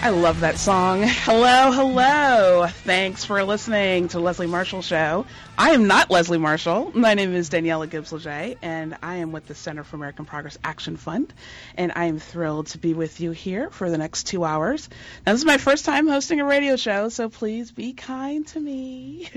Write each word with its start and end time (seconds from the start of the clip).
I 0.00 0.10
love 0.10 0.40
that 0.40 0.58
song. 0.58 1.02
Hello, 1.04 1.72
hello. 1.72 2.66
Thanks 2.68 3.24
for 3.24 3.42
listening 3.42 4.08
to 4.08 4.20
Leslie 4.20 4.46
Marshall 4.46 4.80
Show. 4.80 5.26
I 5.60 5.70
am 5.70 5.88
not 5.88 6.08
Leslie 6.08 6.38
Marshall. 6.38 6.92
My 6.94 7.14
name 7.14 7.34
is 7.34 7.48
Daniella 7.48 7.88
Gibbs 7.88 8.12
Léger, 8.12 8.56
and 8.62 8.96
I 9.02 9.16
am 9.16 9.32
with 9.32 9.48
the 9.48 9.56
Center 9.56 9.82
for 9.82 9.96
American 9.96 10.24
Progress 10.24 10.56
Action 10.62 10.96
Fund. 10.96 11.34
And 11.76 11.90
I 11.96 12.04
am 12.04 12.20
thrilled 12.20 12.68
to 12.68 12.78
be 12.78 12.94
with 12.94 13.20
you 13.20 13.32
here 13.32 13.68
for 13.70 13.90
the 13.90 13.98
next 13.98 14.28
two 14.28 14.44
hours. 14.44 14.88
Now, 15.26 15.32
this 15.32 15.40
is 15.40 15.44
my 15.44 15.58
first 15.58 15.84
time 15.84 16.06
hosting 16.06 16.38
a 16.38 16.44
radio 16.44 16.76
show, 16.76 17.08
so 17.08 17.28
please 17.28 17.72
be 17.72 17.92
kind 17.92 18.46
to 18.46 18.60
me. 18.60 19.28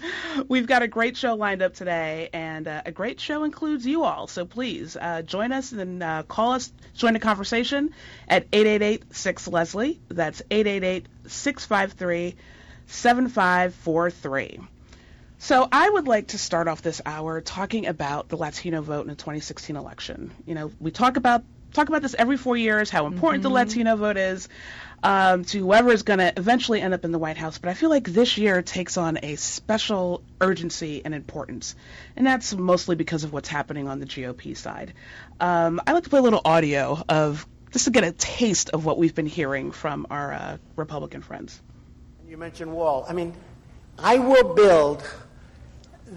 We've 0.48 0.66
got 0.66 0.82
a 0.82 0.86
great 0.86 1.16
show 1.16 1.34
lined 1.34 1.62
up 1.62 1.72
today, 1.72 2.28
and 2.34 2.68
uh, 2.68 2.82
a 2.84 2.92
great 2.92 3.18
show 3.18 3.44
includes 3.44 3.86
you 3.86 4.04
all. 4.04 4.26
So 4.26 4.44
please 4.44 4.98
uh, 5.00 5.22
join 5.22 5.50
us 5.50 5.72
and 5.72 6.02
uh, 6.02 6.24
call 6.24 6.52
us, 6.52 6.70
join 6.92 7.14
the 7.14 7.20
conversation 7.20 7.94
at 8.28 8.46
888 8.52 9.16
6 9.16 9.48
Leslie. 9.48 9.98
That's 10.08 10.42
888 10.50 11.06
653 11.26 12.36
7543. 12.86 14.60
So 15.42 15.66
I 15.72 15.88
would 15.88 16.06
like 16.06 16.28
to 16.28 16.38
start 16.38 16.68
off 16.68 16.82
this 16.82 17.00
hour 17.06 17.40
talking 17.40 17.86
about 17.86 18.28
the 18.28 18.36
Latino 18.36 18.82
vote 18.82 19.00
in 19.00 19.08
the 19.08 19.14
2016 19.14 19.74
election. 19.74 20.30
You 20.44 20.54
know, 20.54 20.70
we 20.78 20.90
talk 20.90 21.16
about 21.16 21.42
talk 21.72 21.88
about 21.88 22.02
this 22.02 22.14
every 22.18 22.36
four 22.36 22.58
years, 22.58 22.90
how 22.90 23.06
important 23.06 23.42
Mm-hmm. 23.42 23.48
the 23.50 23.54
Latino 23.54 23.96
vote 23.96 24.18
is 24.18 24.50
um, 25.02 25.44
to 25.46 25.58
whoever 25.60 25.92
is 25.92 26.02
going 26.02 26.18
to 26.18 26.30
eventually 26.36 26.82
end 26.82 26.92
up 26.92 27.06
in 27.06 27.10
the 27.10 27.18
White 27.18 27.38
House. 27.38 27.56
But 27.56 27.70
I 27.70 27.74
feel 27.74 27.88
like 27.88 28.04
this 28.06 28.36
year 28.36 28.60
takes 28.60 28.98
on 28.98 29.18
a 29.22 29.36
special 29.36 30.22
urgency 30.42 31.00
and 31.06 31.14
importance, 31.14 31.74
and 32.16 32.26
that's 32.26 32.54
mostly 32.54 32.94
because 32.96 33.24
of 33.24 33.32
what's 33.32 33.48
happening 33.48 33.88
on 33.88 33.98
the 33.98 34.06
GOP 34.06 34.54
side. 34.54 34.92
Um, 35.40 35.80
I 35.86 35.92
like 35.92 36.04
to 36.04 36.10
play 36.10 36.18
a 36.18 36.22
little 36.22 36.42
audio 36.44 37.02
of 37.08 37.46
just 37.72 37.86
to 37.86 37.90
get 37.90 38.04
a 38.04 38.12
taste 38.12 38.70
of 38.70 38.84
what 38.84 38.98
we've 38.98 39.14
been 39.14 39.26
hearing 39.26 39.70
from 39.70 40.06
our 40.10 40.34
uh, 40.34 40.58
Republican 40.76 41.22
friends. 41.22 41.62
You 42.28 42.36
mentioned 42.36 42.72
wall. 42.72 43.06
I 43.08 43.14
mean, 43.14 43.32
I 43.98 44.18
will 44.18 44.54
build 44.54 45.02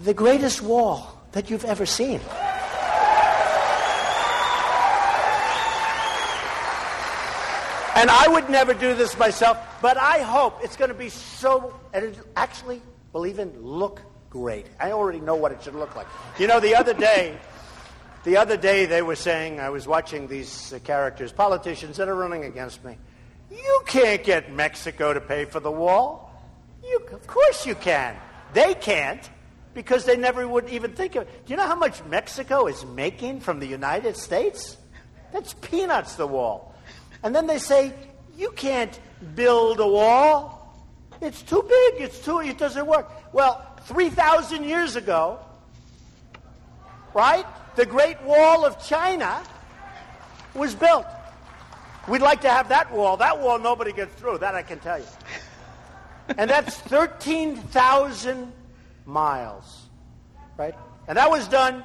the 0.02 0.14
greatest 0.14 0.60
wall 0.60 1.22
that 1.32 1.50
you've 1.50 1.64
ever 1.64 1.86
seen. 1.86 2.20
And 7.96 8.10
I 8.10 8.26
would 8.28 8.50
never 8.50 8.74
do 8.74 8.94
this 8.94 9.16
myself, 9.16 9.56
but 9.80 9.96
I 9.96 10.18
hope 10.18 10.58
it's 10.64 10.76
going 10.76 10.88
to 10.88 10.96
be 10.96 11.08
so, 11.10 11.78
and 11.92 12.04
it 12.04 12.18
actually, 12.34 12.82
believe 13.12 13.38
in, 13.38 13.56
look 13.62 14.02
great. 14.30 14.66
I 14.80 14.90
already 14.90 15.20
know 15.20 15.36
what 15.36 15.52
it 15.52 15.62
should 15.62 15.76
look 15.76 15.94
like. 15.94 16.08
You 16.38 16.48
know, 16.48 16.58
the 16.58 16.74
other 16.74 16.92
day, 16.92 17.38
the 18.24 18.36
other 18.36 18.56
day 18.56 18.86
they 18.86 19.00
were 19.00 19.14
saying, 19.14 19.60
I 19.60 19.70
was 19.70 19.86
watching 19.86 20.26
these 20.26 20.72
uh, 20.72 20.80
characters, 20.80 21.30
politicians 21.30 21.98
that 21.98 22.08
are 22.08 22.16
running 22.16 22.44
against 22.44 22.84
me. 22.84 22.98
You 23.50 23.82
can't 23.86 24.24
get 24.24 24.52
Mexico 24.52 25.12
to 25.12 25.20
pay 25.20 25.44
for 25.44 25.60
the 25.60 25.70
wall. 25.70 26.32
You, 26.82 26.98
of 27.12 27.26
course 27.28 27.64
you 27.64 27.76
can. 27.76 28.16
They 28.54 28.74
can't 28.74 29.30
because 29.74 30.04
they 30.04 30.16
never 30.16 30.46
would 30.46 30.68
even 30.70 30.92
think 30.92 31.16
of 31.16 31.22
it. 31.24 31.46
Do 31.46 31.52
you 31.52 31.56
know 31.56 31.66
how 31.66 31.74
much 31.74 32.02
Mexico 32.04 32.66
is 32.66 32.84
making 32.84 33.40
from 33.40 33.58
the 33.58 33.66
United 33.66 34.16
States? 34.16 34.76
That's 35.32 35.54
peanuts, 35.54 36.14
the 36.14 36.26
wall. 36.26 36.74
And 37.22 37.34
then 37.34 37.46
they 37.46 37.58
say, 37.58 37.92
you 38.36 38.50
can't 38.52 38.98
build 39.34 39.80
a 39.80 39.86
wall. 39.86 40.60
It's 41.20 41.42
too 41.42 41.62
big. 41.62 42.02
It's 42.02 42.18
too, 42.24 42.40
it 42.40 42.58
doesn't 42.58 42.86
work. 42.86 43.10
Well, 43.32 43.66
3,000 43.86 44.64
years 44.64 44.96
ago, 44.96 45.38
right? 47.14 47.46
The 47.76 47.86
Great 47.86 48.22
Wall 48.22 48.64
of 48.64 48.84
China 48.84 49.42
was 50.54 50.74
built. 50.74 51.06
We'd 52.08 52.22
like 52.22 52.42
to 52.42 52.50
have 52.50 52.68
that 52.68 52.92
wall. 52.92 53.16
That 53.16 53.40
wall, 53.40 53.58
nobody 53.58 53.92
gets 53.92 54.14
through. 54.14 54.38
That 54.38 54.54
I 54.54 54.62
can 54.62 54.78
tell 54.78 54.98
you. 54.98 55.06
And 56.36 56.48
that's 56.48 56.76
13,000 56.76 58.52
miles, 59.06 59.86
right? 60.56 60.74
And 61.08 61.16
that 61.18 61.30
was 61.30 61.46
done 61.48 61.84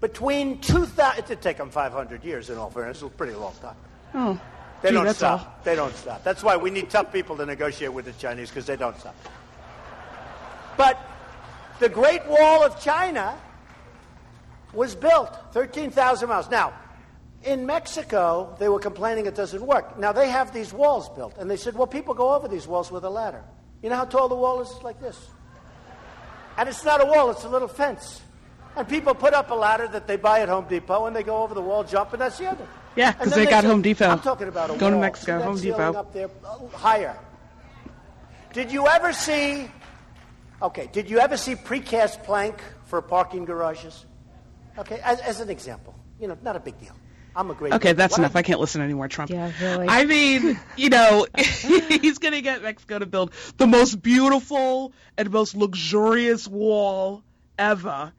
between 0.00 0.60
2,000. 0.60 1.18
It 1.18 1.26
did 1.26 1.42
take 1.42 1.56
them 1.56 1.70
500 1.70 2.24
years, 2.24 2.50
in 2.50 2.58
all 2.58 2.70
fairness. 2.70 3.00
It 3.00 3.04
was 3.04 3.12
a 3.12 3.16
pretty 3.16 3.34
long 3.34 3.54
time. 3.60 3.76
Oh, 4.14 4.40
They 4.82 4.90
gee, 4.90 4.94
don't 4.94 5.14
stop. 5.14 5.40
all. 5.40 5.54
They 5.64 5.74
don't 5.76 5.94
stop. 5.94 6.24
That's 6.24 6.42
why 6.42 6.56
we 6.56 6.70
need 6.70 6.90
tough 6.90 7.12
people 7.12 7.36
to 7.36 7.46
negotiate 7.46 7.92
with 7.92 8.04
the 8.06 8.12
Chinese 8.12 8.48
because 8.50 8.66
they 8.66 8.76
don't 8.76 8.98
stop. 8.98 9.14
But 10.76 10.98
the 11.78 11.88
Great 11.88 12.26
Wall 12.26 12.62
of 12.64 12.80
China 12.80 13.36
was 14.72 14.94
built 14.94 15.36
13,000 15.52 16.28
miles. 16.28 16.48
Now, 16.50 16.72
in 17.42 17.66
Mexico, 17.66 18.54
they 18.58 18.68
were 18.68 18.78
complaining 18.78 19.26
it 19.26 19.34
doesn't 19.34 19.62
work. 19.62 19.98
Now, 19.98 20.12
they 20.12 20.28
have 20.28 20.52
these 20.52 20.72
walls 20.72 21.08
built, 21.10 21.36
and 21.38 21.50
they 21.50 21.56
said, 21.56 21.74
well, 21.74 21.86
people 21.86 22.14
go 22.14 22.34
over 22.34 22.48
these 22.48 22.66
walls 22.66 22.90
with 22.90 23.04
a 23.04 23.10
ladder. 23.10 23.42
You 23.82 23.88
know 23.90 23.96
how 23.96 24.04
tall 24.04 24.28
the 24.28 24.34
wall 24.34 24.60
is? 24.60 24.70
It's 24.70 24.82
like 24.82 25.00
this. 25.00 25.18
And 26.60 26.68
it's 26.68 26.84
not 26.84 27.00
a 27.00 27.06
wall, 27.06 27.30
it's 27.30 27.44
a 27.44 27.48
little 27.48 27.68
fence. 27.68 28.20
And 28.76 28.86
people 28.86 29.14
put 29.14 29.32
up 29.32 29.50
a 29.50 29.54
ladder 29.54 29.88
that 29.88 30.06
they 30.06 30.16
buy 30.16 30.40
at 30.40 30.50
Home 30.50 30.66
Depot, 30.68 31.06
and 31.06 31.16
they 31.16 31.22
go 31.22 31.42
over 31.42 31.54
the 31.54 31.62
wall, 31.62 31.84
jump, 31.84 32.12
and 32.12 32.20
that's 32.20 32.36
the 32.36 32.48
end 32.48 32.58
of 32.60 32.64
it. 32.64 32.68
Yeah, 32.96 33.12
because 33.12 33.30
then 33.32 33.44
they 33.46 33.50
got 33.50 33.62
say- 33.62 33.68
Home 33.68 33.80
Depot. 33.80 34.04
I'm 34.04 34.20
talking 34.20 34.46
about 34.46 34.68
a 34.68 34.76
Go 34.76 34.90
to. 34.90 34.98
Mexico, 34.98 35.40
Home 35.40 35.58
Depot. 35.58 35.94
up 35.94 36.12
there, 36.12 36.28
higher. 36.74 37.18
Did 38.52 38.70
you 38.70 38.86
ever 38.88 39.14
see? 39.14 39.70
Okay, 40.60 40.90
did 40.92 41.08
you 41.08 41.18
ever 41.18 41.38
see 41.38 41.54
precast 41.54 42.24
plank 42.24 42.62
for 42.84 43.00
parking 43.00 43.46
garages? 43.46 44.04
Okay, 44.76 45.00
as, 45.02 45.18
as 45.20 45.40
an 45.40 45.48
example, 45.48 45.94
you 46.20 46.28
know, 46.28 46.36
not 46.42 46.56
a 46.56 46.60
big 46.60 46.78
deal. 46.78 46.94
I'm 47.36 47.50
a 47.50 47.54
great. 47.54 47.72
Okay, 47.74 47.92
that's 47.92 48.12
What 48.12 48.18
enough. 48.20 48.36
I- 48.36 48.40
I 48.40 48.42
can't 48.42 48.60
listen 48.60 48.80
anymore, 48.82 49.08
Trump. 49.08 49.30
Yeah, 49.30 49.52
really. 49.60 49.86
I 49.88 50.04
mean, 50.04 50.58
you 50.76 50.88
know, 50.90 51.26
he's 51.36 52.18
going 52.18 52.34
to 52.34 52.42
get 52.42 52.62
Mexico 52.62 52.98
to 52.98 53.06
build 53.06 53.32
the 53.56 53.66
most 53.66 54.00
beautiful 54.02 54.92
and 55.16 55.30
most 55.30 55.56
luxurious 55.56 56.46
wall 56.48 57.22
ever. 57.58 58.12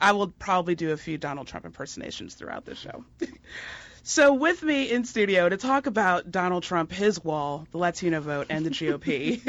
I 0.00 0.12
will 0.12 0.28
probably 0.28 0.74
do 0.74 0.92
a 0.92 0.96
few 0.96 1.16
Donald 1.18 1.46
Trump 1.46 1.64
impersonations 1.64 2.34
throughout 2.34 2.64
the 2.64 2.74
show. 2.74 3.04
So 4.06 4.34
with 4.34 4.62
me 4.62 4.90
in 4.90 5.06
studio 5.06 5.48
to 5.48 5.56
talk 5.56 5.86
about 5.86 6.30
Donald 6.30 6.62
Trump, 6.62 6.92
his 6.92 7.24
wall, 7.24 7.66
the 7.70 7.78
Latino 7.78 8.20
vote, 8.20 8.48
and 8.50 8.66
the 8.66 8.68
GOP 8.68 9.40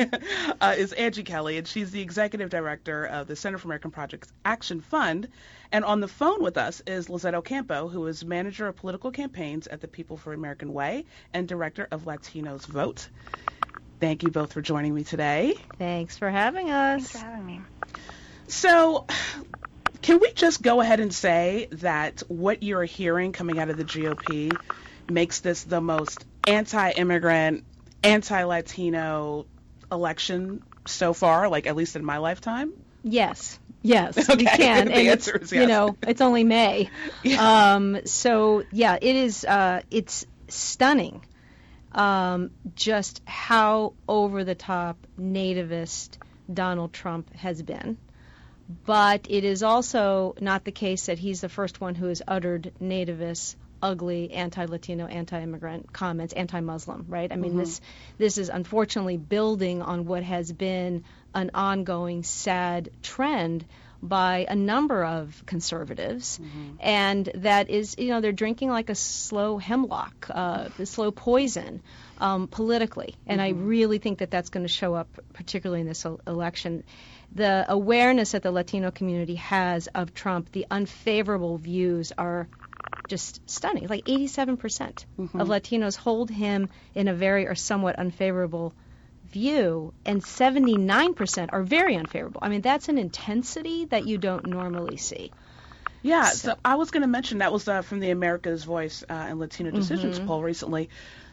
uh, 0.62 0.76
is 0.78 0.94
Angie 0.94 1.24
Kelley, 1.24 1.58
and 1.58 1.68
she's 1.68 1.92
the 1.92 2.02
executive 2.02 2.50
director 2.52 3.04
of 3.06 3.28
the 3.28 3.36
Center 3.36 3.58
for 3.58 3.68
American 3.68 3.92
Progress 3.92 4.32
Action 4.46 4.80
Fund. 4.80 5.28
And 5.72 5.86
on 5.86 6.00
the 6.00 6.08
phone 6.08 6.42
with 6.42 6.58
us 6.58 6.82
is 6.88 7.08
Lizet 7.08 7.34
Ocampo, 7.34 7.88
who 7.88 8.06
is 8.08 8.24
manager 8.24 8.68
of 8.68 8.76
political 8.76 9.12
campaigns 9.12 9.68
at 9.68 9.82
the 9.82 9.88
People 9.88 10.18
for 10.18 10.34
American 10.34 10.74
Way 10.74 11.06
and 11.34 11.48
director 11.48 11.88
of 11.92 12.06
Latinos 12.06 12.66
Vote. 12.66 13.10
Thank 14.00 14.24
you 14.24 14.30
both 14.30 14.54
for 14.54 14.62
joining 14.62 14.94
me 14.94 15.04
today. 15.04 15.56
Thanks 15.78 16.18
for 16.18 16.30
having 16.30 16.70
us. 16.70 17.14
having 17.14 17.46
me. 17.46 17.62
So, 18.48 19.08
can 20.02 20.20
we 20.20 20.32
just 20.34 20.62
go 20.62 20.82
ahead 20.82 21.00
and 21.00 21.14
say 21.14 21.68
that 21.72 22.22
what 22.28 22.62
you're 22.62 22.84
hearing 22.84 23.32
coming 23.32 23.60
out 23.60 23.70
of 23.70 23.78
the 23.78 23.86
GOP 23.86 24.56
makes 25.10 25.40
this 25.40 25.64
the 25.64 25.82
most 25.82 26.26
anti-immigrant, 26.48 27.64
anti-Latino 28.04 29.46
election 29.92 30.64
so 30.86 31.14
far, 31.14 31.50
like 31.50 31.68
at 31.68 31.76
least 31.76 31.96
in 31.96 32.06
my 32.06 32.18
lifetime? 32.18 32.74
Yes. 33.04 33.60
Yes, 33.86 34.18
Okay, 34.30 34.36
we 34.36 34.46
can. 34.46 34.88
the 34.88 34.96
and 34.96 35.08
answer 35.10 35.36
it's, 35.36 35.46
is 35.46 35.52
you 35.54 35.68
know, 35.68 35.96
it's 36.08 36.22
only 36.22 36.44
May. 36.44 36.90
Um, 37.38 38.00
so 38.06 38.64
yeah, 38.72 38.98
it 39.00 39.16
is. 39.16 39.46
Uh, 39.46 39.82
it's 39.92 40.26
stunning, 40.48 41.22
um, 41.92 42.52
just 42.76 43.22
how 43.26 43.94
over 44.08 44.44
the 44.44 44.56
top 44.56 44.98
nativist 45.20 46.18
Donald 46.52 46.94
Trump 46.94 47.34
has 47.36 47.62
been. 47.62 47.98
But 48.86 49.28
it 49.30 49.44
is 49.44 49.62
also 49.62 50.34
not 50.40 50.64
the 50.64 50.72
case 50.72 51.06
that 51.06 51.20
he's 51.20 51.42
the 51.42 51.50
first 51.50 51.80
one 51.80 51.94
who 51.94 52.08
has 52.08 52.22
uttered 52.28 52.72
nativist, 52.82 53.56
ugly, 53.82 54.32
anti-Latino, 54.32 55.06
anti-immigrant 55.06 55.94
comments, 55.94 56.34
anti-Muslim. 56.34 57.06
Right? 57.08 57.32
I 57.32 57.36
mean, 57.36 57.58
this 57.58 57.82
this 58.18 58.38
is 58.40 58.50
unfortunately 58.50 59.18
building 59.18 59.84
on 59.84 60.06
what 60.06 60.24
has 60.24 60.52
been 60.52 61.04
an 61.36 61.52
ongoing 61.54 62.24
sad 62.24 62.90
trend 63.04 63.66
by 64.06 64.46
a 64.48 64.56
number 64.56 65.04
of 65.04 65.44
conservatives, 65.46 66.40
and 66.80 67.30
that 67.36 67.70
is, 67.70 67.96
you 67.98 68.10
know, 68.10 68.22
they're 68.22 68.32
drinking 68.32 68.70
like 68.70 68.90
a 68.90 68.96
slow 68.96 69.58
hemlock, 69.58 70.28
uh, 70.30 70.70
the 70.78 70.86
slow 70.86 71.12
poison 71.12 71.82
um, 72.20 72.48
politically, 72.48 73.16
and 73.28 73.42
I 73.42 73.50
really 73.50 73.98
think 73.98 74.20
that 74.20 74.32
that's 74.32 74.50
going 74.50 74.66
to 74.66 74.72
show 74.72 74.94
up, 74.94 75.08
particularly 75.34 75.82
in 75.82 75.88
this 75.88 76.06
el- 76.06 76.22
election. 76.28 76.84
The 77.34 77.66
awareness 77.68 78.32
that 78.32 78.44
the 78.44 78.52
Latino 78.52 78.92
community 78.92 79.36
has 79.36 79.88
of 79.88 80.14
Trump, 80.14 80.52
the 80.52 80.66
unfavorable 80.72 81.58
views 81.58 82.14
are 82.18 82.48
just 83.08 83.42
stunning. 83.50 83.88
Like 83.88 84.06
87% 84.06 85.06
of 85.42 85.48
Latinos 85.48 85.96
hold 85.96 86.30
him 86.30 86.70
in 86.94 87.08
a 87.08 87.14
very 87.14 87.48
or 87.48 87.56
somewhat 87.56 87.98
unfavorable 87.98 88.74
view, 89.36 89.94
and 90.06 90.22
79% 90.24 91.50
are 91.52 91.62
very 91.64 91.96
unfavorable. 91.98 92.40
I 92.42 92.48
mean, 92.50 92.62
that's 92.62 92.88
an 92.88 92.98
intensity 92.98 93.84
that 93.86 94.08
you 94.08 94.18
don't 94.18 94.46
normally 94.48 94.96
see. 94.98 95.32
Yeah, 96.02 96.24
So- 96.30 96.50
so, 96.50 96.56
I 96.64 96.76
was 96.76 96.90
going 96.92 97.02
to 97.02 97.08
mention 97.08 97.40
that 97.40 97.52
was 97.52 97.68
uh, 97.68 97.82
from 97.82 98.00
the 98.00 98.12
America's 98.12 98.64
Voice 98.64 99.04
uh, 99.10 99.14
and 99.14 99.40
Latino 99.40 99.72
Decisions 99.72 100.18
Mm-hmm. 100.18 100.28
poll 100.28 100.42
recently. 100.42 100.90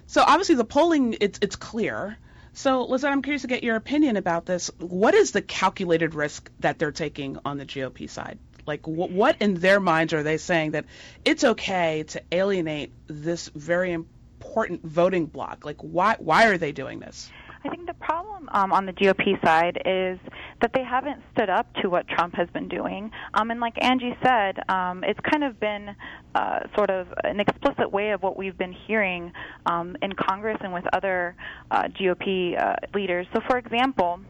So 0.08 0.20
obviously 0.26 0.56
the 0.56 0.64
polling 0.64 1.16
it's 1.20 1.38
it's 1.40 1.56
clear. 1.56 2.18
So 2.54 2.86
Lizet, 2.86 3.10
I'm 3.12 3.22
curious 3.22 3.42
to 3.42 3.48
get 3.48 3.62
your 3.62 3.76
opinion 3.76 4.16
about 4.16 4.44
this. 4.46 4.70
What 4.78 5.14
is 5.14 5.30
the 5.30 5.40
calculated 5.42 6.14
risk 6.14 6.50
that 6.60 6.78
they're 6.78 6.92
taking 6.92 7.38
on 7.44 7.56
the 7.56 7.64
GOP 7.64 8.10
side? 8.10 8.38
Like 8.66 8.82
wh- 8.84 9.10
what 9.20 9.36
in 9.40 9.54
their 9.54 9.78
minds 9.80 10.12
are 10.12 10.22
they 10.24 10.38
saying 10.38 10.72
that 10.72 10.84
it's 11.24 11.44
okay 11.44 12.02
to 12.08 12.22
alienate 12.32 12.92
this 13.06 13.48
very 13.54 13.92
important 13.92 14.84
voting 14.84 15.26
bloc? 15.26 15.64
Like 15.64 15.80
why 15.80 16.16
why 16.18 16.46
are 16.48 16.58
they 16.58 16.72
doing 16.72 16.98
this? 16.98 17.30
I 17.64 17.68
think 17.68 17.86
the 17.86 17.94
problem 17.94 18.48
um, 18.52 18.72
on 18.72 18.86
the 18.86 18.92
GOP 18.92 19.42
side 19.44 19.80
is 19.84 20.18
that 20.60 20.72
they 20.74 20.82
haven't 20.82 21.22
stood 21.32 21.48
up 21.48 21.72
to 21.82 21.88
what 21.88 22.08
Trump 22.08 22.34
has 22.34 22.48
been 22.50 22.68
doing. 22.68 23.10
Um, 23.34 23.50
and 23.50 23.60
like 23.60 23.74
Angie 23.80 24.16
said, 24.22 24.58
um, 24.68 25.04
it's 25.04 25.20
kind 25.30 25.44
of 25.44 25.60
been 25.60 25.94
uh, 26.34 26.60
sort 26.74 26.90
of 26.90 27.06
an 27.22 27.38
explicit 27.40 27.90
way 27.90 28.10
of 28.10 28.22
what 28.22 28.36
we've 28.36 28.58
been 28.58 28.74
hearing 28.86 29.32
um, 29.66 29.96
in 30.02 30.12
Congress 30.12 30.58
and 30.60 30.72
with 30.72 30.84
other 30.92 31.36
uh, 31.70 31.84
GOP 31.84 32.60
uh, 32.60 32.74
leaders. 32.94 33.26
So, 33.32 33.40
for 33.48 33.58
example, 33.58 34.20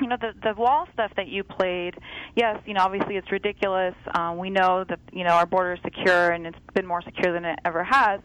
you 0.00 0.08
know 0.08 0.16
the 0.20 0.32
the 0.42 0.52
wall 0.54 0.88
stuff 0.92 1.12
that 1.16 1.28
you 1.28 1.44
played 1.44 1.94
yes 2.34 2.58
you 2.66 2.74
know 2.74 2.80
obviously 2.80 3.16
it's 3.16 3.30
ridiculous 3.30 3.94
um 4.16 4.36
we 4.36 4.50
know 4.50 4.84
that 4.88 4.98
you 5.12 5.22
know 5.22 5.30
our 5.30 5.46
border 5.46 5.74
is 5.74 5.80
secure 5.84 6.30
and 6.30 6.44
it's 6.44 6.58
been 6.74 6.86
more 6.86 7.02
secure 7.02 7.32
than 7.32 7.44
it 7.44 7.56
ever 7.64 7.84
has 7.84 8.20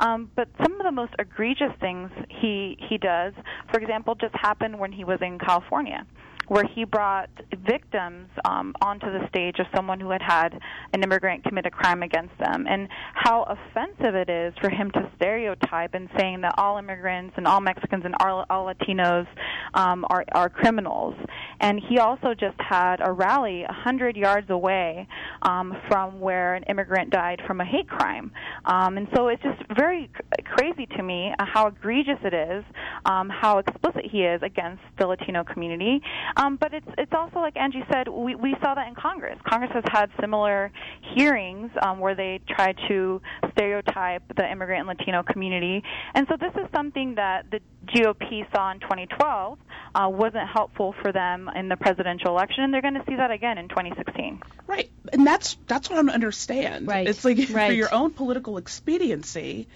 um 0.00 0.30
but 0.36 0.48
some 0.62 0.72
of 0.80 0.84
the 0.84 0.92
most 0.92 1.12
egregious 1.18 1.72
things 1.80 2.10
he 2.28 2.76
he 2.88 2.98
does 2.98 3.32
for 3.70 3.80
example 3.80 4.14
just 4.14 4.34
happened 4.34 4.78
when 4.78 4.92
he 4.92 5.04
was 5.04 5.18
in 5.20 5.38
California 5.38 6.06
where 6.48 6.64
he 6.74 6.84
brought 6.84 7.30
victims 7.66 8.28
um, 8.44 8.74
onto 8.80 9.06
the 9.06 9.26
stage 9.28 9.58
of 9.58 9.66
someone 9.74 10.00
who 10.00 10.10
had 10.10 10.22
had 10.22 10.58
an 10.92 11.02
immigrant 11.02 11.44
commit 11.44 11.66
a 11.66 11.70
crime 11.70 12.02
against 12.02 12.36
them, 12.38 12.66
and 12.68 12.88
how 13.14 13.44
offensive 13.44 14.14
it 14.14 14.28
is 14.28 14.52
for 14.60 14.70
him 14.70 14.90
to 14.90 15.10
stereotype 15.16 15.94
and 15.94 16.08
saying 16.18 16.40
that 16.40 16.54
all 16.58 16.78
immigrants 16.78 17.34
and 17.36 17.46
all 17.46 17.60
Mexicans 17.60 18.04
and 18.04 18.14
all, 18.20 18.44
all 18.50 18.66
Latinos 18.66 19.26
um, 19.74 20.04
are, 20.10 20.24
are 20.32 20.48
criminals. 20.48 21.14
And 21.60 21.80
he 21.88 21.98
also 21.98 22.34
just 22.34 22.56
had 22.58 22.96
a 23.00 23.12
rally 23.12 23.62
a 23.62 23.72
hundred 23.72 24.16
yards 24.16 24.48
away 24.50 25.06
um, 25.42 25.76
from 25.88 26.20
where 26.20 26.54
an 26.54 26.64
immigrant 26.64 27.10
died 27.10 27.42
from 27.46 27.60
a 27.60 27.64
hate 27.64 27.88
crime. 27.88 28.30
Um, 28.64 28.96
and 28.96 29.08
so 29.14 29.28
it's 29.28 29.42
just 29.42 29.60
very 29.76 30.10
cr- 30.12 30.54
crazy 30.56 30.86
to 30.96 31.02
me 31.02 31.32
how 31.38 31.66
egregious 31.66 32.18
it 32.24 32.34
is, 32.34 32.64
um, 33.04 33.28
how 33.28 33.58
explicit 33.58 34.04
he 34.10 34.22
is 34.22 34.40
against 34.42 34.82
the 34.98 35.06
Latino 35.06 35.44
community. 35.44 36.00
Um, 36.38 36.56
but 36.56 36.72
it's 36.72 36.86
it's 36.96 37.12
also 37.12 37.40
like 37.40 37.56
Angie 37.56 37.84
said, 37.92 38.06
we 38.08 38.36
we 38.36 38.54
saw 38.62 38.74
that 38.74 38.86
in 38.86 38.94
Congress. 38.94 39.38
Congress 39.44 39.72
has 39.74 39.84
had 39.90 40.10
similar 40.20 40.70
hearings 41.14 41.70
um, 41.82 41.98
where 41.98 42.14
they 42.14 42.40
try 42.48 42.74
to 42.88 43.20
stereotype 43.52 44.22
the 44.36 44.50
immigrant 44.50 44.88
and 44.88 44.98
Latino 44.98 45.24
community, 45.24 45.82
and 46.14 46.28
so 46.28 46.36
this 46.36 46.54
is 46.54 46.70
something 46.72 47.16
that 47.16 47.50
the 47.50 47.60
GOP 47.86 48.46
saw 48.54 48.70
in 48.70 48.80
2012 48.80 49.58
uh, 49.94 50.08
wasn't 50.08 50.48
helpful 50.48 50.94
for 51.02 51.10
them 51.12 51.50
in 51.56 51.68
the 51.68 51.76
presidential 51.76 52.30
election, 52.30 52.62
and 52.62 52.72
they're 52.72 52.82
going 52.82 52.94
to 52.94 53.04
see 53.08 53.16
that 53.16 53.32
again 53.32 53.58
in 53.58 53.68
2016. 53.68 54.40
Right, 54.68 54.90
and 55.12 55.26
that's 55.26 55.56
that's 55.66 55.90
what 55.90 55.98
I 55.98 56.02
don't 56.02 56.10
understand. 56.10 56.86
Right, 56.86 57.08
It's 57.08 57.24
like 57.24 57.38
for 57.48 57.72
your 57.72 57.92
own 57.92 58.12
political 58.12 58.58
expediency, 58.58 59.66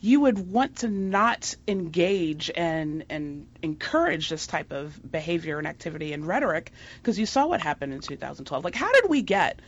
you 0.00 0.20
would 0.20 0.52
want 0.52 0.76
to 0.76 0.88
not 0.88 1.54
engage 1.66 2.50
and 2.54 3.04
and 3.08 3.46
encourage 3.62 4.28
this 4.28 4.46
type 4.46 4.72
of 4.72 4.98
behavior 5.10 5.58
and 5.58 5.66
activity 5.66 6.12
and 6.12 6.26
rhetoric 6.26 6.72
because 7.00 7.18
you 7.18 7.26
saw 7.26 7.46
what 7.46 7.60
happened 7.60 7.92
in 7.92 8.00
2012. 8.00 8.64
Like, 8.64 8.74
how 8.74 8.92
did 8.92 9.08
we 9.08 9.22
get 9.22 9.60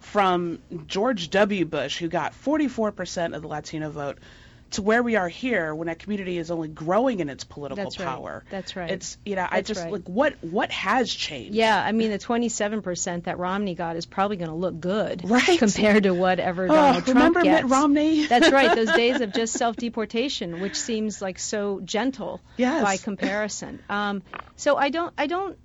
from 0.00 0.60
George 0.86 1.30
W. 1.30 1.64
Bush, 1.64 1.98
who 1.98 2.08
got 2.08 2.32
44% 2.32 3.36
of 3.36 3.42
the 3.42 3.48
Latino 3.48 3.90
vote, 3.90 4.18
to 4.72 4.82
where 4.82 5.02
we 5.02 5.16
are 5.16 5.28
here 5.28 5.74
when 5.74 5.86
that 5.88 5.98
community 5.98 6.38
is 6.38 6.50
only 6.50 6.68
growing 6.68 7.20
in 7.20 7.28
its 7.28 7.44
political 7.44 7.82
That's 7.84 7.98
right. 7.98 8.06
power? 8.06 8.44
That's 8.50 8.76
right. 8.76 8.90
It's 8.90 9.18
you 9.24 9.36
know 9.36 9.46
I 9.50 9.62
just 9.62 9.80
right. 9.80 9.92
like 9.92 10.08
what 10.08 10.34
what 10.42 10.70
has 10.70 11.12
changed? 11.12 11.54
Yeah, 11.54 11.82
I 11.84 11.92
mean 11.92 12.10
the 12.10 12.18
27% 12.18 13.24
that 13.24 13.38
Romney 13.38 13.74
got 13.74 13.96
is 13.96 14.06
probably 14.06 14.36
going 14.36 14.50
to 14.50 14.54
look 14.56 14.78
good 14.78 15.28
Right. 15.28 15.58
compared 15.58 16.04
to 16.04 16.14
whatever 16.14 16.64
Oh, 16.64 16.68
Donald 16.68 17.04
Trump 17.04 17.08
remember 17.16 17.42
gets. 17.42 17.62
Mitt 17.62 17.70
Romney? 17.70 18.26
That's 18.28 18.50
right. 18.52 18.74
Those 18.74 18.92
days 18.92 19.20
of 19.20 19.32
just 19.32 19.54
self-deportation, 19.54 20.60
which 20.60 20.76
seems 20.76 21.20
like 21.20 21.38
so 21.38 21.80
gentle 21.80 22.40
Yes. 22.56 22.82
by 22.82 22.96
comparison. 22.96 23.80
Um, 23.88 24.22
so 24.56 24.76
I 24.76 24.90
don't, 24.90 25.12
I 25.18 25.26
don't, 25.26 25.58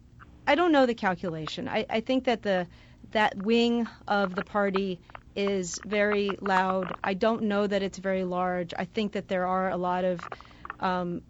I 0.47 0.55
don't 0.55 0.71
know 0.71 0.85
the 0.85 0.93
calculation. 0.95 1.67
I, 1.67 1.85
I 1.89 1.99
think 2.01 2.25
that 2.25 2.41
the 2.41 2.67
that 3.11 3.37
wing 3.37 3.87
of 4.07 4.35
the 4.35 4.43
party 4.43 4.99
is 5.35 5.79
very 5.85 6.37
loud. 6.41 6.95
I 7.03 7.13
don't 7.13 7.43
know 7.43 7.65
that 7.67 7.83
it's 7.83 7.97
very 7.97 8.23
large. 8.23 8.73
I 8.77 8.85
think 8.85 9.13
that 9.13 9.27
there 9.27 9.45
are 9.45 9.69
a 9.69 9.77
lot 9.77 10.03
of 10.03 10.21
um, 10.79 11.21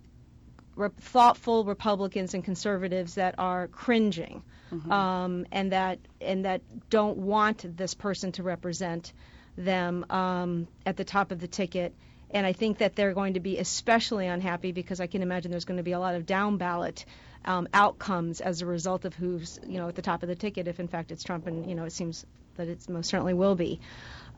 re- 0.75 0.89
thoughtful 0.99 1.65
Republicans 1.65 2.33
and 2.33 2.43
conservatives 2.43 3.15
that 3.15 3.35
are 3.37 3.67
cringing, 3.67 4.43
um, 4.91 5.45
and 5.51 5.71
that 5.71 5.99
and 6.21 6.45
that 6.45 6.61
don't 6.89 7.17
want 7.17 7.77
this 7.77 7.93
person 7.93 8.31
to 8.33 8.43
represent 8.43 9.13
them 9.57 10.05
um, 10.09 10.67
at 10.85 10.97
the 10.97 11.05
top 11.05 11.31
of 11.31 11.39
the 11.39 11.47
ticket. 11.47 11.93
And 12.31 12.45
I 12.45 12.53
think 12.53 12.79
that 12.79 12.95
they're 12.95 13.13
going 13.13 13.35
to 13.35 13.39
be 13.39 13.57
especially 13.59 14.27
unhappy 14.27 14.71
because 14.71 14.99
I 14.99 15.07
can 15.07 15.21
imagine 15.21 15.51
there's 15.51 15.65
going 15.65 15.77
to 15.77 15.83
be 15.83 15.93
a 15.93 15.99
lot 15.99 16.15
of 16.15 16.25
down 16.25 16.57
ballot 16.57 17.05
um, 17.45 17.67
outcomes 17.73 18.41
as 18.41 18.61
a 18.61 18.65
result 18.65 19.05
of 19.05 19.13
who's 19.13 19.59
you 19.65 19.77
know 19.77 19.87
at 19.87 19.95
the 19.95 20.01
top 20.01 20.23
of 20.23 20.29
the 20.29 20.35
ticket. 20.35 20.67
If 20.67 20.79
in 20.79 20.87
fact 20.87 21.11
it's 21.11 21.23
Trump, 21.23 21.47
and 21.47 21.69
you 21.69 21.75
know 21.75 21.85
it 21.85 21.93
seems 21.93 22.25
that 22.57 22.67
it 22.67 22.87
most 22.89 23.09
certainly 23.09 23.33
will 23.33 23.55
be. 23.55 23.79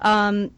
Um, 0.01 0.51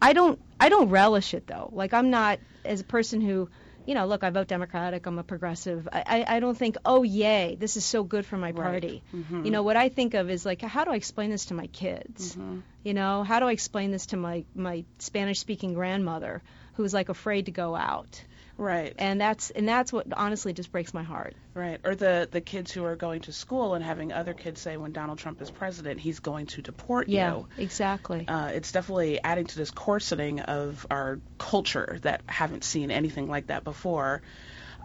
I 0.00 0.12
don't 0.12 0.38
I 0.58 0.68
don't 0.68 0.88
relish 0.88 1.34
it 1.34 1.46
though. 1.46 1.70
Like 1.72 1.92
I'm 1.94 2.10
not 2.10 2.38
as 2.64 2.80
a 2.80 2.84
person 2.84 3.20
who, 3.20 3.48
you 3.86 3.94
know, 3.94 4.06
look, 4.06 4.22
I 4.24 4.30
vote 4.30 4.48
Democratic. 4.48 5.06
I'm 5.06 5.18
a 5.18 5.22
progressive. 5.22 5.88
I 5.92 6.02
I, 6.06 6.36
I 6.36 6.40
don't 6.40 6.56
think, 6.56 6.76
oh 6.84 7.02
yay, 7.02 7.56
this 7.58 7.76
is 7.76 7.84
so 7.84 8.02
good 8.02 8.24
for 8.24 8.36
my 8.36 8.52
party. 8.52 9.02
Right. 9.12 9.44
You 9.44 9.50
know, 9.50 9.62
what 9.62 9.76
I 9.76 9.88
think 9.88 10.14
of 10.14 10.30
is 10.30 10.46
like, 10.46 10.62
how 10.62 10.84
do 10.84 10.90
I 10.90 10.96
explain 10.96 11.30
this 11.30 11.46
to 11.46 11.54
my 11.54 11.66
kids? 11.66 12.36
You 12.82 12.94
know, 12.94 13.24
how 13.24 13.40
do 13.40 13.46
I 13.46 13.52
explain 13.52 13.90
this 13.90 14.06
to 14.06 14.16
my 14.16 14.44
my 14.54 14.84
Spanish 14.98 15.38
speaking 15.38 15.74
grandmother 15.74 16.42
who's 16.74 16.94
like 16.94 17.08
afraid 17.08 17.46
to 17.46 17.52
go 17.52 17.74
out? 17.76 18.22
Right. 18.60 18.94
And 18.98 19.18
that's 19.18 19.48
and 19.48 19.66
that's 19.66 19.90
what 19.90 20.06
honestly 20.14 20.52
just 20.52 20.70
breaks 20.70 20.92
my 20.92 21.02
heart. 21.02 21.34
Right, 21.54 21.80
or 21.82 21.94
the 21.96 22.28
the 22.30 22.42
kids 22.42 22.70
who 22.70 22.84
are 22.84 22.94
going 22.94 23.22
to 23.22 23.32
school 23.32 23.72
and 23.74 23.82
having 23.82 24.12
other 24.12 24.34
kids 24.34 24.60
say 24.60 24.76
when 24.76 24.92
Donald 24.92 25.18
Trump 25.18 25.40
is 25.40 25.50
president, 25.50 25.98
he's 25.98 26.20
going 26.20 26.46
to 26.48 26.62
deport 26.62 27.08
Yeah, 27.08 27.36
you. 27.36 27.48
exactly. 27.56 28.26
Uh, 28.28 28.50
it's 28.54 28.70
definitely 28.70 29.18
adding 29.24 29.46
to 29.46 29.56
this 29.56 29.70
coarsening 29.70 30.40
of 30.40 30.86
our 30.90 31.20
culture 31.38 31.98
that 32.02 32.20
haven't 32.28 32.62
seen 32.62 32.90
anything 32.90 33.28
like 33.28 33.46
that 33.46 33.64
before. 33.64 34.20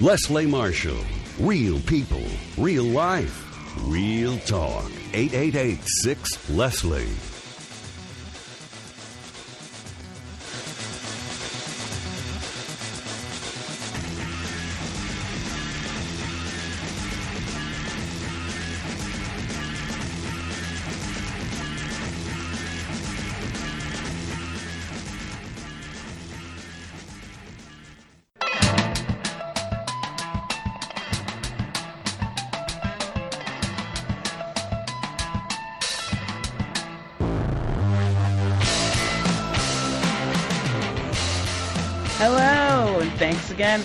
Leslie 0.00 0.46
Marshall. 0.46 0.96
Real 1.38 1.78
people, 1.80 2.24
real 2.56 2.84
life, 2.84 3.46
real 3.86 4.38
talk. 4.40 4.90
888 5.12 5.78
6 5.84 6.50
Leslie. 6.50 7.29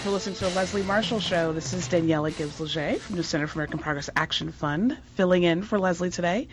For 0.05 0.11
listening 0.11 0.35
to 0.35 0.43
the 0.43 0.49
Leslie 0.51 0.83
Marshall 0.83 1.19
Show. 1.19 1.51
This 1.51 1.73
is 1.73 1.87
Daniella 1.87 2.29
Gibbs 2.29 2.59
Léger 2.59 2.99
from 2.99 3.15
the 3.15 3.23
Center 3.23 3.47
for 3.47 3.57
American 3.57 3.79
Progress 3.79 4.07
Action 4.15 4.51
Fund, 4.51 4.95
filling 5.15 5.41
in 5.41 5.63
for 5.63 5.79
Leslie 5.79 6.11
today. 6.11 6.47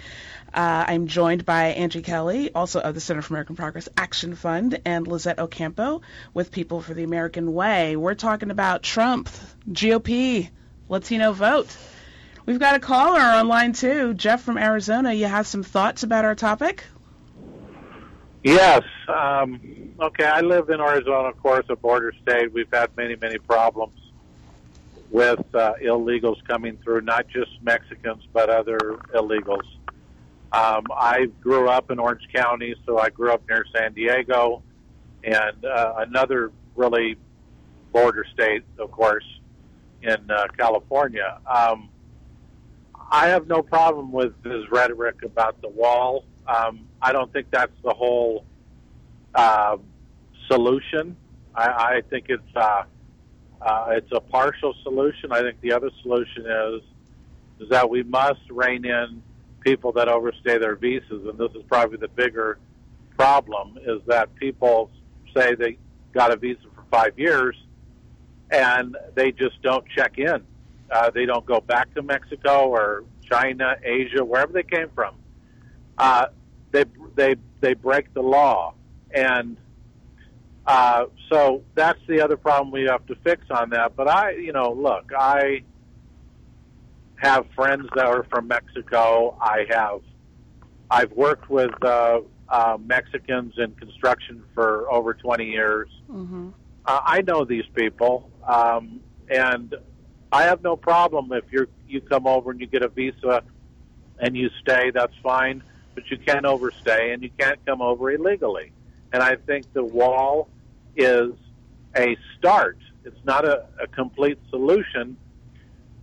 Uh, 0.55 0.87
I'm 0.89 1.07
joined 1.07 1.45
by 1.45 1.65
Angie 1.65 2.01
Kelley, 2.01 2.51
also 2.55 2.81
of 2.81 2.95
the 2.95 3.01
Center 3.03 3.21
for 3.21 3.35
American 3.35 3.55
Progress 3.55 3.91
Action 3.95 4.37
Fund, 4.37 4.81
and 4.87 5.07
Lizet 5.07 5.39
Ocampo 5.39 6.01
with 6.33 6.51
People 6.51 6.81
for 6.81 6.95
the 6.95 7.03
American 7.03 7.53
Way. 7.53 7.95
We're 7.95 8.15
talking 8.15 8.51
about 8.51 8.83
Trump, 8.83 9.29
GOP, 9.71 10.49
Latino 10.89 11.33
vote. 11.35 11.77
We've 12.47 12.59
got 12.59 12.77
a 12.77 12.81
caller 12.81 13.21
online 13.21 13.75
too, 13.75 14.15
Jeff 14.15 14.43
from 14.43 14.57
Arizona. 14.57 15.13
You 15.13 15.27
have 15.27 15.47
some 15.47 15.63
thoughts 15.63 16.05
about 16.05 16.25
our 16.25 16.35
topic? 16.35 16.85
Yes. 18.43 18.83
Um, 19.07 19.95
okay, 20.01 20.25
I 20.25 20.41
live 20.41 20.69
in 20.69 20.81
Arizona, 20.81 21.29
of 21.29 21.41
course, 21.41 21.65
a 21.69 21.77
border 21.77 22.13
state. 22.23 22.53
We've 22.53 22.73
had 22.73 22.97
many, 22.97 23.15
many 23.15 23.39
problems 23.39 23.99
with 25.11 25.43
uh, 25.55 25.75
illegals 25.83 26.43
coming 26.47 26.77
through, 26.83 27.03
not 27.03 27.29
just 27.29 27.51
Mexicans, 27.63 28.27
but 28.33 28.51
other 28.51 28.79
illegals. 29.15 29.67
Um, 30.53 30.85
I 30.91 31.27
grew 31.41 31.69
up 31.69 31.91
in 31.91 31.99
Orange 31.99 32.27
County, 32.35 32.75
so 32.85 32.99
I 32.99 33.11
grew 33.11 33.33
up 33.33 33.43
near 33.49 33.65
San 33.75 33.93
Diego, 33.93 34.63
and 35.23 35.65
uh, 35.65 35.95
another 35.99 36.51
really 36.75 37.17
border 37.93 38.27
state, 38.33 38.65
of 38.79 38.91
course, 38.91 39.25
in 40.03 40.31
uh, 40.31 40.47
California. 40.59 41.39
Um, 41.47 41.91
I 43.11 43.29
have 43.29 43.47
no 43.47 43.63
problem 43.63 44.11
with 44.11 44.33
his 44.43 44.69
rhetoric 44.71 45.23
about 45.23 45.61
the 45.63 45.69
wall. 45.69 46.25
Um, 46.47 46.89
I 47.01 47.13
don't 47.13 47.33
think 47.33 47.49
that's 47.51 47.73
the 47.85 47.95
whole 47.95 48.45
uh, 49.35 49.77
solution. 50.51 51.17
I, 51.55 51.67
I 51.69 52.03
think 52.09 52.27
it's 52.29 52.57
uh, 52.57 52.85
uh, 53.61 53.87
it's 53.91 54.11
a 54.13 54.21
partial 54.21 54.75
solution. 54.83 55.33
I 55.33 55.41
think 55.41 55.61
the 55.61 55.73
other 55.73 55.91
solution 56.03 56.47
is 56.47 56.83
is 57.61 57.69
that 57.71 57.89
we 57.89 58.03
must 58.03 58.41
rein 58.51 58.85
in 58.85 59.23
people 59.61 59.93
that 59.93 60.09
overstay 60.09 60.59
their 60.59 60.75
visas, 60.75 61.27
and 61.27 61.39
this 61.39 61.51
is 61.55 61.63
probably 61.69 61.99
the 61.99 62.09
bigger 62.09 62.59
problem: 63.17 63.79
is 63.87 64.01
that 64.07 64.35
people 64.35 64.91
say 65.35 65.55
they 65.55 65.79
got 66.13 66.33
a 66.33 66.37
visa 66.37 66.61
for 66.75 66.85
five 66.91 67.19
years, 67.19 67.57
and 68.51 68.97
they 69.15 69.33
just 69.33 69.61
don't 69.63 69.85
check 69.97 70.19
in. 70.19 70.43
Uh, 70.91 71.11
they 71.11 71.25
don't 71.25 71.47
go 71.47 71.61
back 71.61 71.93
to 71.95 72.03
Mexico 72.03 72.69
or 72.69 73.05
China, 73.23 73.77
Asia, 73.83 74.23
wherever 74.23 74.53
they 74.53 74.63
came 74.63 74.91
from. 74.95 75.15
Uh, 76.03 76.27
they 76.73 76.85
they 77.15 77.37
they 77.61 77.75
break 77.75 78.13
the 78.13 78.21
law, 78.21 78.75
and 79.15 79.57
uh, 80.67 81.05
so 81.31 81.63
that's 81.77 82.01
the 82.09 82.21
other 82.21 82.37
problem 82.37 82.73
we 82.73 82.83
have 82.91 83.07
to 83.07 83.15
fix 83.23 83.45
on 83.51 83.71
that. 83.71 83.95
But 83.95 84.09
I, 84.09 84.33
you 84.33 84.53
know, 84.53 84.73
look, 84.73 85.13
I 85.17 85.63
have 87.15 87.47
friends 87.55 87.87
that 87.95 88.05
are 88.05 88.25
from 88.25 88.49
Mexico. 88.49 89.39
I 89.41 89.65
have 89.71 90.01
I've 90.91 91.13
worked 91.13 91.49
with 91.49 91.71
uh, 91.85 92.23
uh, 92.49 92.79
Mexicans 92.85 93.55
in 93.57 93.71
construction 93.77 94.43
for 94.55 94.93
over 94.93 95.15
20 95.15 95.45
years. 95.45 95.89
Mm-hmm. 96.11 96.49
Uh, 96.85 97.01
I 97.05 97.21
know 97.21 97.45
these 97.45 97.67
people, 97.77 98.29
um, 98.45 98.99
and 99.29 99.73
I 100.33 100.43
have 100.43 100.63
no 100.63 100.77
problem 100.77 101.33
if 101.33 101.45
you 101.53 101.69
you 101.87 102.01
come 102.01 102.27
over 102.27 102.51
and 102.51 102.61
you 102.61 102.67
get 102.67 102.83
a 102.83 102.89
visa 102.89 103.45
and 104.19 104.37
you 104.37 104.51
stay. 104.63 104.91
That's 104.91 105.15
fine, 105.23 105.63
but 105.95 106.11
you 106.11 106.19
can't 106.19 106.45
overstay 106.45 107.13
and 107.13 107.23
you 107.23 107.31
can't 107.39 107.65
come 107.67 107.83
over 107.83 108.11
illegally. 108.11 108.73
And 109.13 109.23
I 109.23 109.37
think 109.37 109.73
the 109.73 109.85
wall 109.85 110.49
is 110.97 111.33
a 111.97 112.17
start. 112.39 112.79
It's 113.05 113.25
not 113.25 113.47
a, 113.47 113.65
a 113.81 113.87
complete 113.87 114.39
solution. 114.51 115.17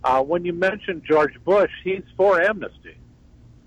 Uh, 0.02 0.22
when 0.22 0.44
you 0.44 0.52
mention 0.52 1.02
George 1.06 1.34
Bush, 1.44 1.70
he's 1.82 2.04
for 2.16 2.40
amnesty. 2.40 2.96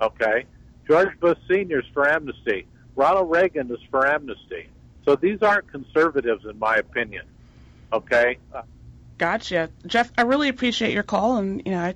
Okay, 0.01 0.45
George 0.87 1.17
Bush 1.19 1.37
Senior 1.49 1.79
is 1.79 1.85
for 1.93 2.09
amnesty. 2.09 2.65
Ronald 2.95 3.29
Reagan 3.29 3.71
is 3.71 3.79
for 3.89 4.07
amnesty. 4.07 4.67
So 5.05 5.15
these 5.15 5.41
aren't 5.41 5.69
conservatives, 5.71 6.45
in 6.49 6.57
my 6.59 6.75
opinion. 6.75 7.25
Okay. 7.91 8.37
Gotcha, 9.17 9.69
Jeff. 9.85 10.11
I 10.17 10.23
really 10.23 10.49
appreciate 10.49 10.93
your 10.93 11.03
call, 11.03 11.37
and 11.37 11.61
you 11.65 11.71
know, 11.71 11.79
I, 11.79 11.95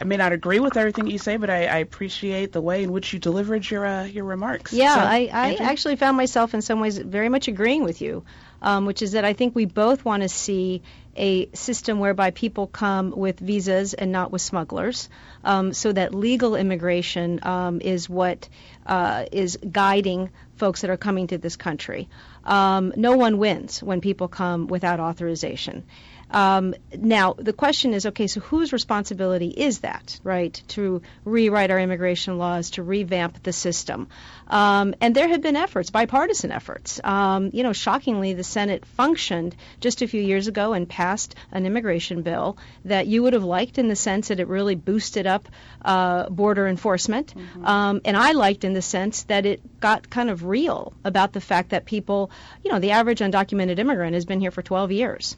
I 0.00 0.04
may 0.04 0.16
not 0.16 0.32
agree 0.32 0.60
with 0.60 0.76
everything 0.76 1.08
you 1.08 1.18
say, 1.18 1.36
but 1.36 1.50
I, 1.50 1.66
I 1.66 1.78
appreciate 1.78 2.52
the 2.52 2.60
way 2.60 2.84
in 2.84 2.92
which 2.92 3.12
you 3.12 3.18
delivered 3.18 3.68
your 3.68 3.84
uh, 3.84 4.04
your 4.04 4.24
remarks. 4.24 4.72
Yeah, 4.72 4.94
So, 4.94 5.00
I, 5.00 5.28
I 5.32 5.54
actually 5.60 5.96
found 5.96 6.16
myself 6.16 6.54
in 6.54 6.62
some 6.62 6.78
ways 6.78 6.98
very 6.98 7.28
much 7.28 7.48
agreeing 7.48 7.82
with 7.82 8.00
you, 8.00 8.24
um, 8.62 8.86
which 8.86 9.02
is 9.02 9.12
that 9.12 9.24
I 9.24 9.32
think 9.32 9.56
we 9.56 9.64
both 9.64 10.04
want 10.04 10.22
to 10.22 10.28
see 10.28 10.82
a 11.16 11.50
system 11.52 11.98
whereby 11.98 12.30
people 12.30 12.68
come 12.68 13.10
with 13.10 13.40
visas 13.40 13.92
and 13.94 14.12
not 14.12 14.30
with 14.30 14.40
smugglers, 14.40 15.08
um, 15.42 15.72
so 15.72 15.90
that 15.90 16.14
legal 16.14 16.54
immigration 16.54 17.40
um, 17.42 17.80
is 17.80 18.08
what 18.08 18.48
uh, 18.86 19.24
is 19.32 19.58
guiding 19.68 20.30
folks 20.56 20.82
that 20.82 20.90
are 20.90 20.96
coming 20.96 21.26
to 21.26 21.38
this 21.38 21.56
country. 21.56 22.08
Um, 22.44 22.92
no 22.96 23.16
one 23.16 23.38
wins 23.38 23.82
when 23.82 24.00
people 24.00 24.28
come 24.28 24.68
without 24.68 25.00
authorization. 25.00 25.84
Um, 26.30 26.74
now, 26.96 27.34
the 27.34 27.52
question 27.52 27.94
is 27.94 28.06
okay, 28.06 28.26
so 28.26 28.40
whose 28.40 28.72
responsibility 28.72 29.48
is 29.48 29.80
that, 29.80 30.18
right, 30.22 30.60
to 30.68 31.02
rewrite 31.24 31.70
our 31.70 31.78
immigration 31.78 32.38
laws, 32.38 32.70
to 32.70 32.82
revamp 32.82 33.42
the 33.42 33.52
system? 33.52 34.08
Um, 34.46 34.94
and 35.00 35.14
there 35.14 35.28
have 35.28 35.40
been 35.40 35.56
efforts, 35.56 35.90
bipartisan 35.90 36.52
efforts. 36.52 37.00
Um, 37.02 37.50
you 37.52 37.62
know, 37.62 37.72
shockingly, 37.72 38.34
the 38.34 38.44
Senate 38.44 38.84
functioned 38.84 39.56
just 39.80 40.02
a 40.02 40.08
few 40.08 40.22
years 40.22 40.48
ago 40.48 40.72
and 40.72 40.88
passed 40.88 41.34
an 41.52 41.66
immigration 41.66 42.22
bill 42.22 42.58
that 42.84 43.06
you 43.06 43.22
would 43.22 43.32
have 43.32 43.44
liked 43.44 43.78
in 43.78 43.88
the 43.88 43.96
sense 43.96 44.28
that 44.28 44.40
it 44.40 44.48
really 44.48 44.74
boosted 44.74 45.26
up 45.26 45.48
uh, 45.82 46.28
border 46.28 46.66
enforcement. 46.66 47.34
Um, 47.64 48.00
and 48.04 48.16
I 48.16 48.32
liked 48.32 48.64
in 48.64 48.72
the 48.72 48.82
sense 48.82 49.24
that 49.24 49.46
it 49.46 49.80
got 49.80 50.10
kind 50.10 50.30
of 50.30 50.44
real 50.44 50.92
about 51.04 51.32
the 51.32 51.40
fact 51.40 51.70
that 51.70 51.84
people, 51.84 52.30
you 52.64 52.72
know, 52.72 52.78
the 52.78 52.92
average 52.92 53.20
undocumented 53.20 53.78
immigrant 53.78 54.14
has 54.14 54.24
been 54.24 54.40
here 54.40 54.50
for 54.50 54.62
12 54.62 54.92
years. 54.92 55.36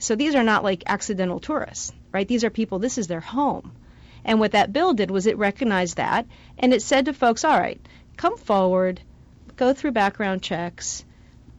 So 0.00 0.16
these 0.16 0.34
are 0.34 0.42
not 0.42 0.64
like 0.64 0.82
accidental 0.86 1.40
tourists, 1.40 1.92
right? 2.10 2.26
These 2.26 2.42
are 2.42 2.50
people, 2.50 2.78
this 2.78 2.96
is 2.96 3.06
their 3.06 3.20
home. 3.20 3.72
And 4.24 4.40
what 4.40 4.52
that 4.52 4.72
bill 4.72 4.94
did 4.94 5.10
was 5.10 5.26
it 5.26 5.36
recognized 5.36 5.98
that 5.98 6.26
and 6.58 6.72
it 6.72 6.80
said 6.80 7.04
to 7.04 7.12
folks, 7.12 7.44
all 7.44 7.58
right, 7.58 7.80
come 8.16 8.38
forward, 8.38 9.00
go 9.56 9.74
through 9.74 9.92
background 9.92 10.42
checks, 10.42 11.04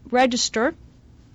register. 0.09 0.73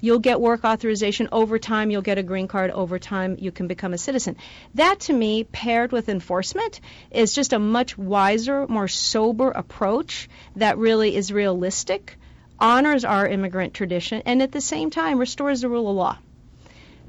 You'll 0.00 0.18
get 0.18 0.40
work 0.40 0.64
authorization 0.64 1.28
over 1.30 1.60
time. 1.60 1.90
You'll 1.90 2.02
get 2.02 2.18
a 2.18 2.24
green 2.24 2.48
card 2.48 2.72
over 2.72 2.98
time. 2.98 3.36
You 3.38 3.52
can 3.52 3.68
become 3.68 3.94
a 3.94 3.98
citizen. 3.98 4.36
That, 4.74 5.00
to 5.00 5.12
me, 5.12 5.44
paired 5.44 5.92
with 5.92 6.08
enforcement, 6.08 6.80
is 7.10 7.34
just 7.34 7.52
a 7.52 7.58
much 7.58 7.96
wiser, 7.96 8.66
more 8.66 8.88
sober 8.88 9.50
approach 9.50 10.28
that 10.56 10.76
really 10.76 11.16
is 11.16 11.32
realistic 11.32 12.18
honors 12.58 13.04
our 13.04 13.26
immigrant 13.26 13.74
tradition, 13.74 14.22
and 14.26 14.42
at 14.42 14.52
the 14.52 14.60
same 14.60 14.90
time 14.90 15.18
restores 15.18 15.60
the 15.60 15.68
rule 15.68 15.88
of 15.88 15.96
law. 15.96 16.18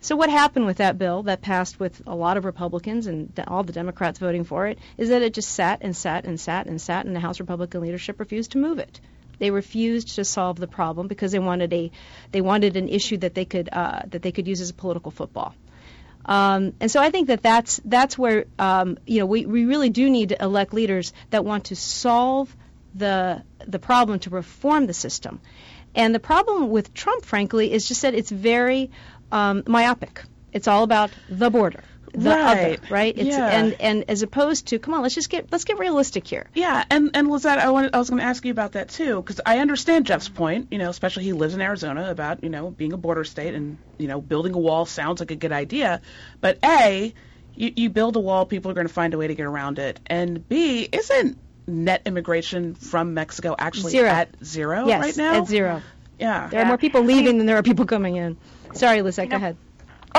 So 0.07 0.15
what 0.15 0.29
happened 0.29 0.65
with 0.65 0.77
that 0.77 0.97
bill 0.97 1.23
that 1.23 1.41
passed 1.41 1.81
with 1.81 2.01
a 2.07 2.15
lot 2.15 2.37
of 2.37 2.45
Republicans 2.45 3.07
and 3.07 3.29
all 3.45 3.63
the 3.63 3.73
Democrats 3.73 4.19
voting 4.19 4.45
for 4.45 4.65
it 4.67 4.79
is 4.97 5.09
that 5.09 5.21
it 5.21 5.33
just 5.33 5.49
sat 5.49 5.79
and 5.81 5.93
sat 5.93 6.23
and 6.23 6.39
sat 6.39 6.65
and 6.65 6.79
sat, 6.79 7.05
and 7.05 7.13
the 7.13 7.19
House 7.19 7.41
Republican 7.41 7.81
leadership 7.81 8.17
refused 8.21 8.53
to 8.53 8.57
move 8.57 8.79
it. 8.79 9.01
They 9.39 9.51
refused 9.51 10.15
to 10.15 10.23
solve 10.23 10.55
the 10.59 10.65
problem 10.65 11.09
because 11.09 11.33
they 11.33 11.39
wanted 11.39 11.73
a 11.73 11.91
they 12.31 12.39
wanted 12.39 12.77
an 12.77 12.87
issue 12.87 13.17
that 13.17 13.33
they 13.33 13.43
could 13.43 13.67
uh, 13.69 14.03
that 14.07 14.21
they 14.21 14.31
could 14.31 14.47
use 14.47 14.61
as 14.61 14.69
a 14.69 14.73
political 14.73 15.11
football. 15.11 15.53
Um, 16.23 16.71
and 16.79 16.89
so 16.89 17.01
I 17.01 17.11
think 17.11 17.27
that 17.27 17.43
that's 17.43 17.81
that's 17.83 18.17
where 18.17 18.45
um, 18.57 18.97
you 19.05 19.19
know 19.19 19.25
we, 19.25 19.45
we 19.45 19.65
really 19.65 19.89
do 19.89 20.09
need 20.09 20.29
to 20.29 20.41
elect 20.41 20.73
leaders 20.73 21.11
that 21.31 21.43
want 21.43 21.65
to 21.65 21.75
solve 21.75 22.55
the 22.95 23.43
the 23.67 23.79
problem 23.79 24.19
to 24.19 24.29
reform 24.29 24.87
the 24.87 24.93
system. 24.93 25.41
And 25.95 26.13
the 26.13 26.19
problem 26.19 26.69
with 26.69 26.93
Trump, 26.93 27.25
frankly, 27.25 27.71
is 27.71 27.87
just 27.87 28.03
that 28.03 28.13
it's 28.13 28.29
very 28.29 28.91
um, 29.31 29.63
myopic. 29.67 30.23
It's 30.53 30.67
all 30.67 30.83
about 30.83 31.11
the 31.29 31.49
border 31.49 31.83
the 32.13 32.29
Right. 32.31 32.79
other, 32.79 32.87
right? 32.89 33.17
It's, 33.17 33.27
Yeah. 33.27 33.47
And 33.47 33.75
and 33.79 34.05
as 34.07 34.23
opposed 34.23 34.67
to, 34.67 34.79
come 34.79 34.93
on, 34.93 35.01
let's 35.03 35.13
just 35.13 35.29
get 35.29 35.51
let's 35.51 35.65
get 35.65 35.77
realistic 35.77 36.25
here. 36.25 36.47
Yeah, 36.53 36.83
and 36.89 37.11
and 37.13 37.27
Lizet, 37.27 37.57
I 37.57 37.69
wanted 37.69 37.93
I 37.93 37.99
was 37.99 38.09
going 38.09 38.21
to 38.21 38.25
ask 38.25 38.43
you 38.43 38.51
about 38.51 38.71
that 38.71 38.89
too, 38.89 39.17
because 39.21 39.39
I 39.45 39.59
understand 39.59 40.05
Jeff's 40.05 40.29
point. 40.29 40.69
You 40.71 40.79
know, 40.79 40.89
especially 40.89 41.25
he 41.25 41.33
lives 41.33 41.53
in 41.53 41.61
Arizona 41.61 42.09
about 42.09 42.43
you 42.43 42.49
know 42.49 42.71
being 42.71 42.93
a 42.93 42.97
border 42.97 43.23
state 43.23 43.53
and 43.53 43.77
you 43.97 44.07
know 44.07 44.19
building 44.21 44.53
a 44.55 44.57
wall 44.57 44.85
sounds 44.85 45.19
like 45.19 45.31
a 45.31 45.35
good 45.35 45.51
idea, 45.51 46.01
but 46.41 46.57
a 46.63 47.13
you, 47.55 47.73
you 47.75 47.89
build 47.89 48.15
a 48.15 48.19
wall, 48.19 48.45
people 48.45 48.71
are 48.71 48.75
going 48.75 48.87
to 48.87 48.93
find 48.93 49.13
a 49.13 49.17
way 49.17 49.27
to 49.27 49.35
get 49.35 49.45
around 49.45 49.77
it, 49.77 49.99
and 50.07 50.47
b 50.47 50.87
isn't 50.91 51.37
net 51.67 52.03
immigration 52.05 52.73
from 52.75 53.13
Mexico 53.13 53.55
actually 53.59 53.91
Zero. 53.91 54.09
at 54.09 54.29
zero 54.43 54.87
yes, 54.87 55.01
right 55.01 55.17
now? 55.17 55.41
at 55.41 55.47
zero. 55.47 55.81
Yeah. 56.19 56.47
There 56.47 56.61
are 56.61 56.65
more 56.65 56.77
people 56.77 57.03
leaving 57.03 57.37
than 57.37 57.45
there 57.45 57.57
are 57.57 57.63
people 57.63 57.85
coming 57.85 58.15
in. 58.15 58.37
Sorry, 58.73 58.99
Lizet, 58.99 59.29
go 59.29 59.31
know, 59.31 59.35
ahead. 59.37 59.57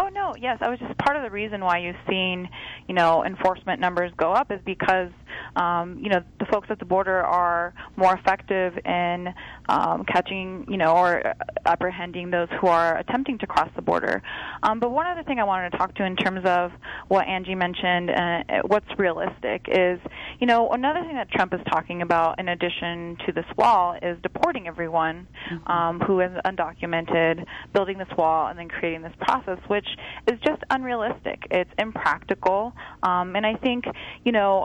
Oh 0.01 0.09
no, 0.09 0.35
yes, 0.39 0.59
I 0.61 0.69
was 0.69 0.79
just 0.79 0.97
part 0.99 1.17
of 1.17 1.23
the 1.23 1.31
reason 1.31 1.65
why 1.65 1.79
you've 1.79 1.97
seen, 2.09 2.49
you 2.87 2.95
know, 2.95 3.25
enforcement 3.25 3.81
numbers 3.81 4.13
go 4.17 4.33
up 4.33 4.51
is 4.53 4.61
because, 4.65 5.11
um, 5.57 5.99
you 6.03 6.11
know, 6.11 6.23
the 6.39 6.47
folks 6.47 6.69
at 6.71 6.79
the 6.79 6.85
border 6.85 7.23
are 7.23 7.75
more 7.97 8.15
effective 8.15 8.79
in 8.85 9.35
um, 9.69 10.05
catching, 10.05 10.67
you 10.69 10.77
know, 10.77 10.95
or 10.97 11.35
apprehending 11.67 12.31
those 12.31 12.49
who 12.61 12.67
are 12.67 12.99
attempting 12.99 13.39
to 13.39 13.47
cross 13.47 13.69
the 13.77 13.83
border. 13.83 14.23
Um, 14.63 14.81
but 14.81 14.91
one 14.91 15.07
other 15.07 15.23
thing 15.23 15.39
I 15.39 15.45
wanted 15.45 15.71
to 15.71 15.79
talk 15.79 15.95
to 15.97 16.05
in 16.05 16.17
terms 16.17 16.41
of 16.45 16.73
what 17.09 17.27
Angie 17.27 17.55
mentioned, 17.55 18.11
uh, 18.11 18.43
what's 18.67 18.87
realistic 18.99 19.67
is, 19.69 19.99
you 20.41 20.47
know, 20.47 20.71
another 20.71 21.01
thing 21.03 21.17
that 21.17 21.31
Trump 21.31 21.53
is 21.55 21.61
talking 21.71 22.03
about 22.03 22.39
in 22.39 22.49
addition 22.49 23.17
to 23.27 23.33
this 23.33 23.45
wall 23.57 23.97
is 24.01 24.17
deporting 24.23 24.67
everyone 24.67 25.27
um, 25.67 26.01
who 26.01 26.21
is 26.21 26.31
undocumented, 26.45 27.45
building 27.73 27.99
this 27.99 28.09
wall, 28.17 28.49
and 28.49 28.59
then 28.59 28.69
creating 28.69 29.03
this 29.03 29.13
process, 29.21 29.59
which 29.69 29.87
is 30.27 30.39
just 30.47 30.63
unrealistic. 30.71 31.43
It's 31.51 31.71
impractical, 31.79 32.73
um, 33.03 33.37
and 33.37 33.45
I 33.47 33.55
think, 33.55 33.85
you 34.25 34.33
know. 34.33 34.65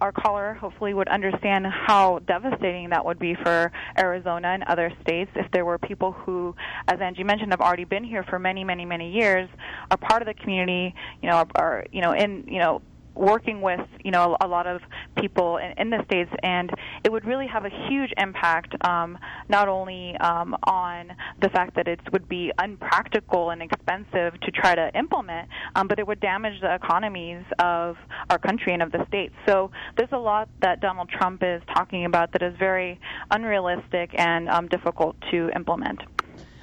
Our 0.00 0.12
caller 0.12 0.54
hopefully 0.54 0.94
would 0.94 1.08
understand 1.08 1.66
how 1.66 2.20
devastating 2.20 2.90
that 2.90 3.04
would 3.04 3.18
be 3.18 3.34
for 3.34 3.72
Arizona 3.98 4.48
and 4.48 4.62
other 4.64 4.92
states 5.02 5.30
if 5.34 5.50
there 5.50 5.64
were 5.64 5.76
people 5.76 6.12
who, 6.12 6.54
as 6.86 7.00
Angie 7.00 7.24
mentioned, 7.24 7.50
have 7.50 7.60
already 7.60 7.84
been 7.84 8.04
here 8.04 8.22
for 8.22 8.38
many, 8.38 8.62
many, 8.62 8.84
many 8.84 9.10
years, 9.10 9.48
are 9.90 9.96
part 9.96 10.22
of 10.22 10.26
the 10.28 10.34
community, 10.34 10.94
you 11.20 11.28
know, 11.28 11.36
are, 11.36 11.46
are 11.56 11.84
you 11.90 12.00
know 12.00 12.12
in 12.12 12.44
you 12.46 12.60
know 12.60 12.80
working 13.18 13.60
with 13.60 13.80
you 14.04 14.10
know 14.10 14.36
a 14.40 14.46
lot 14.46 14.66
of 14.66 14.80
people 15.16 15.58
in, 15.58 15.72
in 15.78 15.90
the 15.90 16.02
states, 16.06 16.30
and 16.42 16.70
it 17.04 17.12
would 17.12 17.24
really 17.24 17.46
have 17.46 17.64
a 17.64 17.88
huge 17.88 18.12
impact 18.16 18.74
um, 18.86 19.18
not 19.48 19.68
only 19.68 20.16
um, 20.18 20.56
on 20.64 21.10
the 21.42 21.48
fact 21.50 21.74
that 21.74 21.88
it 21.88 22.00
would 22.12 22.28
be 22.28 22.52
unpractical 22.58 23.50
and 23.50 23.60
expensive 23.60 24.38
to 24.40 24.50
try 24.52 24.74
to 24.74 24.90
implement, 24.96 25.48
um, 25.74 25.88
but 25.88 25.98
it 25.98 26.06
would 26.06 26.20
damage 26.20 26.60
the 26.60 26.74
economies 26.74 27.44
of 27.58 27.96
our 28.30 28.38
country 28.38 28.72
and 28.72 28.82
of 28.82 28.92
the 28.92 29.04
states. 29.08 29.34
So 29.46 29.70
there's 29.96 30.12
a 30.12 30.18
lot 30.18 30.48
that 30.62 30.80
Donald 30.80 31.08
Trump 31.10 31.42
is 31.42 31.60
talking 31.74 32.04
about 32.04 32.32
that 32.32 32.42
is 32.42 32.54
very 32.58 33.00
unrealistic 33.30 34.10
and 34.14 34.48
um, 34.48 34.68
difficult 34.68 35.16
to 35.30 35.50
implement. 35.54 36.00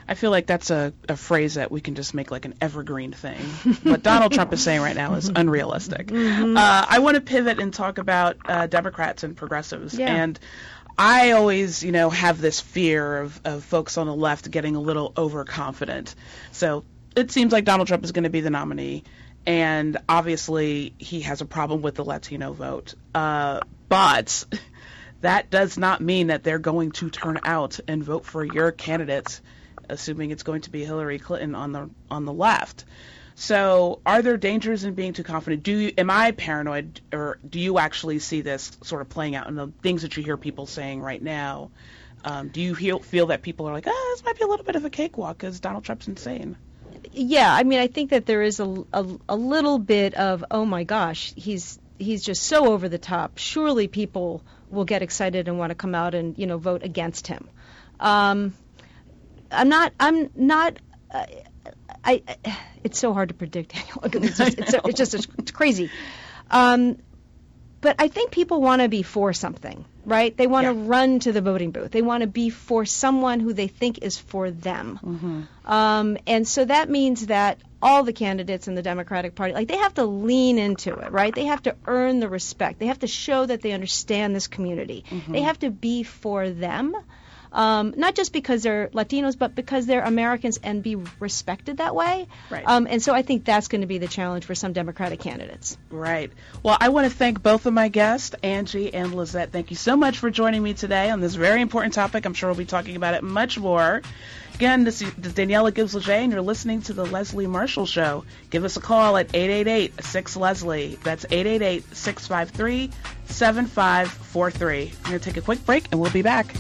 I 0.07 0.13
feel 0.13 0.31
like 0.31 0.45
that's 0.45 0.69
a, 0.69 0.93
a 1.09 1.17
phrase 1.17 1.55
that 1.55 1.71
we 1.71 1.81
can 1.81 1.95
just 1.95 2.13
make 2.13 2.29
like 2.29 2.45
an 2.45 2.53
evergreen 2.61 3.11
thing. 3.11 3.39
what 3.83 4.03
Donald 4.03 4.31
Trump 4.33 4.53
is 4.53 4.63
saying 4.63 4.81
right 4.81 4.95
now 4.95 5.15
is 5.15 5.29
unrealistic. 5.35 6.07
Mm-hmm. 6.07 6.55
Uh, 6.55 6.85
I 6.87 6.99
want 6.99 7.15
to 7.15 7.21
pivot 7.21 7.59
and 7.59 7.73
talk 7.73 7.97
about 7.97 8.37
uh, 8.45 8.67
Democrats 8.67 9.23
and 9.23 9.35
progressives. 9.35 9.97
Yeah. 9.97 10.13
And 10.13 10.39
I 10.97 11.31
always, 11.31 11.83
you 11.83 11.91
know, 11.91 12.09
have 12.09 12.39
this 12.39 12.59
fear 12.59 13.17
of, 13.17 13.41
of 13.43 13.63
folks 13.63 13.97
on 13.97 14.07
the 14.07 14.15
left 14.15 14.49
getting 14.51 14.75
a 14.75 14.79
little 14.79 15.11
overconfident. 15.17 16.13
So 16.51 16.85
it 17.15 17.31
seems 17.31 17.51
like 17.51 17.65
Donald 17.65 17.87
Trump 17.87 18.03
is 18.03 18.11
going 18.11 18.23
to 18.23 18.29
be 18.29 18.41
the 18.41 18.49
nominee. 18.49 19.03
And 19.47 19.97
obviously, 20.07 20.93
he 20.97 21.21
has 21.21 21.41
a 21.41 21.45
problem 21.45 21.81
with 21.81 21.95
the 21.95 22.05
Latino 22.05 22.53
vote. 22.53 22.93
Uh, 23.13 23.61
but 23.89 24.45
that 25.21 25.49
does 25.49 25.77
not 25.77 26.01
mean 26.01 26.27
that 26.27 26.43
they're 26.43 26.59
going 26.59 26.91
to 26.91 27.09
turn 27.09 27.39
out 27.43 27.79
and 27.87 28.03
vote 28.03 28.25
for 28.25 28.43
your 28.43 28.71
candidate 28.71 29.41
assuming 29.89 30.31
it's 30.31 30.43
going 30.43 30.61
to 30.61 30.69
be 30.69 30.83
Hillary 30.85 31.19
Clinton 31.19 31.55
on 31.55 31.71
the 31.71 31.89
on 32.09 32.25
the 32.25 32.33
left. 32.33 32.85
So, 33.37 33.99
are 34.05 34.21
there 34.21 34.37
dangers 34.37 34.85
in 34.85 34.93
being 34.93 35.11
too 35.11 35.23
confident? 35.23 35.63
Do 35.63 35.77
you 35.77 35.93
am 35.97 36.09
I 36.09 36.31
paranoid, 36.31 37.01
or 37.11 37.37
do 37.47 37.59
you 37.59 37.79
actually 37.79 38.19
see 38.19 38.41
this 38.41 38.71
sort 38.83 39.01
of 39.01 39.09
playing 39.09 39.35
out 39.35 39.47
in 39.47 39.55
the 39.55 39.71
things 39.81 40.03
that 40.03 40.15
you 40.15 40.23
hear 40.23 40.37
people 40.37 40.67
saying 40.67 41.01
right 41.01 41.21
now? 41.21 41.71
Um, 42.23 42.47
do 42.47 42.59
you 42.59 42.73
feel, 42.73 42.99
feel 42.99 43.27
that 43.27 43.43
people 43.43 43.69
are 43.69 43.73
like, 43.73 43.85
ah, 43.85 44.11
this 44.13 44.25
might 44.25 44.35
be 44.35 44.43
a 44.43 44.47
little 44.47 44.65
bit 44.65 44.75
of 44.75 44.83
a 44.83 44.89
cakewalk 44.89 45.37
because 45.37 45.59
Donald 45.59 45.83
Trump's 45.83 46.07
insane? 46.07 46.57
Yeah, 47.11 47.53
I 47.53 47.63
mean, 47.63 47.79
I 47.79 47.85
think 47.85 48.09
that 48.09 48.25
there 48.25 48.41
is 48.41 48.59
a, 48.59 48.83
a, 48.91 49.05
a 49.29 49.35
little 49.35 49.77
bit 49.77 50.15
of, 50.15 50.43
oh 50.49 50.65
my 50.65 50.83
gosh, 50.85 51.33
he's 51.35 51.77
he's 51.97 52.23
just 52.23 52.43
so 52.43 52.73
over 52.73 52.89
the 52.89 52.97
top. 52.97 53.37
Surely 53.37 53.87
people 53.87 54.41
will 54.69 54.85
get 54.85 55.01
excited 55.01 55.47
and 55.47 55.59
want 55.59 55.69
to 55.69 55.75
come 55.75 55.95
out 55.95 56.15
and 56.15 56.37
you 56.37 56.47
know 56.47 56.57
vote 56.57 56.83
against 56.83 57.27
him. 57.27 57.47
Um, 57.99 58.53
I'm 59.51 59.69
not. 59.69 59.93
I'm 59.99 60.29
not. 60.35 60.77
Uh, 61.11 61.25
I, 62.03 62.21
I. 62.27 62.57
It's 62.83 62.99
so 62.99 63.13
hard 63.13 63.29
to 63.29 63.35
predict. 63.35 63.73
It's 64.03 64.37
just, 64.37 64.59
it's, 64.59 64.73
it's 64.73 64.97
just 65.11 65.27
it's 65.39 65.51
crazy. 65.51 65.89
Um, 66.51 66.97
but 67.81 67.95
I 67.99 68.07
think 68.07 68.31
people 68.31 68.61
want 68.61 68.81
to 68.81 68.87
be 68.89 69.03
for 69.03 69.31
something, 69.33 69.85
right? 70.05 70.35
They 70.35 70.47
want 70.47 70.65
to 70.67 70.73
Yeah. 70.73 70.83
run 70.87 71.19
to 71.19 71.31
the 71.31 71.41
voting 71.41 71.71
booth. 71.71 71.91
They 71.91 72.01
want 72.01 72.21
to 72.21 72.27
be 72.27 72.49
for 72.49 72.85
someone 72.85 73.39
who 73.39 73.53
they 73.53 73.67
think 73.67 73.99
is 74.01 74.17
for 74.17 74.49
them. 74.51 75.47
Um, 75.65 76.17
and 76.25 76.47
so 76.47 76.65
that 76.65 76.89
means 76.89 77.27
that 77.27 77.59
all 77.81 78.03
the 78.03 78.13
candidates 78.13 78.67
in 78.67 78.73
the 78.75 78.81
Democratic 78.81 79.35
Party, 79.35 79.53
like 79.53 79.67
they 79.67 79.77
have 79.77 79.93
to 79.95 80.05
lean 80.05 80.57
into 80.57 80.93
it, 80.95 81.11
right? 81.11 81.33
They 81.35 81.45
have 81.45 81.61
to 81.63 81.75
earn 81.85 82.19
the 82.19 82.29
respect. 82.29 82.79
They 82.79 82.87
have 82.87 82.99
to 82.99 83.07
show 83.07 83.45
that 83.45 83.61
they 83.61 83.71
understand 83.71 84.35
this 84.35 84.47
community. 84.47 85.05
They 85.27 85.41
have 85.41 85.59
to 85.59 85.69
be 85.69 86.01
for 86.03 86.49
them. 86.49 86.93
Um, 87.55 87.93
not 87.95 88.15
just 88.15 88.33
because 88.33 88.63
they're 88.63 88.89
Latinos, 88.89 89.37
but 89.39 89.55
because 89.55 89.85
they're 89.85 90.03
Americans 90.03 90.59
and 90.61 90.83
be 90.83 90.97
respected 91.21 91.77
that 91.77 91.95
way. 91.95 92.27
Right. 92.49 92.65
Um, 92.67 92.85
and 92.89 93.01
so 93.01 93.15
I 93.15 93.21
think 93.21 93.45
that's 93.45 93.69
going 93.69 93.79
to 93.79 93.87
be 93.87 93.97
the 93.97 94.09
challenge 94.09 94.43
for 94.43 94.53
some 94.53 94.73
Democratic 94.73 95.21
candidates. 95.21 95.77
Right. 95.89 96.33
Well, 96.63 96.75
I 96.81 96.89
want 96.89 97.09
to 97.09 97.17
thank 97.17 97.41
both 97.41 97.65
of 97.65 97.73
my 97.73 97.87
guests, 97.87 98.35
Angie 98.43 98.93
and 98.93 99.13
Lizet. 99.13 99.51
Thank 99.51 99.69
you 99.69 99.77
so 99.77 99.95
much 99.95 100.17
for 100.17 100.29
joining 100.29 100.61
me 100.63 100.73
today 100.73 101.09
on 101.09 101.21
this 101.21 101.35
very 101.35 101.61
important 101.61 101.93
topic. 101.93 102.25
I'm 102.25 102.33
sure 102.33 102.49
we'll 102.49 102.57
be 102.57 102.65
talking 102.65 102.97
about 102.97 103.13
it 103.13 103.23
much 103.23 103.57
more. 103.57 104.01
Again, 104.55 104.83
this 104.83 105.01
is 105.01 105.13
Daniella 105.13 105.71
Gibbs 105.71 105.95
Léger, 105.95 106.09
and 106.09 106.33
you're 106.33 106.41
listening 106.41 106.81
to 106.83 106.91
the 106.93 107.05
Leslie 107.05 107.47
Marshall 107.47 107.85
Show. 107.85 108.25
Give 108.49 108.65
us 108.65 108.75
a 108.75 108.81
call 108.81 109.15
at 109.15 109.29
888-6-LESLIE. 109.29 110.99
That's 111.03 111.23
888-653-7543. 111.25 112.91
We're 114.33 114.87
going 115.03 115.19
to 115.19 115.19
take 115.19 115.37
a 115.37 115.41
quick 115.41 115.65
break, 115.65 115.87
and 115.91 116.01
we'll 116.01 116.11
be 116.11 116.21
back. 116.21 116.53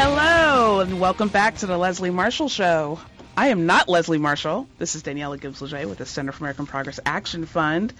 Hello, 0.00 0.78
and 0.78 1.00
welcome 1.00 1.26
back 1.28 1.56
to 1.56 1.66
the 1.66 1.76
Leslie 1.76 2.12
Marshall 2.12 2.48
Show. 2.48 3.00
I 3.36 3.48
am 3.48 3.66
not 3.66 3.88
Leslie 3.88 4.18
Marshall. 4.18 4.68
This 4.78 4.94
is 4.94 5.02
Daniella 5.02 5.38
Gibbs 5.38 5.60
Léger 5.60 5.88
with 5.88 5.98
the 5.98 6.06
Center 6.06 6.30
for 6.30 6.44
American 6.44 6.66
Progress 6.66 7.00
Action 7.04 7.46
Fund. 7.46 7.92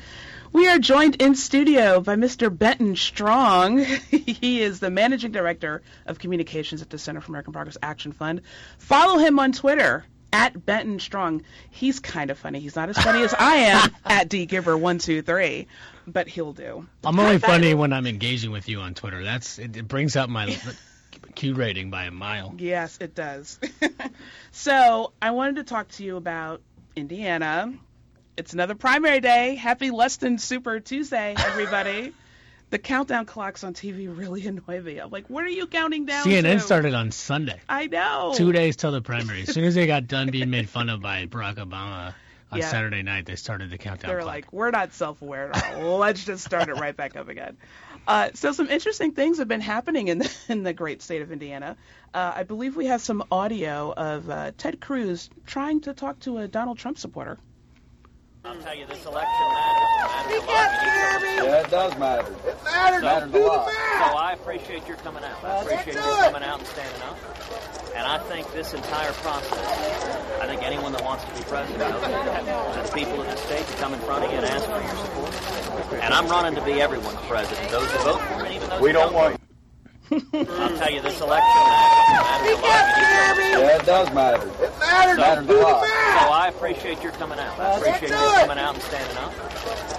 We 0.53 0.69
are 0.69 0.79
joined 0.79 1.21
in 1.21 1.35
studio 1.35 2.01
by 2.01 2.15
Mr. 2.15 2.57
Benton 2.57 2.95
Strong. 2.95 3.79
he 4.11 4.63
is 4.63 4.79
the 4.79 4.91
managing 4.91 5.33
director 5.33 5.83
of 6.07 6.21
communications 6.21 6.83
at 6.83 6.89
the 6.89 6.99
Center 6.99 7.21
for 7.21 7.33
American 7.33 7.53
Progress 7.53 7.77
Action 7.83 8.13
Fund. 8.13 8.43
Follow 8.79 9.19
him 9.19 9.41
on 9.41 9.51
Twitter 9.51 10.05
at 10.33 10.65
Benton 10.65 11.01
Strong. 11.01 11.43
He's 11.69 11.99
kind 11.99 12.31
of 12.31 12.39
funny. 12.39 12.61
He's 12.61 12.77
not 12.77 12.89
as 12.91 12.97
funny 12.97 13.25
as 13.25 13.35
I 13.35 13.55
am 13.57 13.91
at 14.05 14.29
dgiver123, 14.29 15.67
but 16.07 16.29
he'll 16.29 16.53
do. 16.53 16.87
I'm 17.03 17.19
only 17.19 17.39
funny 17.39 17.75
when 17.75 17.93
I'm 17.93 18.07
engaging 18.07 18.53
with 18.53 18.69
you 18.69 18.83
on 18.83 18.95
Twitter. 18.95 19.25
That's 19.25 19.59
it, 19.59 19.77
it 19.77 19.89
brings 19.89 20.15
up 20.15 20.31
my 20.31 20.57
Q 21.35 21.55
rating 21.55 21.91
by 21.91 22.05
a 22.05 22.11
mile. 22.11 22.55
Yes, 22.59 22.99
it 23.01 23.15
does. 23.15 23.59
so 24.51 25.13
I 25.21 25.31
wanted 25.31 25.57
to 25.57 25.65
talk 25.65 25.89
to 25.93 26.05
you 26.05 26.17
about 26.17 26.61
Indiana. 26.97 27.73
It's 28.37 28.53
another 28.53 28.75
primary 28.75 29.21
day. 29.21 29.55
Happy 29.57 29.91
less 29.91 30.17
than 30.17 30.39
super 30.39 30.81
Tuesday, 30.81 31.35
everybody. 31.39 32.13
the 32.71 32.79
countdown 32.79 33.25
clocks 33.27 33.65
on 33.65 33.75
TV 33.75 34.15
really 34.17 34.47
annoy 34.47 34.81
me. 34.81 34.99
I'm 34.99 35.11
like, 35.11 35.29
what 35.29 35.45
are 35.45 35.49
you 35.51 35.67
counting 35.67 36.07
down 36.07 36.27
CNN 36.27 36.55
to? 36.55 36.61
started 36.61 36.95
on 36.95 37.11
Sunday. 37.11 37.61
I 37.69 37.87
know. 37.87 38.33
Two 38.37 38.53
days 38.53 38.77
till 38.77 38.93
the 38.93 39.01
primary. 39.03 39.43
As 39.43 39.53
soon 39.53 39.65
as 39.65 39.75
they 39.75 39.87
got 39.87 40.07
done 40.07 40.31
being 40.31 40.51
made 40.51 40.69
fun 40.69 40.89
of 40.89 41.01
by 41.01 41.27
Barack 41.27 41.57
Obama 41.57 42.15
on 42.51 42.59
Yeah. 42.59 42.69
Saturday 42.69 43.03
night, 43.03 43.27
they 43.27 43.37
started 43.37 43.71
the 43.71 43.79
countdown 43.79 44.09
They're 44.09 44.21
clock. 44.21 44.35
like, 44.35 44.53
we're 44.53 44.71
not 44.71 44.93
self-aware 44.93 45.51
at 45.55 45.75
all. 45.77 45.99
Let's 45.99 46.25
just 46.25 46.45
start 46.45 46.69
it 46.69 46.75
right 46.75 46.97
back 46.97 47.17
up 47.17 47.29
again. 47.29 47.57
Uh, 48.09 48.31
so 48.33 48.53
some 48.53 48.71
interesting 48.71 49.13
things 49.13 49.37
have 49.37 49.49
been 49.49 49.61
happening 49.61 50.09
in 50.09 50.19
the, 50.19 50.37
in 50.49 50.63
the 50.63 50.73
great 50.73 51.03
state 51.03 51.21
of 51.21 51.31
Indiana. 51.31 51.77
Uh, 52.15 52.33
I 52.37 52.43
believe 52.43 52.75
we 52.75 52.87
have 52.87 53.03
some 53.03 53.23
audio 53.31 53.93
of 53.93 54.31
uh, 54.31 54.53
Ted 54.57 54.81
Cruz 54.81 55.29
trying 55.47 55.83
to 55.83 55.93
talk 55.93 56.19
to 56.21 56.39
a 56.39 56.49
Donald 56.49 56.79
Trump 56.79 56.97
supporter. 56.97 57.39
I'll 58.47 58.57
tell 58.57 58.75
you, 58.75 58.87
this 58.87 59.05
election 59.05 59.47
matters. 59.53 60.33
It 60.33 60.47
matters 60.47 61.39
a 61.39 61.43
lot. 61.43 61.45
Yeah, 61.45 61.61
it 61.61 61.71
does 61.71 61.99
matter. 61.99 62.33
It 62.47 62.65
matters. 62.65 62.99
It 62.99 63.03
matters 63.03 63.35
a 63.35 63.39
lot. 63.39 63.69
So 63.69 64.17
I 64.17 64.33
appreciate 64.33 64.89
your 64.89 64.97
coming 64.99 65.23
out. 65.25 65.45
I 65.45 65.61
appreciate 65.61 65.95
your 65.95 66.05
coming 66.05 66.43
out 66.43 66.61
and 66.61 66.69
standing 66.69 67.03
up. 67.03 67.78
And 67.99 68.07
I 68.07 68.19
think 68.19 68.53
this 68.53 68.75
entire 68.75 69.13
process, 69.13 70.39
I 70.41 70.47
think 70.47 70.63
anyone 70.63 70.93
that 70.93 71.03
wants 71.03 71.25
to 71.25 71.35
be 71.35 71.41
president, 71.43 71.81
the 72.01 72.93
people 72.95 73.21
of 73.21 73.27
this 73.27 73.41
state 73.41 73.67
to 73.67 73.77
come 73.79 73.93
in 73.93 73.99
front 73.99 74.25
of 74.25 74.31
you 74.31 74.39
and 74.39 74.47
ask 74.47 74.67
for 74.67 74.81
your 74.81 74.97
support. 75.05 76.01
And 76.01 76.15
I'm 76.15 76.29
running 76.29 76.55
to 76.55 76.65
be 76.65 76.81
everyone's 76.81 77.21
president. 77.27 77.69
Those 77.73 77.91
who 77.91 77.99
vote 77.99 78.21
for 78.21 78.45
me, 78.45 78.55
even 78.55 78.69
those 78.71 78.81
We 78.81 78.91
who 78.91 78.93
don't 78.93 79.13
want. 79.13 79.41
I'll 80.13 80.79
tell 80.79 80.91
you, 80.93 81.03
this 81.03 81.21
election 81.21 81.61
matters. 82.15 82.51
It 82.51 82.63
matters 82.63 83.55
a 83.55 83.59
lot. 83.59 83.67
Yeah, 83.67 83.77
it 83.77 83.85
does 83.85 84.15
matter. 84.15 84.47
It 84.47 84.79
matters. 84.79 85.19
matters 85.19 85.49
a 85.49 85.53
lot. 85.55 85.83
So 85.83 86.31
I 86.31 86.53
appreciate 86.55 87.03
your 87.03 87.13
coming 87.13 87.41
out. 87.41 87.59
I 87.59 87.79
appreciate 87.79 88.11
your 88.11 88.19
coming 88.19 88.59
out 88.59 88.75
and 88.75 88.83
standing 88.85 89.17
up. 89.19 89.33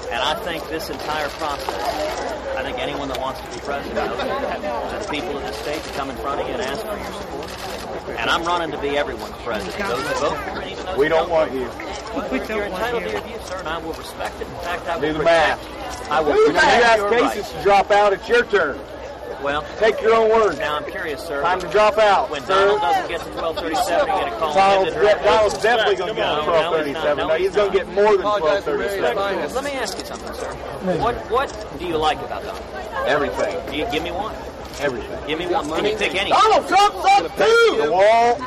And 0.09 0.21
I 0.23 0.33
think 0.43 0.67
this 0.69 0.89
entire 0.89 1.29
process, 1.29 2.55
I 2.57 2.63
think 2.63 2.79
anyone 2.79 3.09
that 3.09 3.19
wants 3.19 3.41
to 3.41 3.47
be 3.51 3.59
president, 3.59 3.95
those 3.95 5.05
the 5.05 5.11
people 5.11 5.37
of 5.37 5.43
this 5.43 5.55
state 5.57 5.83
to 5.83 5.93
come 5.93 6.09
in 6.09 6.15
front 6.17 6.41
of 6.41 6.47
you 6.47 6.53
and 6.53 6.61
ask 6.63 6.81
for 6.81 6.97
your 6.97 7.13
support. 7.21 7.78
And 8.17 8.29
I'm 8.29 8.43
running 8.43 8.71
to 8.71 8.77
be 8.81 8.97
everyone's 8.97 9.35
president. 9.43 9.77
Those 9.89 10.07
who 10.07 10.13
vote 10.19 10.37
for 10.37 10.59
me, 10.59 10.71
even 10.73 10.85
those 10.85 10.97
We 10.97 11.07
don't 11.09 11.29
want 11.29 11.51
you. 11.53 11.61
Well, 12.15 12.27
you're 12.33 12.65
entitled 12.65 13.03
to 13.03 13.11
your 13.11 13.21
view, 13.21 13.35
sir, 13.45 13.57
and 13.57 13.67
I 13.67 13.77
will 13.77 13.93
respect 13.93 14.41
it. 14.41 14.47
In 14.47 14.53
fact, 14.55 14.87
I 14.87 14.95
will 14.95 15.01
Do 15.01 15.13
the 15.13 15.19
protect. 15.19 15.63
math. 15.63 16.11
I 16.11 16.21
will 16.21 16.35
You 16.35 16.45
protect 16.47 16.65
ask 16.85 16.97
your 16.97 17.09
cases 17.11 17.35
rights. 17.37 17.51
to 17.53 17.63
drop 17.63 17.91
out. 17.91 18.13
It's 18.13 18.27
your 18.27 18.43
turn. 18.45 18.79
Well, 19.43 19.63
Take 19.77 20.01
your 20.01 20.15
own 20.15 20.29
words. 20.31 20.57
now 20.59 20.75
I'm 20.75 20.83
curious, 20.91 21.21
sir. 21.25 21.41
Time 21.41 21.61
to 21.61 21.67
drop 21.69 21.97
out. 21.97 22.29
When 22.29 22.41
sir. 22.41 22.47
Donald 22.49 22.81
doesn't 22.81 23.07
get 23.07 23.21
to 23.21 23.29
1237, 23.41 24.07
you 24.09 24.13
get 24.19 24.27
a 24.33 24.37
call. 24.37 24.53
Donald's, 24.53 24.91
and 24.93 25.01
get 25.01 25.17
it. 25.17 25.23
Donald's 25.23 25.57
definitely 25.63 25.95
going 25.95 26.09
to 26.09 26.15
get 26.15 26.27
to 26.27 26.35
no, 26.35 26.83
he's 26.83 26.93
not. 26.93 27.17
1237. 27.17 27.17
No, 27.17 27.27
No, 27.27 27.33
he's 27.35 27.45
he's 27.47 27.55
going 27.55 27.71
to 27.71 27.77
get 27.77 27.87
more 27.87 28.17
than 28.17 28.25
1237. 28.25 29.55
Let 29.55 29.63
me 29.63 29.71
ask 29.79 29.97
you 29.97 30.03
something, 30.05 30.33
sir. 30.33 30.51
What 30.99 31.15
what 31.31 31.79
do 31.79 31.85
you 31.87 31.95
like 31.95 32.17
about 32.19 32.43
Donald? 32.43 32.65
Everything. 33.07 33.55
You, 33.73 33.85
give 33.91 34.03
me 34.03 34.11
one. 34.11 34.35
Everything. 34.79 35.27
Give 35.27 35.39
me 35.39 35.47
one. 35.47 35.67
Can 35.69 35.85
you 35.85 35.97
pick 35.97 36.15
any? 36.15 36.31
Donald 36.31 36.67
Trump's 36.67 37.05
up 37.05 37.35
too. 37.35 37.79
The 37.81 37.91
wall. 37.91 38.37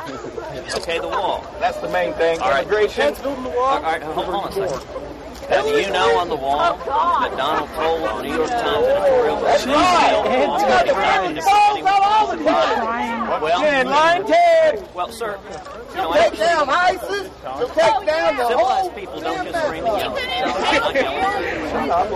Okay, 0.77 0.99
the 0.99 1.07
wall. 1.07 1.45
That's 1.59 1.77
the 1.79 1.89
main 1.89 2.13
thing. 2.13 2.39
All 2.39 2.49
right. 2.49 2.65
Immigration. 2.65 3.15
All 3.23 3.81
right, 3.81 4.01
hold 4.01 4.29
on 4.29 4.49
a 4.49 4.51
second. 4.51 5.12
Now, 5.49 5.61
do 5.63 5.69
you 5.69 5.89
know 5.91 6.19
on 6.19 6.29
the 6.29 6.35
wall 6.35 6.79
oh, 6.81 7.19
that 7.21 7.37
Donald 7.37 7.69
told 7.71 8.03
the 8.03 8.21
New 8.23 8.35
York 8.35 8.49
Times 8.49 8.87
editorial 8.87 9.41
that 9.41 9.43
That's 9.43 9.65
right. 9.65 11.23
Well, 13.41 13.59
Ten, 13.61 13.87
line 13.87 14.25
ten. 14.25 14.85
well, 14.93 15.11
sir, 15.11 15.39
you 15.91 15.95
know, 15.97 16.13
Take 16.13 16.37
down 16.37 16.69
ISIS. 16.69 17.29
You'll 17.57 17.67
take 17.69 17.93
oh, 17.93 18.05
down 18.05 18.37
the 18.37 18.43
whole. 18.43 18.49
civilized 18.49 18.95
people 18.95 19.19
don't 19.21 19.45
just 19.45 19.65
scream 19.65 19.85
and 19.85 19.97
yell. 19.97 20.15
I'm 21.75 21.87
not 21.87 22.11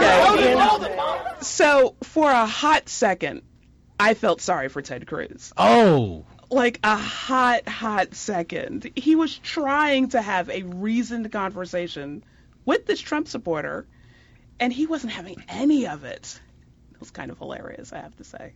yelling. 0.00 0.84
Okay. 0.84 1.42
So 1.42 1.94
for 2.02 2.30
a 2.30 2.46
hot 2.46 2.88
second, 2.88 3.42
I 3.98 4.14
felt 4.14 4.40
sorry 4.40 4.68
for 4.68 4.80
Ted 4.82 5.06
Cruz. 5.06 5.52
oh, 5.56 6.24
Like 6.50 6.80
a 6.82 6.96
hot, 6.96 7.68
hot 7.68 8.14
second. 8.14 8.90
He 8.96 9.16
was 9.16 9.36
trying 9.38 10.08
to 10.10 10.22
have 10.22 10.48
a 10.50 10.62
reasoned 10.62 11.30
conversation 11.30 12.24
with 12.64 12.86
this 12.86 13.00
Trump 13.00 13.28
supporter, 13.28 13.86
and 14.60 14.72
he 14.72 14.86
wasn't 14.86 15.12
having 15.12 15.42
any 15.48 15.86
of 15.86 16.04
it. 16.04 16.40
It 16.92 17.00
was 17.00 17.10
kind 17.10 17.30
of 17.30 17.38
hilarious, 17.38 17.92
I 17.92 17.98
have 17.98 18.16
to 18.16 18.24
say. 18.24 18.52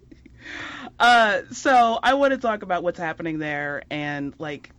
Uh, 0.99 1.43
so 1.53 1.99
I 2.03 2.15
want 2.15 2.33
to 2.33 2.39
talk 2.39 2.63
about 2.63 2.83
what's 2.83 2.99
happening 2.99 3.39
there, 3.39 3.83
and 3.91 4.35
like 4.39 4.71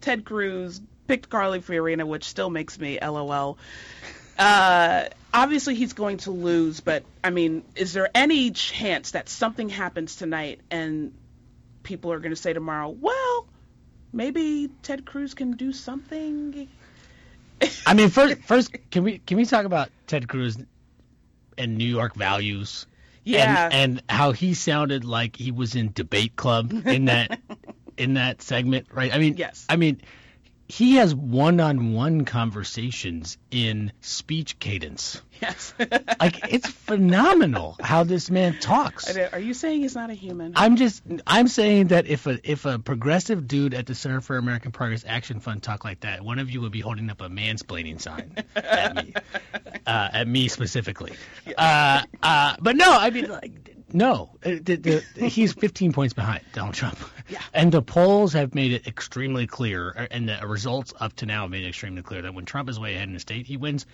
Ted 0.00 0.24
Cruz 0.24 0.80
picked 1.06 1.28
Carly 1.28 1.60
Fiorina, 1.60 2.06
which 2.06 2.24
still 2.24 2.50
makes 2.50 2.78
me 2.78 2.98
LOL. 3.00 3.58
Uh, 4.38 5.04
obviously 5.34 5.74
he's 5.74 5.92
going 5.92 6.18
to 6.18 6.30
lose, 6.30 6.80
but 6.80 7.04
I 7.22 7.30
mean, 7.30 7.64
is 7.74 7.92
there 7.92 8.08
any 8.14 8.50
chance 8.52 9.12
that 9.12 9.28
something 9.28 9.68
happens 9.68 10.16
tonight 10.16 10.60
and 10.70 11.12
people 11.82 12.12
are 12.12 12.18
going 12.20 12.30
to 12.30 12.36
say 12.36 12.52
tomorrow, 12.52 12.88
well, 12.88 13.46
maybe 14.12 14.70
Ted 14.82 15.04
Cruz 15.04 15.34
can 15.34 15.52
do 15.52 15.72
something? 15.72 16.68
I 17.86 17.94
mean, 17.94 18.08
first, 18.10 18.38
first, 18.42 18.76
can 18.90 19.04
we 19.04 19.18
can 19.18 19.36
we 19.36 19.44
talk 19.44 19.64
about 19.64 19.90
Ted 20.06 20.28
Cruz 20.28 20.56
and 21.58 21.76
New 21.76 21.84
York 21.86 22.14
values? 22.14 22.86
Yeah. 23.24 23.66
and, 23.66 23.74
and 23.74 24.02
how 24.08 24.32
he 24.32 24.54
sounded 24.54 25.04
like 25.04 25.36
he 25.36 25.50
was 25.50 25.74
in 25.74 25.92
debate 25.92 26.36
club 26.36 26.72
in 26.86 27.04
that 27.06 27.40
in 27.96 28.14
that 28.14 28.42
segment, 28.42 28.88
right? 28.92 29.14
I 29.14 29.18
mean, 29.18 29.36
Yes. 29.36 29.66
I 29.68 29.76
mean, 29.76 30.00
he 30.70 30.94
has 30.94 31.12
one-on-one 31.12 32.24
conversations 32.24 33.38
in 33.50 33.90
speech 34.00 34.58
cadence. 34.60 35.20
Yes. 35.40 35.74
Like 36.20 36.52
it's 36.52 36.66
phenomenal 36.68 37.76
how 37.80 38.04
this 38.04 38.30
man 38.30 38.58
talks. 38.60 39.16
Are 39.16 39.38
you 39.38 39.54
saying 39.54 39.80
he's 39.80 39.94
not 39.94 40.10
a 40.10 40.14
human? 40.14 40.52
I'm 40.54 40.76
just 40.76 41.02
I'm 41.26 41.48
saying 41.48 41.88
that 41.88 42.06
if 42.06 42.26
a 42.26 42.38
if 42.44 42.66
a 42.66 42.78
progressive 42.78 43.48
dude 43.48 43.72
at 43.72 43.86
the 43.86 43.94
Center 43.94 44.20
for 44.20 44.36
American 44.36 44.70
Progress 44.70 45.02
Action 45.06 45.40
Fund 45.40 45.62
talked 45.62 45.82
like 45.82 46.00
that, 46.00 46.22
one 46.22 46.38
of 46.38 46.50
you 46.50 46.60
would 46.60 46.72
be 46.72 46.80
holding 46.80 47.08
up 47.08 47.22
a 47.22 47.28
mansplaining 47.30 48.02
sign 48.02 48.34
at 48.56 48.96
me, 48.96 49.14
uh, 49.86 50.08
at 50.12 50.28
me 50.28 50.48
specifically. 50.48 51.14
Uh, 51.56 52.02
uh, 52.22 52.56
but 52.60 52.76
no, 52.76 52.92
I 52.92 53.08
mean 53.08 53.30
like 53.30 53.70
no, 53.92 54.30
Uh, 54.44 54.56
the, 54.62 55.02
the, 55.14 55.28
he's 55.28 55.52
15 55.52 55.92
points 55.92 56.14
behind 56.14 56.42
Donald 56.52 56.74
Trump. 56.74 56.98
Yeah. 57.28 57.40
And 57.54 57.70
the 57.70 57.82
polls 57.82 58.32
have 58.32 58.54
made 58.54 58.72
it 58.72 58.86
extremely 58.86 59.46
clear, 59.46 59.94
uh, 59.96 60.06
and 60.10 60.28
the 60.28 60.46
results 60.46 60.92
up 60.98 61.14
to 61.16 61.26
now 61.26 61.42
have 61.42 61.50
made 61.50 61.64
it 61.64 61.68
extremely 61.68 62.02
clear 62.02 62.22
that 62.22 62.34
when 62.34 62.44
Trump 62.44 62.68
is 62.68 62.78
way 62.78 62.94
ahead 62.94 63.08
in 63.08 63.14
the 63.14 63.20
state, 63.20 63.46
he 63.46 63.56
wins 63.56 63.86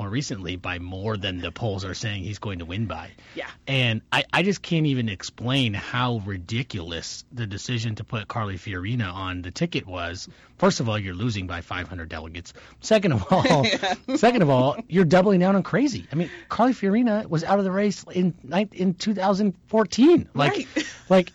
more 0.00 0.08
recently 0.08 0.56
by 0.56 0.78
more 0.78 1.18
than 1.18 1.42
the 1.42 1.52
polls 1.52 1.84
are 1.84 1.92
saying 1.92 2.22
he's 2.22 2.38
going 2.38 2.60
to 2.60 2.64
win 2.64 2.86
by. 2.86 3.10
Yeah. 3.34 3.50
And 3.66 4.00
I, 4.10 4.24
I 4.32 4.42
just 4.42 4.62
can't 4.62 4.86
even 4.86 5.10
explain 5.10 5.74
how 5.74 6.22
ridiculous 6.24 7.22
the 7.30 7.46
decision 7.46 7.96
to 7.96 8.04
put 8.04 8.26
Carly 8.26 8.56
Fiorina 8.56 9.12
on 9.12 9.42
the 9.42 9.50
ticket 9.50 9.86
was. 9.86 10.26
First 10.56 10.80
of 10.80 10.88
all, 10.88 10.98
you're 10.98 11.14
losing 11.14 11.46
by 11.46 11.60
500 11.60 12.08
delegates. 12.08 12.54
Second 12.80 13.12
of 13.12 13.26
all, 13.30 13.66
second 14.16 14.40
of 14.40 14.48
all, 14.48 14.78
you're 14.88 15.04
doubling 15.04 15.40
down 15.40 15.54
on 15.54 15.62
crazy. 15.62 16.06
I 16.10 16.14
mean, 16.14 16.30
Carly 16.48 16.72
Fiorina 16.72 17.28
was 17.28 17.44
out 17.44 17.58
of 17.58 17.66
the 17.66 17.70
race 17.70 18.02
in 18.10 18.32
in 18.72 18.94
2014. 18.94 20.30
Like, 20.32 20.50
Right. 20.50 20.66
like 21.10 21.32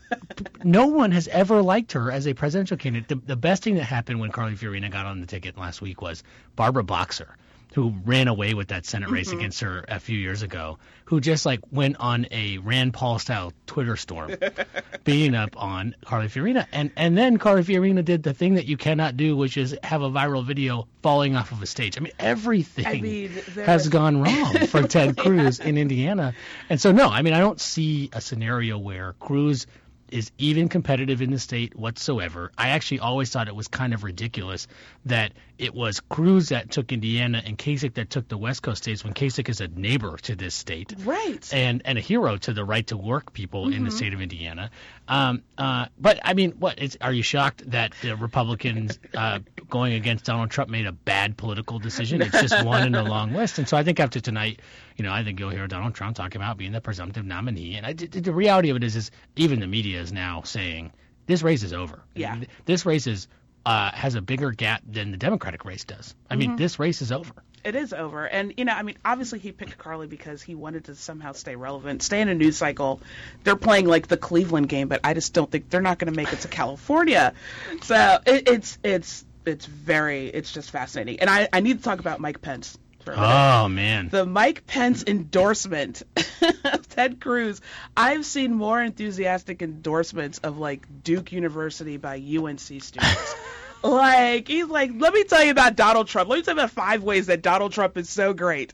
no 0.63 0.87
one 0.87 1.11
has 1.11 1.27
ever 1.27 1.61
liked 1.61 1.91
her 1.91 2.11
as 2.11 2.27
a 2.27 2.33
presidential 2.33 2.77
candidate. 2.77 3.09
The, 3.09 3.15
the 3.15 3.35
best 3.35 3.61
thing 3.61 3.75
that 3.75 3.83
happened 3.83 4.19
when 4.19 4.31
Carly 4.31 4.55
Fiorina 4.55 4.89
got 4.89 5.05
on 5.05 5.21
the 5.21 5.27
ticket 5.27 5.55
last 5.55 5.83
week 5.83 6.01
was 6.01 6.23
Barbara 6.55 6.83
Boxer, 6.83 7.37
who 7.75 7.93
ran 8.05 8.29
away 8.29 8.53
with 8.53 8.69
that 8.69 8.85
Senate 8.85 9.09
race 9.09 9.27
mm-hmm. 9.27 9.39
against 9.39 9.59
her 9.59 9.83
a 9.89 9.99
few 9.99 10.17
years 10.17 10.43
ago, 10.43 10.79
who 11.03 11.19
just 11.19 11.45
like 11.45 11.59
went 11.71 11.97
on 11.99 12.25
a 12.31 12.57
Rand 12.59 12.93
Paul 12.93 13.19
style 13.19 13.51
Twitter 13.67 13.97
storm, 13.97 14.33
beating 15.03 15.35
up 15.35 15.61
on 15.61 15.93
Carly 16.05 16.27
Fiorina, 16.27 16.67
and 16.71 16.89
and 16.95 17.17
then 17.17 17.37
Carly 17.37 17.63
Fiorina 17.63 18.03
did 18.03 18.23
the 18.23 18.33
thing 18.33 18.53
that 18.53 18.65
you 18.65 18.77
cannot 18.77 19.17
do, 19.17 19.35
which 19.35 19.57
is 19.57 19.77
have 19.83 20.01
a 20.01 20.09
viral 20.09 20.45
video 20.45 20.87
falling 21.03 21.35
off 21.35 21.51
of 21.51 21.61
a 21.61 21.65
stage. 21.65 21.97
I 21.97 21.99
mean, 21.99 22.13
everything 22.17 22.85
I 22.87 23.01
mean, 23.01 23.31
there- 23.49 23.65
has 23.65 23.89
gone 23.89 24.21
wrong 24.21 24.53
for 24.67 24.83
Ted 24.83 25.17
Cruz 25.17 25.59
in 25.59 25.77
Indiana, 25.77 26.33
and 26.69 26.79
so 26.79 26.93
no, 26.93 27.09
I 27.09 27.23
mean, 27.23 27.33
I 27.33 27.39
don't 27.39 27.59
see 27.59 28.09
a 28.13 28.21
scenario 28.21 28.77
where 28.77 29.15
Cruz 29.19 29.67
is 30.11 30.31
even 30.37 30.69
competitive 30.69 31.21
in 31.21 31.31
the 31.31 31.39
state 31.39 31.75
whatsoever. 31.75 32.51
I 32.57 32.69
actually 32.69 32.99
always 32.99 33.31
thought 33.31 33.47
it 33.47 33.55
was 33.55 33.67
kind 33.67 33.93
of 33.93 34.03
ridiculous 34.03 34.67
that 35.05 35.33
it 35.57 35.73
was 35.73 35.99
Cruz 36.01 36.49
that 36.49 36.71
took 36.71 36.91
Indiana 36.91 37.41
and 37.45 37.57
Kasich 37.57 37.95
that 37.95 38.09
took 38.09 38.27
the 38.27 38.37
West 38.37 38.61
Coast 38.61 38.83
states 38.83 39.03
when 39.03 39.13
Kasich 39.13 39.49
is 39.49 39.61
a 39.61 39.67
neighbor 39.67 40.17
to 40.23 40.35
this 40.35 40.55
state 40.55 40.93
right. 40.99 41.53
and 41.53 41.81
and 41.85 41.97
a 41.97 42.01
hero 42.01 42.37
to 42.37 42.53
the 42.53 42.63
right 42.63 42.85
to 42.87 42.97
work 42.97 43.33
people 43.33 43.71
in 43.71 43.83
the 43.83 43.91
state 43.91 44.13
of 44.13 44.21
Indiana. 44.21 44.71
Um, 45.07 45.43
uh, 45.57 45.87
but 45.99 46.19
I 46.23 46.33
mean, 46.33 46.51
what 46.53 46.79
is? 46.79 46.97
Are 47.01 47.13
you 47.13 47.23
shocked 47.23 47.69
that 47.71 47.93
the 48.01 48.15
Republicans 48.15 48.99
uh, 49.13 49.39
going 49.69 49.93
against 49.93 50.25
Donald 50.25 50.49
Trump 50.51 50.69
made 50.69 50.85
a 50.85 50.91
bad 50.91 51.37
political 51.37 51.79
decision. 51.79 52.21
It's 52.21 52.41
just 52.41 52.65
one 52.65 52.85
in 52.87 52.95
a 52.95 53.03
long 53.03 53.33
list. 53.33 53.57
And 53.57 53.67
so 53.67 53.77
I 53.77 53.83
think 53.83 53.99
after 53.99 54.19
tonight, 54.19 54.61
you 54.97 55.03
know, 55.03 55.11
I 55.11 55.23
think 55.23 55.39
you'll 55.39 55.49
hear 55.49 55.67
Donald 55.67 55.95
Trump 55.95 56.15
talking 56.15 56.41
about 56.41 56.57
being 56.57 56.71
the 56.71 56.81
presumptive 56.81 57.25
nominee. 57.25 57.75
And 57.75 57.85
I, 57.85 57.93
the 57.93 58.33
reality 58.33 58.69
of 58.69 58.77
it 58.77 58.83
is, 58.83 58.95
is 58.95 59.11
even 59.35 59.59
the 59.59 59.67
media 59.67 60.01
is 60.01 60.11
now 60.11 60.43
saying 60.43 60.91
this 61.27 61.43
race 61.43 61.63
is 61.63 61.73
over. 61.73 62.03
Yeah. 62.15 62.41
This 62.65 62.85
race 62.85 63.07
is 63.07 63.27
uh, 63.65 63.91
has 63.91 64.15
a 64.15 64.21
bigger 64.21 64.51
gap 64.51 64.81
than 64.85 65.11
the 65.11 65.17
Democratic 65.17 65.65
race 65.65 65.83
does. 65.85 66.15
I 66.29 66.35
mean, 66.35 66.55
this 66.55 66.77
race 66.79 67.01
is 67.01 67.11
over. 67.11 67.33
it 67.63 67.75
is 67.75 67.93
over. 67.93 68.25
And 68.25 68.53
you 68.57 68.65
know, 68.65 68.73
I 68.73 68.83
mean, 68.83 68.97
obviously 69.03 69.39
he 69.39 69.51
picked 69.51 69.77
Carly 69.77 70.07
because 70.07 70.41
he 70.41 70.53
wanted 70.55 70.85
to 70.85 70.95
somehow 70.95 71.31
stay 71.33 71.55
relevant, 71.55 72.03
stay 72.03 72.21
in 72.21 72.29
a 72.29 72.35
news 72.35 72.57
cycle. 72.57 73.01
They're 73.43 73.55
playing 73.55 73.87
like 73.87 74.07
the 74.07 74.17
Cleveland 74.17 74.69
game, 74.69 74.87
but 74.87 75.01
I 75.03 75.13
just 75.15 75.33
don't 75.33 75.49
think 75.49 75.69
they're 75.69 75.81
not 75.81 75.97
going 75.97 76.13
to 76.13 76.17
make 76.17 76.31
it 76.31 76.41
to 76.41 76.47
California. 76.47 77.33
So 77.81 78.19
it, 78.25 78.47
it's 78.49 78.77
it's 78.83 79.25
it's 79.45 79.65
very 79.65 80.27
it's 80.27 80.51
just 80.51 80.69
fascinating. 80.71 81.19
And 81.19 81.29
I 81.29 81.47
I 81.51 81.59
need 81.61 81.77
to 81.79 81.83
talk 81.83 81.99
about 81.99 82.19
Mike 82.19 82.41
Pence 82.41 82.77
for 83.05 83.11
a 83.11 83.15
minute. 83.15 83.29
Oh 83.29 83.69
man. 83.69 84.09
the 84.09 84.25
Mike 84.25 84.65
Pence 84.67 85.03
endorsement 85.05 86.03
of 86.65 86.89
Ted 86.89 87.21
Cruz. 87.21 87.61
I've 87.95 88.25
seen 88.25 88.53
more 88.53 88.81
enthusiastic 88.81 89.61
endorsements 89.61 90.39
of 90.39 90.57
like 90.57 91.03
Duke 91.03 91.31
University 91.31 91.97
by 91.97 92.15
UNC 92.17 92.59
students. 92.59 93.35
like 93.83 94.47
he's 94.47 94.67
like, 94.67 94.91
let 94.97 95.13
me 95.13 95.23
tell 95.23 95.43
you 95.43 95.51
about 95.51 95.75
Donald 95.75 96.07
Trump. 96.07 96.29
Let 96.29 96.37
me 96.37 96.41
tell 96.41 96.55
you 96.55 96.59
about 96.59 96.71
five 96.71 97.03
ways 97.03 97.27
that 97.27 97.41
Donald 97.41 97.71
Trump 97.71 97.97
is 97.97 98.09
so 98.09 98.33
great. 98.33 98.73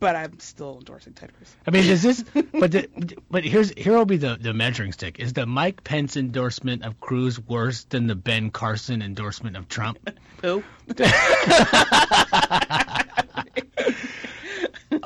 But 0.00 0.16
I'm 0.16 0.38
still 0.40 0.78
endorsing 0.78 1.14
Ted 1.14 1.32
Cruz. 1.34 1.54
I 1.66 1.70
mean, 1.70 1.86
does 1.86 2.02
this? 2.02 2.24
But 2.52 2.72
the, 2.72 3.16
but 3.30 3.44
here's 3.44 3.70
here 3.70 3.96
will 3.96 4.04
be 4.04 4.16
the 4.16 4.36
the 4.38 4.52
measuring 4.52 4.92
stick. 4.92 5.18
Is 5.18 5.32
the 5.32 5.46
Mike 5.46 5.82
Pence 5.84 6.16
endorsement 6.16 6.84
of 6.84 7.00
Cruz 7.00 7.40
worse 7.40 7.84
than 7.84 8.06
the 8.06 8.14
Ben 8.14 8.50
Carson 8.50 9.02
endorsement 9.02 9.56
of 9.56 9.68
Trump? 9.68 9.98
Who? 10.42 10.62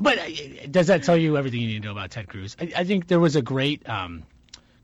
but 0.01 0.19
uh, 0.19 0.27
does 0.71 0.89
that 0.89 1.03
tell 1.05 1.17
you 1.17 1.37
everything 1.37 1.61
you 1.61 1.69
need 1.69 1.83
to 1.83 1.87
know 1.87 1.93
about 1.93 2.11
Ted 2.11 2.29
Cruz? 2.29 2.57
I, 2.61 2.73
I 2.77 2.85
think 2.85 3.07
there 3.07 3.21
was 3.21 3.37
a 3.37 3.43
great 3.43 3.89
um, 3.89 4.25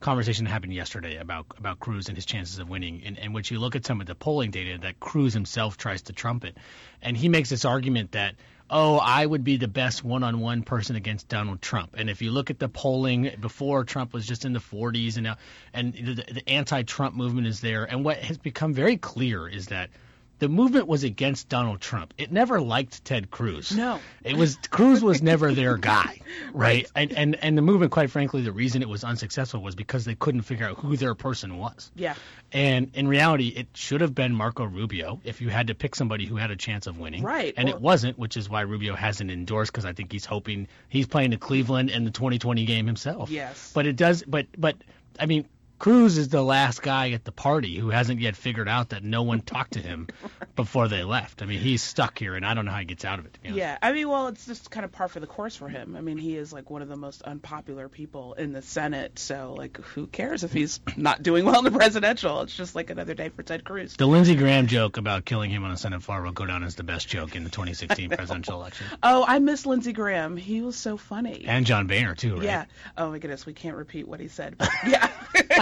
conversation 0.01 0.45
that 0.45 0.51
happened 0.51 0.75
yesterday 0.75 1.17
about 1.17 1.47
about 1.59 1.81
Cruz 1.81 2.09
and 2.09 2.17
his 2.17 2.27
chances 2.27 2.59
of 2.59 2.69
winning, 2.69 3.03
and, 3.05 3.19
and 3.19 3.35
which 3.35 3.51
you 3.51 3.59
look 3.59 3.75
at 3.75 3.87
some 3.87 4.01
of 4.01 4.07
the 4.07 4.15
polling 4.15 4.51
data 4.51 4.79
that 4.83 5.01
Cruz 5.01 5.33
himself 5.33 5.77
tries 5.77 6.03
to 6.03 6.13
trumpet, 6.13 6.57
and 7.03 7.17
he 7.17 7.29
makes 7.29 7.51
this 7.51 7.65
argument 7.65 8.13
that. 8.13 8.37
Oh, 8.77 8.99
I 8.99 9.25
would 9.25 9.45
be 9.45 9.57
the 9.57 9.69
best 9.69 10.03
one-on-one 10.03 10.65
person 10.65 10.97
against 10.97 11.29
Donald 11.29 11.63
Trump. 11.63 11.95
And 11.97 12.11
if 12.11 12.21
you 12.21 12.33
look 12.33 12.51
at 12.51 12.59
the 12.59 12.69
polling 12.69 13.31
before 13.41 13.85
Trump 13.85 14.13
was 14.13 14.27
just 14.27 14.45
in 14.45 14.53
the 14.53 14.59
40s, 14.59 15.15
and 15.15 15.23
now, 15.23 15.37
and 15.73 15.95
the, 15.95 16.15
the 16.15 16.43
anti-Trump 16.49 17.15
movement 17.15 17.47
is 17.47 17.61
there. 17.61 17.85
And 17.85 18.05
what 18.05 18.17
has 18.17 18.37
become 18.37 18.75
very 18.75 18.97
clear 18.97 19.47
is 19.47 19.67
that 19.67 19.91
the 20.41 20.49
movement 20.49 20.87
was 20.89 21.05
against 21.05 21.49
Donald 21.49 21.81
Trump. 21.81 22.13
It 22.19 22.33
never 22.33 22.61
liked 22.61 23.05
Ted 23.05 23.31
Cruz. 23.31 23.75
No. 23.77 24.01
It 24.25 24.37
was 24.37 24.59
Cruz 24.71 25.03
was 25.03 25.23
never 25.23 25.53
their 25.53 25.77
guy, 25.95 26.19
right? 26.53 26.91
And, 26.95 27.13
and 27.13 27.37
and 27.37 27.57
the 27.57 27.63
movement, 27.63 27.93
quite 27.93 28.11
frankly, 28.11 28.43
the 28.43 28.53
reason 28.53 28.83
it 28.83 28.89
was 28.89 29.05
unsuccessful 29.05 29.61
was 29.63 29.75
because 29.75 30.05
they 30.05 30.15
couldn't 30.15 30.43
figure 30.43 30.67
out 30.67 30.79
who 30.79 30.97
their 30.97 31.15
person 31.15 31.59
was. 31.59 31.91
Yeah. 31.95 32.15
And 32.53 32.91
in 32.95 33.09
reality, 33.09 33.49
it 33.49 33.69
should 33.75 34.01
have 34.01 34.15
been 34.15 34.35
Marco 34.35 34.65
Rubio 34.65 35.21
if 35.25 35.41
you 35.41 35.49
had 35.49 35.69
to 35.69 35.75
pick 35.75 35.95
somebody 35.95 36.27
who 36.27 36.37
had 36.37 36.51
a 36.51 36.57
chance 36.57 36.87
of 36.87 36.99
winning. 36.99 37.23
Right. 37.23 37.55
And 37.57 37.67
Well- 37.69 37.77
it 37.77 37.81
wasn't, 37.83 38.19
which 38.19 38.37
is 38.37 38.49
why 38.49 38.63
Rubio 38.63 38.95
hasn't 38.95 39.31
endorsed 39.31 39.73
because 39.73 39.85
I 39.85 39.93
think 39.93 40.13
he's 40.13 40.25
hoping 40.27 40.69
he's 40.89 41.07
playing 41.07 41.31
to 41.33 41.37
Cleveland 41.37 41.91
in 41.91 42.05
the 42.05 42.11
2020 42.11 42.65
game 42.65 42.87
himself. 42.87 43.31
Yes. 43.31 43.71
But 43.75 43.87
it 43.87 43.97
does. 43.97 44.23
But 44.27 44.47
but 44.59 44.77
I 45.19 45.27
mean. 45.27 45.47
Cruz 45.79 46.17
is 46.17 46.29
the 46.29 46.43
last 46.43 46.83
guy 46.83 47.11
at 47.11 47.25
the 47.25 47.33
party 47.33 47.77
who 47.77 47.91
hasn't 47.91 48.21
yet 48.21 48.37
figured 48.37 48.69
out 48.69 48.91
that 48.91 49.03
no 49.03 49.23
one 49.23 49.41
talked 49.41 49.73
to 49.73 49.81
him 49.81 50.09
before 50.57 50.89
they 50.89 51.05
left. 51.05 51.43
I 51.43 51.47
mean, 51.47 51.61
he's 51.61 51.83
stuck 51.83 52.19
here, 52.19 52.35
and 52.35 52.47
I 52.47 52.55
don't 52.55 52.65
know 52.65 52.71
how 52.71 52.79
he 52.79 52.85
gets 52.85 53.05
out 53.05 53.19
of 53.19 53.27
it. 53.27 53.39
Yeah, 53.43 53.77
I 53.83 53.93
mean, 53.93 54.09
well, 54.09 54.29
it's 54.29 54.47
just 54.47 54.71
kind 54.71 54.85
of 54.85 54.93
par 54.93 55.09
for 55.09 55.21
the 55.21 55.27
course 55.27 55.57
for 55.57 55.69
him. 55.69 55.97
I 55.97 56.01
mean, 56.01 56.17
he 56.17 56.37
is 56.37 56.53
like 56.53 56.71
one 56.71 56.81
of 56.81 56.89
the 56.89 56.97
most 56.97 57.23
unpopular 57.23 57.89
people 57.89 58.35
in 58.35 58.53
the 58.53 58.63
Senate, 58.63 59.19
so 59.19 59.55
like, 59.59 59.79
who 59.79 60.07
cares 60.07 60.45
if 60.45 60.53
he's 60.53 60.81
not 60.97 61.23
doing 61.23 61.45
well 61.45 61.59
in 61.59 61.65
the 61.65 61.79
presidential? 61.79 62.41
It's 62.43 62.57
just 62.57 62.75
like 62.75 62.91
another 62.91 63.15
day 63.15 63.29
for 63.29 63.43
Ted 63.43 63.65
Cruz. 63.65 63.97
The 63.97 64.07
Lindsey 64.07 64.37
Graham 64.37 64.67
joke 64.67 64.97
about 64.97 65.25
killing 65.25 65.51
him 65.51 65.65
on 65.65 65.71
the 65.71 65.77
Senate 65.77 66.03
floor 66.03 66.23
will 66.23 66.33
go 66.33 66.47
down 66.47 66.65
as 66.65 66.77
the 66.77 66.85
best 66.85 67.09
joke 67.09 67.37
in 67.37 67.45
the 67.45 67.51
2016 67.51 68.09
presidential 68.11 68.61
election. 68.61 68.87
Oh, 69.03 69.25
I 69.27 69.39
miss 69.39 69.67
Lindsey 69.67 69.93
Graham. 69.93 70.37
He 70.37 70.61
was 70.63 70.77
so 70.77 70.97
funny. 70.97 71.45
And 71.47 71.67
John 71.67 71.87
Boehner 71.87 72.15
too, 72.15 72.37
right? 72.37 72.45
Yeah. 72.45 72.65
Oh 72.97 73.11
my 73.11 73.19
goodness, 73.19 73.45
we 73.45 73.53
can't 73.53 73.77
repeat 73.77 74.09
what 74.09 74.21
he 74.21 74.29
said, 74.29 74.57
yeah, 74.87 75.11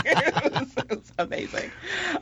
it, 0.04 0.52
was, 0.52 0.76
it 0.76 0.90
was 0.90 1.12
amazing. 1.18 1.70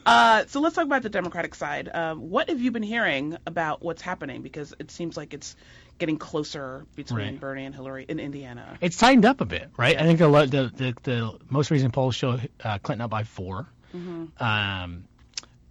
Uh, 0.07 0.45
so 0.47 0.61
let's 0.61 0.75
talk 0.75 0.85
about 0.85 1.03
the 1.03 1.09
Democratic 1.11 1.55
side. 1.55 1.89
Um, 1.93 2.31
what 2.31 2.49
have 2.49 2.61
you 2.61 2.71
been 2.71 2.83
hearing 2.83 3.37
about 3.47 3.83
what's 3.83 4.03
happening? 4.03 4.43
Because 4.43 4.75
it 4.79 4.91
seems 4.91 5.17
like 5.17 5.35
it's 5.35 5.57
getting 5.99 6.17
closer 6.19 6.87
between 6.97 7.19
Right. 7.19 7.41
Bernie 7.41 7.65
and 7.67 7.75
Hillary 7.75 8.07
in 8.09 8.19
Indiana. 8.19 8.79
It's 8.81 8.97
tightened 8.97 9.27
up 9.27 9.41
a 9.41 9.45
bit, 9.45 9.69
right? 9.77 9.97
I 9.99 10.03
think 10.05 10.19
the 10.19 10.29
the 10.29 10.73
the, 10.75 10.95
the 11.03 11.39
most 11.51 11.71
recent 11.71 11.93
polls 11.93 12.15
show 12.15 12.39
uh, 12.65 12.79
Clinton 12.79 13.03
up 13.03 13.11
by 13.11 13.25
4 13.25 13.67
Um, 14.39 15.05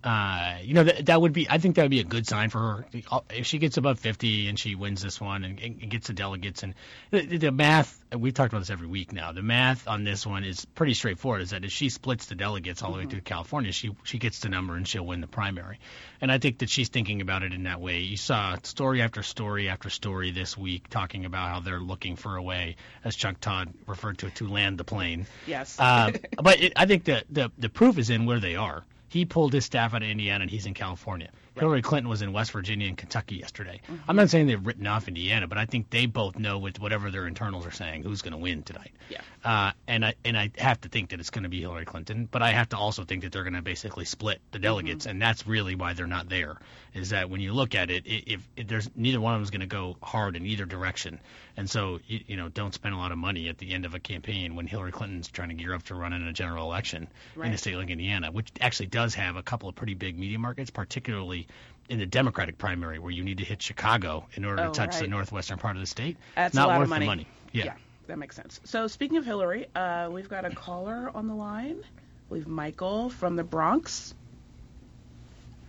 uh, 0.04 0.58
you 0.64 0.74
know 0.74 0.84
that 0.84 1.08
that 1.08 1.22
would 1.22 1.34
be. 1.34 1.50
I 1.50 1.58
think 1.58 1.76
that 1.76 1.82
would 1.82 1.92
be 1.92 2.00
a 2.00 2.06
good 2.06 2.26
sign 2.26 2.50
for 2.50 2.60
her 2.60 2.86
if 3.30 3.46
she 3.46 3.58
gets 3.58 3.76
above 3.76 4.00
50 4.00 4.48
and 4.48 4.58
she 4.58 4.76
wins 4.76 5.02
this 5.02 5.20
one 5.20 5.44
and, 5.44 5.60
and 5.60 5.90
gets 5.90 6.08
the 6.08 6.14
delegates. 6.14 6.64
And 6.64 6.74
the, 7.12 7.38
the 7.38 7.52
math 7.52 8.02
we've 8.18 8.34
talked 8.34 8.54
about 8.54 8.60
this 8.60 8.70
every 8.70 8.88
week 8.88 9.12
now. 9.12 9.34
The 9.34 9.42
math 9.42 9.90
on 9.90 10.06
this 10.06 10.26
one 10.26 10.46
is 10.46 10.64
pretty 10.64 10.94
straightforward. 10.94 11.42
Is 11.42 11.50
that 11.50 11.66
if 11.66 11.72
she 11.72 11.90
splits 11.90 12.28
the 12.28 12.36
delegates 12.36 12.82
all 12.82 12.94
the 12.94 13.00
way 13.00 13.08
through 13.08 13.22
California, 13.22 13.74
she 13.74 13.94
she 14.04 14.20
gets 14.20 14.40
the 14.40 14.48
number 14.48 14.76
and 14.76 14.88
she'll 14.88 15.06
win 15.06 15.20
the 15.20 15.28
primary. 15.28 15.80
And 16.22 16.32
I 16.32 16.38
think 16.38 16.60
that 16.60 16.70
she's 16.70 16.88
thinking 16.88 17.20
about 17.20 17.44
it 17.44 17.52
in 17.52 17.64
that 17.64 17.82
way. 17.82 18.00
You 18.00 18.16
saw 18.16 18.56
story 18.64 19.02
after 19.02 19.22
story 19.22 19.68
after 19.68 19.90
story 19.90 20.32
this 20.32 20.58
week 20.58 20.90
talking 20.90 21.26
about 21.26 21.50
how 21.50 21.60
they're 21.60 21.80
looking 21.80 22.16
for 22.16 22.38
a 22.38 22.42
way, 22.42 22.78
as 23.04 23.18
Chuck 23.18 23.42
Todd 23.42 23.74
referred 23.86 24.20
to 24.20 24.28
it, 24.28 24.36
to 24.36 24.48
land 24.48 24.78
the 24.78 24.86
plane. 24.86 25.28
Yes. 25.46 25.78
Um, 25.78 26.14
but 26.42 26.62
it, 26.62 26.74
I 26.78 26.86
think 26.86 27.04
the, 27.04 27.26
the 27.30 27.52
the 27.58 27.70
proof 27.70 27.98
is 27.98 28.10
in 28.10 28.26
where 28.26 28.40
they 28.40 28.56
are. 28.56 28.86
He 29.10 29.26
pulled 29.26 29.54
his 29.54 29.65
staff 29.65 29.93
out 29.93 30.04
of 30.04 30.08
Indiana, 30.08 30.43
and 30.43 30.52
he's 30.52 30.65
in 30.65 30.74
California. 30.74 31.30
Hillary 31.56 31.82
Clinton 31.82 32.10
was 32.10 32.22
in 32.22 32.32
West 32.32 32.52
Virginia 32.52 32.88
and 32.88 32.98
Kentucky 32.98 33.36
yesterday. 33.36 33.82
Mm-hmm. 33.86 34.10
I'm 34.10 34.15
not 34.15 34.30
saying 34.30 34.48
they've 34.48 34.65
written 34.65 34.88
off 34.88 35.08
Indiana, 35.08 35.48
but 35.48 35.58
I 35.58 35.65
think 35.65 35.89
they 35.89 36.06
both 36.06 36.39
know 36.39 36.58
with 36.58 36.80
whatever 36.80 37.12
their 37.12 37.28
internals 37.28 37.65
are 37.65 37.72
saying 37.72 38.04
who's 38.04 38.22
going 38.22 38.32
to 38.32 38.38
win 38.38 38.63
tonight. 38.63 38.91
Yeah. 39.10 39.22
Uh, 39.43 39.71
and 39.88 40.06
I 40.06 40.15
and 40.25 40.38
I 40.38 40.52
have 40.58 40.82
to 40.82 40.89
think 40.89 41.12
that 41.12 41.19
it's 41.21 41.30
going 41.30 41.43
to 41.43 41.49
be 41.49 41.62
Hillary 41.62 41.86
Clinton, 41.86 42.28
but 42.30 42.41
I 42.41 42.52
have 42.52 42.69
to 42.69 42.78
also 42.78 43.06
think 43.06 43.23
that 43.23 43.32
they're 43.32 43.43
going 43.43 43.54
to 43.54 43.62
basically 43.62 44.04
split 44.06 44.41
the 44.52 44.60
delegates, 44.60 45.06
and 45.06 45.21
that's 45.21 45.47
really 45.47 45.75
why 45.75 45.93
they're 45.93 46.08
not 46.08 46.28
there. 46.28 46.58
Is 46.93 47.12
that 47.12 47.30
when 47.30 47.39
you 47.39 47.54
look 47.54 47.73
at 47.75 47.89
it, 47.89 48.04
if, 48.06 48.45
if 48.58 48.67
there's 48.67 48.89
neither 48.95 49.21
one 49.21 49.34
of 49.34 49.38
them 49.38 49.43
is 49.43 49.49
going 49.52 49.62
to 49.62 49.67
go 49.67 49.95
hard 50.02 50.36
in 50.36 50.45
either 50.45 50.65
direction, 50.65 51.19
and 51.56 51.69
so 51.69 51.99
you, 52.06 52.19
you 52.28 52.36
know 52.38 52.49
don't 52.49 52.73
spend 52.73 52.95
a 52.95 52.97
lot 52.97 53.12
of 53.13 53.17
money 53.17 53.47
at 53.47 53.58
the 53.58 53.73
end 53.73 53.86
of 53.86 53.95
a 53.95 53.99
campaign 53.99 54.56
when 54.56 54.67
Hillary 54.67 54.91
Clinton's 54.91 55.30
trying 55.30 55.49
to 55.49 55.56
gear 55.56 55.73
up 55.73 55.84
to 55.84 55.95
run 55.95 56.12
in 56.12 56.28
a 56.28 56.34
general 56.34 56.65
election 56.65 57.08
in 57.38 57.54
a 57.54 57.58
state 57.58 57.75
like 57.78 57.89
Indiana, 57.89 58.32
which 58.32 58.49
actually 58.60 58.88
does 58.88 59.15
have 59.15 59.38
a 59.38 59.43
couple 59.43 59.69
of 59.69 59.75
pretty 59.75 59.93
big 59.93 60.19
media 60.19 60.39
markets, 60.39 60.69
particularly 60.69 61.47
in 61.88 61.97
the 61.99 62.06
Democratic 62.06 62.58
primary 62.58 62.99
where 62.99 63.12
you 63.12 63.23
need 63.23 63.38
to 63.38 63.45
hit 63.45 63.62
Chicago 63.62 64.28
in 64.36 64.43
order 64.45 64.63
Oh, 64.63 64.71
to 64.71 64.71
touch 64.73 64.99
the 64.99 65.08
northwestern 65.08 65.58
part 65.58 65.75
of 65.75 65.82
the 65.82 65.88
state. 65.88 66.17
That's 66.36 66.54
not 66.54 66.65
a 66.65 66.71
lot 66.71 66.80
worth 66.80 66.89
money. 66.89 67.06
the 67.06 67.10
money. 67.10 67.28
Yeah. 67.54 67.73
That 68.10 68.17
makes 68.17 68.36
sense. 68.36 68.60
So 68.63 68.88
speaking 68.88 69.17
of 69.17 69.26
Hillary, 69.26 69.67
uh, 69.76 70.10
we've 70.12 70.28
got 70.28 70.43
a 70.43 70.50
caller 70.50 71.12
on 71.13 71.28
the 71.28 71.36
line. 71.36 71.84
We've 72.28 72.48
Michael 72.48 73.12
from 73.12 73.36
the 73.36 73.43
Bronx. 73.43 74.15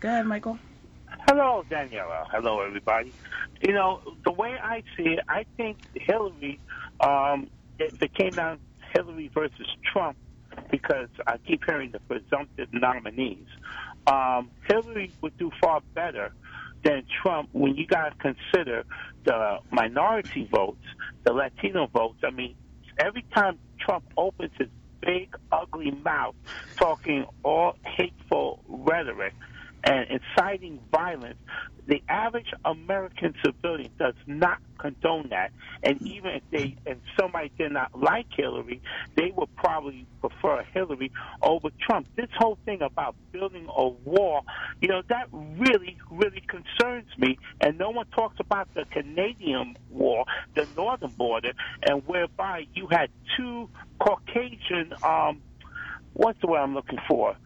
Go 0.01 0.09
ahead, 0.09 0.25
Michael. 0.25 0.59
Hello, 1.29 1.63
Daniella. 1.69 2.27
Hello, 2.33 2.63
everybody. 2.63 3.13
You 3.61 3.75
know, 3.75 4.01
the 4.25 4.33
way 4.33 4.57
I 4.59 4.83
see 4.97 5.09
it, 5.09 5.21
I 5.29 5.45
think 5.59 5.77
Hillary, 5.93 6.59
um, 7.01 7.51
if 7.79 8.01
it 8.03 8.15
came 8.15 8.31
down 8.31 8.59
Hillary 8.95 9.29
versus 9.35 9.69
Trump, 9.93 10.17
because 10.71 11.11
I 11.27 11.37
keep 11.47 11.63
hearing 11.67 11.91
the 11.91 12.01
presumptive 12.01 12.73
nominees, 12.73 13.49
um, 14.07 14.51
Hillary 14.67 15.13
would 15.21 15.37
do 15.37 15.51
far 15.61 15.83
better 15.93 16.33
than 16.85 17.05
Trump 17.23 17.49
when 17.53 17.77
you 17.77 17.87
got 17.87 18.11
to 18.11 18.35
consider 18.35 18.85
the 19.25 19.59
minority 19.71 20.49
votes, 20.51 20.85
the 21.25 21.33
Latino 21.33 21.87
votes. 21.87 22.19
I 22.25 22.31
mean, 22.31 22.55
every 22.99 23.25
time 23.35 23.59
Trump 23.79 24.05
opens 24.17 24.53
his 24.59 24.69
big, 25.01 25.35
ugly 25.51 25.91
mouth 25.91 26.35
talking 26.77 27.27
all 27.43 27.77
hateful 27.85 28.63
rhetoric 28.69 29.35
and 29.85 30.07
inciting 30.11 30.81
violence, 30.93 31.39
the 31.87 32.03
average 32.09 32.53
American 32.65 33.35
civilian 33.45 33.91
does 33.99 34.15
not 34.27 34.59
condone 34.79 35.29
that. 35.31 35.51
And 35.83 36.01
even 36.03 36.31
if 36.33 36.43
they 36.51 36.77
if 36.87 36.99
somebody 37.19 37.51
did 37.59 37.73
not 37.73 37.91
like 37.99 38.27
Hillary, 38.37 38.81
they 39.17 39.33
would 39.37 39.55
probably 39.57 40.07
prefer 40.21 40.63
Hillary 40.73 41.11
over 41.43 41.69
Trump. 41.81 42.07
This 42.17 42.29
whole 42.39 42.59
thing 42.65 42.83
about 42.83 43.17
building 43.33 43.67
a 43.75 43.89
wall, 43.89 44.45
you 44.81 44.89
know, 44.89 45.03
that 45.09 45.29
really, 45.33 45.97
really 46.11 46.43
concerns 46.49 47.09
me. 47.19 47.39
And 47.61 47.79
no 47.79 47.91
one 47.91 48.07
talks 48.15 48.37
about 48.39 48.69
the 48.75 48.85
Canadian 48.93 49.77
wall, 49.91 50.27
the 50.55 50.69
northern 50.77 51.11
border, 51.13 51.53
and 51.83 52.07
whereby 52.07 52.67
you 52.75 52.87
had 52.91 53.11
two 53.37 53.69
Caucasian 53.99 54.93
um 55.03 55.41
what's 56.13 56.41
the 56.41 56.47
word 56.47 56.61
I'm 56.61 56.75
looking 56.75 56.99
for? 57.09 57.37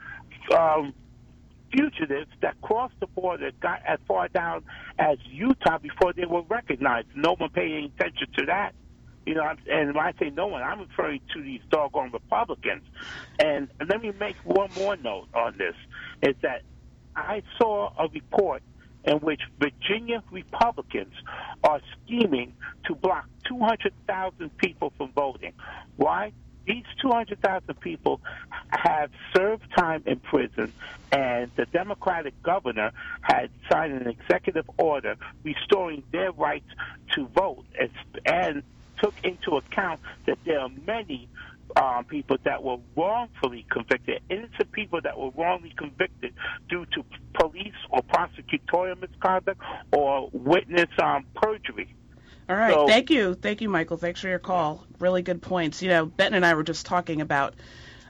Um 0.56 0.94
fugitives 1.74 2.30
that 2.40 2.60
crossed 2.62 2.94
the 3.00 3.06
border 3.06 3.50
got 3.60 3.80
as 3.86 3.98
far 4.06 4.28
down 4.28 4.64
as 4.98 5.18
Utah 5.30 5.78
before 5.78 6.12
they 6.12 6.24
were 6.24 6.42
recognized. 6.42 7.08
No 7.14 7.34
one 7.36 7.50
any 7.56 7.92
attention 7.96 8.28
to 8.38 8.46
that. 8.46 8.74
You 9.26 9.34
know, 9.34 9.54
and 9.70 9.94
when 9.94 10.04
I 10.04 10.12
say 10.18 10.30
no 10.30 10.48
one, 10.48 10.62
I'm 10.62 10.80
referring 10.80 11.20
to 11.34 11.42
these 11.42 11.60
doggone 11.70 12.10
Republicans. 12.12 12.82
And 13.38 13.68
let 13.88 14.02
me 14.02 14.12
make 14.20 14.36
one 14.44 14.68
more 14.76 14.96
note 14.96 15.28
on 15.34 15.56
this: 15.56 15.74
is 16.22 16.36
that 16.42 16.62
I 17.16 17.42
saw 17.58 17.92
a 17.98 18.08
report 18.08 18.62
in 19.04 19.18
which 19.18 19.40
Virginia 19.58 20.22
Republicans 20.30 21.14
are 21.62 21.80
scheming 22.04 22.54
to 22.86 22.94
block 22.94 23.26
200,000 23.46 24.56
people 24.58 24.92
from 24.96 25.12
voting. 25.12 25.52
Why? 25.96 26.32
These 26.66 26.84
200,000 27.02 27.78
people 27.80 28.20
have 28.68 29.10
served 29.36 29.64
time 29.76 30.02
in 30.06 30.18
prison, 30.18 30.72
and 31.12 31.50
the 31.56 31.66
Democratic 31.66 32.42
governor 32.42 32.92
had 33.20 33.50
signed 33.70 33.92
an 33.92 34.08
executive 34.08 34.68
order 34.78 35.16
restoring 35.42 36.02
their 36.10 36.32
rights 36.32 36.68
to 37.14 37.26
vote 37.26 37.64
and, 37.78 37.90
and 38.24 38.62
took 39.02 39.14
into 39.22 39.56
account 39.56 40.00
that 40.26 40.38
there 40.44 40.60
are 40.60 40.70
many 40.86 41.28
um, 41.76 42.04
people 42.04 42.36
that 42.44 42.62
were 42.62 42.78
wrongfully 42.96 43.66
convicted, 43.70 44.22
innocent 44.30 44.70
people 44.72 45.00
that 45.02 45.18
were 45.18 45.30
wrongly 45.30 45.74
convicted 45.76 46.32
due 46.68 46.86
to 46.86 47.04
police 47.34 47.74
or 47.90 48.02
prosecutorial 48.02 49.00
misconduct 49.00 49.60
or 49.92 50.30
witness 50.32 50.88
um, 50.98 51.24
perjury. 51.34 51.94
All 52.48 52.56
right. 52.56 52.74
So- 52.74 52.86
Thank 52.86 53.10
you. 53.10 53.34
Thank 53.34 53.60
you, 53.60 53.68
Michael. 53.68 53.96
Thanks 53.96 54.20
for 54.20 54.28
your 54.28 54.38
call. 54.38 54.84
Really 54.98 55.22
good 55.22 55.40
points. 55.42 55.82
You 55.82 55.88
know, 55.88 56.06
Benton 56.06 56.34
and 56.34 56.46
I 56.46 56.54
were 56.54 56.62
just 56.64 56.86
talking 56.86 57.20
about. 57.20 57.54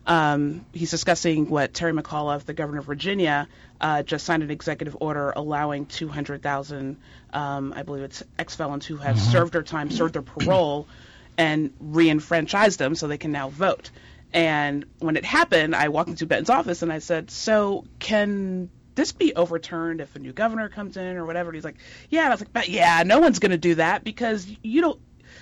Um, 0.06 0.66
he's 0.74 0.90
discussing 0.90 1.48
what 1.48 1.72
Terry 1.72 1.92
McAuliffe, 1.94 2.44
the 2.44 2.52
governor 2.52 2.80
of 2.80 2.84
Virginia, 2.84 3.48
uh, 3.80 4.02
just 4.02 4.26
signed 4.26 4.42
an 4.42 4.50
executive 4.50 4.94
order 5.00 5.32
allowing 5.34 5.86
200,000, 5.86 6.98
um, 7.32 7.72
I 7.74 7.84
believe 7.84 8.02
it's 8.02 8.22
ex-felons 8.38 8.84
who 8.84 8.98
have 8.98 9.18
served 9.18 9.54
their 9.54 9.62
time, 9.62 9.90
served 9.90 10.12
their 10.12 10.20
parole, 10.20 10.86
and 11.38 11.72
re-enfranchised 11.80 12.78
them 12.78 12.94
so 12.94 13.08
they 13.08 13.16
can 13.16 13.32
now 13.32 13.48
vote. 13.48 13.90
And 14.34 14.84
when 14.98 15.16
it 15.16 15.24
happened, 15.24 15.74
I 15.74 15.88
walked 15.88 16.10
into 16.10 16.26
Benton's 16.26 16.50
office 16.50 16.82
and 16.82 16.92
I 16.92 16.98
said, 16.98 17.30
"So 17.30 17.86
can 17.98 18.68
this 18.94 19.12
be 19.12 19.34
overturned 19.34 20.00
if 20.00 20.14
a 20.16 20.18
new 20.18 20.32
governor 20.32 20.68
comes 20.68 20.96
in 20.96 21.16
or 21.16 21.24
whatever?" 21.26 21.50
And 21.50 21.56
he's 21.56 21.64
like, 21.64 21.76
"Yeah." 22.10 22.20
And 22.22 22.28
I 22.28 22.34
was 22.34 22.40
like, 22.40 22.52
"But 22.52 22.68
yeah, 22.68 23.02
no 23.04 23.20
one's 23.20 23.38
going 23.38 23.52
to 23.52 23.58
do 23.58 23.76
that 23.76 24.04
because 24.04 24.46
you 24.62 24.80
don't." 24.80 25.00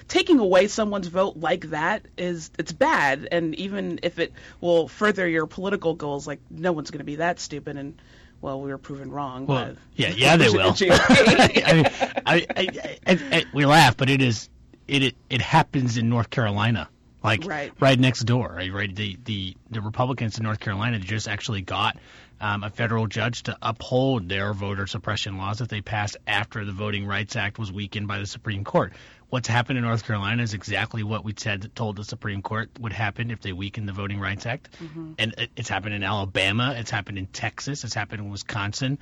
Taking 0.09 0.39
away 0.39 0.69
someone's 0.69 1.07
vote 1.07 1.37
like 1.37 1.71
that 1.71 2.07
is 2.17 2.51
it's 2.59 2.73
bad, 2.73 3.29
and 3.31 3.55
even 3.57 4.01
if 4.03 4.19
it 4.19 4.33
will 4.61 4.89
further 4.89 5.29
your 5.29 5.47
political 5.47 5.95
goals, 5.95 6.27
like 6.27 6.41
no 6.51 6.73
one's 6.73 6.91
going 6.91 6.99
to 7.01 7.05
be 7.05 7.17
that 7.17 7.39
stupid. 7.39 7.77
And 7.77 8.01
well, 8.41 8.61
we 8.61 8.71
were 8.71 8.79
proven 8.79 9.11
wrong. 9.13 9.47
Well, 9.47 9.67
but 9.67 9.77
yeah, 9.95 10.09
yeah, 10.09 10.37
they 10.37 10.49
will. 10.51 10.75
I 10.81 11.73
mean, 11.75 11.87
I, 12.27 12.47
I, 12.57 12.99
I, 13.07 13.45
we 13.53 13.65
laugh, 13.67 13.97
but 13.97 14.11
it 14.11 14.23
is 14.23 14.49
it, 14.89 15.03
it 15.03 15.17
it 15.31 15.41
happens 15.43 15.97
in 15.99 16.09
North 16.09 16.31
Carolina, 16.31 16.89
like 17.23 17.45
Right. 17.47 17.99
next 18.01 18.21
door. 18.25 18.55
Right, 18.57 18.73
right. 18.73 18.95
The 18.95 19.19
the 19.25 19.57
the 19.71 19.81
Republicans 19.81 20.39
in 20.39 20.45
North 20.45 20.59
Carolina 20.61 20.99
just 20.99 21.29
actually 21.29 21.63
got 21.63 21.97
um, 22.43 22.65
a 22.65 22.71
federal 22.71 23.07
judge 23.07 23.45
to 23.45 23.57
uphold 23.63 24.29
their 24.29 24.53
voter 24.53 24.89
suppression 24.89 25.39
laws 25.39 25.59
that 25.59 25.69
they 25.69 25.81
passed 25.81 26.17
after 26.27 26.65
the 26.65 26.73
Voting 26.73 27.07
Rights 27.07 27.37
Act 27.37 27.57
was 27.57 27.73
weakened 27.73 28.09
by 28.09 28.19
the 28.19 28.27
Supreme 28.27 28.65
Court. 28.65 28.93
What's 29.31 29.49
happened 29.49 29.79
in 29.79 29.85
North 29.85 30.05
Carolina 30.05 30.43
is 30.43 30.53
exactly 30.53 31.05
what 31.05 31.25
we 31.25 31.33
said 31.37 31.71
told 31.75 31.97
the 31.97 32.05
Supreme 32.05 32.43
Court 32.43 32.69
would 32.81 32.93
happen 32.93 33.31
if 33.31 33.41
they 33.41 33.53
weakened 33.53 33.89
the 33.89 33.93
Voting 33.93 34.21
Rights 34.21 34.45
Act, 34.45 34.69
mm-hmm. 34.83 35.13
and 35.19 35.35
it, 35.39 35.51
it's 35.57 35.69
happened 35.69 35.95
in 35.95 36.03
Alabama, 36.03 36.75
it's 36.77 36.91
happened 36.91 37.17
in 37.17 37.27
Texas, 37.27 37.85
it's 37.85 37.95
happened 37.95 38.23
in 38.23 38.31
Wisconsin. 38.31 38.99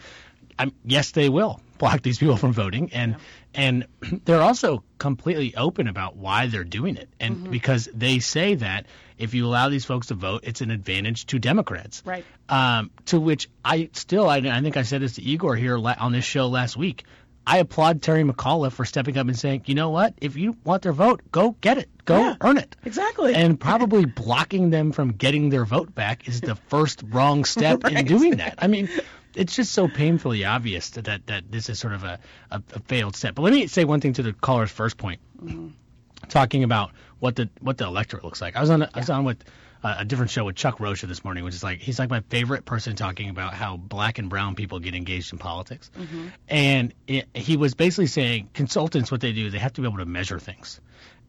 I'm, 0.59 0.73
yes, 0.85 1.13
they 1.13 1.31
will 1.31 1.61
block 1.79 2.03
these 2.03 2.19
people 2.19 2.37
from 2.37 2.53
voting, 2.53 2.93
and 2.93 3.17
and 3.55 3.87
they're 4.27 4.43
also 4.43 4.85
completely 4.99 5.57
open 5.57 5.89
about 5.89 6.15
why 6.17 6.47
they're 6.47 6.63
doing 6.63 6.97
it, 6.97 7.09
and 7.19 7.37
mm-hmm. 7.37 7.51
because 7.51 7.89
they 7.95 8.19
say 8.19 8.55
that 8.57 8.85
if 9.21 9.35
you 9.35 9.47
allow 9.47 9.69
these 9.69 9.85
folks 9.85 10.09
to 10.09 10.15
vote, 10.15 10.41
it's 10.45 10.61
an 10.61 10.71
advantage 10.71 11.27
to 11.27 11.39
Democrats. 11.39 12.03
Right. 12.05 12.25
Um, 12.49 12.91
to 13.07 13.21
which 13.21 13.49
I 13.65 13.91
still, 13.93 14.29
I, 14.29 14.39
I 14.39 14.61
think 14.63 14.77
I 14.77 14.83
said 14.83 15.03
this 15.03 15.15
to 15.15 15.23
Igor 15.23 15.57
here 15.57 15.77
la- 15.79 15.95
on 15.99 16.13
this 16.13 16.25
show 16.25 16.49
last 16.49 16.77
week. 16.77 17.05
I 17.47 17.59
applaud 17.59 18.03
Terry 18.03 18.23
McAuliffe 18.23 18.73
for 18.73 18.85
stepping 18.85 19.17
up 19.17 19.27
and 19.27 19.37
saying, 19.39 19.63
you 19.67 19.75
know 19.75 19.91
what? 19.91 20.15
If 20.21 20.37
you 20.37 20.57
want 20.63 20.83
their 20.83 20.93
vote, 20.93 21.23
go 21.33 21.53
get 21.61 21.79
it, 21.79 21.89
go 22.05 22.19
Yeah. 22.19 22.37
earn 22.41 22.59
it. 22.59 22.77
Exactly. 22.85 23.35
And 23.35 23.59
probably 23.69 24.05
blocking 24.05 24.71
them 24.71 24.93
from 24.93 25.13
getting 25.13 25.49
their 25.49 25.65
vote 25.65 25.95
back 25.95 26.29
is 26.29 26.41
the 26.41 26.55
first 26.55 27.03
wrong 27.09 27.45
step 27.45 27.85
in 27.87 28.05
doing 28.05 28.37
that. 28.37 28.55
I 28.59 28.67
mean, 28.67 28.89
it's 29.35 29.57
just 29.57 29.73
so 29.73 29.89
painfully 29.89 30.45
obvious 30.45 30.91
that, 30.91 31.07
that, 31.07 31.27
that 31.29 31.51
this 31.51 31.69
is 31.71 31.79
sort 31.79 31.95
of 31.95 32.05
a, 32.05 32.19
a, 32.51 32.63
a 32.75 32.81
failed 32.81 33.17
step. 33.17 33.35
But 33.35 33.43
let 33.43 33.53
me 33.55 33.67
say 33.69 33.85
one 33.85 34.01
thing 34.01 34.13
to 34.15 34.23
the 34.23 34.33
caller's 34.35 34.71
first 34.71 34.97
point, 34.99 35.21
talking 36.29 36.63
about 36.63 36.91
what 37.21 37.37
the 37.37 37.49
what 37.61 37.79
the 37.79 37.85
electorate 37.85 38.25
looks 38.25 38.41
like. 38.41 38.57
I 38.57 38.61
was 38.61 38.71
on 38.71 38.83
a, 38.83 38.91
I 38.93 38.99
was 38.99 39.11
on 39.11 39.25
with 39.25 39.45
uh, 39.83 39.97
a 39.99 40.05
different 40.05 40.31
show 40.31 40.45
with 40.45 40.57
Chuck 40.57 40.81
Rocha 40.81 41.07
this 41.07 41.23
morning, 41.23 41.45
which 41.45 41.55
is 41.55 41.63
like 41.63 41.79
he's 41.79 41.99
like 41.99 42.11
my 42.11 42.21
favorite 42.29 42.65
person 42.65 42.97
talking 42.97 43.31
about 43.31 43.55
how 43.55 43.77
black 43.77 44.19
and 44.19 44.29
brown 44.29 44.55
people 44.55 44.81
get 44.81 44.95
engaged 44.95 45.33
in 45.33 45.39
politics. 45.39 45.91
And 46.49 46.93
it, 47.07 47.29
he 47.35 47.57
was 47.57 47.75
basically 47.75 48.09
saying 48.09 48.51
consultants, 48.53 49.11
what 49.11 49.21
they 49.21 49.33
do, 49.33 49.51
they 49.51 49.59
have 49.59 49.75
to 49.75 49.81
be 49.81 49.87
able 49.87 49.99
to 49.99 50.07
measure 50.07 50.39
things. 50.39 50.81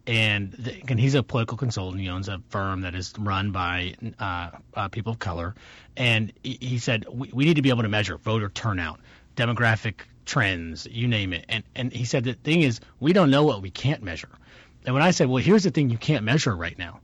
And, 0.08 0.52
the, 0.54 0.82
and 0.88 1.00
he's 1.00 1.14
a 1.14 1.22
political 1.22 1.58
consultant. 1.58 2.02
He 2.02 2.10
owns 2.10 2.28
a 2.28 2.42
firm 2.50 2.82
that 2.82 2.96
is 2.96 3.14
run 3.20 3.52
by 3.52 3.94
uh, 4.18 4.50
uh, 4.74 4.88
people 4.88 5.12
of 5.12 5.20
color. 5.20 5.54
And 5.96 6.34
he, 6.42 6.58
he 6.60 6.78
said 6.80 7.06
we, 7.08 7.30
we 7.32 7.46
need 7.46 7.58
to 7.58 7.62
be 7.62 7.70
able 7.70 7.84
to 7.84 7.90
measure 7.90 8.18
voter 8.18 8.50
turnout, 8.50 9.00
demographic 9.36 9.96
trends, 10.26 10.88
you 10.90 11.08
name 11.08 11.34
it. 11.34 11.46
And 11.50 11.64
and 11.76 11.94
he 11.94 12.06
said 12.06 12.24
the 12.24 12.34
thing 12.34 12.62
is 12.62 12.80
we 13.00 13.14
don't 13.14 13.30
know 13.30 13.44
what 13.44 13.62
we 13.62 13.70
can't 13.70 14.02
measure. 14.02 14.30
And 14.86 14.94
when 14.94 15.04
I 15.04 15.12
said, 15.12 15.30
well, 15.30 15.44
here's 15.44 15.64
the 15.64 15.72
thing 15.72 15.90
you 15.90 15.98
can't 15.98 16.24
measure 16.24 16.56
right 16.56 16.78
now. 16.78 17.00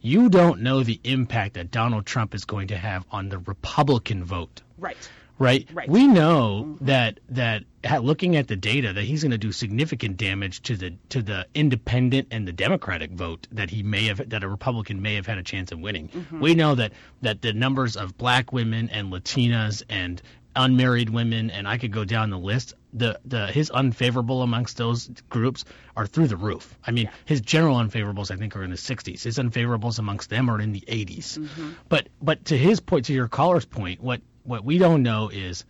You 0.00 0.30
don't 0.30 0.62
know 0.62 0.82
the 0.82 0.98
impact 1.04 1.54
that 1.54 1.70
Donald 1.70 2.06
Trump 2.06 2.34
is 2.34 2.44
going 2.44 2.68
to 2.68 2.76
have 2.76 3.04
on 3.10 3.28
the 3.28 3.38
Republican 3.38 4.24
vote 4.24 4.62
right. 4.78 4.96
right? 5.38 5.68
Right. 5.72 5.88
We 5.88 6.06
know 6.06 6.64
mm-hmm. 6.66 6.86
that 6.86 7.20
that 7.28 7.64
looking 8.02 8.36
at 8.36 8.48
the 8.48 8.56
data 8.56 8.92
that 8.92 9.02
he's 9.02 9.22
going 9.22 9.30
to 9.30 9.38
do 9.38 9.52
significant 9.52 10.16
damage 10.16 10.62
to 10.62 10.76
the 10.76 10.94
to 11.10 11.22
the 11.22 11.46
independent 11.54 12.28
and 12.30 12.48
the 12.48 12.52
Democratic 12.52 13.10
vote 13.10 13.46
that 13.52 13.70
he 13.70 13.82
may 13.82 14.06
have 14.06 14.28
that 14.30 14.42
a 14.42 14.48
Republican 14.48 15.02
may 15.02 15.16
have 15.16 15.26
had 15.26 15.38
a 15.38 15.42
chance 15.42 15.70
of 15.70 15.80
winning. 15.80 16.08
Mm-hmm. 16.08 16.40
We 16.40 16.54
know 16.54 16.74
that 16.74 16.92
that 17.20 17.42
the 17.42 17.52
numbers 17.52 17.96
of 17.96 18.16
black 18.16 18.52
women 18.52 18.88
and 18.88 19.12
Latinas 19.12 19.82
and 19.88 20.20
unmarried 20.56 21.10
women 21.10 21.50
and 21.50 21.66
I 21.68 21.78
could 21.78 21.92
go 21.92 22.04
down 22.04 22.30
the 22.30 22.38
list. 22.38 22.74
The 22.92 23.20
the 23.24 23.46
his 23.46 23.70
unfavorable 23.70 24.42
amongst 24.42 24.76
those 24.76 25.08
groups 25.28 25.64
are 25.96 26.06
through 26.06 26.28
the 26.28 26.36
roof. 26.36 26.76
I 26.84 26.90
mean, 26.90 27.10
his 27.24 27.40
general 27.40 27.76
unfavorables 27.76 28.30
I 28.30 28.36
think 28.36 28.56
are 28.56 28.64
in 28.64 28.70
the 28.70 28.76
60s. 28.76 29.22
His 29.22 29.38
unfavorables 29.38 29.98
amongst 29.98 30.30
them 30.30 30.48
are 30.50 30.60
in 30.60 30.72
the 30.72 30.84
80s. 30.86 31.38
Mm-hmm. 31.38 31.70
But 31.88 32.08
but 32.20 32.44
to 32.46 32.58
his 32.58 32.80
point, 32.80 33.06
to 33.06 33.12
your 33.12 33.28
caller's 33.28 33.64
point, 33.64 34.00
what 34.00 34.20
what 34.42 34.64
we 34.64 34.78
don't 34.78 35.02
know 35.02 35.28
is 35.28 35.64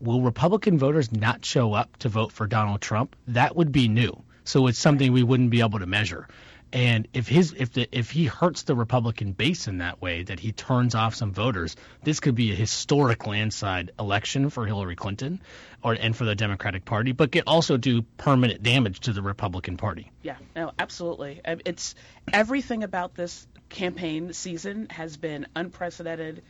will 0.00 0.22
Republican 0.22 0.78
voters 0.78 1.12
not 1.12 1.44
show 1.44 1.72
up 1.72 1.96
to 1.98 2.08
vote 2.08 2.32
for 2.32 2.46
Donald 2.46 2.80
Trump? 2.80 3.16
That 3.28 3.56
would 3.56 3.72
be 3.72 3.88
new. 3.88 4.22
So 4.44 4.66
it's 4.66 4.78
something 4.78 5.12
we 5.12 5.22
wouldn't 5.22 5.50
be 5.50 5.60
able 5.60 5.78
to 5.78 5.86
measure. 5.86 6.28
And 6.72 7.08
if 7.12 7.26
his 7.26 7.52
if 7.56 7.72
the 7.72 7.88
if 7.90 8.10
he 8.10 8.26
hurts 8.26 8.62
the 8.62 8.76
Republican 8.76 9.32
base 9.32 9.66
in 9.66 9.78
that 9.78 10.00
way, 10.00 10.22
that 10.22 10.38
he 10.38 10.52
turns 10.52 10.94
off 10.94 11.14
some 11.14 11.32
voters, 11.32 11.74
this 12.04 12.20
could 12.20 12.34
be 12.36 12.52
a 12.52 12.54
historic 12.54 13.26
landslide 13.26 13.90
election 13.98 14.50
for 14.50 14.66
Hillary 14.66 14.94
Clinton, 14.94 15.40
or 15.82 15.94
and 15.94 16.14
for 16.14 16.24
the 16.24 16.34
Democratic 16.36 16.84
Party, 16.84 17.12
but 17.12 17.32
could 17.32 17.44
also 17.46 17.76
do 17.76 18.02
permanent 18.18 18.62
damage 18.62 19.00
to 19.00 19.12
the 19.12 19.22
Republican 19.22 19.76
Party. 19.76 20.12
Yeah, 20.22 20.36
no, 20.54 20.70
absolutely. 20.78 21.40
Um, 21.44 21.60
It's 21.64 21.96
everything 22.32 22.84
about 22.84 23.14
this 23.14 23.48
campaign 23.68 24.32
season 24.32 24.88
has 24.90 25.16
been 25.16 25.46
unprecedented. 25.56 26.42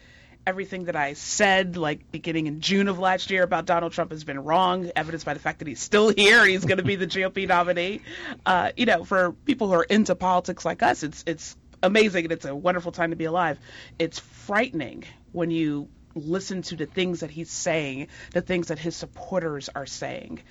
Everything 0.47 0.85
that 0.85 0.97
I 0.97 1.13
said, 1.13 1.77
like 1.77 2.11
beginning 2.11 2.47
in 2.47 2.61
June 2.61 2.89
of 2.89 2.99
last 2.99 3.31
year 3.31 3.43
about 3.43 3.67
Donald 3.67 3.93
Trump, 3.93 4.11
has 4.11 4.25
been 4.25 4.43
wrong, 4.43 4.91
evidenced 4.97 5.27
by 5.27 5.35
the 5.35 5.41
fact 5.41 5.61
that 5.61 5.69
he's 5.69 5.81
still 5.81 6.09
here. 6.17 6.45
He's 6.47 6.65
going 6.65 6.79
to 6.79 6.85
be 6.85 6.97
the 6.97 7.07
GOP 7.07 7.47
nominee. 7.47 8.01
Uh, 8.45 8.73
you 8.77 8.87
know, 8.87 9.05
for 9.05 9.33
people 9.33 9.69
who 9.69 9.75
are 9.75 9.85
into 9.85 10.15
politics 10.15 10.65
like 10.65 10.83
us, 10.83 11.03
it's 11.03 11.25
it's 11.27 11.57
amazing 11.83 12.25
and 12.25 12.33
it's 12.33 12.45
a 12.45 12.55
wonderful 12.55 12.93
time 12.93 13.11
to 13.11 13.17
be 13.17 13.25
alive. 13.25 13.59
It's 13.99 14.19
frightening 14.19 15.05
when 15.33 15.51
you 15.51 15.89
listen 16.15 16.63
to 16.63 16.77
the 16.77 16.87
things 16.87 17.21
that 17.21 17.31
he's 17.31 17.51
saying, 17.51 18.09
the 18.33 18.41
things 18.41 18.69
that 18.69 18.79
his 18.79 18.97
supporters 18.97 19.69
are 19.75 19.87
saying. 19.87 20.43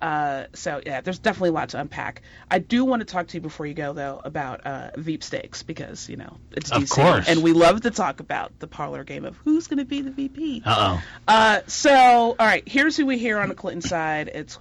Uh, 0.00 0.44
so 0.54 0.80
yeah, 0.86 1.00
there's 1.00 1.18
definitely 1.18 1.48
a 1.48 1.52
lot 1.52 1.70
to 1.70 1.80
unpack. 1.80 2.22
I 2.50 2.58
do 2.60 2.84
want 2.84 3.00
to 3.00 3.04
talk 3.06 3.26
to 3.28 3.36
you 3.36 3.40
before 3.40 3.66
you 3.66 3.74
go 3.74 3.92
though 3.92 4.20
about 4.24 4.64
uh, 4.64 4.90
Veep 4.96 5.22
stakes 5.24 5.62
because 5.62 6.08
you 6.08 6.16
know 6.16 6.36
it's 6.52 6.70
Of 6.70 6.82
DC 6.84 6.90
course. 6.94 7.28
and 7.28 7.42
we 7.42 7.52
love 7.52 7.80
to 7.82 7.90
talk 7.90 8.20
about 8.20 8.56
the 8.60 8.66
parlor 8.68 9.02
game 9.04 9.24
of 9.24 9.36
who's 9.38 9.66
going 9.66 9.78
to 9.78 9.84
be 9.84 10.02
the 10.02 10.10
VP. 10.12 10.62
Uh 10.64 11.00
Uh, 11.26 11.60
so 11.66 11.90
all 12.38 12.46
right, 12.46 12.62
here's 12.68 12.96
who 12.96 13.06
we 13.06 13.18
hear 13.18 13.38
on 13.38 13.48
the 13.48 13.54
Clinton 13.56 13.82
side. 13.82 14.30
It's 14.32 14.58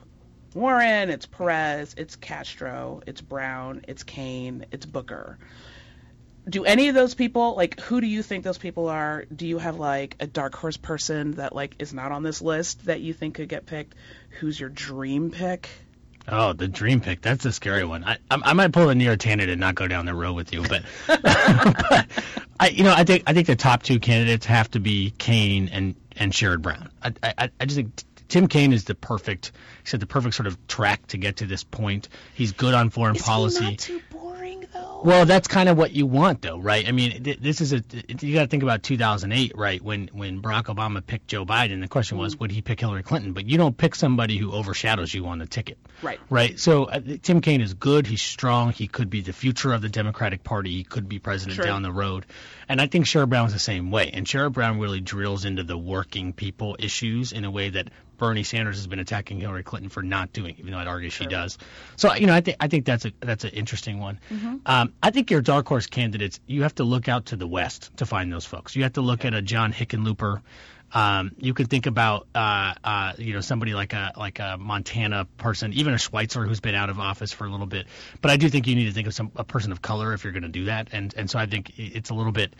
Warren, 0.55 1.09
it's 1.11 1.27
Perez, 1.27 1.93
it's 1.97 2.15
Castro, 2.15 3.01
it's 3.05 3.21
Brown, 3.21 3.85
it's 3.87 4.01
Kaine, 4.03 4.65
it's 4.71 4.85
Booker. 4.87 5.37
Do 6.49 6.65
any 6.65 6.87
of 6.87 6.95
those 6.95 7.13
people 7.13 7.55
like 7.55 7.79
who 7.81 8.01
do 8.01 8.07
you 8.07 8.23
think 8.23 8.43
those 8.43 8.57
people 8.57 8.87
are? 8.87 9.25
Do 9.33 9.47
you 9.47 9.57
have 9.57 9.77
like 9.77 10.15
a 10.19 10.27
dark 10.27 10.55
horse 10.55 10.77
person 10.77 11.31
that 11.33 11.53
like 11.55 11.75
is 11.79 11.93
not 11.93 12.11
on 12.11 12.23
this 12.23 12.41
list 12.41 12.85
that 12.85 13.01
you 13.01 13.13
think 13.13 13.35
could 13.35 13.49
get 13.49 13.65
picked? 13.65 13.95
Who's 14.39 14.59
your 14.59 14.69
dream 14.69 15.31
pick? 15.31 15.69
Oh, 16.29 16.51
the 16.53 16.67
dream 16.67 16.99
pick. 16.99 17.21
That's 17.21 17.45
a 17.45 17.51
scary 17.51 17.85
one. 17.85 18.03
I 18.03 18.17
I, 18.29 18.39
I 18.43 18.53
might 18.53 18.71
pull 18.71 18.89
a 18.89 18.93
Neera 18.93 19.17
Tanden 19.17 19.49
and 19.49 19.59
not 19.59 19.75
go 19.75 19.87
down 19.87 20.05
the 20.05 20.13
road 20.13 20.33
with 20.33 20.53
you, 20.53 20.61
but, 20.63 20.83
but 21.07 21.21
I 22.59 22.69
you 22.69 22.83
know 22.83 22.93
I 22.93 23.03
think 23.03 23.23
I 23.27 23.33
think 23.33 23.47
the 23.47 23.55
top 23.55 23.83
two 23.83 23.99
candidates 23.99 24.45
have 24.45 24.69
to 24.71 24.79
be 24.79 25.13
Kaine 25.17 25.69
and 25.69 25.95
and 26.15 26.31
Sherrod 26.31 26.61
Brown. 26.61 26.89
I 27.01 27.13
I, 27.23 27.49
I 27.59 27.65
just 27.65 27.75
think 27.77 28.03
Tim 28.27 28.47
Kaine 28.47 28.73
is 28.73 28.83
the 28.85 28.95
perfect 28.95 29.51
he 29.83 29.89
said 29.89 29.99
the 29.99 30.05
perfect 30.05 30.35
sort 30.35 30.47
of 30.47 30.67
track 30.67 31.07
to 31.07 31.17
get 31.17 31.37
to 31.37 31.45
this 31.45 31.63
point. 31.63 32.09
He's 32.33 32.51
good 32.51 32.73
on 32.73 32.89
foreign 32.89 33.15
Is 33.15 33.21
policy. 33.21 33.63
he 33.63 33.69
not 33.71 33.79
too 33.79 34.01
boring 34.06 34.06
though? 34.06 34.06
Well, 35.03 35.25
that's 35.25 35.47
kind 35.47 35.69
of 35.69 35.77
what 35.77 35.91
you 35.91 36.05
want, 36.05 36.41
though, 36.41 36.57
right? 36.57 36.87
I 36.87 36.91
mean, 36.91 37.23
th- 37.23 37.39
this 37.39 37.61
is 37.61 37.71
a 37.73 37.83
you 38.19 38.33
got 38.33 38.41
to 38.43 38.47
think 38.47 38.63
about 38.63 38.83
2008, 38.83 39.53
right? 39.55 39.81
When 39.81 40.09
when 40.11 40.41
Barack 40.41 40.65
Obama 40.65 41.05
picked 41.05 41.27
Joe 41.27 41.45
Biden, 41.45 41.81
the 41.81 41.87
question 41.87 42.17
was, 42.17 42.35
would 42.37 42.51
he 42.51 42.61
pick 42.61 42.79
Hillary 42.79 43.03
Clinton? 43.03 43.33
But 43.33 43.47
you 43.47 43.57
don't 43.57 43.77
pick 43.77 43.95
somebody 43.95 44.37
who 44.37 44.51
overshadows 44.51 45.13
you 45.13 45.27
on 45.27 45.37
the 45.39 45.45
ticket, 45.45 45.77
Right. 46.01 46.19
Right. 46.29 46.59
So 46.59 46.85
uh, 46.85 46.99
Tim 47.21 47.41
Kaine 47.41 47.61
is 47.61 47.73
good. 47.73 48.07
He's 48.07 48.21
strong. 48.21 48.71
He 48.71 48.87
could 48.87 49.09
be 49.09 49.21
the 49.21 49.33
future 49.33 49.71
of 49.73 49.81
the 49.81 49.89
Democratic 49.89 50.43
Party. 50.43 50.71
He 50.71 50.83
could 50.83 51.07
be 51.07 51.19
president 51.19 51.55
Sure. 51.55 51.65
down 51.65 51.81
the 51.83 51.91
road. 51.91 52.25
And 52.67 52.81
I 52.81 52.87
think 52.87 53.05
Sherrod 53.05 53.29
Brown's 53.29 53.53
the 53.53 53.59
same 53.59 53.91
way. 53.91 54.09
And 54.13 54.25
Sherrod 54.25 54.53
Brown 54.53 54.79
really 54.79 54.99
drills 54.99 55.45
into 55.45 55.63
the 55.63 55.77
working 55.77 56.33
people 56.33 56.75
issues 56.79 57.31
in 57.31 57.45
a 57.45 57.51
way 57.51 57.69
that 57.69 57.89
Bernie 58.17 58.43
Sanders 58.43 58.77
has 58.77 58.87
been 58.87 58.99
attacking 58.99 59.39
Hillary 59.39 59.63
Clinton 59.63 59.89
for 59.89 60.01
not 60.01 60.33
doing, 60.33 60.55
even 60.59 60.71
though 60.71 60.79
I'd 60.79 60.87
argue 60.87 61.09
she 61.09 61.25
does. 61.25 61.57
So 61.95 62.13
you 62.15 62.27
know, 62.27 62.33
I 62.33 62.41
think 62.41 62.57
I 62.59 62.67
think 62.67 62.85
that's 62.85 63.05
a 63.05 63.11
that's 63.19 63.43
an 63.43 63.51
interesting 63.51 63.99
one. 63.99 64.19
Um, 64.65 64.93
I 65.01 65.11
think 65.11 65.31
your 65.31 65.41
dark 65.41 65.67
horse 65.67 65.87
candidates, 65.87 66.39
you 66.47 66.63
have 66.63 66.75
to 66.75 66.83
look 66.83 67.07
out 67.07 67.27
to 67.27 67.35
the 67.35 67.47
west 67.47 67.95
to 67.97 68.05
find 68.05 68.31
those 68.31 68.45
folks. 68.45 68.75
You 68.75 68.83
have 68.83 68.93
to 68.93 69.01
look 69.01 69.25
at 69.25 69.33
a 69.33 69.41
John 69.41 69.71
Hickenlooper. 69.73 70.41
Um, 70.93 71.31
you 71.37 71.53
could 71.53 71.69
think 71.69 71.85
about 71.85 72.27
uh, 72.33 72.73
uh, 72.83 73.13
you 73.17 73.33
know 73.33 73.41
somebody 73.41 73.73
like 73.73 73.93
a 73.93 74.13
like 74.15 74.39
a 74.39 74.57
Montana 74.57 75.25
person, 75.37 75.73
even 75.73 75.93
a 75.93 75.97
Schweitzer 75.97 76.45
who's 76.45 76.61
been 76.61 76.75
out 76.75 76.89
of 76.89 76.99
office 76.99 77.33
for 77.33 77.45
a 77.45 77.49
little 77.49 77.65
bit. 77.65 77.87
But 78.21 78.31
I 78.31 78.37
do 78.37 78.49
think 78.49 78.67
you 78.67 78.75
need 78.75 78.85
to 78.85 78.93
think 78.93 79.07
of 79.07 79.13
some 79.13 79.31
a 79.35 79.43
person 79.43 79.71
of 79.71 79.81
color 79.81 80.13
if 80.13 80.23
you're 80.23 80.33
going 80.33 80.43
to 80.43 80.49
do 80.49 80.65
that, 80.65 80.89
and 80.93 81.13
and 81.17 81.29
so 81.29 81.39
I 81.39 81.45
think 81.45 81.73
it's 81.77 82.09
a 82.09 82.13
little 82.13 82.31
bit 82.31 82.53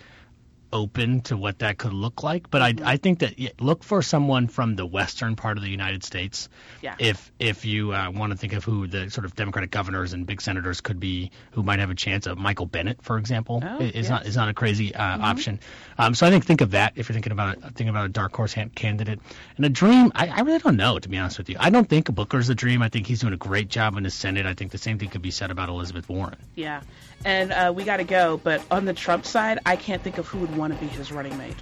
open 0.74 1.22
to 1.22 1.38
what 1.38 1.60
that 1.60 1.78
could 1.78 1.94
look 1.94 2.24
like. 2.24 2.50
But 2.50 2.62
I 2.62 2.74
I 2.84 2.98
think 2.98 3.20
that 3.20 3.40
yeah, 3.40 3.50
look 3.60 3.84
for 3.84 4.02
someone 4.02 4.48
from 4.48 4.76
the 4.76 4.86
western 4.86 5.36
part 5.36 5.58
of 5.58 5.64
the 5.64 5.70
United 5.70 6.04
States. 6.04 6.50
Yeah. 6.82 6.96
If 7.00 7.32
if 7.40 7.66
you 7.66 7.94
uh, 7.94 8.12
want 8.12 8.32
to 8.32 8.38
think 8.38 8.54
of 8.54 8.64
who 8.64 8.88
the 8.88 9.10
sort 9.10 9.26
of 9.26 9.36
Democratic 9.36 9.72
governors 9.72 10.14
and 10.14 10.26
big 10.26 10.42
senators 10.42 10.82
could 10.82 11.00
be, 11.00 11.32
who 11.52 11.64
might 11.64 11.80
have 11.80 11.90
a 11.90 11.96
chance 11.96 12.28
of 12.28 12.38
Michael 12.38 12.66
Bennet, 12.66 13.02
for 13.02 13.18
example, 13.18 13.64
Oh, 13.66 13.80
is 13.80 13.94
yes. 13.94 14.10
not 14.10 14.26
is 14.26 14.36
not 14.36 14.50
a 14.50 14.54
crazy 14.54 14.94
uh, 14.96 15.18
option. 15.20 15.60
Um, 15.98 16.16
so 16.16 16.28
I 16.28 16.30
think 16.30 16.46
think 16.46 16.62
of 16.62 16.72
that 16.72 16.94
if 16.96 17.10
you're 17.10 17.14
thinking 17.14 17.32
about 17.32 17.58
a, 17.58 17.62
thinking 17.62 17.90
about 17.90 18.06
a 18.06 18.10
dark 18.10 18.36
horse 18.36 18.56
candidate. 18.76 19.20
And 19.58 19.66
a 19.66 19.70
dream, 19.70 20.12
I, 20.16 20.28
I 20.28 20.40
really 20.42 20.60
don't 20.60 20.78
know 20.78 21.00
to 21.00 21.10
be 21.10 21.18
honest 21.18 21.38
with 21.38 21.50
you. 21.50 21.56
I 21.60 21.70
don't 21.70 21.88
think 21.90 22.14
Booker's 22.14 22.50
a 22.50 22.56
dream. 22.56 22.82
I 22.82 22.90
think 22.90 23.08
he's 23.08 23.22
doing 23.22 23.34
a 23.34 23.38
great 23.38 23.70
job 23.70 23.98
in 23.98 24.04
the 24.04 24.10
Senate. 24.10 24.46
I 24.46 24.54
think 24.54 24.72
the 24.72 24.78
same 24.78 25.00
thing 25.00 25.10
could 25.10 25.22
be 25.22 25.32
said 25.32 25.52
about 25.52 25.70
Elizabeth 25.70 26.08
Warren. 26.10 26.38
Yeah. 26.56 26.82
And 27.26 27.52
uh, 27.52 27.74
we 27.76 27.84
got 27.84 27.98
to 27.98 28.04
go, 28.04 28.38
but 28.38 28.62
on 28.72 28.86
the 28.86 28.94
Trump 28.94 29.26
side, 29.26 29.60
I 29.66 29.76
can't 29.76 30.02
think 30.02 30.18
of 30.18 30.28
who 30.28 30.40
would 30.40 30.56
want 30.56 30.74
to 30.74 30.80
be 30.80 30.88
his 30.88 31.12
running 31.12 31.38
mate. 31.38 31.56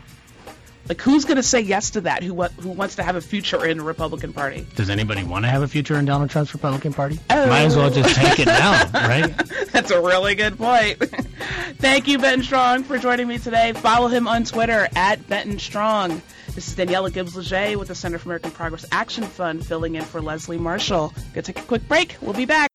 Like, 0.87 1.01
who's 1.01 1.25
going 1.25 1.37
to 1.37 1.43
say 1.43 1.61
yes 1.61 1.91
to 1.91 2.01
that? 2.01 2.21
Who 2.21 2.43
who 2.43 2.69
wants 2.69 2.97
to 2.97 3.03
have 3.03 3.15
a 3.15 3.21
future 3.21 3.65
in 3.65 3.79
the 3.79 3.83
Republican 3.83 4.33
Party? 4.33 4.67
Does 4.75 4.91
anybody 4.91 5.23
want 5.23 5.43
to 5.45 5.49
have 5.49 5.63
a 5.63 5.67
future 5.67 5.97
in 5.97 6.05
Donald 6.05 6.29
Trump's 6.29 6.53
Republican 6.53 6.93
Party? 6.93 7.19
Oh. 7.31 7.47
Might 7.47 7.63
as 7.63 7.75
well 7.75 7.89
just 7.89 8.15
take 8.15 8.39
it 8.39 8.45
now, 8.45 8.83
right? 8.93 9.35
That's 9.71 9.89
a 9.89 9.99
really 9.99 10.35
good 10.35 10.57
point. 10.57 10.99
Thank 11.77 12.07
you, 12.07 12.19
Benton 12.19 12.43
Strong, 12.43 12.83
for 12.83 12.99
joining 12.99 13.27
me 13.27 13.39
today. 13.39 13.73
Follow 13.73 14.07
him 14.09 14.27
on 14.27 14.43
Twitter 14.43 14.87
at 14.95 15.27
Benton 15.27 15.57
Strong. 15.57 16.21
This 16.53 16.67
is 16.67 16.75
Daniella 16.75 17.09
Gibbs 17.09 17.35
Léger 17.35 17.77
with 17.77 17.87
the 17.87 17.95
Center 17.95 18.19
for 18.19 18.29
American 18.29 18.51
Progress 18.51 18.85
Action 18.91 19.23
Fund 19.23 19.65
filling 19.65 19.95
in 19.95 20.03
for 20.03 20.21
Leslie 20.21 20.59
Marshall. 20.59 21.13
Gonna 21.33 21.41
take 21.41 21.59
a 21.59 21.63
quick 21.63 21.87
break. 21.87 22.15
We'll 22.21 22.33
be 22.33 22.45
back. 22.45 22.74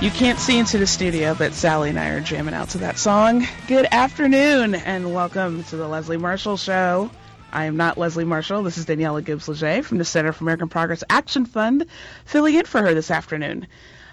You 0.00 0.12
can't 0.12 0.38
see 0.38 0.56
into 0.56 0.78
the 0.78 0.86
studio, 0.86 1.34
but 1.34 1.54
Sally 1.54 1.90
and 1.90 1.98
I 1.98 2.10
are 2.10 2.20
jamming 2.20 2.54
out 2.54 2.68
to 2.68 2.78
that 2.78 2.98
song. 2.98 3.44
Good 3.66 3.88
afternoon, 3.90 4.76
and 4.76 5.12
welcome 5.12 5.64
to 5.64 5.76
the 5.76 5.88
Leslie 5.88 6.16
Marshall 6.16 6.56
Show. 6.56 7.10
I 7.52 7.64
am 7.64 7.76
not 7.76 7.98
Leslie 7.98 8.24
Marshall. 8.24 8.62
This 8.62 8.78
is 8.78 8.84
Daniella 8.84 9.22
Gibbs 9.22 9.48
Léger 9.48 9.84
from 9.84 9.98
the 9.98 10.04
Center 10.04 10.32
for 10.32 10.44
American 10.44 10.68
Progress 10.68 11.02
Action 11.10 11.46
Fund, 11.46 11.86
filling 12.24 12.54
in 12.54 12.64
for 12.64 12.80
her 12.80 12.94
this 12.94 13.10
afternoon. 13.10 13.66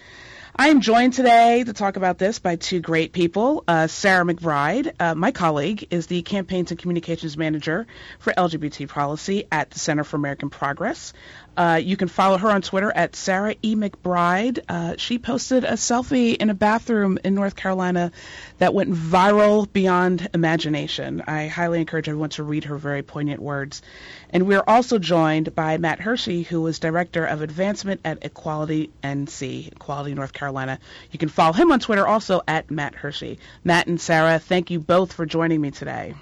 I 0.55 0.67
am 0.67 0.81
joined 0.81 1.13
today 1.13 1.63
to 1.63 1.71
talk 1.71 1.95
about 1.95 2.17
this 2.17 2.39
by 2.39 2.57
two 2.57 2.81
great 2.81 3.13
people. 3.13 3.63
Uh, 3.65 3.87
Sarah 3.87 4.25
McBride, 4.25 4.91
uh, 4.99 5.15
my 5.15 5.31
colleague, 5.31 5.87
is 5.89 6.07
the 6.07 6.21
Campaigns 6.21 6.71
and 6.71 6.79
Communications 6.79 7.37
Manager 7.37 7.87
for 8.19 8.33
LGBT 8.33 8.89
Policy 8.89 9.45
at 9.53 9.71
the 9.71 9.79
Center 9.79 10.03
for 10.03 10.17
American 10.17 10.49
Progress. 10.49 11.13
Uh, 11.57 11.79
you 11.83 11.97
can 11.97 12.07
follow 12.07 12.37
her 12.37 12.49
on 12.49 12.61
Twitter 12.61 12.91
at 12.91 13.15
Sarah 13.15 13.55
E. 13.61 13.75
McBride. 13.75 14.59
Uh, 14.69 14.95
she 14.97 15.19
posted 15.19 15.63
a 15.63 15.73
selfie 15.73 16.35
in 16.35 16.49
a 16.49 16.53
bathroom 16.53 17.19
in 17.23 17.35
North 17.35 17.55
Carolina 17.55 18.11
that 18.59 18.73
went 18.73 18.93
viral 18.93 19.71
beyond 19.71 20.29
imagination. 20.33 21.21
I 21.27 21.47
highly 21.47 21.79
encourage 21.79 22.07
everyone 22.07 22.29
to 22.31 22.43
read 22.43 22.65
her 22.65 22.77
very 22.77 23.03
poignant 23.03 23.41
words. 23.41 23.81
And 24.29 24.47
we're 24.47 24.63
also 24.65 24.99
joined 24.99 25.53
by 25.55 25.77
Matt 25.77 25.99
Hirschy, 25.99 26.45
who 26.45 26.65
is 26.67 26.79
Director 26.79 27.25
of 27.25 27.41
Advancement 27.41 28.01
at 28.05 28.23
Equality 28.23 28.91
NC, 29.03 29.71
Equality 29.73 30.13
North 30.13 30.33
Carolina. 30.33 30.79
You 31.11 31.19
can 31.19 31.29
follow 31.29 31.53
him 31.53 31.71
on 31.71 31.79
Twitter 31.79 32.07
also 32.07 32.41
at 32.47 32.71
Matt 32.71 32.95
Hirschy. 32.95 33.37
Matt 33.63 33.87
and 33.87 33.99
Sarah, 33.99 34.39
thank 34.39 34.71
you 34.71 34.79
both 34.79 35.13
for 35.13 35.25
joining 35.25 35.61
me 35.61 35.71
today. 35.71 36.13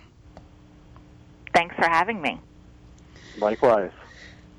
Thanks 1.53 1.75
for 1.75 1.87
having 1.87 2.21
me. 2.21 2.39
Likewise. 3.37 3.91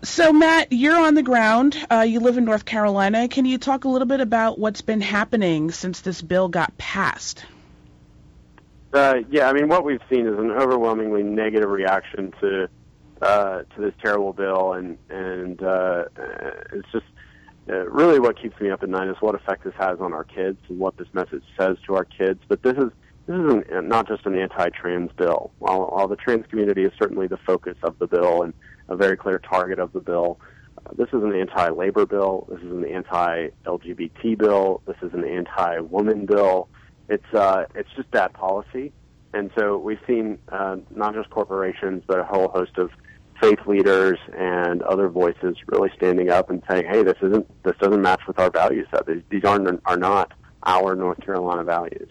So, 0.02 0.32
Matt, 0.32 0.72
you're 0.72 0.98
on 0.98 1.14
the 1.14 1.24
ground. 1.24 1.76
Uh, 1.90 2.00
you 2.00 2.20
live 2.20 2.38
in 2.38 2.44
North 2.44 2.64
Carolina. 2.64 3.26
Can 3.26 3.44
you 3.44 3.58
talk 3.58 3.84
a 3.84 3.88
little 3.88 4.06
bit 4.06 4.20
about 4.20 4.58
what's 4.58 4.80
been 4.80 5.00
happening 5.00 5.72
since 5.72 6.02
this 6.02 6.22
bill 6.22 6.48
got 6.48 6.76
passed? 6.78 7.44
Uh, 8.92 9.16
yeah, 9.28 9.48
I 9.48 9.52
mean, 9.52 9.68
what 9.68 9.84
we've 9.84 10.00
seen 10.08 10.26
is 10.26 10.38
an 10.38 10.52
overwhelmingly 10.52 11.22
negative 11.22 11.68
reaction 11.68 12.32
to 12.40 12.68
uh, 13.20 13.62
to 13.74 13.80
this 13.80 13.92
terrible 14.02 14.32
bill, 14.32 14.72
and 14.74 14.96
and 15.10 15.60
uh, 15.62 16.04
it's 16.72 16.88
just 16.92 17.04
uh, 17.68 17.84
really 17.90 18.20
what 18.20 18.40
keeps 18.40 18.58
me 18.60 18.70
up 18.70 18.82
at 18.82 18.88
night 18.88 19.08
is 19.08 19.16
what 19.20 19.34
effect 19.34 19.64
this 19.64 19.74
has 19.74 19.98
on 20.00 20.14
our 20.14 20.24
kids 20.24 20.58
and 20.68 20.78
what 20.78 20.96
this 20.96 21.08
message 21.12 21.42
says 21.58 21.76
to 21.86 21.96
our 21.96 22.04
kids. 22.04 22.40
But 22.48 22.62
this 22.62 22.76
is 22.76 22.90
this 23.28 23.36
is 23.36 23.62
an, 23.70 23.88
not 23.88 24.08
just 24.08 24.24
an 24.24 24.38
anti-trans 24.38 25.12
bill. 25.12 25.50
While, 25.58 25.90
while 25.92 26.08
the 26.08 26.16
trans 26.16 26.46
community 26.46 26.84
is 26.84 26.92
certainly 26.98 27.26
the 27.26 27.36
focus 27.36 27.76
of 27.82 27.98
the 27.98 28.06
bill 28.06 28.42
and 28.42 28.54
a 28.88 28.96
very 28.96 29.18
clear 29.18 29.38
target 29.38 29.78
of 29.78 29.92
the 29.92 30.00
bill, 30.00 30.40
uh, 30.78 30.90
this 30.96 31.08
is 31.08 31.22
an 31.22 31.34
anti-labor 31.34 32.06
bill. 32.06 32.46
This 32.50 32.60
is 32.60 32.72
an 32.72 32.86
anti-LGBT 32.86 34.38
bill. 34.38 34.80
This 34.86 34.96
is 35.02 35.12
an 35.12 35.24
anti-woman 35.24 36.24
bill. 36.24 36.68
It's 37.10 37.34
uh, 37.34 37.66
it's 37.74 37.88
just 37.96 38.10
bad 38.10 38.32
policy, 38.32 38.92
and 39.32 39.50
so 39.58 39.78
we've 39.78 40.00
seen 40.06 40.38
uh, 40.48 40.76
not 40.94 41.14
just 41.14 41.30
corporations, 41.30 42.02
but 42.06 42.20
a 42.20 42.24
whole 42.24 42.48
host 42.48 42.76
of 42.76 42.90
faith 43.40 43.60
leaders 43.66 44.18
and 44.36 44.82
other 44.82 45.08
voices 45.08 45.56
really 45.68 45.90
standing 45.96 46.28
up 46.28 46.50
and 46.50 46.62
saying, 46.70 46.84
"Hey, 46.86 47.02
this 47.02 47.16
isn't 47.22 47.46
this 47.62 47.74
doesn't 47.78 48.02
match 48.02 48.20
with 48.26 48.38
our 48.38 48.50
value 48.50 48.84
set. 48.90 49.06
These, 49.06 49.22
these 49.30 49.44
aren't 49.44 49.80
are 49.86 49.96
not 49.96 50.32
our 50.64 50.94
North 50.94 51.20
Carolina 51.24 51.64
values." 51.64 52.10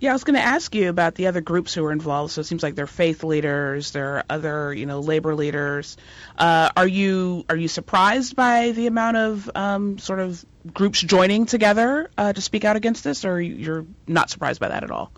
Yeah, 0.00 0.10
I 0.10 0.12
was 0.14 0.24
going 0.24 0.36
to 0.36 0.42
ask 0.42 0.74
you 0.74 0.88
about 0.88 1.14
the 1.14 1.26
other 1.26 1.42
groups 1.42 1.74
who 1.74 1.84
are 1.84 1.92
involved. 1.92 2.32
So 2.32 2.40
it 2.40 2.44
seems 2.44 2.62
like 2.62 2.74
they're 2.74 2.86
faith 2.86 3.22
leaders, 3.22 3.90
there 3.90 4.16
are 4.16 4.24
other, 4.30 4.72
you 4.72 4.86
know, 4.86 5.00
labor 5.00 5.34
leaders. 5.34 5.98
Uh, 6.38 6.70
are 6.74 6.88
you 6.88 7.44
are 7.50 7.56
you 7.56 7.68
surprised 7.68 8.34
by 8.34 8.70
the 8.70 8.86
amount 8.86 9.18
of 9.18 9.50
um, 9.54 9.98
sort 9.98 10.20
of 10.20 10.42
groups 10.72 11.02
joining 11.02 11.44
together 11.44 12.10
uh, 12.16 12.32
to 12.32 12.40
speak 12.40 12.64
out 12.64 12.76
against 12.76 13.04
this, 13.04 13.26
or 13.26 13.38
you're 13.38 13.84
not 14.06 14.30
surprised 14.30 14.58
by 14.58 14.68
that 14.68 14.84
at 14.84 14.90
all? 14.90 15.12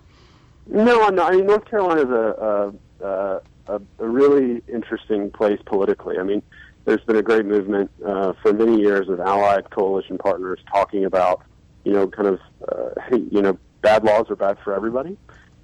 No, 0.66 1.04
I'm 1.04 1.14
not. 1.14 1.32
I 1.32 1.36
mean, 1.36 1.46
North 1.46 1.64
Carolina 1.64 2.02
is 2.02 2.10
a, 2.10 2.74
a, 3.04 3.40
a, 3.68 3.80
a 4.00 4.08
really 4.08 4.64
interesting 4.66 5.30
place 5.30 5.60
politically. 5.64 6.18
I 6.18 6.24
mean, 6.24 6.42
there's 6.86 7.02
been 7.02 7.16
a 7.16 7.22
great 7.22 7.46
movement 7.46 7.88
uh, 8.04 8.32
for 8.42 8.52
many 8.52 8.80
years 8.80 9.08
of 9.08 9.20
allied 9.20 9.70
coalition 9.70 10.18
partners 10.18 10.58
talking 10.72 11.04
about, 11.04 11.42
you 11.84 11.92
know, 11.92 12.08
kind 12.08 12.28
of, 12.28 12.40
uh, 12.68 13.16
you 13.30 13.42
know, 13.42 13.58
bad 13.82 14.04
laws 14.04 14.30
are 14.30 14.36
bad 14.36 14.58
for 14.64 14.74
everybody, 14.74 15.18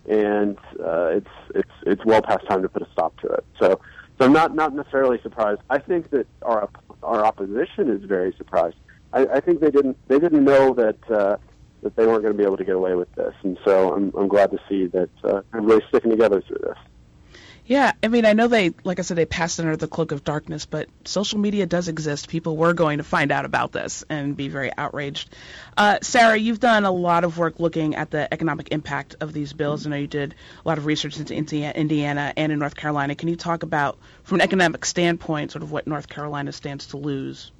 and 0.08 0.58
uh, 0.84 1.06
it's 1.06 1.30
it's 1.54 1.70
it's 1.86 2.04
well 2.04 2.20
past 2.20 2.46
time 2.48 2.62
to 2.62 2.68
put 2.68 2.82
a 2.82 2.88
stop 2.92 3.18
to 3.20 3.28
it. 3.28 3.44
So, 3.58 3.80
so 4.18 4.24
I'm 4.26 4.32
not 4.32 4.54
not 4.54 4.74
necessarily 4.74 5.20
surprised. 5.22 5.60
I 5.70 5.78
think 5.78 6.10
that 6.10 6.26
our 6.42 6.68
our 7.02 7.24
opposition 7.24 7.88
is 7.88 8.04
very 8.04 8.34
surprised. 8.36 8.76
I, 9.12 9.26
I 9.26 9.40
think 9.40 9.60
they 9.60 9.70
didn't 9.70 9.96
they 10.08 10.18
didn't 10.18 10.44
know 10.44 10.74
that. 10.74 11.10
Uh, 11.10 11.36
that 11.80 11.94
they 11.94 12.04
weren't 12.04 12.22
going 12.22 12.34
to 12.34 12.36
be 12.36 12.42
able 12.42 12.56
to 12.56 12.64
get 12.64 12.74
away 12.74 12.96
with 12.96 13.14
this, 13.14 13.32
and 13.44 13.56
so 13.64 13.94
I'm, 13.94 14.12
I'm 14.18 14.26
glad 14.26 14.50
to 14.50 14.58
see 14.68 14.86
that 14.86 15.10
uh, 15.22 15.42
everybody's 15.54 15.86
sticking 15.88 16.10
together 16.10 16.42
through 16.42 16.58
this. 16.60 16.76
Yeah, 17.68 17.92
I 18.02 18.08
mean, 18.08 18.24
I 18.24 18.32
know 18.32 18.48
they, 18.48 18.72
like 18.82 18.98
I 18.98 19.02
said, 19.02 19.18
they 19.18 19.26
passed 19.26 19.60
under 19.60 19.76
the 19.76 19.88
cloak 19.88 20.10
of 20.10 20.24
darkness, 20.24 20.64
but 20.64 20.88
social 21.04 21.38
media 21.38 21.66
does 21.66 21.88
exist. 21.88 22.30
People 22.30 22.56
were 22.56 22.72
going 22.72 22.96
to 22.96 23.04
find 23.04 23.30
out 23.30 23.44
about 23.44 23.72
this 23.72 24.02
and 24.08 24.34
be 24.34 24.48
very 24.48 24.70
outraged. 24.78 25.36
Uh, 25.76 25.98
Sarah, 26.00 26.38
you've 26.38 26.60
done 26.60 26.86
a 26.86 26.90
lot 26.90 27.24
of 27.24 27.36
work 27.36 27.60
looking 27.60 27.94
at 27.94 28.10
the 28.10 28.32
economic 28.32 28.68
impact 28.70 29.16
of 29.20 29.34
these 29.34 29.52
bills. 29.52 29.86
I 29.86 29.90
know 29.90 29.96
you 29.96 30.06
did 30.06 30.34
a 30.64 30.66
lot 30.66 30.78
of 30.78 30.86
research 30.86 31.20
into 31.20 31.66
Indiana 31.76 32.32
and 32.38 32.50
in 32.50 32.58
North 32.58 32.74
Carolina. 32.74 33.14
Can 33.14 33.28
you 33.28 33.36
talk 33.36 33.62
about, 33.62 33.98
from 34.22 34.36
an 34.36 34.40
economic 34.40 34.86
standpoint, 34.86 35.52
sort 35.52 35.62
of 35.62 35.70
what 35.70 35.86
North 35.86 36.08
Carolina 36.08 36.52
stands 36.52 36.86
to 36.86 36.96
lose? 36.96 37.52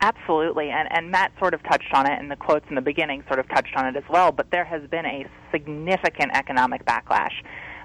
Absolutely, 0.00 0.70
and 0.70 0.90
and 0.90 1.10
Matt 1.12 1.30
sort 1.38 1.52
of 1.54 1.62
touched 1.62 1.92
on 1.92 2.10
it, 2.10 2.18
and 2.18 2.28
the 2.28 2.36
quotes 2.36 2.66
in 2.70 2.74
the 2.74 2.80
beginning 2.80 3.22
sort 3.28 3.38
of 3.38 3.48
touched 3.48 3.76
on 3.76 3.86
it 3.86 3.96
as 3.96 4.02
well. 4.08 4.32
But 4.32 4.50
there 4.50 4.64
has 4.64 4.82
been 4.88 5.06
a 5.06 5.26
significant 5.52 6.32
economic 6.34 6.84
backlash 6.84 7.34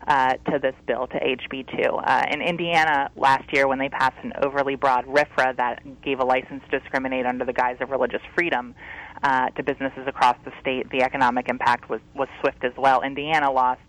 uh, 0.08 0.34
to 0.50 0.58
this 0.60 0.76
bill, 0.86 1.08
to 1.08 1.20
HB2. 1.20 2.02
Uh, 2.04 2.26
in 2.32 2.42
Indiana 2.42 3.10
last 3.16 3.52
year, 3.54 3.68
when 3.68 3.78
they 3.78 3.90
passed 3.90 4.18
an 4.24 4.34
overly 4.42 4.76
broad 4.76 5.06
RFRA 5.06 5.56
that 5.58 6.02
gave 6.02 6.20
a 6.20 6.24
license 6.24 6.64
to 6.72 6.80
discriminate 6.80 7.26
under 7.26 7.46
the 7.46 7.54
guise 7.54 7.78
of 7.82 7.90
religious 7.90 8.22
freedom 8.34 8.74
uh, 9.24 9.50
to 9.50 9.64
businesses 9.64 10.08
across 10.08 10.38
the 10.46 10.52
state, 10.62 10.90
the 10.92 11.02
economic 11.02 11.50
impact 11.50 11.90
was 11.90 12.02
was 12.16 12.30
swift 12.40 12.64
as 12.64 12.74
well. 12.78 13.02
Indiana 13.02 13.52
lost 13.52 13.82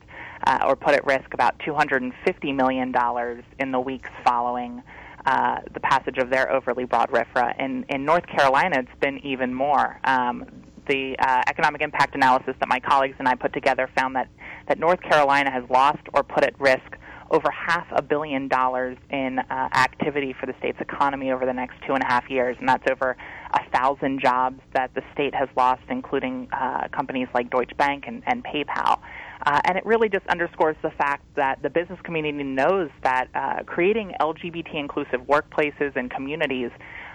uh, 0.47 0.59
or 0.67 0.77
put 0.77 0.95
at 0.95 1.05
risk 1.07 1.33
about 1.35 1.59
250 1.65 2.53
million 2.53 2.91
dollars 2.91 3.45
in 3.59 3.71
the 3.71 3.81
weeks 3.81 4.11
following 4.25 4.83
uh, 5.27 5.61
the 5.75 5.81
passage 5.81 6.19
of 6.19 6.31
their 6.31 6.51
overly 6.51 6.85
broad 6.85 7.11
RFRA. 7.11 7.59
In, 7.61 7.85
in 7.89 8.05
North 8.05 8.27
Carolina, 8.27 8.79
it's 8.79 9.01
been 9.01 9.19
even 9.27 9.53
more. 9.53 10.01
Um, 10.05 10.47
the 10.89 11.17
uh, 11.19 11.43
economic 11.47 11.81
impact 11.83 12.15
analysis 12.15 12.55
that 12.61 12.69
my 12.69 12.81
colleagues 12.81 13.17
and 13.19 13.29
I 13.29 13.35
put 13.35 13.53
together 13.53 13.89
found 13.97 14.17
that, 14.17 14.29
that 14.69 14.79
North 14.79 15.01
Carolina 15.03 15.51
has 15.51 15.65
lost 15.71 16.01
or 16.15 16.23
put 16.23 16.45
at 16.45 16.59
risk 16.61 16.97
over 17.31 17.51
half 17.51 17.87
a 17.93 18.03
billion 18.03 18.49
dollars 18.49 18.97
in 19.11 19.39
uh, 19.39 19.69
activity 19.75 20.35
for 20.39 20.47
the 20.47 20.55
state's 20.59 20.81
economy 20.81 21.31
over 21.31 21.45
the 21.45 21.53
next 21.53 21.75
two 21.87 21.93
and 21.93 22.03
a 22.03 22.07
half 22.07 22.29
years, 22.31 22.57
and 22.59 22.69
that's 22.69 22.85
over 22.91 23.17
a 23.53 23.71
thousand 23.71 24.21
jobs 24.21 24.61
that 24.75 24.93
the 24.95 25.03
state 25.13 25.35
has 25.35 25.49
lost, 25.57 25.83
including 25.91 26.49
uh, 26.53 26.89
companies 26.91 27.29
like 27.35 27.51
Deutsche 27.51 27.77
Bank 27.77 28.05
and, 28.07 28.23
and 28.27 28.45
PayPal. 28.45 29.01
Uh, 29.47 29.61
and 29.65 29.77
it 29.79 29.87
really 29.87 30.09
just 30.09 30.27
underscores 30.29 30.77
the 30.83 30.91
fact 30.91 31.25
that 31.37 31.63
the 31.63 31.71
business 31.71 31.99
community 32.03 32.43
knows 32.43 32.91
that 33.03 33.29
uh, 33.35 33.63
creating 33.65 34.13
LGBT 34.21 34.75
inclusive 34.75 35.21
workplaces 35.29 35.95
and 35.97 36.11
communities 36.11 36.71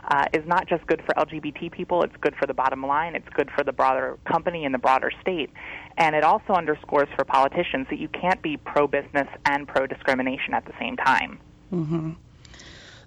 uh, 0.07 0.25
is 0.33 0.45
not 0.45 0.67
just 0.67 0.85
good 0.87 1.01
for 1.05 1.13
LGBT 1.15 1.71
people, 1.71 2.03
it's 2.03 2.15
good 2.21 2.35
for 2.35 2.45
the 2.45 2.53
bottom 2.53 2.85
line, 2.85 3.15
it's 3.15 3.29
good 3.29 3.49
for 3.55 3.63
the 3.63 3.71
broader 3.71 4.17
company 4.25 4.65
and 4.65 4.73
the 4.73 4.79
broader 4.79 5.11
state. 5.21 5.49
And 5.97 6.15
it 6.15 6.23
also 6.23 6.53
underscores 6.53 7.07
for 7.15 7.23
politicians 7.23 7.87
that 7.89 7.99
you 7.99 8.09
can't 8.09 8.41
be 8.41 8.57
pro 8.57 8.87
business 8.87 9.27
and 9.45 9.67
pro 9.67 9.87
discrimination 9.87 10.53
at 10.53 10.65
the 10.65 10.73
same 10.79 10.97
time. 10.97 11.39
Mm-hmm. 11.71 12.11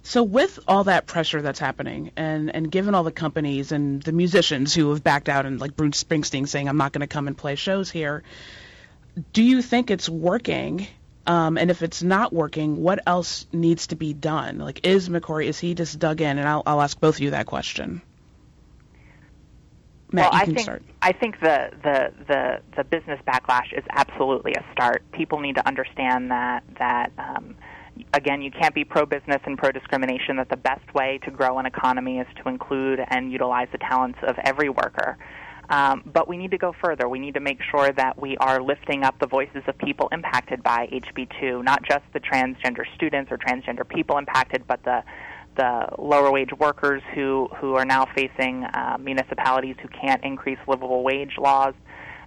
So 0.03 0.23
with 0.23 0.59
all 0.67 0.85
that 0.85 1.05
pressure 1.05 1.41
that's 1.41 1.59
happening, 1.59 2.11
and 2.15 2.53
and 2.55 2.71
given 2.71 2.95
all 2.95 3.03
the 3.03 3.11
companies 3.11 3.73
and 3.73 4.01
the 4.01 4.13
musicians 4.13 4.73
who 4.73 4.89
have 4.91 5.03
backed 5.03 5.27
out, 5.27 5.45
and 5.45 5.59
like 5.59 5.75
Bruce 5.75 6.01
Springsteen 6.01 6.47
saying, 6.47 6.69
"I'm 6.69 6.77
not 6.77 6.93
going 6.93 7.01
to 7.01 7.07
come 7.07 7.27
and 7.27 7.37
play 7.37 7.55
shows 7.55 7.91
here," 7.91 8.23
do 9.33 9.43
you 9.43 9.61
think 9.61 9.91
it's 9.91 10.07
working? 10.07 10.87
Um, 11.27 11.57
and 11.57 11.69
if 11.69 11.81
it's 11.81 12.01
not 12.01 12.31
working, 12.31 12.77
what 12.77 12.99
else 13.05 13.45
needs 13.51 13.87
to 13.87 13.97
be 13.97 14.13
done? 14.13 14.59
Like, 14.59 14.87
is 14.87 15.09
McCrory 15.09 15.45
is 15.45 15.59
he 15.59 15.75
just 15.75 15.99
dug 15.99 16.21
in? 16.21 16.37
And 16.37 16.47
I'll, 16.47 16.63
I'll 16.65 16.81
ask 16.81 16.97
both 16.99 17.15
of 17.15 17.19
you 17.19 17.31
that 17.31 17.45
question. 17.45 18.01
Matt, 20.09 20.31
well, 20.31 20.41
I 20.41 20.45
think 20.45 20.59
start. 20.61 20.83
I 21.01 21.11
think 21.11 21.39
the, 21.41 21.69
the 21.83 22.13
the 22.27 22.61
the 22.77 22.83
business 22.85 23.19
backlash 23.27 23.77
is 23.77 23.83
absolutely 23.89 24.53
a 24.53 24.63
start. 24.71 25.03
People 25.11 25.41
need 25.41 25.55
to 25.55 25.67
understand 25.67 26.31
that 26.31 26.63
that 26.79 27.11
um, 27.17 27.55
again, 28.13 28.41
you 28.41 28.51
can't 28.51 28.73
be 28.73 28.85
pro 28.85 29.05
business 29.05 29.41
and 29.45 29.57
pro 29.57 29.71
discrimination. 29.71 30.37
That 30.37 30.49
the 30.49 30.57
best 30.57 30.93
way 30.93 31.19
to 31.23 31.31
grow 31.31 31.59
an 31.59 31.65
economy 31.65 32.19
is 32.19 32.27
to 32.41 32.49
include 32.49 33.01
and 33.05 33.31
utilize 33.31 33.67
the 33.73 33.79
talents 33.79 34.19
of 34.23 34.37
every 34.43 34.69
worker. 34.69 35.17
Um, 35.69 36.03
but 36.05 36.27
we 36.27 36.37
need 36.37 36.51
to 36.51 36.57
go 36.57 36.73
further. 36.81 37.09
We 37.09 37.19
need 37.19 37.33
to 37.33 37.39
make 37.39 37.59
sure 37.71 37.91
that 37.91 38.19
we 38.19 38.37
are 38.37 38.61
lifting 38.61 39.03
up 39.03 39.19
the 39.19 39.27
voices 39.27 39.63
of 39.67 39.77
people 39.77 40.07
impacted 40.11 40.63
by 40.63 40.87
HB2, 40.87 41.63
not 41.63 41.83
just 41.83 42.03
the 42.13 42.19
transgender 42.19 42.83
students 42.95 43.31
or 43.31 43.37
transgender 43.37 43.87
people 43.87 44.17
impacted, 44.17 44.65
but 44.67 44.83
the 44.83 45.03
the 45.57 45.87
lower 45.97 46.31
wage 46.31 46.51
workers 46.59 47.01
who 47.15 47.49
who 47.59 47.73
are 47.73 47.85
now 47.85 48.05
facing 48.15 48.63
uh, 48.63 48.95
municipalities 48.99 49.75
who 49.81 49.87
can't 49.87 50.23
increase 50.23 50.59
livable 50.67 51.03
wage 51.03 51.33
laws 51.37 51.73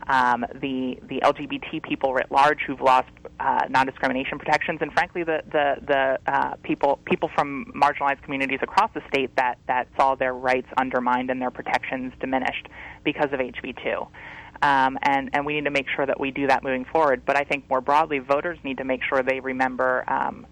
um, 0.09 0.45
the 0.55 0.99
the 1.09 1.21
LGBT 1.23 1.83
people 1.83 2.15
writ 2.15 2.31
large 2.31 2.61
who've 2.67 2.81
lost 2.81 3.09
uh, 3.39 3.67
non-discrimination 3.69 4.39
protections, 4.39 4.79
and 4.81 4.93
frankly, 4.93 5.25
the 5.25 5.43
the 5.51 5.77
the 5.87 6.19
uh, 6.33 6.55
people 6.63 6.99
people 7.05 7.31
from 7.35 7.73
marginalized 7.75 8.23
communities 8.23 8.61
across 8.63 8.91
the 8.95 9.03
state 9.09 9.35
that 9.37 9.59
that 9.67 9.89
saw 9.97 10.15
their 10.15 10.35
rights 10.35 10.69
undermined 10.77 11.31
and 11.31 11.41
their 11.41 11.51
protections 11.51 12.13
diminished 12.21 12.69
because 13.05 13.33
of 13.33 13.41
HB2. 13.41 14.09
Um, 14.63 14.99
and 15.03 15.31
and 15.33 15.47
we 15.47 15.55
need 15.55 15.65
to 15.65 15.71
make 15.71 15.87
sure 15.95 16.07
that 16.07 16.19
we 16.19 16.31
do 16.31 16.47
that 16.47 16.63
moving 16.63 16.85
forward. 16.85 17.23
But 17.25 17.37
I 17.37 17.45
think 17.45 17.69
more 17.69 17.81
broadly, 17.81 18.19
voters 18.19 18.59
need 18.65 18.79
to 18.79 18.85
make 18.85 19.03
sure 19.03 19.23
they 19.23 19.41
remember. 19.41 20.05
Um, 20.09 20.47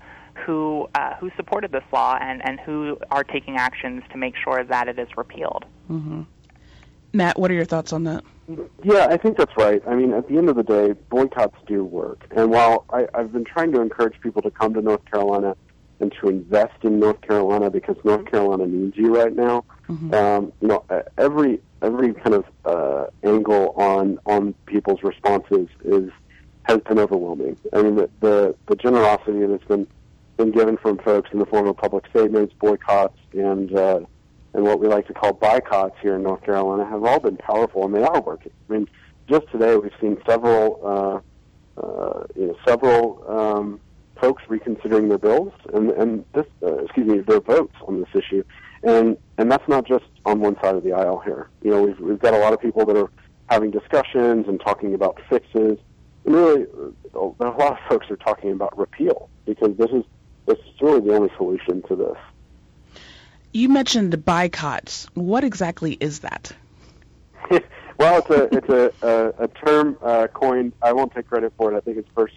who 0.47 0.89
uh, 0.95 1.15
who 1.17 1.33
supported 1.37 1.73
this 1.73 1.83
law 1.93 2.17
and, 2.21 2.41
and 2.47 2.61
who 2.61 2.97
are 3.11 3.25
taking 3.25 3.57
actions 3.57 4.05
to 4.13 4.19
make 4.19 4.35
sure 4.37 4.63
that 4.63 4.87
it 4.87 4.97
is 4.97 5.09
repealed. 5.17 5.65
Mm-hmm. 5.91 6.23
Matt, 7.13 7.39
what 7.41 7.51
are 7.51 7.55
your 7.55 7.65
thoughts 7.65 7.93
on 7.93 8.05
that? 8.05 8.23
Yeah, 8.83 9.09
I 9.11 9.17
think 9.17 9.37
that's 9.37 9.57
right. 9.57 9.83
I 9.87 9.95
mean, 9.95 10.13
at 10.15 10.29
the 10.29 10.39
end 10.39 10.49
of 10.49 10.57
the 10.57 10.63
day, 10.63 10.93
boycotts 11.11 11.59
do 11.67 11.85
work. 11.85 12.27
And 12.31 12.51
while 12.51 12.87
I, 12.91 13.07
I've 13.15 13.33
been 13.33 13.45
trying 13.45 13.73
to 13.73 13.81
encourage 13.81 14.19
people 14.21 14.41
to 14.43 14.51
come 14.51 14.73
to 14.75 14.81
North 14.81 15.05
Carolina 15.11 15.55
and 16.01 16.13
to 16.21 16.29
invest 16.29 16.83
in 16.83 16.99
North 16.99 17.21
Carolina 17.21 17.71
because 17.71 17.97
North 18.05 18.25
Carolina 18.27 18.67
needs 18.67 18.97
you 18.97 19.15
right 19.15 19.35
now, 19.35 19.65
mm-hmm. 19.89 20.15
um, 20.15 20.53
you 20.61 20.69
know, 20.69 20.85
every 21.19 21.61
every 21.83 22.15
kind 22.15 22.35
of 22.35 22.45
uh, 22.65 23.07
angle 23.23 23.75
on 23.77 24.19
on 24.27 24.55
people's 24.67 25.03
responses 25.03 25.69
is 25.85 26.11
has 26.63 26.79
been 26.81 26.99
overwhelming. 26.99 27.59
I 27.73 27.83
mean, 27.83 27.97
the 27.97 28.09
the, 28.21 28.55
the 28.67 28.77
generosity 28.77 29.45
that's 29.45 29.65
been 29.65 29.87
been 30.37 30.53
given 30.53 30.77
from 30.79 30.99
folks 30.99 31.31
in 31.33 31.39
the 31.39 31.47
form 31.47 31.67
of 31.67 31.77
public 31.77 32.07
statements, 32.09 32.55
boycotts, 32.61 33.19
and 33.33 33.75
uh, 33.75 34.01
and 34.55 34.65
what 34.65 34.81
we 34.81 34.89
like 34.89 35.07
to 35.07 35.15
call 35.15 35.35
buycotts 35.35 35.99
here 36.01 36.17
in 36.17 36.23
North 36.23 36.43
Carolina 36.43 36.85
have 36.87 37.05
all 37.05 37.21
been 37.21 37.37
powerful 37.37 37.85
and 37.85 37.95
they 37.95 38.03
are 38.03 38.21
working. 38.21 38.53
I 38.69 38.73
mean, 38.73 38.89
just 39.29 39.51
today 39.53 39.77
we've 39.77 39.93
seen 40.01 40.17
several, 40.27 40.81
uh, 41.77 41.81
uh, 41.81 42.27
you 42.35 42.49
know, 42.49 42.57
several 42.67 43.25
um, 43.29 43.81
folks 44.21 44.43
reconsidering 44.49 45.09
their 45.09 45.19
bills 45.19 45.53
and 45.73 45.91
and 45.91 46.25
this 46.35 46.47
uh, 46.63 46.79
excuse 46.79 47.07
me 47.07 47.19
their 47.21 47.41
votes 47.41 47.75
on 47.87 48.01
this 48.01 48.09
issue, 48.15 48.43
and 48.83 49.17
and 49.37 49.51
that's 49.51 49.67
not 49.69 49.87
just 49.87 50.07
on 50.25 50.41
one 50.41 50.57
side 50.63 50.75
of 50.75 50.83
the 50.83 50.93
aisle 50.93 51.19
here. 51.19 51.49
You 51.63 51.71
know, 51.71 51.83
we've 51.83 52.01
we've 52.01 52.19
got 52.19 52.35
a 52.35 52.39
lot 52.39 52.53
of 52.53 52.61
people 52.61 52.85
that 52.87 52.97
are 52.97 53.11
having 53.51 53.71
discussions 53.71 54.47
and 54.49 54.61
talking 54.61 54.95
about 54.95 55.21
fixes. 55.29 55.79
And 56.25 56.35
really, 56.35 56.67
uh, 57.15 57.21
a 57.21 57.45
lot 57.45 57.73
of 57.73 57.79
folks 57.89 58.11
are 58.11 58.17
talking 58.17 58.51
about 58.53 58.77
repeal 58.79 59.29
because 59.47 59.77
this 59.77 59.91
is 59.91 60.05
this 60.47 60.59
is 60.59 60.81
really 60.81 61.01
the 61.01 61.15
only 61.15 61.31
solution 61.37 61.83
to 61.89 61.97
this. 61.97 62.17
You 63.53 63.69
mentioned 63.69 64.13
buycotts. 64.13 65.09
What 65.15 65.43
exactly 65.43 65.97
is 66.01 66.21
that? 66.21 66.53
well, 67.99 68.19
it's 68.19 68.31
a 68.31 68.55
it's 68.55 68.69
a 68.69 68.93
a, 69.07 69.45
a 69.45 69.49
term 69.49 69.97
uh, 70.03 70.27
coined. 70.29 70.73
I 70.83 70.93
won't 70.93 71.15
take 71.15 71.29
credit 71.29 71.53
for 71.57 71.73
it. 71.73 71.77
I 71.77 71.81
think 71.81 71.97
it's 71.97 72.09
first 72.15 72.35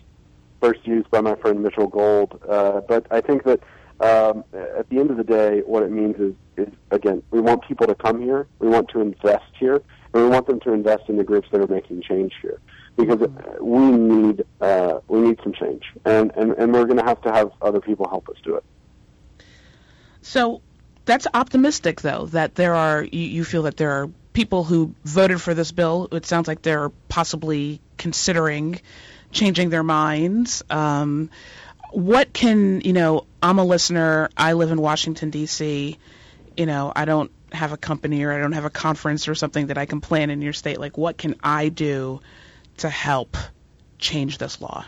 first 0.62 0.88
used 0.88 1.10
by 1.10 1.20
my 1.22 1.36
friend 1.36 1.62
Mitchell 1.62 1.88
Gold. 1.88 2.40
Uh, 2.48 2.82
but 2.82 3.08
I 3.12 3.20
think 3.20 3.44
that 3.44 3.60
um, 4.00 4.46
at 4.54 4.88
the 4.90 5.00
end 5.00 5.12
of 5.12 5.18
the 5.18 5.24
day, 5.24 5.62
what 5.66 5.84
it 5.84 5.92
means 5.92 6.16
is, 6.18 6.34
is 6.56 6.74
again, 6.92 7.22
we 7.32 7.42
want 7.42 7.64
people 7.68 7.88
to 7.88 7.96
come 7.96 8.22
here. 8.22 8.48
We 8.60 8.70
want 8.70 8.90
to 8.90 9.02
invest 9.02 9.52
here, 9.60 9.82
and 10.14 10.24
we 10.24 10.30
want 10.30 10.48
them 10.48 10.60
to 10.62 10.72
invest 10.72 11.10
in 11.10 11.18
the 11.18 11.24
groups 11.24 11.50
that 11.52 11.60
are 11.60 11.68
making 11.68 12.04
change 12.04 12.34
here, 12.42 12.60
because 12.96 13.20
we 13.60 13.92
need 13.92 14.46
uh, 14.62 15.00
we 15.10 15.20
need 15.20 15.40
some 15.44 15.54
change, 15.54 15.84
and 16.06 16.32
and, 16.38 16.54
and 16.54 16.74
we're 16.74 16.86
going 16.86 17.00
to 17.00 17.06
have 17.06 17.22
to 17.24 17.32
have 17.32 17.52
other 17.62 17.82
people 17.82 18.08
help 18.08 18.30
us 18.30 18.38
do 18.44 18.56
it. 18.56 18.64
So 20.22 20.62
that's 21.12 21.28
optimistic, 21.34 22.00
though, 22.00 22.28
that 22.28 22.56
there 22.56 22.74
are 22.74 23.04
you, 23.04 23.20
you 23.20 23.44
feel 23.44 23.64
that 23.64 23.76
there 23.76 23.92
are 23.92 24.10
people 24.32 24.64
who 24.64 24.96
voted 25.04 25.42
for 25.42 25.54
this 25.54 25.74
bill. 25.74 26.08
It 26.14 26.26
sounds 26.26 26.48
like 26.48 26.62
they're 26.62 26.90
possibly 27.10 27.82
considering 27.98 28.80
changing 29.32 29.70
their 29.70 29.84
minds. 29.84 30.64
Um, 30.70 31.30
what 31.92 32.32
can 32.32 32.80
you 32.82 32.94
know? 32.94 33.26
I'm 33.44 33.60
a 33.60 33.66
listener. 33.66 34.30
I 34.38 34.54
live 34.54 34.72
in 34.72 34.80
Washington 34.80 35.32
D.C. 35.32 35.98
You 36.56 36.66
know, 36.66 36.94
I 36.96 37.04
don't 37.04 37.30
have 37.52 37.74
a 37.74 37.78
company 37.78 38.24
or 38.24 38.32
I 38.32 38.38
don't 38.38 38.54
have 38.54 38.64
a 38.64 38.70
conference 38.70 39.28
or 39.28 39.36
something 39.36 39.68
that 39.68 39.78
I 39.78 39.86
can 39.86 40.00
plan 40.00 40.30
in 40.30 40.42
your 40.42 40.54
state. 40.54 40.80
Like, 40.80 40.98
what 40.98 41.18
can 41.18 41.36
I 41.44 41.68
do 41.68 42.22
to 42.78 42.90
help 42.90 43.36
change 43.98 44.38
this 44.38 44.62
law? 44.62 44.86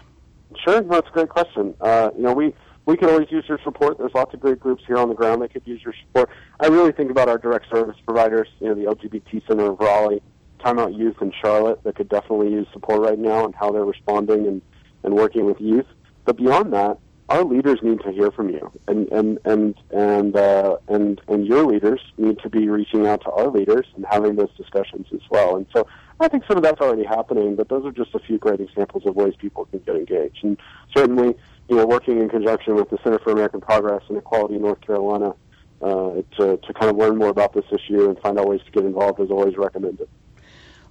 Sure, 0.63 0.81
no, 0.81 0.87
that's 0.87 1.09
a 1.09 1.11
great 1.11 1.29
question. 1.29 1.73
Uh, 1.81 2.11
you 2.15 2.23
know, 2.23 2.33
we 2.33 2.53
we 2.85 2.97
could 2.97 3.09
always 3.09 3.31
use 3.31 3.45
your 3.47 3.59
support. 3.63 3.97
There's 3.97 4.13
lots 4.13 4.33
of 4.33 4.39
great 4.39 4.59
groups 4.59 4.83
here 4.85 4.97
on 4.97 5.09
the 5.09 5.15
ground 5.15 5.41
that 5.41 5.53
could 5.53 5.65
use 5.65 5.81
your 5.83 5.93
support. 6.05 6.29
I 6.59 6.67
really 6.67 6.91
think 6.91 7.11
about 7.11 7.29
our 7.29 7.37
direct 7.37 7.69
service 7.73 7.97
providers, 8.05 8.47
you 8.59 8.67
know, 8.67 8.75
the 8.75 8.93
LGBT 8.93 9.47
Center 9.47 9.71
of 9.71 9.79
Raleigh, 9.79 10.21
Time 10.63 10.79
Out 10.79 10.93
Youth 10.93 11.21
in 11.21 11.31
Charlotte 11.41 11.83
that 11.83 11.95
could 11.95 12.09
definitely 12.09 12.51
use 12.51 12.67
support 12.73 13.01
right 13.01 13.19
now 13.19 13.45
and 13.45 13.55
how 13.55 13.71
they're 13.71 13.85
responding 13.85 14.47
and, 14.47 14.61
and 15.03 15.13
working 15.13 15.45
with 15.45 15.59
youth. 15.59 15.87
But 16.25 16.37
beyond 16.37 16.73
that, 16.73 16.97
our 17.29 17.43
leaders 17.43 17.79
need 17.81 18.01
to 18.01 18.11
hear 18.11 18.31
from 18.31 18.49
you, 18.49 18.71
and 18.87 19.09
and 19.11 19.39
and 19.45 19.75
and 19.91 20.35
uh, 20.35 20.77
and 20.89 21.21
and 21.27 21.47
your 21.47 21.65
leaders 21.65 22.01
need 22.17 22.37
to 22.39 22.49
be 22.49 22.67
reaching 22.67 23.07
out 23.07 23.21
to 23.21 23.31
our 23.31 23.47
leaders 23.47 23.87
and 23.95 24.05
having 24.09 24.35
those 24.35 24.51
discussions 24.57 25.07
as 25.13 25.21
well. 25.29 25.55
And 25.55 25.65
so 25.73 25.87
I 26.19 26.27
think 26.27 26.43
some 26.47 26.57
of 26.57 26.63
that's 26.63 26.81
already 26.81 27.05
happening, 27.05 27.55
but 27.55 27.69
those 27.69 27.85
are 27.85 27.91
just 27.91 28.13
a 28.13 28.19
few 28.19 28.37
great 28.37 28.59
examples 28.59 29.05
of 29.05 29.15
ways 29.15 29.33
people 29.37 29.65
can 29.65 29.79
get 29.79 29.95
engaged. 29.95 30.43
And 30.43 30.57
certainly, 30.95 31.35
you 31.69 31.75
know, 31.75 31.85
working 31.85 32.19
in 32.19 32.29
conjunction 32.29 32.75
with 32.75 32.89
the 32.89 32.97
Center 33.03 33.19
for 33.19 33.31
American 33.31 33.61
Progress 33.61 34.03
and 34.09 34.17
Equality 34.17 34.55
in 34.55 34.61
North 34.61 34.81
Carolina 34.81 35.33
uh, 35.81 36.21
to 36.37 36.57
to 36.57 36.73
kind 36.73 36.89
of 36.89 36.97
learn 36.97 37.17
more 37.17 37.29
about 37.29 37.53
this 37.53 37.65
issue 37.71 38.09
and 38.09 38.19
find 38.19 38.39
out 38.39 38.47
ways 38.47 38.61
to 38.65 38.71
get 38.71 38.85
involved 38.85 39.19
is 39.19 39.31
always 39.31 39.57
recommended. 39.57 40.07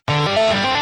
Hello. 0.07 0.74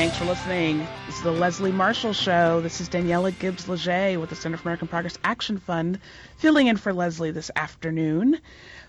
Thanks 0.00 0.16
for 0.16 0.24
listening. 0.24 0.78
This 1.04 1.16
is 1.18 1.22
the 1.22 1.30
Leslie 1.30 1.72
Marshall 1.72 2.14
Show. 2.14 2.62
This 2.62 2.80
is 2.80 2.88
Daniella 2.88 3.32
Gibbs 3.32 3.66
Léger 3.66 4.18
with 4.18 4.30
the 4.30 4.34
Center 4.34 4.56
for 4.56 4.62
American 4.62 4.88
Progress 4.88 5.18
Action 5.22 5.58
Fund, 5.58 6.00
filling 6.38 6.68
in 6.68 6.78
for 6.78 6.94
Leslie 6.94 7.32
this 7.32 7.50
afternoon. 7.54 8.40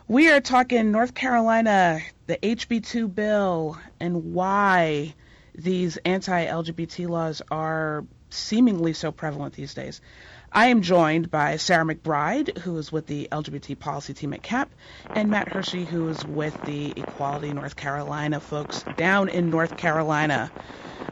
We 0.07 0.31
are 0.31 0.39
talking 0.39 0.89
North 0.89 1.13
Carolina, 1.13 1.99
the 2.27 2.37
HB2 2.37 3.13
bill, 3.13 3.77
and 3.99 4.33
why 4.33 5.13
these 5.53 5.97
anti 5.97 6.45
LGBT 6.45 7.09
laws 7.09 7.41
are 7.51 8.05
seemingly 8.29 8.93
so 8.93 9.11
prevalent 9.11 9.53
these 9.53 9.73
days. 9.73 9.99
I 10.53 10.67
am 10.67 10.81
joined 10.81 11.31
by 11.31 11.55
Sarah 11.55 11.85
McBride, 11.85 12.57
who 12.57 12.77
is 12.77 12.91
with 12.91 13.07
the 13.07 13.29
LGBT 13.31 13.79
policy 13.79 14.13
team 14.13 14.33
at 14.33 14.43
CAP, 14.43 14.69
and 15.15 15.29
Matt 15.29 15.47
Hirschy, 15.47 15.85
who 15.85 16.09
is 16.09 16.25
with 16.25 16.53
the 16.65 16.91
Equality 16.97 17.53
North 17.53 17.77
Carolina 17.77 18.41
folks 18.41 18.83
down 18.97 19.29
in 19.29 19.49
North 19.49 19.77
Carolina. 19.77 20.51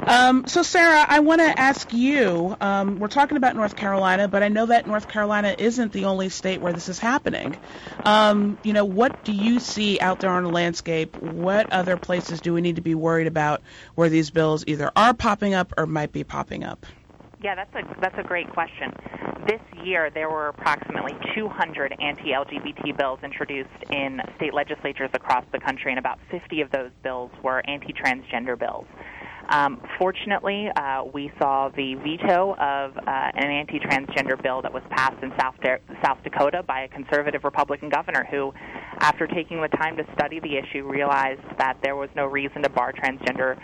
Um, 0.05 0.45
so, 0.45 0.61
Sarah, 0.61 1.05
I 1.07 1.21
want 1.21 1.39
to 1.39 1.57
ask 1.57 1.93
you. 1.93 2.53
Um, 2.59 2.99
we're 2.99 3.07
talking 3.07 3.37
about 3.37 3.55
North 3.55 3.77
Carolina, 3.77 4.27
but 4.27 4.43
I 4.43 4.49
know 4.49 4.65
that 4.65 4.85
North 4.87 5.07
Carolina 5.07 5.55
isn't 5.57 5.93
the 5.93 6.05
only 6.05 6.27
state 6.27 6.59
where 6.59 6.73
this 6.73 6.89
is 6.89 6.99
happening. 6.99 7.55
Um, 8.03 8.57
you 8.63 8.73
know, 8.73 8.83
what 8.83 9.23
do 9.23 9.31
you 9.31 9.61
see 9.61 10.01
out 10.01 10.19
there 10.19 10.31
on 10.31 10.43
the 10.43 10.49
landscape? 10.49 11.15
What 11.15 11.71
other 11.71 11.95
places 11.95 12.41
do 12.41 12.53
we 12.53 12.59
need 12.59 12.75
to 12.75 12.81
be 12.81 12.95
worried 12.95 13.27
about 13.27 13.61
where 13.95 14.09
these 14.09 14.31
bills 14.31 14.65
either 14.67 14.91
are 14.97 15.13
popping 15.13 15.53
up 15.53 15.73
or 15.77 15.85
might 15.85 16.11
be 16.11 16.25
popping 16.25 16.65
up? 16.65 16.85
Yeah, 17.41 17.55
that's 17.55 17.73
a 17.73 18.01
that's 18.01 18.17
a 18.17 18.23
great 18.23 18.49
question. 18.49 18.93
This 19.49 19.83
year, 19.83 20.11
there 20.13 20.29
were 20.29 20.49
approximately 20.49 21.13
200 21.33 21.95
anti-LGBT 21.99 22.95
bills 22.95 23.17
introduced 23.23 23.83
in 23.89 24.21
state 24.35 24.53
legislatures 24.53 25.09
across 25.15 25.43
the 25.51 25.59
country, 25.59 25.91
and 25.91 25.97
about 25.97 26.19
50 26.29 26.61
of 26.61 26.69
those 26.69 26.91
bills 27.01 27.31
were 27.43 27.67
anti-transgender 27.67 28.59
bills. 28.59 28.85
Um, 29.49 29.81
fortunately, 29.97 30.69
uh, 30.75 31.03
we 31.11 31.31
saw 31.41 31.69
the 31.69 31.95
veto 31.95 32.53
of 32.59 32.95
uh, 32.95 33.01
an 33.07 33.49
anti-transgender 33.49 34.39
bill 34.39 34.61
that 34.61 34.71
was 34.71 34.83
passed 34.91 35.23
in 35.23 35.31
South, 35.39 35.55
da- 35.63 35.81
South 36.05 36.19
Dakota 36.23 36.61
by 36.61 36.81
a 36.81 36.87
conservative 36.87 37.43
Republican 37.43 37.89
governor 37.89 38.27
who, 38.29 38.53
after 38.99 39.25
taking 39.25 39.63
the 39.63 39.69
time 39.69 39.97
to 39.97 40.03
study 40.13 40.39
the 40.39 40.57
issue, 40.57 40.87
realized 40.87 41.41
that 41.57 41.77
there 41.81 41.95
was 41.95 42.09
no 42.15 42.27
reason 42.27 42.61
to 42.61 42.69
bar 42.69 42.93
transgender 42.93 43.57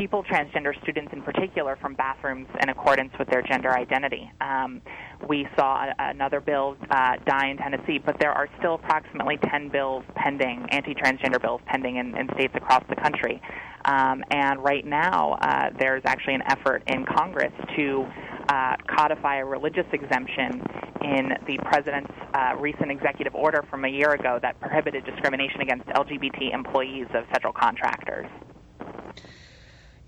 people, 0.00 0.24
transgender 0.24 0.72
students 0.82 1.12
in 1.12 1.20
particular, 1.20 1.76
from 1.76 1.92
bathrooms 1.92 2.48
in 2.62 2.70
accordance 2.70 3.12
with 3.18 3.28
their 3.28 3.42
gender 3.42 3.70
identity. 3.70 4.32
Um, 4.40 4.80
we 5.28 5.46
saw 5.58 5.92
another 5.98 6.40
bill 6.40 6.74
uh, 6.90 7.16
die 7.26 7.50
in 7.50 7.58
Tennessee, 7.58 7.98
but 7.98 8.18
there 8.18 8.32
are 8.32 8.48
still 8.58 8.76
approximately 8.76 9.36
10 9.50 9.68
bills 9.68 10.02
pending, 10.14 10.66
anti-transgender 10.70 11.40
bills 11.42 11.60
pending 11.66 11.96
in, 11.96 12.16
in 12.16 12.28
states 12.32 12.54
across 12.56 12.82
the 12.88 12.96
country. 12.96 13.42
Um, 13.84 14.24
and 14.30 14.64
right 14.64 14.86
now, 14.86 15.36
uh, 15.42 15.68
there's 15.78 16.02
actually 16.06 16.34
an 16.34 16.44
effort 16.48 16.82
in 16.86 17.04
Congress 17.04 17.52
to 17.76 18.06
uh, 18.48 18.76
codify 18.88 19.40
a 19.40 19.44
religious 19.44 19.86
exemption 19.92 20.62
in 21.02 21.28
the 21.46 21.58
president's 21.64 22.12
uh, 22.32 22.54
recent 22.58 22.90
executive 22.90 23.34
order 23.34 23.66
from 23.68 23.84
a 23.84 23.88
year 23.88 24.12
ago 24.12 24.38
that 24.40 24.58
prohibited 24.60 25.04
discrimination 25.04 25.60
against 25.60 25.86
LGBT 25.88 26.54
employees 26.54 27.06
of 27.14 27.26
federal 27.34 27.52
contractors 27.52 28.26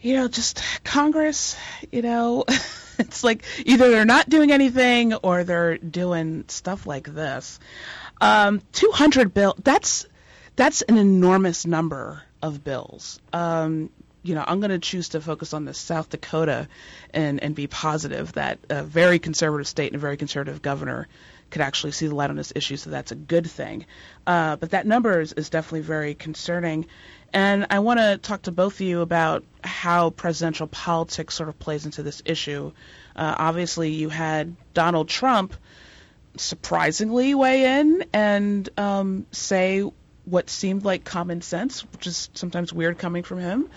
you 0.02 0.14
know, 0.14 0.28
just 0.28 0.60
Congress, 0.84 1.56
you 1.90 2.02
know, 2.02 2.44
it's 2.98 3.24
like 3.24 3.44
either 3.64 3.90
they're 3.90 4.04
not 4.04 4.28
doing 4.28 4.50
anything 4.50 5.14
or 5.14 5.44
they're 5.44 5.78
doing 5.78 6.44
stuff 6.48 6.86
like 6.86 7.06
this. 7.06 7.58
Um, 8.20 8.60
200 8.72 9.32
bill, 9.32 9.54
that's 9.62 10.06
that's 10.54 10.82
an 10.82 10.98
enormous 10.98 11.64
number 11.64 12.22
of 12.42 12.62
bills. 12.62 13.18
Um, 13.32 13.90
you 14.22 14.34
know, 14.34 14.44
I'm 14.46 14.60
going 14.60 14.70
to 14.70 14.78
choose 14.78 15.10
to 15.10 15.20
focus 15.20 15.54
on 15.54 15.64
the 15.64 15.74
South 15.74 16.10
Dakota 16.10 16.68
and 17.12 17.42
and 17.42 17.54
be 17.54 17.66
positive 17.66 18.32
that 18.34 18.58
a 18.68 18.82
very 18.82 19.18
conservative 19.18 19.66
state 19.66 19.88
and 19.92 19.96
a 19.96 19.98
very 19.98 20.16
conservative 20.16 20.62
governor 20.62 21.08
could 21.50 21.62
actually 21.62 21.92
see 21.92 22.06
the 22.06 22.14
light 22.14 22.30
on 22.30 22.36
this 22.36 22.52
issue, 22.56 22.76
so 22.76 22.90
that's 22.90 23.12
a 23.12 23.14
good 23.14 23.48
thing. 23.48 23.86
Uh, 24.26 24.56
but 24.56 24.70
that 24.70 24.86
number 24.86 25.20
is, 25.20 25.32
is 25.34 25.50
definitely 25.50 25.82
very 25.82 26.14
concerning. 26.14 26.86
And 27.32 27.66
I 27.70 27.78
want 27.78 27.98
to 27.98 28.18
talk 28.18 28.42
to 28.42 28.52
both 28.52 28.74
of 28.74 28.80
you 28.82 29.00
about 29.00 29.44
how 29.64 30.10
presidential 30.10 30.66
politics 30.66 31.34
sort 31.34 31.48
of 31.48 31.58
plays 31.58 31.86
into 31.86 32.02
this 32.02 32.22
issue. 32.24 32.72
Uh, 33.16 33.34
obviously, 33.38 33.90
you 33.90 34.08
had 34.08 34.54
Donald 34.74 35.08
Trump 35.08 35.54
surprisingly 36.36 37.34
weigh 37.34 37.80
in 37.80 38.04
and 38.12 38.68
um, 38.78 39.26
say 39.32 39.82
what 40.24 40.48
seemed 40.48 40.84
like 40.84 41.04
common 41.04 41.42
sense, 41.42 41.80
which 41.92 42.06
is 42.06 42.30
sometimes 42.34 42.72
weird 42.72 42.98
coming 42.98 43.22
from 43.22 43.38
him, 43.38 43.68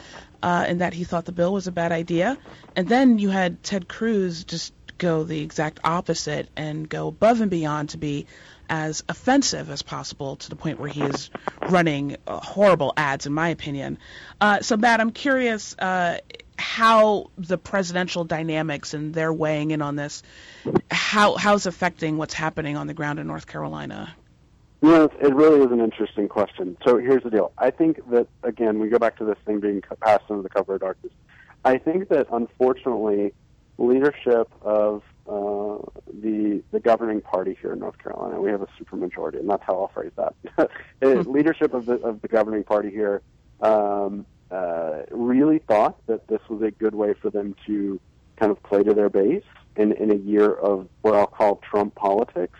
uh, 0.43 0.65
in 0.67 0.77
that 0.79 0.93
he 0.93 1.03
thought 1.03 1.25
the 1.25 1.31
bill 1.31 1.53
was 1.53 1.67
a 1.67 1.71
bad 1.71 1.91
idea. 1.91 2.37
And 2.75 2.87
then 2.87 3.19
you 3.19 3.29
had 3.29 3.63
Ted 3.63 3.87
Cruz 3.87 4.43
just 4.43 4.73
go 4.97 5.23
the 5.23 5.41
exact 5.41 5.79
opposite 5.83 6.49
and 6.55 6.87
go 6.87 7.07
above 7.07 7.41
and 7.41 7.51
beyond 7.51 7.89
to 7.89 7.97
be 7.97 8.27
as 8.69 9.03
offensive 9.09 9.69
as 9.69 9.81
possible 9.81 10.35
to 10.37 10.49
the 10.49 10.55
point 10.55 10.79
where 10.79 10.89
he 10.89 11.01
is 11.01 11.29
running 11.69 12.17
uh, 12.27 12.39
horrible 12.39 12.93
ads, 12.97 13.25
in 13.25 13.33
my 13.33 13.49
opinion. 13.49 13.97
Uh, 14.39 14.61
so, 14.61 14.77
Matt, 14.77 14.99
I'm 14.99 15.11
curious 15.11 15.75
uh, 15.77 16.19
how 16.57 17.31
the 17.37 17.57
presidential 17.57 18.23
dynamics 18.23 18.93
and 18.93 19.13
their 19.13 19.31
weighing 19.31 19.71
in 19.71 19.81
on 19.81 19.95
this, 19.95 20.23
how 20.89 21.35
how's 21.35 21.65
affecting 21.65 22.17
what's 22.17 22.33
happening 22.33 22.77
on 22.77 22.87
the 22.87 22.93
ground 22.93 23.19
in 23.19 23.27
North 23.27 23.47
Carolina. 23.47 24.15
You 24.81 24.89
know, 24.89 25.03
it 25.19 25.33
really 25.33 25.61
is 25.65 25.71
an 25.71 25.81
interesting 25.81 26.27
question. 26.27 26.77
So 26.85 26.97
here's 26.97 27.23
the 27.23 27.29
deal. 27.29 27.51
I 27.57 27.71
think 27.71 28.07
that 28.11 28.27
again, 28.43 28.79
we 28.79 28.89
go 28.89 28.99
back 28.99 29.17
to 29.17 29.25
this 29.25 29.37
thing 29.45 29.59
being 29.59 29.81
passed 30.01 30.25
under 30.29 30.43
the 30.43 30.49
cover 30.49 30.75
of 30.75 30.81
darkness. 30.81 31.13
I 31.63 31.77
think 31.77 32.09
that 32.09 32.27
unfortunately, 32.31 33.33
leadership 33.77 34.51
of 34.61 35.01
the 36.25 36.63
the 36.71 36.79
governing 36.79 37.21
party 37.21 37.57
here 37.61 37.73
in 37.73 37.79
North 37.79 37.97
Carolina, 37.99 38.41
we 38.41 38.49
have 38.49 38.61
a 38.61 38.67
supermajority, 38.79 39.39
and 39.39 39.49
that's 39.49 39.63
how 39.63 39.73
I'll 39.73 39.87
phrase 39.89 40.11
that. 40.15 40.69
leadership 41.27 41.73
of 41.73 41.85
the 41.85 41.95
of 41.95 42.21
the 42.21 42.27
governing 42.27 42.63
party 42.63 42.89
here 42.89 43.21
um, 43.61 44.25
uh, 44.49 45.03
really 45.11 45.59
thought 45.59 45.97
that 46.07 46.27
this 46.27 46.41
was 46.49 46.61
a 46.63 46.71
good 46.71 46.95
way 46.95 47.13
for 47.13 47.29
them 47.29 47.55
to 47.67 47.99
kind 48.37 48.51
of 48.51 48.61
play 48.63 48.83
to 48.83 48.93
their 48.93 49.09
base 49.09 49.43
in 49.75 49.91
in 49.93 50.11
a 50.11 50.15
year 50.15 50.51
of 50.51 50.87
what 51.01 51.13
I'll 51.13 51.27
call 51.27 51.57
Trump 51.57 51.95
politics. 51.95 52.59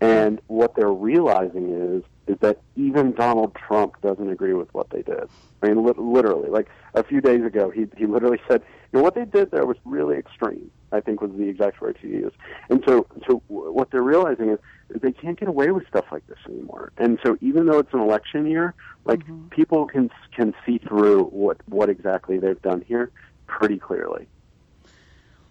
And 0.00 0.40
what 0.48 0.74
they're 0.74 0.92
realizing 0.92 1.70
is 1.70 2.02
is 2.26 2.38
that 2.40 2.60
even 2.76 3.12
Donald 3.12 3.54
Trump 3.54 4.00
doesn't 4.00 4.30
agree 4.30 4.52
with 4.52 4.72
what 4.74 4.90
they 4.90 5.02
did. 5.02 5.28
I 5.62 5.68
mean, 5.68 5.84
li- 5.84 5.92
literally, 5.96 6.50
like 6.50 6.68
a 6.94 7.02
few 7.02 7.20
days 7.20 7.44
ago, 7.44 7.70
he 7.70 7.86
he 7.96 8.06
literally 8.06 8.40
said, 8.48 8.62
"You 8.62 8.66
know 8.92 9.02
what 9.02 9.14
they 9.14 9.24
did 9.24 9.50
there 9.50 9.66
was 9.66 9.76
really 9.84 10.16
extreme." 10.16 10.70
I 10.92 11.00
think 11.00 11.20
was 11.20 11.32
the 11.32 11.48
exact 11.48 11.80
word 11.80 11.96
he 12.00 12.08
used. 12.08 12.36
And 12.68 12.84
so, 12.86 13.06
so 13.26 13.42
what 13.48 13.90
they're 13.90 14.02
realizing 14.02 14.50
is 14.50 14.58
they 14.90 15.12
can't 15.12 15.38
get 15.40 15.48
away 15.48 15.70
with 15.70 15.86
stuff 15.88 16.04
like 16.12 16.26
this 16.26 16.38
anymore. 16.46 16.92
And 16.98 17.18
so, 17.24 17.38
even 17.40 17.66
though 17.66 17.78
it's 17.78 17.92
an 17.94 18.00
election 18.00 18.46
year, 18.46 18.74
like 19.04 19.20
mm-hmm. 19.20 19.48
people 19.48 19.86
can 19.86 20.10
can 20.36 20.54
see 20.66 20.78
through 20.78 21.24
what 21.24 21.56
what 21.66 21.88
exactly 21.88 22.38
they've 22.38 22.60
done 22.60 22.84
here 22.86 23.10
pretty 23.46 23.78
clearly. 23.78 24.28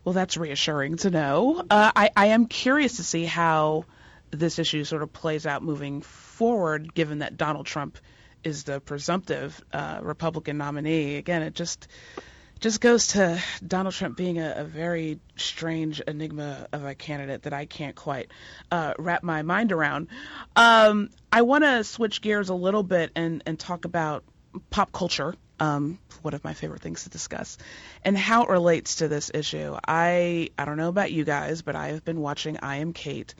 Well, 0.04 0.14
that's 0.14 0.38
reassuring 0.38 0.98
to 0.98 1.10
know. 1.10 1.64
Uh, 1.70 1.92
I 1.96 2.12
I 2.16 2.28
am 2.28 2.46
curious 2.46 2.98
to 2.98 3.04
see 3.04 3.26
how 3.26 3.86
this 4.30 4.60
issue 4.60 4.84
sort 4.84 5.02
of 5.02 5.12
plays 5.12 5.46
out 5.46 5.64
moving 5.64 6.02
forward, 6.02 6.94
given 6.94 7.20
that 7.20 7.36
Donald 7.36 7.66
Trump 7.66 7.98
is 8.44 8.64
the 8.64 8.80
presumptive 8.80 9.62
uh, 9.74 10.00
Republican 10.02 10.58
nominee. 10.58 11.18
Again, 11.18 11.42
it 11.42 11.54
just 11.54 11.88
just 12.62 12.80
goes 12.80 13.08
to 13.08 13.42
Donald 13.66 13.94
Trump 13.96 14.16
being 14.16 14.40
a, 14.40 14.54
a, 14.58 14.64
very 14.64 15.20
strange 15.36 16.00
enigma 16.00 16.68
of 16.72 16.86
a 16.86 16.94
candidate 16.94 17.44
that 17.44 17.54
I 17.54 17.66
can't 17.66 17.96
quite 17.96 18.30
uh, 18.70 18.94
wrap 19.00 19.24
my 19.24 19.42
mind 19.42 19.72
around. 19.72 20.08
Um, 20.56 21.10
I 21.32 21.42
want 21.42 21.64
to 21.64 21.84
switch 21.84 22.22
gears 22.22 22.50
a 22.50 22.54
little 22.54 22.84
bit 22.84 23.12
and, 23.16 23.42
and 23.48 23.60
talk 23.60 23.86
about 23.86 24.24
pop 24.70 24.92
culture. 24.94 25.36
Um, 25.60 26.00
one 26.22 26.36
of 26.36 26.44
my 26.44 26.54
favorite 26.54 26.82
things 26.82 27.04
to 27.04 27.10
discuss, 27.10 27.58
and 28.04 28.18
how 28.18 28.44
it 28.44 28.50
relates 28.50 28.96
to 28.98 29.08
this 29.08 29.30
issue. 29.32 29.78
I 29.88 30.50
I 30.58 30.66
don't 30.66 30.78
know 30.78 30.90
about 30.90 31.12
you 31.12 31.24
guys, 31.24 31.62
but 31.62 31.76
I 31.76 31.90
have 31.90 32.04
been 32.04 32.20
watching 32.20 32.58
I 32.64 32.78
Am 32.78 32.94
Cait, 32.94 33.36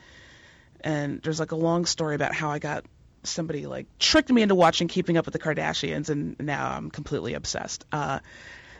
and 0.82 1.20
there's 1.20 1.40
like 1.40 1.50
a 1.50 1.56
long 1.56 1.84
story 1.84 2.14
about 2.14 2.32
how 2.32 2.50
I 2.50 2.60
got 2.60 2.84
somebody 3.24 3.66
like 3.66 3.86
tricked 3.98 4.30
me 4.30 4.42
into 4.42 4.54
watching 4.54 4.86
Keeping 4.86 5.16
Up 5.16 5.24
with 5.24 5.32
the 5.32 5.40
Kardashians, 5.40 6.10
and 6.10 6.38
now 6.38 6.70
I'm 6.70 6.92
completely 6.92 7.34
obsessed. 7.34 7.84
Uh, 7.90 8.20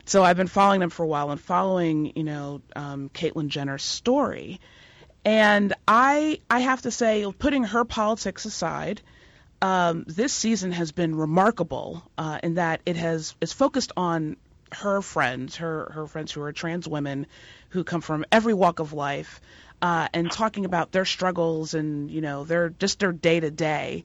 so 0.04 0.22
I've 0.22 0.36
been 0.36 0.48
following 0.48 0.80
them 0.80 0.90
for 0.90 1.04
a 1.04 1.06
while 1.06 1.30
and 1.30 1.40
following, 1.40 2.12
you 2.16 2.24
know, 2.24 2.62
um, 2.74 3.08
Caitlyn 3.10 3.48
Jenner's 3.48 3.82
story, 3.82 4.60
and 5.24 5.72
I 5.86 6.40
I 6.50 6.60
have 6.60 6.82
to 6.82 6.90
say, 6.90 7.30
putting 7.38 7.64
her 7.64 7.84
politics 7.84 8.44
aside. 8.44 9.00
Um, 9.60 10.04
this 10.08 10.32
season 10.32 10.72
has 10.72 10.90
been 10.90 11.14
remarkable 11.14 12.02
uh, 12.18 12.40
in 12.42 12.54
that 12.54 12.80
it 12.84 12.96
has 12.96 13.36
is 13.40 13.52
focused 13.52 13.92
on 13.96 14.36
her 14.72 15.02
friends, 15.02 15.56
her 15.56 15.90
her 15.94 16.06
friends 16.06 16.32
who 16.32 16.42
are 16.42 16.52
trans 16.52 16.88
women, 16.88 17.26
who 17.68 17.84
come 17.84 18.00
from 18.00 18.24
every 18.32 18.54
walk 18.54 18.80
of 18.80 18.92
life, 18.92 19.40
uh, 19.80 20.08
and 20.12 20.30
talking 20.30 20.64
about 20.64 20.92
their 20.92 21.04
struggles 21.04 21.74
and 21.74 22.10
you 22.10 22.20
know 22.20 22.44
their 22.44 22.70
just 22.70 22.98
their 22.98 23.12
day 23.12 23.38
to 23.38 23.50
day. 23.50 24.04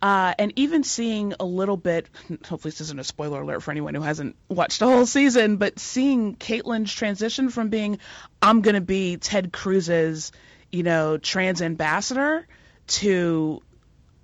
Uh, 0.00 0.32
and 0.38 0.52
even 0.56 0.84
seeing 0.84 1.34
a 1.40 1.44
little 1.44 1.76
bit, 1.76 2.08
hopefully 2.46 2.70
this 2.70 2.80
isn't 2.80 3.00
a 3.00 3.04
spoiler 3.04 3.42
alert 3.42 3.62
for 3.62 3.70
anyone 3.72 3.94
who 3.94 4.00
hasn't 4.00 4.36
watched 4.48 4.78
the 4.78 4.86
whole 4.86 5.06
season, 5.06 5.56
but 5.56 5.78
seeing 5.78 6.36
Caitlyn's 6.36 6.92
transition 6.92 7.50
from 7.50 7.68
being, 7.68 7.98
I'm 8.40 8.60
going 8.60 8.76
to 8.76 8.80
be 8.80 9.16
Ted 9.16 9.52
Cruz's, 9.52 10.30
you 10.70 10.84
know, 10.84 11.18
trans 11.18 11.62
ambassador 11.62 12.46
to, 12.86 13.60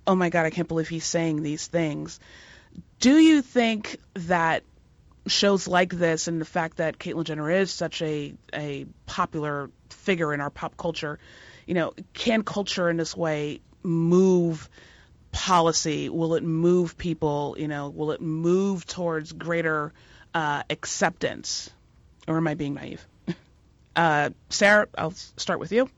oh 0.07 0.15
my 0.15 0.29
God, 0.29 0.45
I 0.45 0.49
can't 0.49 0.67
believe 0.67 0.87
he's 0.87 1.05
saying 1.05 1.41
these 1.41 1.67
things. 1.67 2.19
Do 2.99 3.17
you 3.17 3.41
think 3.41 3.97
that 4.13 4.63
shows 5.27 5.67
like 5.67 5.91
this 5.93 6.27
and 6.27 6.39
the 6.39 6.45
fact 6.45 6.77
that 6.77 6.99
Caitlyn 6.99 7.23
Jenner 7.23 7.49
is 7.49 7.71
such 7.71 8.01
a, 8.01 8.33
a 8.53 8.85
popular 9.05 9.69
figure 9.89 10.33
in 10.33 10.41
our 10.41 10.49
pop 10.49 10.77
culture. 10.77 11.19
You 11.65 11.73
know, 11.73 11.93
can 12.13 12.43
culture 12.43 12.89
in 12.89 12.97
this 12.97 13.15
way 13.17 13.61
move 13.83 14.69
policy? 15.35 16.07
Will 16.07 16.35
it 16.35 16.43
move 16.43 16.97
people? 16.97 17.55
You 17.59 17.67
know, 17.67 17.89
will 17.89 18.11
it 18.11 18.21
move 18.21 18.87
towards 18.87 19.33
greater 19.33 19.93
uh, 20.33 20.63
acceptance? 20.69 21.69
Or 22.27 22.37
am 22.37 22.47
I 22.47 22.55
being 22.55 22.73
naive? 22.73 23.05
Uh, 23.97 24.29
Sarah, 24.49 24.89
I'll 24.97 25.13
start 25.37 25.57
with 25.57 25.71
you. 25.71 25.89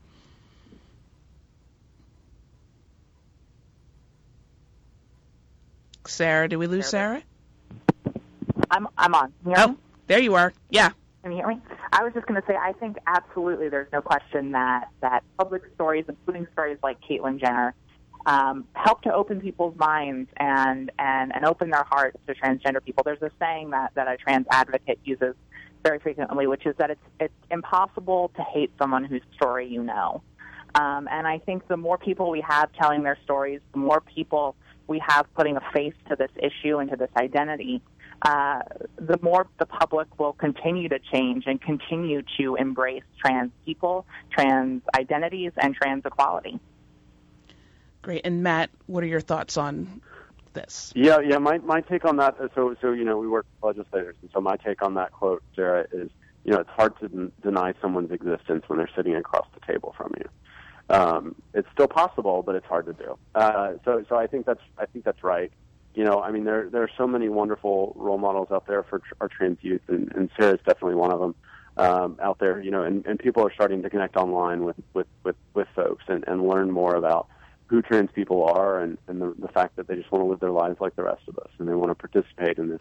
Sarah, 6.06 6.48
did 6.48 6.58
we 6.58 6.68
lose 6.68 6.86
Sarah? 6.86 7.20
I'm 8.70 8.86
I'm 8.96 9.16
on. 9.16 9.32
oh, 9.46 9.76
there 10.06 10.20
you 10.20 10.36
are. 10.36 10.52
Yeah. 10.70 10.90
Can 11.24 11.32
you 11.32 11.38
hear 11.38 11.48
me? 11.48 11.60
I 11.92 12.04
was 12.04 12.12
just 12.14 12.26
going 12.26 12.40
to 12.40 12.46
say, 12.46 12.54
I 12.54 12.72
think 12.74 12.98
absolutely 13.08 13.68
there's 13.68 13.90
no 13.92 14.00
question 14.00 14.52
that, 14.52 14.90
that 15.00 15.24
public 15.36 15.62
stories, 15.74 16.04
including 16.08 16.46
stories 16.52 16.78
like 16.84 16.98
Caitlyn 17.00 17.40
Jenner, 17.40 17.74
um, 18.28 18.66
help 18.74 19.00
to 19.02 19.12
open 19.12 19.40
people's 19.40 19.74
minds 19.78 20.28
and, 20.36 20.92
and, 20.98 21.34
and 21.34 21.46
open 21.46 21.70
their 21.70 21.84
hearts 21.84 22.18
to 22.26 22.34
transgender 22.34 22.84
people. 22.84 23.02
There's 23.02 23.22
a 23.22 23.30
saying 23.40 23.70
that, 23.70 23.92
that 23.94 24.06
a 24.06 24.18
trans 24.18 24.46
advocate 24.50 24.98
uses 25.02 25.34
very 25.82 25.98
frequently, 25.98 26.46
which 26.46 26.66
is 26.66 26.74
that 26.76 26.90
it's, 26.90 27.00
it's 27.18 27.32
impossible 27.50 28.30
to 28.36 28.42
hate 28.42 28.70
someone 28.78 29.04
whose 29.04 29.22
story 29.34 29.66
you 29.66 29.82
know. 29.82 30.22
Um, 30.74 31.08
and 31.10 31.26
I 31.26 31.38
think 31.38 31.68
the 31.68 31.78
more 31.78 31.96
people 31.96 32.30
we 32.30 32.42
have 32.46 32.70
telling 32.74 33.02
their 33.02 33.16
stories, 33.24 33.62
the 33.72 33.78
more 33.78 34.02
people 34.02 34.54
we 34.86 35.02
have 35.08 35.24
putting 35.34 35.56
a 35.56 35.62
face 35.72 35.94
to 36.10 36.16
this 36.16 36.30
issue 36.36 36.78
and 36.78 36.90
to 36.90 36.96
this 36.96 37.10
identity, 37.16 37.80
uh, 38.20 38.60
the 38.96 39.18
more 39.22 39.46
the 39.58 39.64
public 39.64 40.06
will 40.18 40.34
continue 40.34 40.90
to 40.90 40.98
change 41.12 41.44
and 41.46 41.62
continue 41.62 42.20
to 42.38 42.56
embrace 42.56 43.04
trans 43.24 43.52
people, 43.64 44.04
trans 44.30 44.82
identities, 44.94 45.52
and 45.56 45.74
trans 45.74 46.04
equality. 46.04 46.60
Great. 48.08 48.22
And 48.24 48.42
Matt, 48.42 48.70
what 48.86 49.04
are 49.04 49.06
your 49.06 49.20
thoughts 49.20 49.58
on 49.58 50.00
this? 50.54 50.94
Yeah, 50.96 51.18
yeah. 51.20 51.36
My 51.36 51.58
my 51.58 51.82
take 51.82 52.06
on 52.06 52.16
that. 52.16 52.36
So 52.54 52.74
so 52.80 52.92
you 52.92 53.04
know 53.04 53.18
we 53.18 53.28
work 53.28 53.44
with 53.60 53.76
legislators, 53.76 54.16
and 54.22 54.30
so 54.32 54.40
my 54.40 54.56
take 54.56 54.80
on 54.80 54.94
that 54.94 55.12
quote, 55.12 55.42
Sarah, 55.54 55.86
is 55.92 56.08
you 56.42 56.54
know 56.54 56.60
it's 56.60 56.70
hard 56.70 56.98
to 57.00 57.30
deny 57.42 57.74
someone's 57.82 58.10
existence 58.10 58.64
when 58.66 58.78
they're 58.78 58.88
sitting 58.96 59.14
across 59.14 59.46
the 59.52 59.60
table 59.70 59.94
from 59.94 60.14
you. 60.16 60.24
Um, 60.88 61.34
it's 61.52 61.68
still 61.74 61.86
possible, 61.86 62.42
but 62.42 62.54
it's 62.54 62.64
hard 62.64 62.86
to 62.86 62.94
do. 62.94 63.18
Uh, 63.34 63.72
so 63.84 64.02
so 64.08 64.16
I 64.16 64.26
think 64.26 64.46
that's 64.46 64.62
I 64.78 64.86
think 64.86 65.04
that's 65.04 65.22
right 65.22 65.52
you 65.94 66.04
know, 66.04 66.22
I 66.22 66.30
mean, 66.30 66.44
there 66.44 66.70
there 66.70 66.82
are 66.84 66.90
so 66.96 67.06
many 67.06 67.28
wonderful 67.28 67.92
role 67.96 68.18
models 68.18 68.52
out 68.52 68.66
there 68.66 68.84
for 68.84 69.00
tr- 69.00 69.14
our 69.20 69.28
trans 69.28 69.58
youth, 69.62 69.82
and, 69.88 70.12
and 70.14 70.30
Sarah 70.38 70.54
is 70.54 70.60
definitely 70.64 70.94
one 70.94 71.12
of 71.12 71.18
them 71.18 71.34
um, 71.76 72.18
out 72.22 72.38
there. 72.38 72.60
You 72.60 72.70
know, 72.70 72.84
and, 72.84 73.04
and 73.04 73.18
people 73.18 73.44
are 73.44 73.52
starting 73.52 73.82
to 73.82 73.90
connect 73.90 74.16
online 74.16 74.64
with 74.64 74.76
with 74.94 75.08
with, 75.24 75.36
with 75.54 75.66
folks 75.74 76.04
and, 76.06 76.24
and 76.28 76.46
learn 76.46 76.70
more 76.70 76.94
about 76.94 77.26
who 77.68 77.82
trans 77.82 78.10
people 78.12 78.44
are 78.44 78.80
and, 78.80 78.98
and 79.08 79.20
the, 79.20 79.34
the 79.38 79.48
fact 79.48 79.76
that 79.76 79.86
they 79.86 79.94
just 79.94 80.10
want 80.10 80.24
to 80.24 80.28
live 80.28 80.40
their 80.40 80.50
lives 80.50 80.80
like 80.80 80.96
the 80.96 81.02
rest 81.02 81.22
of 81.28 81.38
us, 81.38 81.50
and 81.58 81.68
they 81.68 81.74
want 81.74 81.90
to 81.90 81.94
participate 81.94 82.58
in 82.58 82.68
this 82.68 82.80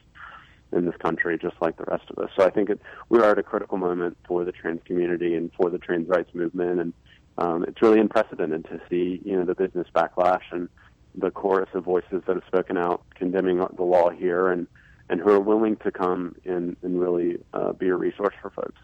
in 0.73 0.85
this 0.85 0.95
country 0.97 1.37
just 1.37 1.55
like 1.61 1.77
the 1.77 1.85
rest 1.85 2.03
of 2.09 2.17
us. 2.17 2.29
So 2.37 2.45
I 2.45 2.49
think 2.49 2.69
it, 2.69 2.81
we 3.07 3.19
are 3.19 3.31
at 3.31 3.39
a 3.39 3.43
critical 3.43 3.77
moment 3.77 4.17
for 4.27 4.43
the 4.43 4.51
trans 4.51 4.81
community 4.83 5.35
and 5.35 5.49
for 5.53 5.69
the 5.69 5.77
trans 5.77 6.09
rights 6.09 6.33
movement, 6.33 6.81
and 6.81 6.93
um, 7.37 7.63
it's 7.63 7.81
really 7.81 7.99
unprecedented 7.99 8.65
to 8.65 8.81
see 8.89 9.21
you 9.23 9.37
know 9.37 9.45
the 9.45 9.55
business 9.55 9.87
backlash 9.95 10.43
and 10.51 10.69
the 11.15 11.31
chorus 11.31 11.69
of 11.73 11.83
voices 11.83 12.21
that 12.27 12.35
have 12.35 12.43
spoken 12.47 12.77
out 12.77 13.03
condemning 13.15 13.57
the 13.75 13.83
law 13.83 14.09
here 14.09 14.49
and 14.51 14.67
and 15.09 15.21
who 15.21 15.29
are 15.31 15.39
willing 15.39 15.77
to 15.77 15.91
come 15.91 16.35
and, 16.45 16.75
and 16.81 16.99
really 16.99 17.37
uh, 17.53 17.71
be 17.73 17.87
a 17.87 17.95
resource 17.95 18.35
for 18.41 18.49
folks. 18.49 18.79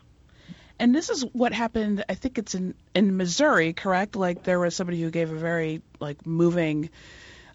And 0.83 0.93
this 0.93 1.09
is 1.09 1.23
what 1.31 1.53
happened. 1.53 2.03
I 2.09 2.15
think 2.15 2.37
it's 2.37 2.55
in 2.55 2.75
in 2.93 3.15
Missouri, 3.15 3.71
correct? 3.71 4.17
Like 4.17 4.43
there 4.43 4.59
was 4.59 4.75
somebody 4.75 5.01
who 5.01 5.11
gave 5.11 5.31
a 5.31 5.35
very 5.35 5.81
like 6.01 6.27
moving 6.27 6.89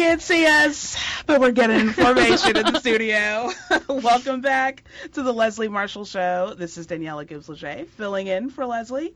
Can't 0.00 0.22
see 0.22 0.46
us, 0.46 0.96
but 1.26 1.42
we're 1.42 1.50
getting 1.50 1.78
information 1.78 2.56
in 2.56 2.72
the 2.72 2.80
studio. 2.80 3.50
Welcome 3.90 4.40
back 4.40 4.82
to 5.12 5.22
the 5.22 5.30
Leslie 5.30 5.68
Marshall 5.68 6.06
Show. 6.06 6.54
This 6.56 6.78
is 6.78 6.86
Daniella 6.86 7.26
Gibbs 7.26 7.48
Léger 7.48 7.86
filling 7.86 8.26
in 8.26 8.48
for 8.48 8.64
Leslie. 8.64 9.12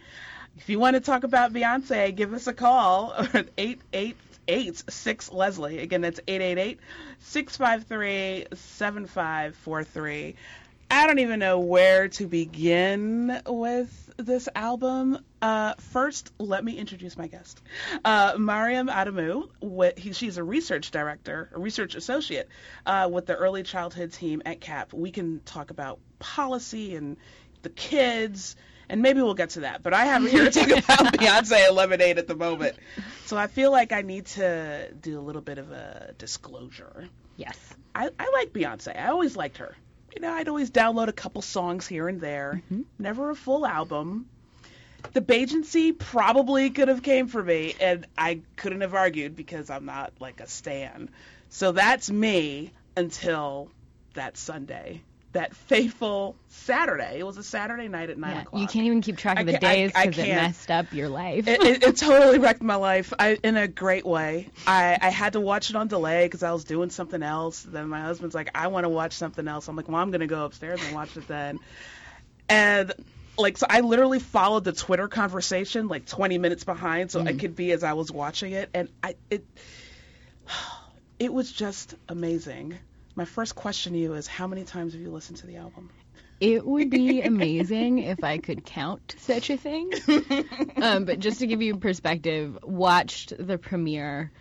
If 0.59 0.69
you 0.69 0.79
want 0.79 0.93
to 0.97 1.01
talk 1.01 1.25
about 1.25 1.55
Beyonce, 1.55 2.15
give 2.15 2.35
us 2.35 2.49
a 2.49 2.53
call 2.53 3.15
at 3.33 3.49
888 3.57 4.85
6 4.87 5.33
Leslie. 5.33 5.79
Again, 5.79 6.03
that's 6.03 6.21
888 6.29 6.79
653 7.21 8.47
7543. 8.55 10.37
I 10.91 11.07
don't 11.07 11.19
even 11.19 11.39
know 11.39 11.59
where 11.59 12.09
to 12.09 12.27
begin 12.27 13.41
with 13.47 14.13
this 14.17 14.49
album. 14.55 15.19
Uh, 15.41 15.75
first, 15.79 16.33
let 16.39 16.65
me 16.65 16.77
introduce 16.77 17.17
my 17.17 17.27
guest. 17.27 17.63
Uh, 18.05 18.35
Maryam 18.39 18.89
Adamu, 18.89 19.49
he, 19.99 20.13
she's 20.13 20.37
a 20.39 20.45
research 20.45 20.91
director, 20.91 21.51
a 21.55 21.59
research 21.59 21.95
associate 21.95 22.49
uh, 22.87 23.09
with 23.11 23.27
the 23.27 23.35
early 23.35 23.63
childhood 23.63 24.13
team 24.13 24.43
at 24.45 24.61
CAP. 24.61 24.93
We 24.93 25.11
can 25.11 25.41
talk 25.41 25.71
about 25.71 25.99
policy 26.19 26.97
and 26.97 27.17
the 27.63 27.71
kids, 27.71 28.57
and 28.89 29.03
maybe 29.03 29.21
we'll 29.23 29.35
get 29.35 29.51
to 29.51 29.61
that. 29.61 29.83
But 29.83 29.95
I 29.95 30.07
have 30.07 30.29
here 30.29 30.45
to 30.45 30.51
talk 30.51 30.71
about 30.85 31.15
Beyonce 31.15 31.69
and 31.69 31.77
Lemonade 31.77 32.19
at 32.19 32.29
the 32.29 32.37
moment. 32.37 32.77
So 33.27 33.37
I 33.37 33.47
feel 33.47 33.73
like 33.73 33.93
I 33.93 34.03
need 34.03 34.27
to 34.27 34.93
do 34.93 35.19
a 35.19 35.23
little 35.23 35.43
bit 35.43 35.59
of 35.59 35.73
a 35.73 36.15
disclosure. 36.19 37.09
Yes. 37.37 37.59
I, 37.95 38.11
I 38.19 38.31
like 38.33 38.53
Beyonce. 38.53 38.99
I 38.99 39.09
always 39.09 39.37
liked 39.37 39.59
her 39.59 39.75
you 40.15 40.21
know, 40.21 40.33
I'd 40.33 40.49
always 40.49 40.71
download 40.71 41.09
a 41.09 41.13
couple 41.13 41.43
songs 41.43 41.87
here 41.87 42.09
and 42.09 42.21
there. 42.21 42.63
Mm-hmm. 42.67 42.83
Never 42.99 43.31
a 43.31 43.35
full 43.35 43.67
album. 43.67 44.29
The 45.13 45.21
Beygency 45.21 45.93
probably 45.93 46.71
could 46.71 46.89
have 46.89 47.03
came 47.03 47.27
for 47.29 47.43
me, 47.43 47.75
and 47.81 48.07
I 48.17 48.41
couldn't 48.57 48.81
have 48.81 48.95
argued 48.95 49.37
because 49.37 49.69
I'm 49.71 49.85
not 49.85 50.13
like 50.21 50.41
a 50.41 50.47
stan. 50.47 51.11
So 51.51 51.73
that's 51.73 52.11
me 52.11 52.73
until 52.97 53.71
that 54.15 54.37
Sunday 54.37 55.03
that 55.35 55.55
fateful 55.55 56.35
Saturday. 56.49 57.19
It 57.19 57.27
was 57.27 57.37
a 57.37 57.43
Saturday 57.43 57.89
night 57.89 58.09
at 58.09 58.19
nine 58.19 58.35
yeah, 58.35 58.43
o'clock. 58.43 58.61
You 58.61 58.67
can't 58.67 58.87
even 58.87 59.01
keep 59.01 59.19
track 59.19 59.39
of 59.39 59.47
the 59.47 59.59
days 59.59 59.93
because 59.93 60.19
it 60.19 60.29
messed 60.29 60.71
up 60.71 60.93
your 60.93 61.09
life. 61.09 61.47
it, 61.47 61.63
it, 61.63 61.83
it, 61.83 61.97
totally 61.97 62.39
wrecked 62.39 62.63
my 62.63 62.77
life 62.77 63.13
I, 63.19 63.39
in 63.43 63.57
a 63.57 63.69
great 63.69 64.07
way. 64.07 64.49
I, 64.67 64.99
I 65.01 65.11
had 65.11 65.35
to 65.35 65.41
watch 65.41 65.71
it 65.71 65.77
on 65.77 65.89
delay 65.89 66.27
because 66.27 66.43
I 66.43 66.53
was 66.53 66.65
doing 66.65 66.91
something 66.91 67.23
else. 67.23 67.63
Then 67.63 67.89
my 67.89 68.01
husband's 68.01 68.35
like, 68.35 68.51
I 68.55 68.69
want 68.69 68.85
to 68.85 68.89
watch 68.89 69.13
something 69.13 69.47
else. 69.47 69.69
I'm 69.69 69.77
like, 69.77 69.89
well, 69.89 70.01
I'm 70.01 70.11
going 70.11 70.21
to 70.21 70.27
go 70.27 70.45
upstairs 70.45 70.81
and 70.83 70.95
watch 70.95 71.17
it 71.17 71.29
then. 71.29 71.59
And 72.49 72.93
like 73.37 73.59
so 73.59 73.67
I 73.69 73.81
literally 73.81 74.21
followed 74.21 74.63
the 74.63 74.73
Twitter 74.73 75.09
conversation 75.09 75.89
like 75.89 76.07
20 76.07 76.39
minutes 76.39 76.63
behind 76.63 77.11
so 77.11 77.19
mm-hmm. 77.19 77.29
I 77.29 77.33
could 77.33 77.57
be 77.57 77.73
as 77.73 77.83
I 77.83 77.95
was 77.95 78.13
watching 78.13 78.53
it 78.53 78.71
and 78.73 78.89
I 79.03 79.17
it 79.29 79.45
it 81.19 81.33
was 81.33 81.51
just 81.51 81.97
amazing 82.09 82.79
my 83.17 83.25
first 83.25 83.55
question 83.55 83.93
to 83.93 83.99
you 83.99 84.15
is 84.15 84.27
how 84.27 84.47
many 84.47 84.65
times 84.65 84.93
have 84.93 85.03
you 85.03 85.11
listened 85.11 85.39
to 85.39 85.47
the 85.47 85.57
album? 85.57 85.91
It 86.41 86.67
would 86.67 86.91
be 86.91 87.23
amazing 87.23 87.99
if 87.99 88.25
I 88.25 88.39
could 88.39 88.65
count 88.65 89.15
such 89.19 89.51
a 89.51 89.57
thing. 89.57 89.91
Um, 90.77 91.05
but 91.05 91.21
just 91.21 91.39
to 91.39 91.47
give 91.47 91.63
you 91.63 91.77
perspective, 91.77 92.59
watched 92.63 93.33
the 93.39 93.57
premiere 93.57 94.33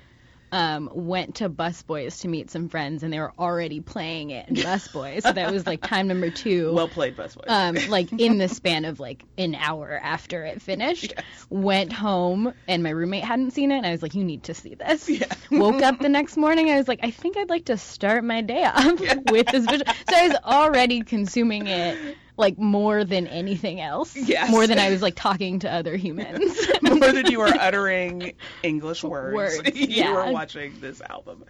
um, 0.53 0.87
went 0.93 1.35
to 1.35 1.49
Busboys 1.49 2.21
to 2.21 2.27
meet 2.27 2.51
some 2.51 2.69
friends, 2.69 3.01
and 3.01 3.11
they 3.11 3.19
were 3.19 3.33
already 3.39 3.81
playing 3.81 4.29
it 4.29 4.47
in 4.47 4.55
Busboys. 4.55 5.23
so 5.23 5.33
that 5.33 5.51
was 5.51 5.65
like 5.65 5.81
time 5.81 6.07
number 6.07 6.29
two. 6.29 6.71
Well 6.83 6.87
played, 6.87 7.17
Busboys. 7.17 7.45
Um, 7.47 7.75
like 7.89 8.11
in 8.11 8.37
the 8.37 8.47
span 8.47 8.85
of 8.85 8.99
like 8.99 9.23
an 9.37 9.55
hour 9.55 9.99
after 10.01 10.45
it 10.45 10.61
finished. 10.61 11.13
Yes. 11.15 11.25
Went 11.49 11.91
home, 11.91 12.53
and 12.67 12.83
my 12.83 12.91
roommate 12.91 13.23
hadn't 13.23 13.51
seen 13.51 13.71
it, 13.71 13.77
and 13.77 13.85
I 13.85 13.91
was 13.91 14.03
like, 14.03 14.13
"You 14.13 14.23
need 14.23 14.43
to 14.43 14.53
see 14.53 14.75
this." 14.75 15.09
Yeah. 15.09 15.25
Woke 15.51 15.81
up 15.81 15.99
the 15.99 16.09
next 16.09 16.37
morning, 16.37 16.69
I 16.69 16.77
was 16.77 16.87
like, 16.87 16.99
"I 17.01 17.09
think 17.09 17.35
I'd 17.35 17.49
like 17.49 17.65
to 17.65 17.77
start 17.77 18.23
my 18.23 18.41
day 18.41 18.63
off 18.63 18.99
yeah. 18.99 19.15
with 19.31 19.47
this 19.47 19.65
visual." 19.65 19.91
So 20.09 20.15
I 20.15 20.27
was 20.27 20.37
already 20.45 21.01
consuming 21.01 21.65
it 21.65 21.97
like 22.37 22.57
more 22.57 23.03
than 23.03 23.27
anything 23.27 23.79
else. 23.79 24.15
Yes. 24.15 24.49
More 24.49 24.65
than 24.65 24.79
I 24.79 24.89
was 24.89 25.01
like 25.01 25.15
talking 25.15 25.59
to 25.59 25.71
other 25.71 25.95
humans. 25.95 26.67
more 26.81 27.11
than 27.11 27.27
you 27.27 27.39
were 27.39 27.47
uttering 27.47 28.33
English 28.63 29.03
words. 29.03 29.35
Words. 29.35 29.61
you 29.79 29.87
yeah. 29.87 30.13
were 30.13 30.31
watching 30.31 30.79
this 30.79 31.01
album. 31.01 31.45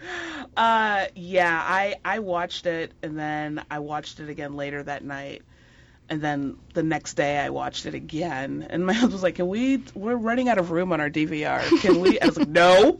Uh, 0.57 1.05
yeah, 1.15 1.61
I 1.63 1.95
I 2.03 2.19
watched 2.19 2.65
it 2.65 2.91
and 3.01 3.17
then 3.17 3.63
I 3.71 3.79
watched 3.79 4.19
it 4.19 4.29
again 4.29 4.55
later 4.55 4.83
that 4.83 5.03
night. 5.03 5.43
And 6.09 6.21
then 6.21 6.57
the 6.73 6.83
next 6.83 7.13
day 7.13 7.39
I 7.39 7.49
watched 7.49 7.85
it 7.85 7.93
again, 7.93 8.67
and 8.69 8.85
my 8.85 8.91
husband 8.91 9.13
was 9.13 9.23
like, 9.23 9.35
"Can 9.35 9.47
we? 9.47 9.81
We're 9.95 10.17
running 10.17 10.49
out 10.49 10.57
of 10.57 10.69
room 10.69 10.91
on 10.91 10.99
our 10.99 11.09
DVR. 11.09 11.61
Can 11.79 12.01
we?" 12.01 12.19
I 12.19 12.25
was 12.25 12.37
like, 12.37 12.49
"No, 12.49 12.97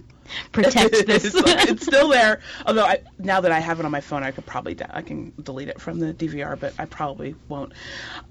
protect 0.52 0.92
this. 1.08 1.26
it's, 1.26 1.36
it's, 1.36 1.86
still 1.86 2.10
there. 2.10 2.42
Although 2.66 2.86
I, 2.86 3.02
now 3.18 3.42
that 3.42 3.52
I 3.52 3.60
have 3.60 3.80
it 3.80 3.86
on 3.86 3.92
my 3.92 4.02
phone, 4.02 4.24
I 4.24 4.32
could 4.32 4.46
probably 4.46 4.76
de- 4.76 4.96
I 4.96 5.02
can 5.02 5.34
delete 5.42 5.70
it 5.70 5.82
from 5.82 6.00
the 6.00 6.14
DVR, 6.14 6.60
but 6.60 6.74
I 6.78 6.86
probably 6.86 7.36
won't. 7.48 7.74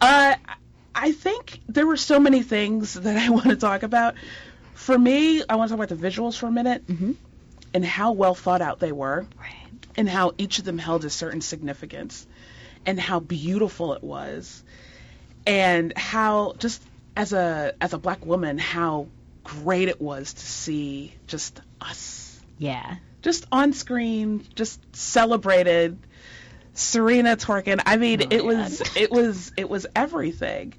Uh, 0.01 0.37
I 0.95 1.13
think 1.13 1.61
there 1.69 1.87
were 1.87 1.97
so 1.97 2.19
many 2.19 2.43
things 2.43 2.95
that 3.01 3.17
I 3.17 3.31
want 3.31 3.49
to 3.49 3.57
talk 3.57 3.83
about. 3.83 4.15
For 4.75 4.99
me, 4.99 5.43
I 5.49 5.57
want 5.57 5.69
to 5.71 5.77
talk 5.77 5.85
about 5.85 6.01
the 6.01 6.09
visuals 6.09 6.37
for 6.37 6.47
a 6.47 6.51
minute 6.51 6.87
mm-hmm. 6.87 7.13
and 7.75 7.85
how 7.85 8.13
well 8.13 8.35
thought 8.35 8.63
out 8.63 8.81
they 8.81 8.93
were, 8.93 9.27
right. 9.39 9.87
and 9.97 10.09
how 10.09 10.33
each 10.39 10.59
of 10.59 10.65
them 10.65 10.79
held 10.79 11.05
a 11.05 11.11
certain 11.11 11.41
significance, 11.41 12.27
and 12.85 12.99
how 12.99 13.21
beautiful 13.21 13.93
it 13.93 14.03
was, 14.03 14.63
and 15.47 15.97
how 15.97 16.55
just 16.59 16.83
as 17.17 17.33
a 17.33 17.75
as 17.81 17.93
a 17.93 17.99
black 17.99 18.25
woman 18.25 18.59
how 18.59 19.07
great 19.45 19.89
it 19.89 20.01
was 20.01 20.33
to 20.33 20.47
see 20.47 21.15
just 21.27 21.61
us. 21.81 22.41
Yeah. 22.59 22.97
Just 23.23 23.47
on 23.53 23.73
screen, 23.73 24.47
just 24.55 24.81
celebrated. 24.95 25.99
Serena 26.75 27.37
twerking. 27.37 27.81
I 27.85 27.97
mean, 27.97 28.23
oh 28.23 28.27
it 28.31 28.45
was 28.45 28.83
it 28.97 29.11
was 29.11 29.53
it 29.57 29.69
was 29.69 29.87
everything. 29.95 30.75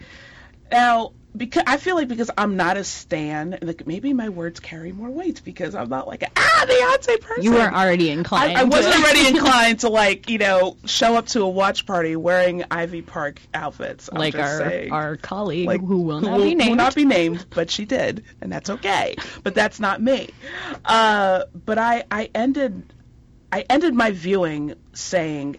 Now, 0.71 1.13
because 1.35 1.63
I 1.65 1.77
feel 1.77 1.95
like 1.95 2.07
because 2.07 2.29
I'm 2.37 2.57
not 2.57 2.77
a 2.77 2.83
stan, 2.83 3.57
like 3.61 3.87
maybe 3.87 4.13
my 4.13 4.29
words 4.29 4.59
carry 4.59 4.91
more 4.91 5.09
weight 5.09 5.41
because 5.43 5.73
I'm 5.75 5.89
not 5.89 6.07
like 6.07 6.23
a, 6.23 6.27
ah 6.35 6.65
Beyonce 6.67 7.19
person. 7.21 7.43
You 7.43 7.53
weren't 7.53 7.75
already 7.75 8.09
inclined. 8.09 8.57
I, 8.57 8.61
I 8.61 8.63
wasn't 8.63 8.95
already 8.95 9.27
inclined 9.27 9.79
to 9.81 9.89
like 9.89 10.29
you 10.29 10.37
know 10.37 10.77
show 10.85 11.15
up 11.15 11.27
to 11.27 11.41
a 11.41 11.49
watch 11.49 11.85
party 11.85 12.15
wearing 12.15 12.63
Ivy 12.69 13.01
Park 13.01 13.41
outfits. 13.53 14.09
I'm 14.11 14.19
like 14.19 14.33
just 14.33 14.61
our 14.61 14.69
saying. 14.69 14.91
our 14.91 15.15
colleague 15.17 15.67
like 15.67 15.81
who 15.81 16.01
will 16.01 16.21
not 16.21 16.37
will, 16.37 16.45
be 16.45 16.55
named. 16.55 16.69
will 16.69 16.77
not 16.77 16.95
be 16.95 17.05
named, 17.05 17.45
but 17.49 17.71
she 17.71 17.85
did, 17.85 18.23
and 18.41 18.51
that's 18.51 18.69
okay. 18.69 19.15
But 19.43 19.55
that's 19.55 19.79
not 19.79 20.01
me. 20.01 20.29
Uh, 20.85 21.45
but 21.65 21.77
I 21.77 22.03
I 22.11 22.29
ended 22.35 22.93
I 23.51 23.65
ended 23.69 23.93
my 23.93 24.11
viewing 24.11 24.75
saying 24.93 25.57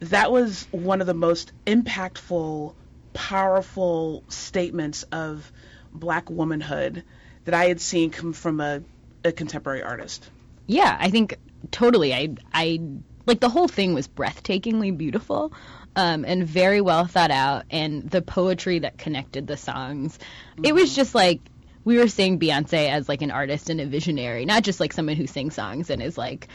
that 0.00 0.30
was 0.30 0.66
one 0.70 1.00
of 1.00 1.06
the 1.06 1.14
most 1.14 1.52
impactful, 1.66 2.74
powerful 3.18 4.22
statements 4.28 5.02
of 5.10 5.50
black 5.92 6.30
womanhood 6.30 7.02
that 7.46 7.52
I 7.52 7.64
had 7.64 7.80
seen 7.80 8.10
come 8.10 8.32
from 8.32 8.60
a, 8.60 8.80
a 9.24 9.32
contemporary 9.32 9.82
artist. 9.82 10.30
Yeah, 10.68 10.96
I 10.98 11.10
think 11.10 11.36
totally. 11.72 12.14
I 12.14 12.36
I 12.54 12.80
like 13.26 13.40
the 13.40 13.48
whole 13.48 13.66
thing 13.66 13.92
was 13.92 14.06
breathtakingly 14.06 14.96
beautiful. 14.96 15.52
Um, 15.96 16.24
and 16.24 16.46
very 16.46 16.80
well 16.80 17.06
thought 17.06 17.32
out, 17.32 17.64
and 17.70 18.08
the 18.08 18.22
poetry 18.22 18.78
that 18.80 18.98
connected 18.98 19.48
the 19.48 19.56
songs. 19.56 20.16
It 20.62 20.72
was 20.72 20.94
just 20.94 21.12
like 21.12 21.40
we 21.84 21.98
were 21.98 22.06
seeing 22.06 22.38
Beyonce 22.38 22.88
as 22.88 23.08
like 23.08 23.20
an 23.22 23.32
artist 23.32 23.68
and 23.68 23.80
a 23.80 23.86
visionary, 23.86 24.44
not 24.44 24.62
just 24.62 24.78
like 24.78 24.92
someone 24.92 25.16
who 25.16 25.26
sings 25.26 25.56
songs 25.56 25.90
and 25.90 26.00
is 26.00 26.16
like 26.16 26.46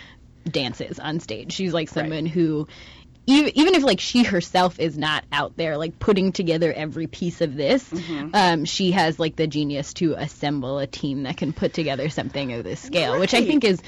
dances 0.49 0.97
on 0.97 1.20
stage. 1.20 1.51
She's 1.51 1.74
like 1.74 1.89
someone 1.89 2.26
who 2.26 2.70
even, 3.26 3.58
even 3.58 3.76
if 3.76 3.84
like 3.84 4.00
she 4.00 4.24
herself 4.24 4.80
is 4.80 4.98
not 4.98 5.24
out 5.32 5.56
there 5.56 5.78
like 5.78 6.00
putting 6.00 6.32
together 6.32 6.74
every 6.74 7.08
piece 7.08 7.42
of 7.42 7.56
this 7.56 7.92
um, 8.34 8.66
she 8.66 8.92
has 8.92 9.20
like 9.20 9.36
the 9.36 9.48
genius 9.48 9.94
to 9.94 10.14
assemble 10.14 10.80
a 10.80 10.88
team 10.88 11.24
that 11.24 11.38
can 11.38 11.54
put 11.54 11.74
together 11.74 12.10
something 12.10 12.54
of 12.54 12.64
this 12.64 12.80
scale 12.80 13.20
which 13.20 13.34
i 13.34 13.44
think 13.46 13.64
is 13.64 13.82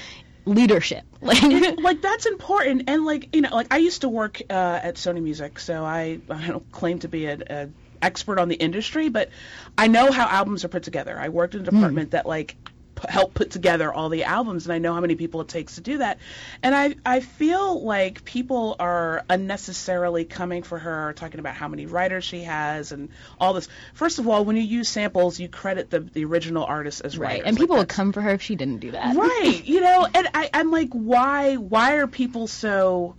leadership. 0.46 1.02
Like 1.20 1.42
like 1.80 2.02
that's 2.02 2.26
important. 2.26 2.88
And 2.88 3.04
like 3.04 3.34
you 3.34 3.40
know 3.40 3.48
like 3.52 3.66
i 3.72 3.78
used 3.78 4.02
to 4.02 4.08
work 4.08 4.40
uh, 4.48 4.80
at 4.80 4.94
sony 4.94 5.20
music 5.20 5.58
so 5.58 5.82
i 5.84 6.20
i 6.30 6.46
don't 6.46 6.70
claim 6.70 7.00
to 7.00 7.08
be 7.08 7.26
a, 7.26 7.38
a 7.50 7.68
expert 8.00 8.38
on 8.38 8.48
the 8.48 8.54
industry 8.54 9.08
but 9.08 9.30
i 9.76 9.88
know 9.88 10.12
how 10.12 10.28
albums 10.28 10.64
are 10.64 10.68
put 10.68 10.84
together. 10.84 11.18
I 11.18 11.30
worked 11.30 11.54
in 11.54 11.62
a 11.62 11.64
department 11.64 12.12
that 12.12 12.26
like 12.26 12.54
p- 12.96 13.08
help 13.08 13.34
put 13.34 13.50
together 13.50 13.92
all 13.92 14.08
the 14.08 14.24
albums 14.24 14.66
and 14.66 14.72
i 14.72 14.78
know 14.78 14.92
how 14.92 15.00
many 15.00 15.14
people 15.14 15.40
it 15.40 15.48
takes 15.48 15.76
to 15.76 15.80
do 15.80 15.98
that. 15.98 16.18
And 16.62 16.74
i 16.74 16.94
i 17.04 17.20
feel 17.20 17.84
like 17.84 18.24
people 18.24 18.76
are 18.78 19.24
unnecessarily 19.30 20.24
coming 20.24 20.62
for 20.62 20.78
her 20.78 21.12
talking 21.12 21.40
about 21.40 21.54
how 21.54 21.68
many 21.68 21.86
writers 21.86 22.24
she 22.24 22.42
has 22.42 22.92
and 22.92 23.10
all 23.38 23.52
this. 23.52 23.68
First 23.94 24.18
of 24.18 24.26
all 24.26 24.44
when 24.44 24.56
you 24.56 24.62
use 24.62 24.88
samples 24.88 25.38
you 25.38 25.48
credit 25.48 25.90
the 25.90 26.00
the 26.00 26.24
original 26.24 26.64
artist 26.64 27.02
as 27.04 27.18
right 27.18 27.26
writers. 27.28 27.46
and 27.46 27.56
Like, 27.56 27.62
people 27.62 27.76
would 27.76 27.88
come 27.88 28.12
for 28.12 28.20
her 28.20 28.30
if 28.30 28.42
she 28.42 28.56
didn't 28.56 28.78
do 28.78 28.90
that. 28.90 29.16
Right 29.16 29.62
you 29.64 29.80
know 29.80 30.06
and 30.12 30.28
I, 30.34 30.50
i'm 30.54 30.70
like 30.70 30.90
why 30.92 31.56
why 31.56 31.96
are 31.96 32.06
people 32.06 32.46
so 32.46 33.14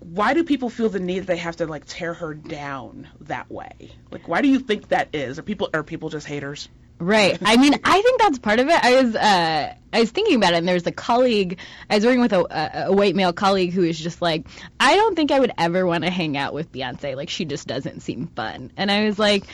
why 0.00 0.34
do 0.34 0.44
people 0.44 0.70
feel 0.70 0.88
the 0.88 1.00
need 1.00 1.20
that 1.20 1.26
they 1.26 1.36
have 1.36 1.56
to 1.56 1.66
like 1.66 1.84
tear 1.86 2.14
her 2.14 2.32
down 2.32 3.08
that 3.22 3.50
way? 3.50 3.90
Like 4.12 4.28
why 4.28 4.40
do 4.40 4.48
you 4.48 4.60
think 4.60 4.88
that 4.88 5.08
is? 5.12 5.38
Are 5.38 5.42
people 5.42 5.68
are 5.74 5.82
people 5.82 6.10
just 6.10 6.26
haters 6.26 6.68
Right. 6.98 7.38
I 7.44 7.56
mean, 7.56 7.74
I 7.84 8.00
think 8.02 8.20
that's 8.20 8.38
part 8.38 8.58
of 8.58 8.68
it. 8.68 8.84
I 8.84 9.02
was 9.02 9.14
uh, 9.14 9.74
I 9.92 10.00
was 10.00 10.10
thinking 10.10 10.36
about 10.36 10.54
it, 10.54 10.56
and 10.58 10.66
there 10.68 10.74
was 10.74 10.86
a 10.86 10.92
colleague. 10.92 11.58
I 11.90 11.96
was 11.96 12.04
working 12.04 12.20
with 12.22 12.32
a, 12.32 12.40
a, 12.40 12.86
a 12.88 12.92
white 12.92 13.14
male 13.14 13.32
colleague 13.32 13.72
who 13.72 13.82
was 13.82 13.98
just 13.98 14.22
like, 14.22 14.46
I 14.80 14.96
don't 14.96 15.14
think 15.14 15.30
I 15.30 15.38
would 15.40 15.52
ever 15.58 15.86
want 15.86 16.04
to 16.04 16.10
hang 16.10 16.36
out 16.36 16.54
with 16.54 16.72
Beyonce. 16.72 17.14
Like, 17.16 17.28
she 17.28 17.44
just 17.44 17.66
doesn't 17.66 18.00
seem 18.00 18.28
fun. 18.28 18.72
And 18.76 18.90
I 18.90 19.04
was 19.04 19.18
like. 19.18 19.44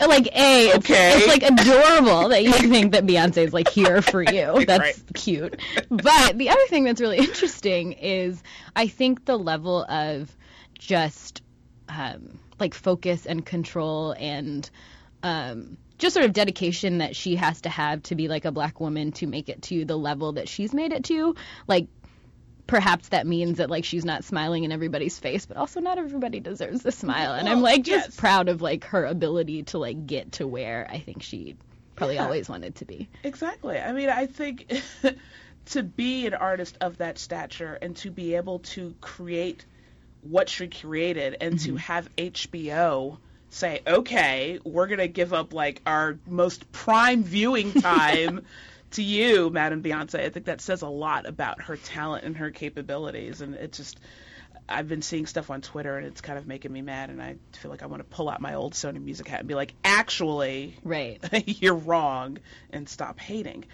Like 0.00 0.26
a, 0.34 0.66
it's, 0.70 0.90
Okay. 0.90 1.12
it's 1.14 1.28
like 1.28 1.44
adorable 1.44 2.30
that 2.30 2.42
you 2.42 2.50
think 2.68 2.90
that 2.92 3.06
Beyonce 3.06 3.36
is 3.46 3.52
like 3.52 3.68
here 3.68 4.02
for 4.02 4.22
you. 4.24 4.64
That's 4.66 4.80
Right. 4.80 5.02
cute. 5.14 5.60
But 5.88 6.36
the 6.36 6.50
other 6.50 6.66
thing 6.68 6.82
that's 6.82 7.00
really 7.00 7.18
interesting 7.18 7.92
is 7.92 8.42
I 8.74 8.88
think 8.88 9.24
the 9.24 9.38
level 9.38 9.84
of 9.84 10.36
just 10.76 11.42
um, 11.88 12.40
like 12.58 12.74
focus 12.74 13.24
and 13.24 13.46
control 13.46 14.16
and 14.18 14.68
um, 15.22 15.76
just 15.98 16.14
sort 16.14 16.26
of 16.26 16.32
dedication 16.32 16.98
that 16.98 17.14
she 17.14 17.36
has 17.36 17.60
to 17.62 17.68
have 17.68 18.02
to 18.04 18.14
be 18.14 18.28
like 18.28 18.44
a 18.44 18.52
black 18.52 18.80
woman 18.80 19.12
to 19.12 19.26
make 19.26 19.48
it 19.48 19.62
to 19.62 19.84
the 19.84 19.96
level 19.96 20.32
that 20.32 20.48
she's 20.48 20.74
made 20.74 20.92
it 20.92 21.04
to. 21.04 21.34
Like 21.66 21.86
perhaps 22.66 23.08
that 23.10 23.26
means 23.26 23.58
that 23.58 23.70
like 23.70 23.84
she's 23.84 24.04
not 24.04 24.24
smiling 24.24 24.64
in 24.64 24.72
everybody's 24.72 25.18
face, 25.18 25.46
but 25.46 25.56
also 25.56 25.80
not 25.80 25.98
everybody 25.98 26.40
deserves 26.40 26.84
a 26.84 26.92
smile. 26.92 27.34
And 27.34 27.48
I'm 27.48 27.60
like 27.60 27.82
just 27.82 28.08
yes. 28.08 28.16
proud 28.16 28.48
of 28.48 28.62
like 28.62 28.84
her 28.86 29.04
ability 29.04 29.64
to 29.64 29.78
like 29.78 30.06
get 30.06 30.32
to 30.32 30.46
where 30.46 30.86
I 30.90 30.98
think 30.98 31.22
she 31.22 31.56
probably 31.94 32.16
Yeah. 32.16 32.24
always 32.24 32.48
wanted 32.48 32.76
to 32.76 32.84
be. 32.84 33.08
Exactly. 33.22 33.78
I 33.78 33.92
mean, 33.92 34.08
I 34.08 34.26
think 34.26 34.72
to 35.66 35.82
be 35.82 36.26
an 36.26 36.34
artist 36.34 36.76
of 36.80 36.98
that 36.98 37.18
stature 37.18 37.78
and 37.80 37.96
to 37.98 38.10
be 38.10 38.34
able 38.34 38.60
to 38.60 38.94
create 39.00 39.64
what 40.22 40.48
she 40.48 40.68
created 40.68 41.36
and 41.40 41.58
to 41.60 41.68
mm-hmm. 41.68 41.76
have 41.76 42.08
HBO 42.16 43.18
say, 43.54 43.80
okay, 43.86 44.58
we're 44.64 44.86
going 44.88 44.98
to 44.98 45.08
give 45.08 45.32
up 45.32 45.52
like 45.54 45.80
our 45.86 46.18
most 46.26 46.70
prime 46.72 47.22
viewing 47.22 47.72
time 47.80 48.44
to 48.92 49.02
you, 49.02 49.50
Madam 49.50 49.82
Beyonce. 49.82 50.20
I 50.20 50.28
think 50.30 50.46
that 50.46 50.60
says 50.60 50.82
a 50.82 50.88
lot 50.88 51.26
about 51.26 51.62
her 51.62 51.76
talent 51.76 52.24
and 52.24 52.36
her 52.36 52.50
capabilities. 52.50 53.40
And 53.40 53.54
it 53.54 53.72
just, 53.72 53.98
I've 54.68 54.88
been 54.88 55.02
seeing 55.02 55.26
stuff 55.26 55.50
on 55.50 55.60
Twitter 55.60 55.96
and 55.96 56.06
it's 56.06 56.20
kind 56.20 56.38
of 56.38 56.46
making 56.46 56.72
me 56.72 56.82
mad. 56.82 57.10
And 57.10 57.22
I 57.22 57.36
feel 57.52 57.70
like 57.70 57.82
I 57.82 57.86
want 57.86 58.00
to 58.00 58.16
pull 58.16 58.28
out 58.28 58.40
my 58.40 58.54
old 58.54 58.74
Sony 58.74 59.02
Music 59.02 59.28
hat 59.28 59.40
and 59.40 59.48
be 59.48 59.54
like, 59.54 59.74
actually, 59.84 60.76
Right. 60.82 61.20
you're 61.46 61.74
wrong 61.74 62.38
and 62.70 62.88
stop 62.88 63.20
hating. 63.20 63.64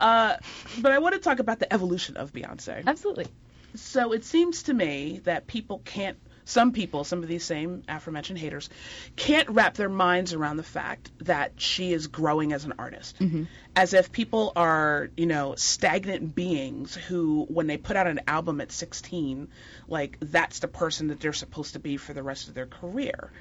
Uh, 0.00 0.36
but 0.80 0.92
I 0.92 0.98
want 0.98 1.14
to 1.14 1.20
talk 1.20 1.38
about 1.38 1.58
the 1.58 1.72
evolution 1.72 2.16
of 2.16 2.32
Beyonce. 2.32 2.84
Absolutely. 2.86 3.26
So 3.74 4.12
it 4.12 4.24
seems 4.24 4.64
to 4.64 4.74
me 4.74 5.20
that 5.24 5.46
people 5.46 5.80
can't, 5.84 6.18
some 6.44 6.72
people, 6.72 7.04
some 7.04 7.22
of 7.22 7.28
these 7.28 7.44
same 7.44 7.82
aforementioned 7.88 8.38
haters, 8.38 8.68
can't 9.16 9.48
wrap 9.50 9.74
their 9.74 9.88
minds 9.88 10.32
around 10.32 10.56
the 10.58 10.62
fact 10.62 11.10
that 11.20 11.52
she 11.56 11.92
is 11.92 12.06
growing 12.06 12.52
as 12.52 12.64
an 12.64 12.74
artist. 12.78 13.18
Mm-hmm. 13.18 13.44
As 13.76 13.94
if 13.94 14.12
people 14.12 14.52
are, 14.54 15.10
you 15.16 15.26
know, 15.26 15.54
stagnant 15.56 16.34
beings 16.34 16.94
who, 16.94 17.46
when 17.48 17.66
they 17.66 17.76
put 17.76 17.96
out 17.96 18.06
an 18.06 18.20
album 18.26 18.60
at 18.60 18.70
16, 18.70 19.48
like 19.88 20.18
that's 20.20 20.60
the 20.60 20.68
person 20.68 21.08
that 21.08 21.20
they're 21.20 21.32
supposed 21.32 21.72
to 21.72 21.80
be 21.80 21.96
for 21.96 22.12
the 22.12 22.22
rest 22.22 22.48
of 22.48 22.54
their 22.54 22.66
career. 22.66 23.32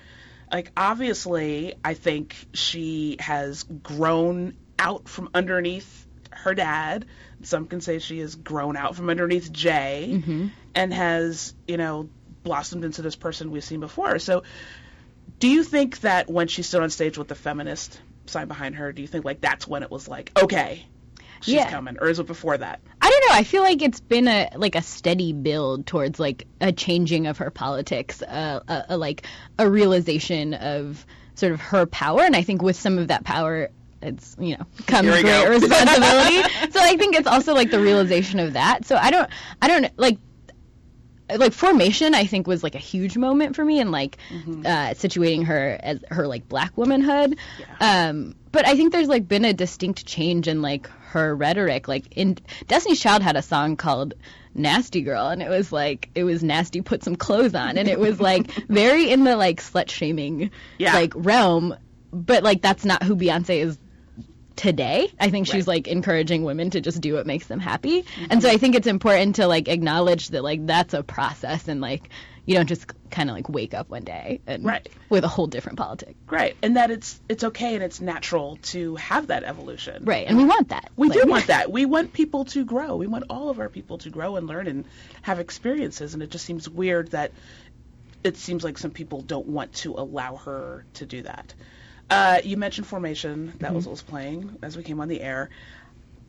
Like, 0.52 0.72
obviously, 0.78 1.76
I 1.84 1.94
think 1.96 2.36
she 2.54 3.18
has 3.20 3.64
grown 3.64 4.56
out 4.78 5.08
from 5.08 5.30
underneath 5.34 6.08
her 6.32 6.54
dad. 6.54 7.06
Some 7.42 7.68
can 7.68 7.82
say 7.82 8.00
she 8.00 8.20
has 8.20 8.36
grown 8.36 8.78
out 8.78 8.96
from 8.96 9.10
underneath 9.10 9.52
Jay 9.52 10.10
mm-hmm. 10.14 10.48
and 10.76 10.94
has, 10.94 11.54
you 11.68 11.78
know, 11.78 12.10
blossomed 12.44 12.84
into 12.86 13.02
this 13.02 13.16
person 13.16 13.52
we've 13.52 13.64
seen 13.64 13.80
before. 13.80 14.20
So, 14.20 14.44
do 15.40 15.48
you 15.48 15.64
think 15.64 16.00
that 16.02 16.30
when 16.30 16.48
she 16.48 16.64
stood 16.64 16.82
on 16.84 16.90
stage 16.90 17.18
with 17.18 17.28
the 17.28 17.36
feminist 17.36 18.00
sign 18.26 18.48
behind 18.48 18.76
her, 18.76 18.92
do 18.92 19.02
you 19.02 19.08
think 19.08 19.26
like 19.26 19.42
that's 19.42 19.68
when 19.68 19.84
it 19.84 19.92
was 19.92 20.08
like, 20.08 20.32
okay, 20.42 20.86
she's 21.42 21.56
Yeah. 21.56 21.70
coming, 21.70 21.98
or 22.00 22.08
is 22.10 22.20
it 22.20 22.28
before 22.28 22.58
that? 22.58 22.80
I 23.02 23.10
don't 23.10 23.30
know. 23.30 23.36
I 23.36 23.44
feel 23.44 23.64
like 23.64 23.82
it's 23.82 24.00
been 24.00 24.28
a 24.28 24.50
like 24.56 24.76
a 24.76 24.82
steady 24.82 25.34
build 25.34 25.86
towards 25.88 26.20
like 26.20 26.48
a 26.62 26.72
changing 26.72 27.28
of 27.28 27.38
her 27.40 27.50
politics, 27.50 28.22
uh, 28.22 28.60
a, 28.68 28.86
a 28.90 28.98
like 28.98 29.26
a 29.60 29.70
realization 29.70 30.54
of 30.54 31.06
sort 31.36 31.52
of 31.52 31.60
her 31.62 31.86
power, 31.86 32.22
and 32.22 32.36
I 32.36 32.44
think 32.44 32.62
with 32.62 32.76
some 32.76 32.98
of 32.98 33.08
that 33.10 33.24
power, 33.24 33.70
it's 34.02 34.36
you 34.40 34.58
know 34.58 34.66
comes 34.88 35.08
Here 35.08 35.22
great 35.22 35.26
go. 35.26 35.50
responsibility. 35.50 36.44
so 36.72 36.80
I 36.82 36.96
think 36.98 37.16
it's 37.16 37.28
also 37.28 37.54
like 37.54 37.72
the 37.72 37.80
realization 37.80 38.40
of 38.40 38.54
that. 38.54 38.86
So 38.86 38.96
I 38.96 39.10
don't, 39.12 39.30
I 39.62 39.68
don't 39.68 39.88
like. 39.98 40.18
Like 41.38 41.54
formation, 41.54 42.14
I 42.16 42.26
think 42.26 42.48
was 42.48 42.64
like 42.64 42.76
a 42.76 42.80
huge 42.80 43.18
moment 43.18 43.56
for 43.56 43.64
me, 43.66 43.80
and 43.80 43.92
like 43.92 44.18
uh, 44.32 44.94
situating 44.94 45.46
her 45.46 45.78
as 45.82 46.00
her 46.10 46.28
like 46.28 46.48
black 46.50 46.78
womanhood. 46.78 47.38
Um, 47.80 48.36
but 48.52 48.68
I 48.68 48.76
think 48.76 48.92
there's 48.92 49.08
like 49.08 49.28
been 49.28 49.46
a 49.46 49.54
distinct 49.54 50.06
change 50.06 50.48
in 50.48 50.62
like 50.62 50.88
her 51.12 51.36
rhetoric. 51.36 51.88
Like 51.88 52.16
in 52.18 52.38
Destiny's 52.68 53.00
Child 53.00 53.24
had 53.24 53.36
a 53.36 53.42
song 53.42 53.76
called 53.78 54.14
Nasty 54.56 55.02
Girl 55.02 55.28
and 55.30 55.42
it 55.42 55.50
was 55.50 55.72
like 55.72 56.10
it 56.14 56.24
was 56.24 56.44
nasty 56.44 56.82
put 56.82 57.04
some 57.04 57.16
clothes 57.16 57.56
on 57.56 57.78
and 57.80 57.88
it 57.90 58.00
was 58.00 58.20
like 58.20 58.52
very 58.70 59.10
in 59.10 59.24
the 59.24 59.36
like 59.36 59.60
slut 59.62 59.90
shaming 59.90 60.52
Yeah. 60.78 60.94
like 60.94 61.14
realm. 61.16 61.76
But 62.12 62.44
like 62.44 62.62
that's 62.62 62.86
not 62.86 63.02
who 63.02 63.16
Beyonce 63.16 63.64
is 63.64 63.80
today. 64.56 65.12
I 65.20 65.30
think 65.30 65.48
she's 65.48 65.68
like 65.68 65.88
encouraging 65.88 66.44
women 66.44 66.70
to 66.72 66.82
just 66.82 67.02
do 67.02 67.16
what 67.16 67.26
makes 67.26 67.48
them 67.48 67.60
happy. 67.60 68.04
Mm-hmm. 68.04 68.26
And 68.30 68.42
so 68.42 68.50
I 68.50 68.58
think 68.58 68.76
it's 68.76 68.88
important 68.88 69.36
to 69.38 69.48
like 69.48 69.68
acknowledge 69.68 70.30
that 70.30 70.44
like 70.44 70.66
that's 70.66 70.94
a 70.94 71.04
process 71.04 71.68
and 71.68 71.82
like 71.82 72.10
you 72.46 72.56
don't 72.56 72.68
just 72.68 72.92
kind 73.10 73.30
of 73.30 73.36
like 73.38 73.48
wake 73.48 73.74
up 73.74 73.90
one 73.90 74.04
day 74.04 74.42
and 74.46 74.66
Right. 74.66 74.88
with 75.10 75.24
a 75.24 75.30
whole 75.30 75.48
different 75.48 75.78
politic. 75.78 76.16
Right. 76.30 76.58
and 76.62 76.76
that 76.76 76.92
it's 76.92 77.20
it's 77.30 77.44
okay 77.46 77.74
and 77.76 77.84
it's 77.84 78.02
natural 78.02 78.58
to 78.64 78.96
have 78.98 79.28
that 79.28 79.44
evolution. 79.44 80.04
Right. 80.06 80.28
And 80.28 80.38
we 80.38 80.44
want 80.44 80.70
that. 80.70 80.92
We 80.98 81.08
Like- 81.10 81.22
do 81.22 81.28
want 81.30 81.48
that. 81.54 81.72
We 81.72 81.86
want 81.86 82.12
people 82.14 82.46
to 82.46 82.66
grow. 82.66 82.96
We 82.98 83.08
want 83.08 83.26
all 83.30 83.50
of 83.50 83.60
our 83.60 83.70
people 83.70 83.98
to 84.00 84.10
grow 84.10 84.36
and 84.36 84.46
learn 84.46 84.68
and 84.68 84.86
have 85.22 85.40
experiences. 85.40 86.14
And 86.14 86.22
it 86.22 86.32
just 86.32 86.46
seems 86.46 86.68
weird 86.70 87.12
that 87.12 87.32
it 88.24 88.38
seems 88.38 88.64
like 88.64 88.78
some 88.78 88.92
people 88.92 89.22
don't 89.22 89.48
want 89.48 89.74
to 89.74 89.94
allow 89.94 90.36
her 90.38 90.86
to 90.96 91.06
do 91.06 91.24
that. 91.24 91.54
Uh, 92.10 92.40
you 92.44 92.58
mentioned 92.58 92.88
Formation. 92.88 93.54
That 93.60 93.74
was 93.74 93.84
Mhm. 93.84 93.88
what 93.88 93.92
was 93.92 94.02
playing 94.02 94.58
as 94.62 94.78
we 94.78 94.84
came 94.84 95.00
on 95.00 95.08
the 95.08 95.22
air. 95.22 95.50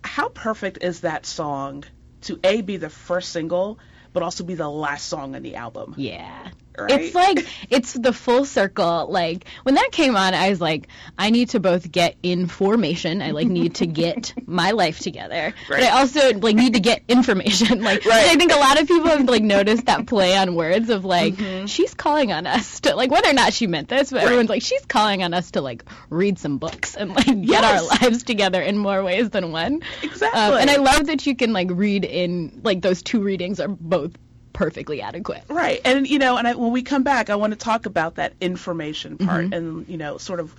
How 0.03 0.29
perfect 0.29 0.83
is 0.83 1.01
that 1.01 1.27
song 1.27 1.85
to 2.23 2.39
A, 2.45 2.63
be 2.63 2.77
the 2.77 2.91
first 2.91 3.31
single, 3.31 3.79
but 4.13 4.23
also 4.23 4.45
be 4.45 4.55
the 4.55 4.69
last 4.69 5.07
song 5.09 5.35
on 5.35 5.43
the 5.43 5.57
album? 5.57 5.95
Yeah. 5.97 6.51
Right? 6.79 6.91
It's 6.91 7.15
like 7.15 7.47
it's 7.71 7.93
the 7.93 8.13
full 8.13 8.45
circle. 8.45 9.07
Like 9.11 9.47
when 9.63 9.77
that 9.77 9.91
came 9.93 10.17
on, 10.17 10.35
I 10.35 10.51
was 10.51 10.61
like, 10.61 10.89
I 11.19 11.31
need 11.31 11.51
to 11.51 11.61
both 11.61 11.91
get 11.91 12.17
information. 12.23 13.23
I 13.23 13.31
like 13.31 13.47
need 13.49 13.77
to 13.77 13.87
get 13.87 14.35
my 14.47 14.73
life 14.73 14.99
together, 14.99 15.55
but 15.69 15.81
I 15.83 15.91
also 16.01 16.33
like 16.39 16.57
need 16.57 16.75
to 16.75 16.81
get 16.81 17.03
information. 17.09 17.83
Like 17.85 18.05
Right. 18.05 18.27
I 18.31 18.37
think 18.37 18.53
a 18.53 18.57
lot 18.57 18.81
of 18.81 18.89
people 18.89 19.09
have 19.09 19.29
like 19.29 19.43
noticed 19.43 19.87
that 19.87 20.07
play 20.07 20.37
on 20.37 20.55
words 20.55 20.91
of 20.91 21.05
like 21.05 21.35
Mm-hmm. 21.35 21.67
she's 21.67 21.95
calling 21.95 22.33
on 22.33 22.47
us 22.47 22.81
to 22.81 22.95
like 22.95 23.11
whether 23.11 23.29
or 23.31 23.33
not 23.35 23.53
she 23.53 23.67
meant 23.67 23.89
this, 23.89 24.11
but 24.11 24.23
everyone's 24.23 24.49
like 24.49 24.63
she's 24.63 24.85
calling 24.87 25.23
on 25.23 25.35
us 25.35 25.51
to 25.53 25.61
like 25.61 25.85
read 26.11 26.39
some 26.39 26.59
books 26.59 26.97
and 26.97 27.11
like 27.15 27.43
get 27.43 27.65
our 27.65 27.83
lives 27.83 28.23
together 28.23 28.61
in 28.63 28.79
more 28.79 29.03
ways 29.05 29.31
than 29.31 29.53
one. 29.53 29.83
Exactly. 30.03 30.41
Um, 30.41 30.55
and 30.55 30.71
I 30.71 30.77
love 30.77 31.07
that 31.07 31.27
you 31.27 31.37
can 31.37 31.53
like 31.53 31.69
read 31.71 32.05
in 32.05 32.61
like 32.65 32.83
those 32.83 33.03
two 33.03 33.21
readings 33.23 33.61
are 33.61 33.69
both 33.69 34.13
perfectly 34.55 35.03
adequate. 35.03 35.43
Right. 35.49 35.83
And, 35.85 36.09
you 36.09 36.19
know, 36.19 36.39
and 36.39 36.49
I, 36.49 36.55
when 36.55 36.73
we 36.73 36.83
come 36.83 37.03
back, 37.03 37.29
I 37.29 37.37
want 37.37 37.51
to 37.53 37.59
talk 37.59 37.85
about 37.85 38.15
that 38.15 38.33
information 38.41 39.19
part 39.19 39.47
Mhm. 39.51 39.53
and, 39.55 39.89
you 39.89 39.99
know, 39.99 40.17
sort 40.17 40.41
of 40.41 40.55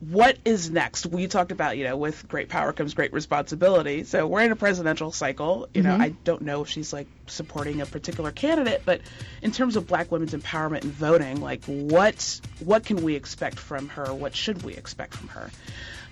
what 0.00 0.38
is 0.46 0.70
next. 0.70 1.04
We 1.06 1.26
talked 1.26 1.52
about, 1.52 1.76
you 1.76 1.84
know, 1.84 1.96
with 1.96 2.26
great 2.26 2.48
power 2.48 2.72
comes 2.72 2.94
great 2.94 3.12
responsibility. 3.12 4.04
So 4.04 4.26
we're 4.26 4.40
in 4.40 4.50
a 4.50 4.56
presidential 4.56 5.12
cycle. 5.12 5.68
You 5.74 5.82
know, 5.82 5.96
Mhm. 5.96 6.00
I 6.00 6.08
don't 6.24 6.42
know 6.42 6.62
if 6.62 6.68
she's 6.70 6.92
like 6.92 7.06
supporting 7.26 7.80
a 7.82 7.86
particular 7.86 8.30
candidate, 8.32 8.82
but 8.86 9.02
in 9.42 9.52
terms 9.52 9.76
of 9.76 9.86
black 9.86 10.10
women's 10.10 10.32
empowerment 10.32 10.82
and 10.82 10.92
voting, 10.92 11.40
like 11.42 11.62
what 11.66 12.40
what 12.60 12.84
can 12.84 13.02
we 13.02 13.14
expect 13.14 13.58
from 13.58 13.90
her? 13.90 14.12
What 14.12 14.34
should 14.34 14.62
we 14.62 14.72
expect 14.74 15.14
from 15.14 15.28
her? 15.28 15.50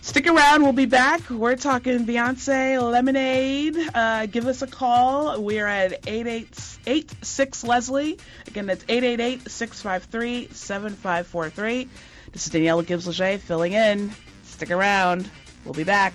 Stick 0.01 0.27
around. 0.27 0.63
We'll 0.63 0.73
be 0.73 0.87
back. 0.87 1.29
We're 1.29 1.57
talking 1.57 2.07
Beyonce, 2.07 2.81
Lemonade. 2.81 3.77
Uh, 3.95 4.27
give 4.27 4.47
us 4.47 4.63
a 4.63 4.67
call. 4.67 5.43
We're 5.43 5.67
at 5.67 6.07
886 6.07 7.65
Leslie. 7.65 8.19
Again, 8.47 8.67
that's 8.67 8.85
888 8.89 9.51
653 9.51 10.49
7543. 10.53 11.89
This 12.33 12.47
is 12.47 12.53
Daniella 12.53 12.85
Gibbs 12.85 13.07
Léger 13.07 13.39
filling 13.39 13.73
in. 13.73 14.11
Stick 14.45 14.71
around. 14.71 15.29
We'll 15.65 15.75
be 15.75 15.85
back. 15.85 16.15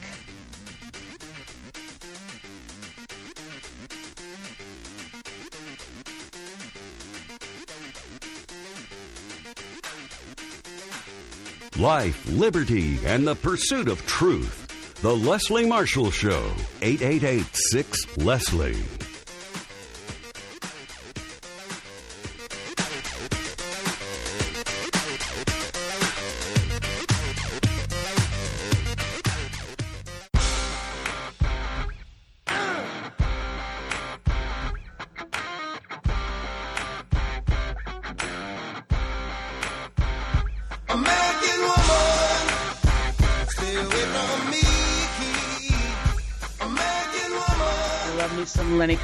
Life, 11.80 12.30
liberty, 12.30 13.00
and 13.04 13.26
the 13.26 13.34
pursuit 13.34 13.88
of 13.88 14.06
truth. 14.06 15.02
The 15.02 15.16
Leslie 15.16 15.66
Marshall 15.66 16.12
Show. 16.12 16.52
888 16.84 17.48
6 17.52 18.18
Leslie. 18.18 19.03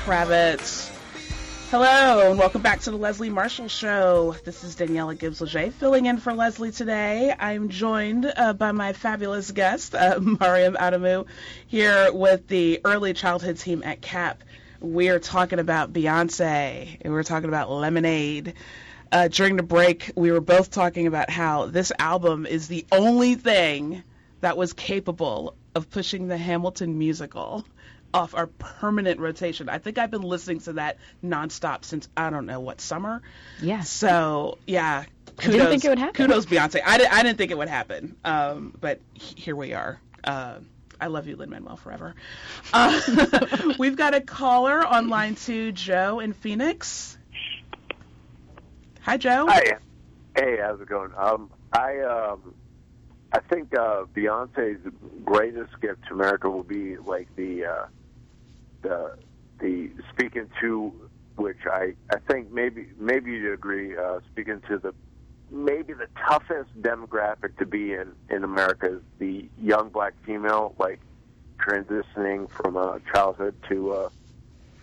Kravitz. 0.09 0.89
Hello, 1.69 2.31
and 2.31 2.39
welcome 2.39 2.63
back 2.63 2.79
to 2.79 2.89
the 2.89 2.97
Leslie 2.97 3.29
Marshall 3.29 3.67
Show. 3.67 4.35
This 4.43 4.63
is 4.63 4.73
Daniella 4.73 5.13
Gibbs 5.13 5.39
Léger 5.39 5.71
filling 5.71 6.07
in 6.07 6.17
for 6.17 6.33
Leslie 6.33 6.71
today. 6.71 7.31
I'm 7.39 7.69
joined 7.69 8.33
uh, 8.35 8.53
by 8.53 8.71
my 8.71 8.93
fabulous 8.93 9.51
guest, 9.51 9.93
uh, 9.93 10.19
Maryam 10.39 10.75
Adamu, 10.79 11.27
here 11.67 12.11
with 12.11 12.47
the 12.47 12.81
early 12.83 13.13
childhood 13.13 13.57
team 13.57 13.83
at 13.85 14.01
CAP. 14.01 14.43
We're 14.79 15.19
talking 15.19 15.59
about 15.59 15.93
Beyonce, 15.93 16.97
and 17.01 17.13
we're 17.13 17.21
talking 17.21 17.49
about 17.49 17.69
Lemonade. 17.69 18.55
Uh, 19.11 19.27
during 19.27 19.57
the 19.57 19.63
break, 19.63 20.11
we 20.15 20.31
were 20.31 20.41
both 20.41 20.71
talking 20.71 21.05
about 21.05 21.29
how 21.29 21.67
this 21.67 21.91
album 21.99 22.47
is 22.47 22.67
the 22.67 22.83
only 22.91 23.35
thing 23.35 24.01
that 24.41 24.57
was 24.57 24.73
capable 24.73 25.53
of 25.75 25.91
pushing 25.91 26.27
the 26.27 26.37
Hamilton 26.37 26.97
musical 26.97 27.63
off 28.13 28.33
our 28.35 28.47
permanent 28.47 29.19
rotation. 29.19 29.69
I 29.69 29.77
think 29.77 29.97
I've 29.97 30.11
been 30.11 30.21
listening 30.21 30.59
to 30.61 30.73
that 30.73 30.97
nonstop 31.23 31.83
since 31.85 32.07
I 32.17 32.29
don't 32.29 32.45
know 32.45 32.59
what 32.59 32.81
summer. 32.81 33.21
Yeah. 33.61 33.81
So 33.81 34.57
yeah, 34.65 35.03
I 35.37 35.47
didn't 35.47 35.67
think 35.67 35.85
it 35.85 35.89
would 35.89 35.99
happen. 35.99 36.15
Kudos 36.15 36.45
Beyonce. 36.45 36.81
I, 36.85 36.97
di- 36.97 37.05
I 37.05 37.23
didn't 37.23 37.37
think 37.37 37.51
it 37.51 37.57
would 37.57 37.69
happen, 37.69 38.15
um, 38.25 38.75
but 38.79 38.99
he- 39.13 39.39
here 39.39 39.55
we 39.55 39.73
are. 39.73 39.99
Uh, 40.23 40.55
I 41.01 41.07
love 41.07 41.27
you, 41.27 41.35
Lin 41.37 41.49
Manuel, 41.49 41.77
forever. 41.77 42.13
Uh, 42.73 43.73
we've 43.79 43.95
got 43.95 44.13
a 44.15 44.21
caller 44.21 44.85
on 44.85 45.07
line 45.07 45.35
two, 45.35 45.71
Joe 45.71 46.19
in 46.19 46.33
Phoenix. 46.33 47.17
Hi, 49.01 49.17
Joe. 49.17 49.45
Hi. 49.47 49.77
Hey, 50.35 50.57
how's 50.61 50.79
it 50.81 50.87
going? 50.87 51.11
Um, 51.17 51.49
I 51.71 51.99
um, 52.01 52.53
I 53.31 53.39
think 53.39 53.77
uh, 53.77 54.03
Beyonce's 54.15 54.79
greatest 55.23 55.79
gift 55.81 56.05
to 56.07 56.13
America 56.13 56.49
will 56.49 56.63
be 56.63 56.97
like 56.97 57.33
the 57.35 57.65
uh, 57.65 57.85
the 58.81 59.17
the 59.59 59.89
speaking 60.11 60.49
to 60.61 60.93
which 61.35 61.65
I 61.65 61.93
I 62.11 62.17
think 62.29 62.51
maybe 62.51 62.87
maybe 62.99 63.31
you'd 63.31 63.53
agree 63.53 63.97
uh, 63.97 64.19
speaking 64.31 64.61
to 64.67 64.77
the 64.77 64.93
maybe 65.51 65.93
the 65.93 66.07
toughest 66.27 66.69
demographic 66.81 67.57
to 67.57 67.65
be 67.65 67.93
in 67.93 68.13
in 68.29 68.43
America 68.43 68.95
is 68.95 69.01
the 69.19 69.49
young 69.61 69.89
black 69.89 70.13
female 70.25 70.75
like 70.77 70.99
transitioning 71.59 72.49
from 72.51 72.77
uh, 72.77 72.99
childhood 73.13 73.55
to 73.69 73.93
uh, 73.93 74.09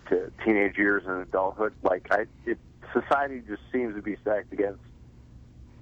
to 0.09 0.31
teenage 0.43 0.77
years 0.77 1.03
and 1.05 1.21
adulthood. 1.21 1.73
Like 1.83 2.07
I, 2.11 2.25
it, 2.45 2.57
society 2.93 3.41
just 3.47 3.61
seems 3.71 3.95
to 3.95 4.01
be 4.01 4.15
stacked 4.21 4.53
against 4.53 4.81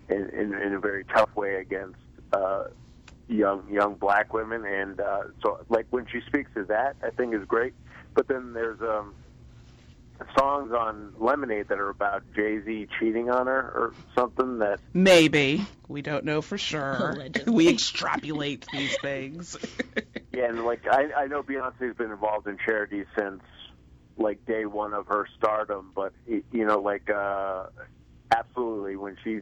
in, 0.10 0.30
in, 0.30 0.54
in 0.54 0.74
a 0.74 0.80
very 0.80 1.04
tough 1.06 1.36
way 1.36 1.56
against 1.56 1.98
uh, 2.34 2.66
young 3.28 3.68
young 3.72 3.96
black 3.96 4.34
women, 4.34 4.66
and 4.66 5.00
uh, 5.00 5.24
so 5.42 5.60
like 5.70 5.88
when 5.90 6.06
she 6.12 6.22
speaks 6.28 6.52
to 6.56 6.64
that, 6.66 6.96
I 7.04 7.10
think 7.12 7.34
is 7.34 7.46
great. 7.46 7.74
But 8.16 8.28
then 8.28 8.54
there's 8.54 8.80
um, 8.82 9.14
songs 10.38 10.72
on 10.72 11.12
Lemonade 11.20 11.68
that 11.70 11.80
are 11.80 11.90
about 11.90 12.24
Jay 12.36 12.60
Z 12.66 12.88
cheating 13.00 13.30
on 13.30 13.48
her 13.48 13.60
or 13.76 13.94
something 14.18 14.60
that 14.60 14.80
Maybe 14.94 15.66
we 15.88 16.02
don't 16.02 16.26
know 16.26 16.42
for 16.42 16.58
sure. 16.58 17.12
Allegedly. 17.12 17.54
we 17.54 17.70
extrapolate 17.70 18.68
these 18.72 18.96
things. 18.98 19.58
Yeah, 20.36 20.50
and 20.50 20.66
like 20.66 20.82
I, 20.92 21.06
I 21.18 21.28
know 21.28 21.44
Beyonce's 21.44 21.96
been 21.96 22.12
involved 22.12 22.46
in 22.48 22.58
charity 22.66 23.06
since 23.18 23.42
like 24.18 24.46
day 24.46 24.66
one 24.66 24.94
of 24.94 25.08
her 25.08 25.26
stardom, 25.38 25.92
but 25.96 26.12
y- 26.28 26.44
you 26.52 26.66
know, 26.66 26.82
like 26.82 27.10
uh, 27.10 27.64
absolutely 28.36 28.98
when 28.98 29.16
she 29.24 29.40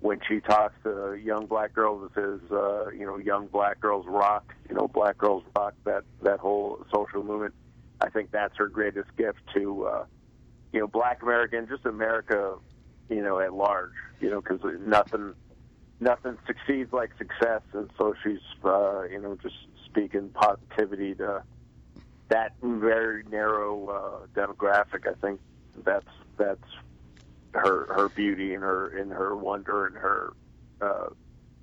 when 0.00 0.20
she 0.28 0.40
talks 0.40 0.74
to 0.84 1.14
young 1.14 1.46
black 1.46 1.72
girls, 1.72 2.10
it 2.10 2.20
says 2.20 2.40
uh, 2.52 2.90
you 2.90 3.06
know, 3.06 3.16
young 3.16 3.46
black 3.46 3.80
girls 3.80 4.04
rock, 4.06 4.52
you 4.68 4.74
know, 4.76 4.86
black 4.86 5.16
girls 5.16 5.44
rock 5.56 5.72
that 5.86 6.04
that 6.22 6.40
whole 6.40 6.84
social 6.94 7.24
movement. 7.24 7.54
I 8.00 8.10
think 8.10 8.30
that's 8.30 8.56
her 8.56 8.68
greatest 8.68 9.08
gift 9.16 9.40
to 9.54 9.86
uh, 9.86 10.04
you 10.72 10.80
know, 10.80 10.86
black 10.86 11.22
America 11.22 11.56
and 11.58 11.68
just 11.68 11.86
America, 11.86 12.56
you 13.08 13.22
know, 13.22 13.40
at 13.40 13.54
large, 13.54 13.92
you 14.20 14.30
know, 14.30 14.40
because 14.40 14.60
nothing 14.80 15.34
nothing 16.00 16.38
succeeds 16.46 16.92
like 16.92 17.10
success, 17.18 17.62
and 17.72 17.90
so 17.98 18.14
she's 18.22 18.40
uh, 18.64 19.02
you 19.04 19.20
know 19.20 19.36
just 19.42 19.56
speaking 19.86 20.28
positivity 20.30 21.14
to 21.14 21.42
that 22.28 22.52
very 22.62 23.24
narrow 23.30 23.88
uh, 23.88 24.26
demographic. 24.38 25.08
I 25.08 25.14
think 25.20 25.40
that's 25.84 26.06
that's 26.36 26.60
her 27.54 27.92
her 27.94 28.08
beauty 28.10 28.54
and 28.54 28.62
her 28.62 28.96
and 28.98 29.10
her 29.10 29.36
wonder 29.36 29.86
and 29.86 29.96
her 29.96 30.34
uh, 30.82 31.06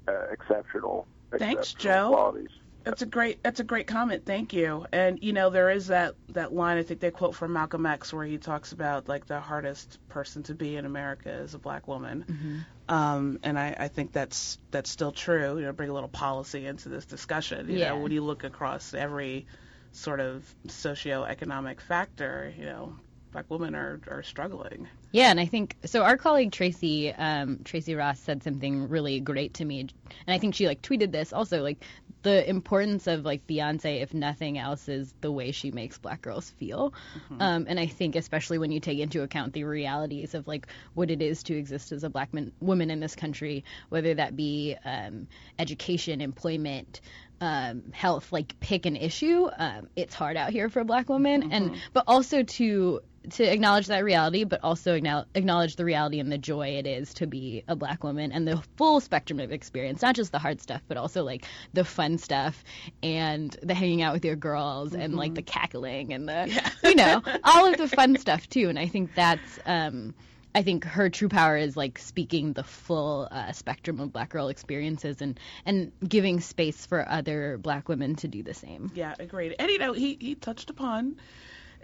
uh, 0.07 0.11
exceptional 0.31 1.07
Thanks, 1.38 1.71
exceptional 1.73 1.93
Joe. 1.93 2.09
qualities. 2.09 2.49
That's 2.86 3.01
a 3.01 3.05
great 3.07 3.41
that's 3.43 3.59
a 3.59 3.63
great 3.63 3.88
comment. 3.88 4.25
Thank 4.25 4.53
you. 4.53 4.86
And 4.93 5.19
you 5.21 5.33
know 5.33 5.49
there 5.49 5.71
is 5.71 5.88
that 5.88 6.15
that 6.29 6.53
line 6.53 6.77
I 6.77 6.83
think 6.83 6.99
they 6.99 7.11
quote 7.11 7.36
from 7.36 7.51
Malcolm 7.53 7.86
X 7.86 8.13
where 8.13 8.25
he 8.25 8.37
talks 8.37 8.71
about 8.71 9.09
like 9.09 9.25
the 9.25 9.39
hardest 9.39 9.97
person 10.07 10.43
to 10.43 10.53
be 10.53 10.75
in 10.78 10.86
America 10.86 11.32
is 11.32 11.55
a 11.55 11.59
black 11.59 11.87
woman. 11.87 12.66
Um, 12.87 13.39
and 13.43 13.57
I, 13.57 13.75
I 13.79 13.87
think 13.87 14.12
that's 14.12 14.59
that's 14.71 14.91
still 14.91 15.12
true. 15.12 15.57
You 15.57 15.66
know, 15.66 15.74
bring 15.74 15.89
a 15.89 15.93
little 15.93 16.09
policy 16.09 16.67
into 16.67 16.89
this 16.89 17.05
discussion. 17.05 17.67
You 17.70 17.79
Yeah. 17.79 17.89
know, 17.89 17.97
when 17.97 18.12
you 18.12 18.24
look 18.24 18.43
across 18.43 18.93
every 18.93 19.47
sort 19.91 20.20
of 20.20 20.55
socioeconomic 20.67 21.79
factor, 21.82 22.53
you 22.57 22.66
know, 22.66 22.95
black 23.32 23.45
women 23.49 23.74
are 23.75 23.99
are 24.07 24.21
struggling. 24.24 24.87
Yeah, 25.12 25.32
and 25.32 25.39
I 25.39 25.45
think 25.45 25.78
so. 25.86 26.03
Our 26.03 26.17
colleague 26.17 26.51
Tracy 26.51 27.13
um, 27.13 27.62
Tracy 27.63 27.95
Ross 27.95 28.20
said 28.20 28.43
something 28.43 28.89
really 28.89 29.20
great 29.21 29.53
to 29.55 29.66
me, 29.66 29.79
and 29.79 29.93
I 30.28 30.37
think 30.37 30.55
she 30.55 30.67
like 30.67 30.82
tweeted 30.82 31.12
this 31.12 31.32
also. 31.33 31.62
Like 31.63 31.83
the 32.26 32.50
importance 32.50 33.06
of 33.06 33.24
like 33.24 33.46
Beyonce, 33.46 34.02
if 34.02 34.12
nothing 34.12 34.58
else, 34.58 34.89
is 34.89 35.14
the 35.22 35.32
way 35.32 35.52
she 35.52 35.70
makes 35.70 36.00
black 36.00 36.24
girls 36.24 36.50
feel. 36.50 36.92
Mm-hmm. 36.92 37.39
Um, 37.39 37.66
and 37.70 37.80
I 37.80 37.86
think 37.86 38.16
especially 38.16 38.58
when 38.58 38.72
you 38.72 38.80
take 38.80 38.97
into 38.97 39.22
account 39.22 39.54
the 39.54 39.64
realities 39.64 40.34
of 40.34 40.47
like 40.47 40.66
what 40.96 41.12
it 41.12 41.22
is 41.22 41.43
to 41.43 41.56
exist 41.56 41.92
as 41.92 42.04
a 42.04 42.10
black 42.10 42.34
man, 42.34 42.52
woman 42.60 42.89
in 42.89 43.00
this 43.00 43.16
country, 43.16 43.64
whether 43.89 44.16
that 44.16 44.36
be 44.36 44.76
um, 44.84 45.28
education, 45.60 46.20
employment. 46.20 47.00
Um, 47.42 47.92
health, 47.92 48.32
like 48.32 48.58
pick 48.62 48.86
an 48.86 48.96
issue. 48.96 49.50
Um, 49.58 49.89
it's 49.97 50.16
hard 50.16 50.38
out 50.38 50.52
here 50.52 50.70
for 50.70 50.80
a 50.80 50.86
Black 50.86 51.10
women, 51.10 51.52
and 51.52 51.72
Mhm. 51.72 51.78
but 51.92 52.06
also 52.08 52.43
to 52.43 53.02
to 53.32 53.43
acknowledge 53.43 53.88
that 53.88 54.04
reality, 54.04 54.43
but 54.43 54.60
also 54.64 54.93
acknowledge 54.93 55.76
the 55.76 55.86
reality 55.86 56.20
and 56.20 56.32
the 56.32 56.38
joy 56.38 56.70
it 56.70 56.88
is 56.88 57.14
to 57.16 57.28
be 57.28 57.64
a 57.68 57.76
black 57.76 58.04
woman 58.04 58.32
and 58.32 58.47
the 58.47 58.62
full 58.78 59.00
spectrum 59.00 59.39
of 59.39 59.52
experience, 59.52 60.02
not 60.02 60.16
just 60.16 60.32
the 60.32 60.39
hard 60.39 60.62
stuff, 60.62 60.82
but 60.88 60.97
also 60.97 61.24
like 61.24 61.46
the 61.74 61.84
fun 61.86 62.18
stuff 62.18 62.64
and 63.04 63.56
the 63.62 63.74
hanging 63.74 64.02
out 64.02 64.14
with 64.14 64.26
your 64.26 64.36
girls 64.36 64.93
and 64.93 65.16
like 65.16 65.36
the 65.36 65.42
cackling 65.42 66.14
and 66.14 66.28
the, 66.28 66.72
you 66.84 66.96
know, 66.96 67.22
all 67.43 67.68
of 67.68 67.78
the 67.78 67.88
fun 67.88 68.18
stuff 68.18 68.47
too. 68.50 68.70
And 68.70 68.80
I 68.80 68.88
think 68.88 69.16
that's, 69.16 69.60
um, 69.66 70.14
I 70.56 70.64
think 70.64 70.86
her 70.86 71.10
true 71.10 71.28
power 71.28 71.58
is 71.58 71.76
like 71.76 72.00
speaking 72.00 72.54
the 72.54 72.64
full 72.64 73.28
uh, 73.30 73.52
spectrum 73.52 74.00
of 74.00 74.14
black 74.14 74.30
girl 74.30 74.47
experiences 74.47 75.22
and 75.22 75.38
and 75.66 75.92
giving 76.08 76.39
space 76.39 76.86
for 76.86 77.08
other 77.08 77.58
black 77.58 77.89
women 77.89 78.16
to 78.18 78.30
do 78.30 78.42
the 78.42 78.54
same. 78.54 78.89
Yeah, 78.96 79.14
agreed. 79.20 79.54
And 79.60 79.70
you 79.70 79.80
know, 79.80 79.92
he 79.92 80.18
he 80.18 80.34
touched 80.34 80.70
upon. 80.70 81.18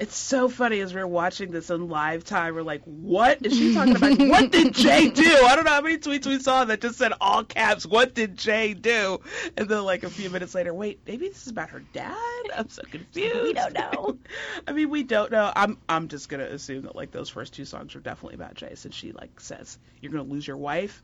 It's 0.01 0.17
so 0.17 0.49
funny 0.49 0.79
as 0.79 0.95
we 0.95 0.99
are 0.99 1.07
watching 1.07 1.51
this 1.51 1.69
in 1.69 1.87
live 1.87 2.23
time. 2.23 2.55
We're 2.55 2.63
like, 2.63 2.81
"What 2.85 3.45
is 3.45 3.55
she 3.55 3.75
talking 3.75 3.95
about? 3.95 4.17
what 4.29 4.51
did 4.51 4.73
Jay 4.73 5.09
do?" 5.09 5.45
I 5.45 5.55
don't 5.55 5.63
know 5.63 5.69
how 5.69 5.81
many 5.81 5.99
tweets 5.99 6.25
we 6.25 6.39
saw 6.39 6.65
that 6.65 6.81
just 6.81 6.97
said 6.97 7.13
all 7.21 7.43
caps, 7.43 7.85
"What 7.85 8.15
did 8.15 8.35
Jay 8.35 8.73
do?" 8.73 9.21
And 9.55 9.69
then 9.69 9.83
like 9.83 10.01
a 10.01 10.09
few 10.09 10.31
minutes 10.31 10.55
later, 10.55 10.73
wait, 10.73 11.01
maybe 11.05 11.27
this 11.27 11.43
is 11.43 11.51
about 11.51 11.69
her 11.69 11.83
dad. 11.93 12.15
I'm 12.57 12.67
so 12.69 12.81
confused. 12.89 13.43
We 13.43 13.53
don't 13.53 13.73
know. 13.75 14.17
I 14.67 14.71
mean, 14.71 14.89
we 14.89 15.03
don't 15.03 15.31
know. 15.31 15.53
I'm 15.55 15.77
I'm 15.87 16.07
just 16.07 16.29
gonna 16.29 16.45
assume 16.45 16.81
that 16.85 16.95
like 16.95 17.11
those 17.11 17.29
first 17.29 17.53
two 17.53 17.65
songs 17.65 17.95
are 17.95 17.99
definitely 17.99 18.33
about 18.35 18.55
Jay, 18.55 18.73
since 18.73 18.95
she 18.95 19.11
like 19.11 19.39
says 19.39 19.77
you're 20.01 20.11
gonna 20.11 20.23
lose 20.23 20.47
your 20.47 20.57
wife. 20.57 21.03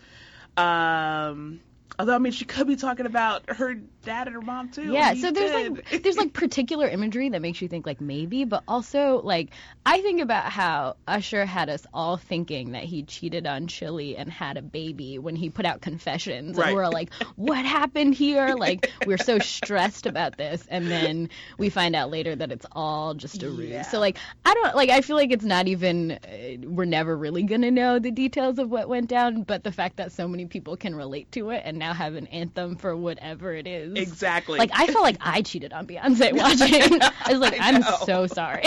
Um, 0.58 1.60
although 2.00 2.16
I 2.16 2.18
mean, 2.18 2.32
she 2.32 2.46
could 2.46 2.68
be 2.68 2.76
talking 2.76 3.06
about 3.06 3.50
her 3.50 3.76
dad 4.04 4.28
and 4.28 4.36
her 4.36 4.42
mom 4.42 4.70
too. 4.70 4.92
Yeah, 4.94 5.14
so 5.16 5.32
there's 5.32 5.52
did. 5.52 5.76
like 5.92 6.04
there's 6.04 6.18
like 6.18 6.34
particular 6.34 6.88
imagery 6.88 7.30
that 7.30 7.42
makes 7.42 7.62
you 7.62 7.68
think 7.68 7.86
like 7.86 8.00
maybe, 8.02 8.44
but 8.46 8.64
also 8.68 9.22
like 9.24 9.50
I 9.86 10.02
think 10.02 10.22
about 10.22 10.46
how 10.52 10.96
Usher 11.08 11.46
had 11.46 11.70
us 11.70 11.86
all 11.94 12.18
thinking 12.18 12.72
that 12.72 12.84
he 12.84 13.04
cheated 13.04 13.46
on 13.48 13.68
Chilli 13.68 14.16
and 14.18 14.30
had 14.32 14.58
a 14.58 14.62
baby 14.62 15.20
when 15.20 15.36
he 15.36 15.50
put 15.50 15.66
out 15.66 15.82
Confessions, 15.82 16.58
Right. 16.58 16.68
and 16.68 16.76
we're 16.76 16.88
like, 16.88 17.12
what 17.36 17.66
happened 17.66 18.14
here? 18.16 18.56
Like 18.56 18.92
we're 19.06 19.18
so 19.18 19.40
stressed 19.40 20.06
about 20.06 20.38
this, 20.38 20.66
and 20.70 20.90
then 20.90 21.30
we 21.58 21.70
find 21.70 21.96
out 21.96 22.10
later 22.10 22.36
that 22.36 22.52
it's 22.52 22.66
all 22.72 23.14
just 23.14 23.44
a 23.44 23.50
ruse. 23.50 23.70
Yeah. 23.70 23.82
So 23.84 24.00
like 24.00 24.18
I 24.46 24.54
don't 24.54 24.76
like 24.76 24.90
I 24.90 25.02
feel 25.02 25.16
like 25.16 25.32
it's 25.32 25.46
not 25.46 25.68
even 25.68 26.12
uh, 26.12 26.68
we're 26.68 26.86
never 26.86 27.16
really 27.18 27.44
gonna 27.44 27.72
know 27.72 28.00
the 28.00 28.12
details 28.12 28.60
of 28.60 28.70
what 28.70 28.88
went 28.90 29.10
down, 29.10 29.44
but 29.44 29.64
the 29.64 29.72
fact 29.72 29.98
that 29.98 30.12
so 30.12 30.28
many 30.28 30.46
people 30.46 30.78
can 30.78 30.96
relate 30.96 31.32
to 31.34 31.50
it 31.50 31.64
and 31.66 31.77
now 31.78 31.94
have 31.94 32.16
an 32.16 32.28
anthem 32.28 32.76
for 32.76 32.96
whatever 32.96 33.54
it 33.54 33.68
is. 33.68 33.94
Exactly. 33.96 34.60
Like 34.60 34.72
I 34.74 34.88
felt 34.88 35.04
like 35.04 35.18
I 35.20 35.42
cheated 35.42 35.74
on 35.74 35.88
Beyonce 35.88 36.34
watching. 36.38 37.02
I 37.26 37.32
was 37.32 37.40
like, 37.40 37.60
I 37.60 37.70
I'm 37.70 37.84
so 38.06 38.28
sorry. 38.28 38.64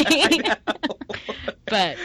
but 1.66 1.96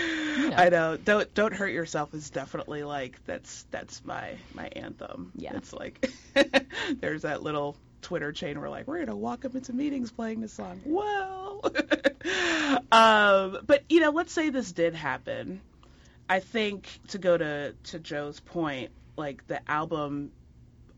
I 0.57 0.69
know. 0.72 0.98
Don't 0.98 1.34
don't 1.34 1.53
hurt 1.53 1.72
yourself 1.72 2.14
is 2.14 2.30
definitely 2.30 2.84
like 2.84 3.23
that's 3.26 3.65
that's 3.72 4.03
my 4.06 4.36
my 4.53 4.68
anthem. 4.76 5.32
Yeah. 5.36 5.56
It's 5.56 5.73
like 5.73 6.11
there's 6.99 7.23
that 7.23 7.44
little 7.44 7.77
Twitter 8.02 8.32
chain 8.32 8.60
where 8.60 8.69
like 8.69 8.88
we're 8.88 8.99
gonna 8.99 9.15
walk 9.15 9.45
up 9.45 9.56
into 9.56 9.73
meetings 9.73 10.11
playing 10.11 10.41
this 10.41 10.53
song. 10.53 10.80
Well, 10.86 11.61
um, 12.91 13.57
but 13.65 13.84
you 13.90 13.99
know, 13.99 14.11
let's 14.11 14.32
say 14.32 14.49
this 14.49 14.72
did 14.72 14.94
happen. 14.94 15.61
I 16.30 16.40
think 16.40 16.88
to 17.10 17.18
go 17.18 17.38
to 17.38 17.73
to 17.86 17.99
Joe's 17.99 18.40
point, 18.40 18.91
like 19.18 19.45
the 19.48 19.60
album 19.69 20.32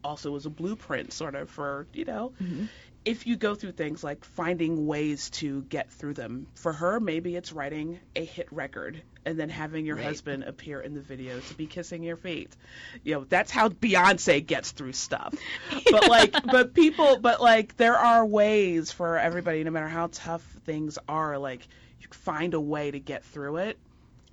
also 0.03 0.31
was 0.31 0.45
a 0.45 0.49
blueprint 0.49 1.13
sort 1.13 1.35
of 1.35 1.49
for 1.49 1.87
you 1.93 2.05
know 2.05 2.31
mm-hmm. 2.41 2.65
if 3.05 3.27
you 3.27 3.35
go 3.35 3.55
through 3.55 3.71
things 3.71 4.03
like 4.03 4.23
finding 4.25 4.85
ways 4.87 5.29
to 5.31 5.61
get 5.63 5.91
through 5.91 6.13
them. 6.13 6.47
For 6.55 6.73
her, 6.73 6.99
maybe 6.99 7.35
it's 7.35 7.51
writing 7.53 7.99
a 8.15 8.23
hit 8.23 8.47
record 8.51 9.01
and 9.25 9.37
then 9.39 9.49
having 9.49 9.85
your 9.85 9.95
Right. 9.97 10.05
husband 10.05 10.43
appear 10.43 10.79
in 10.79 10.93
the 10.93 11.01
video 11.01 11.39
to 11.39 11.53
be 11.55 11.67
kissing 11.67 12.03
your 12.03 12.15
feet. 12.17 12.55
You 13.03 13.15
know, 13.15 13.25
that's 13.27 13.51
how 13.51 13.69
Beyonce 13.69 14.45
gets 14.45 14.71
through 14.71 14.93
stuff. 14.93 15.33
But 15.91 16.07
like 16.09 16.35
but 16.45 16.73
people 16.73 17.19
but 17.19 17.41
like 17.41 17.77
there 17.77 17.97
are 17.97 18.25
ways 18.25 18.91
for 18.91 19.17
everybody 19.17 19.63
no 19.63 19.71
matter 19.71 19.87
how 19.87 20.09
tough 20.11 20.43
things 20.65 20.97
are 21.07 21.37
like 21.37 21.67
you 22.01 22.07
find 22.11 22.53
a 22.53 22.59
way 22.61 22.91
to 22.91 22.99
get 22.99 23.23
through 23.25 23.57
it. 23.57 23.77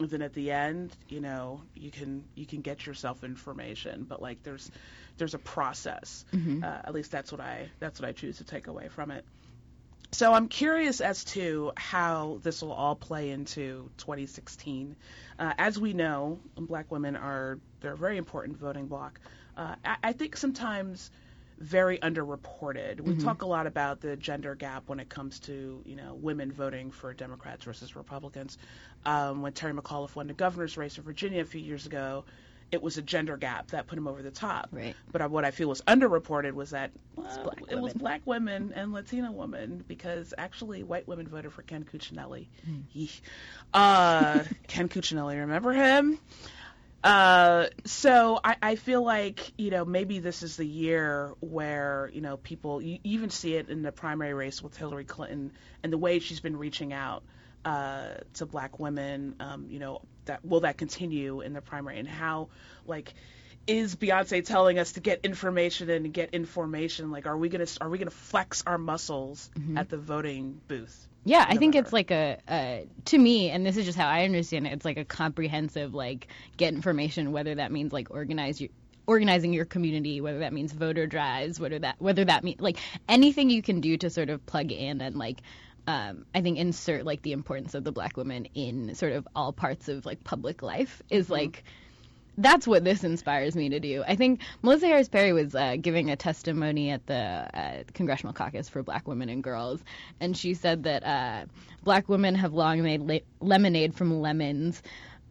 And 0.01 0.11
then 0.11 0.23
at 0.23 0.35
the 0.35 0.51
end, 0.51 0.97
you 1.09 1.21
know, 1.21 1.63
you 1.75 1.91
can 1.91 2.25
you 2.35 2.47
can 2.47 2.61
get 2.61 2.85
yourself 2.87 3.23
information, 3.25 4.05
but 4.09 4.21
like 4.21 4.43
there's 4.43 4.71
there's 5.17 5.35
a 5.35 5.39
process. 5.39 6.25
Mhm. 6.33 6.63
Uh, 6.63 6.81
at 6.85 6.93
least 6.95 7.11
that's 7.11 7.31
what 7.33 7.41
I 7.41 7.71
that's 7.81 8.01
what 8.01 8.09
I 8.09 8.13
choose 8.13 8.39
to 8.39 8.45
take 8.45 8.67
away 8.67 8.89
from 8.89 9.11
it. 9.11 9.25
So 10.13 10.33
I'm 10.33 10.47
curious 10.49 11.01
as 11.01 11.25
to 11.27 11.73
how 11.77 12.39
this 12.43 12.63
will 12.63 12.73
all 12.73 12.95
play 12.95 13.31
into 13.31 13.91
2016. 13.97 14.95
Uh, 15.41 15.53
as 15.59 15.77
we 15.79 15.93
know, 15.93 16.39
black 16.57 16.91
women 16.93 17.17
are 17.17 17.59
they're 17.81 17.95
a 17.95 17.97
very 17.97 18.17
important 18.17 18.57
voting 18.59 18.87
bloc. 18.87 19.19
Uh, 19.57 19.75
I, 19.85 19.97
I 20.05 20.13
think 20.13 20.37
sometimes 20.37 21.11
very 21.59 21.99
underreported. 21.99 23.01
We 23.01 23.15
Mhm. 23.15 23.23
talk 23.25 23.43
a 23.43 23.47
lot 23.47 23.67
about 23.67 24.01
the 24.01 24.17
gender 24.17 24.55
gap 24.57 24.89
when 24.89 24.99
it 25.01 25.09
comes 25.09 25.39
to 25.41 25.83
you 25.85 25.97
know 25.97 26.15
women 26.15 26.51
voting 26.53 26.91
for 26.91 27.13
Democrats 27.15 27.65
versus 27.65 27.95
Republicans. 27.97 28.57
Um, 29.05 29.43
when 29.43 29.53
Terry 29.53 29.73
McAuliffe 29.73 30.15
won 30.17 30.27
the 30.29 30.33
governor's 30.35 30.77
race 30.77 30.97
in 30.99 31.05
Virginia 31.05 31.43
a 31.43 31.45
few 31.45 31.61
years 31.61 31.87
ago, 31.87 32.25
it 32.75 32.83
was 32.83 32.99
a 32.99 33.03
gender 33.03 33.37
gap 33.37 33.69
that 33.69 33.87
put 33.87 33.97
him 33.97 34.07
over 34.07 34.21
the 34.21 34.31
top. 34.31 34.69
Right. 34.73 34.95
But 35.11 35.31
what 35.31 35.45
I 35.45 35.53
feel 35.53 35.69
was 35.69 35.81
underreported 35.83 36.53
was 36.53 36.71
that 36.71 36.91
well, 37.17 37.55
it 37.69 37.81
was 37.81 37.95
black 37.95 38.23
women 38.27 38.73
and 38.75 38.93
Latina 38.93 39.33
women 39.33 39.83
because 39.87 40.35
actually 40.37 40.83
white 40.83 41.07
women 41.09 41.29
voted 41.29 41.53
for 41.53 41.63
Ken 41.63 41.85
Cuccinelli. 41.85 42.49
Hmm. 42.65 43.05
Uh, 43.73 44.45
Ken 44.67 44.89
Cuccinelli, 44.89 45.39
remember 45.39 45.73
him? 45.73 46.19
Uh, 47.05 47.67
so 47.85 48.41
I, 48.43 48.57
I 48.63 48.75
feel 48.77 49.05
like 49.05 49.53
you 49.59 49.71
know 49.71 49.85
maybe 49.85 50.19
this 50.19 50.43
is 50.43 50.57
the 50.57 50.67
year 50.67 51.35
where 51.41 52.11
you 52.13 52.23
know 52.23 52.39
people 52.39 52.81
you 52.81 52.99
even 53.05 53.31
see 53.31 53.55
it 53.55 53.69
in 53.69 53.83
the 53.83 53.93
primary 53.93 54.35
race 54.35 54.63
with 54.63 54.77
Hillary 54.77 55.05
Clinton 55.05 55.53
and 55.83 55.93
the 55.93 55.99
way 55.99 56.19
she's 56.19 56.41
been 56.41 56.57
reaching 56.57 56.95
out 56.95 57.23
uh, 57.65 58.09
to 58.35 58.47
black 58.47 58.79
women. 58.79 59.37
Um, 59.39 59.67
you 59.69 59.79
know 59.79 60.01
that 60.27 60.45
will 60.45 60.61
that 60.61 60.77
continue 60.77 61.41
in 61.41 61.53
the 61.53 61.61
primary 61.61 61.99
and 61.99 62.09
how 62.09 62.49
like 62.87 63.15
is 63.67 63.97
Beyonce 63.97 64.45
telling 64.45 64.79
us 64.79 64.93
to 64.93 65.01
get 65.01 65.21
information 65.25 65.89
and 65.89 66.13
get 66.13 66.35
information? 66.35 67.11
Like, 67.11 67.27
are 67.27 67.37
we 67.37 67.49
gonna 67.49 67.67
are 67.81 67.89
we 67.89 67.99
gonna 67.99 68.11
flex 68.11 68.63
our 68.67 68.79
muscles 68.79 69.51
Mhm. 69.59 69.79
at 69.79 69.89
the 69.89 69.97
voting 69.97 70.61
booth? 70.69 71.09
Yeah, 71.27 71.47
I 71.49 71.57
think 71.57 71.75
it's 71.75 71.91
like 71.93 72.11
a, 72.11 72.37
a 72.47 72.87
to 73.07 73.17
me, 73.19 73.49
and 73.49 73.65
this 73.65 73.79
is 73.79 73.87
just 73.87 73.97
how 73.97 74.07
I 74.07 74.25
understand 74.25 74.67
it. 74.67 74.75
It's 74.75 74.85
like 74.85 74.99
a 74.99 75.07
comprehensive 75.07 75.95
like 75.95 76.27
get 76.59 76.75
information, 76.75 77.33
whether 77.33 77.55
that 77.55 77.73
means 77.73 77.93
like 77.93 78.11
organize 78.11 78.61
your 78.61 78.69
organizing 79.07 79.53
your 79.53 79.65
community, 79.65 80.21
whether 80.21 80.41
that 80.41 80.53
means 80.53 80.73
voter 80.73 81.07
drives, 81.07 81.59
whether 81.59 81.79
that 81.79 81.97
whether 81.99 82.25
that 82.27 82.45
mean 82.45 82.57
like 82.59 82.77
anything 83.09 83.49
you 83.49 83.63
can 83.63 83.81
do 83.81 83.97
to 83.97 84.11
sort 84.11 84.29
of 84.29 84.45
plug 84.45 84.73
in 84.73 85.01
and 85.01 85.17
like 85.17 85.41
um, 85.87 86.25
I 86.35 86.41
think 86.41 86.59
insert 86.59 87.05
like 87.05 87.23
the 87.23 87.33
importance 87.33 87.75
of 87.75 87.85
the 87.85 87.93
black 87.93 88.17
woman 88.17 88.47
in 88.55 88.95
sort 88.95 89.13
of 89.13 89.29
all 89.35 89.53
parts 89.53 89.89
of 89.89 90.07
like 90.07 90.25
public 90.25 90.63
life 90.63 91.03
is 91.11 91.29
like 91.29 91.65
that's 92.37 92.67
what 92.67 92.85
this 92.85 93.05
inspires 93.05 93.55
me 93.55 93.69
to 93.69 93.81
do. 93.81 94.03
I 94.07 94.17
think 94.17 94.41
Melissa 94.63 94.87
Harris 94.87 95.09
Perry 95.09 95.33
was 95.33 95.55
uh, 95.55 95.77
giving 95.81 96.11
a 96.11 96.17
testimony 96.17 96.91
at 96.91 97.07
the 97.07 97.15
uh, 97.15 97.83
Congressional 97.93 98.33
Caucus 98.33 98.69
for 98.69 98.83
Black 98.83 99.07
Women 99.07 99.29
and 99.29 99.43
Girls, 99.43 99.83
and 100.21 100.37
she 100.37 100.55
said 100.55 100.85
that 100.85 101.05
uh, 101.05 101.45
black 101.85 102.09
women 102.09 102.35
have 102.35 102.53
long 102.53 102.83
made 102.83 103.03
le- 103.03 103.21
lemonade 103.41 103.95
from 103.95 104.21
lemons. 104.21 104.83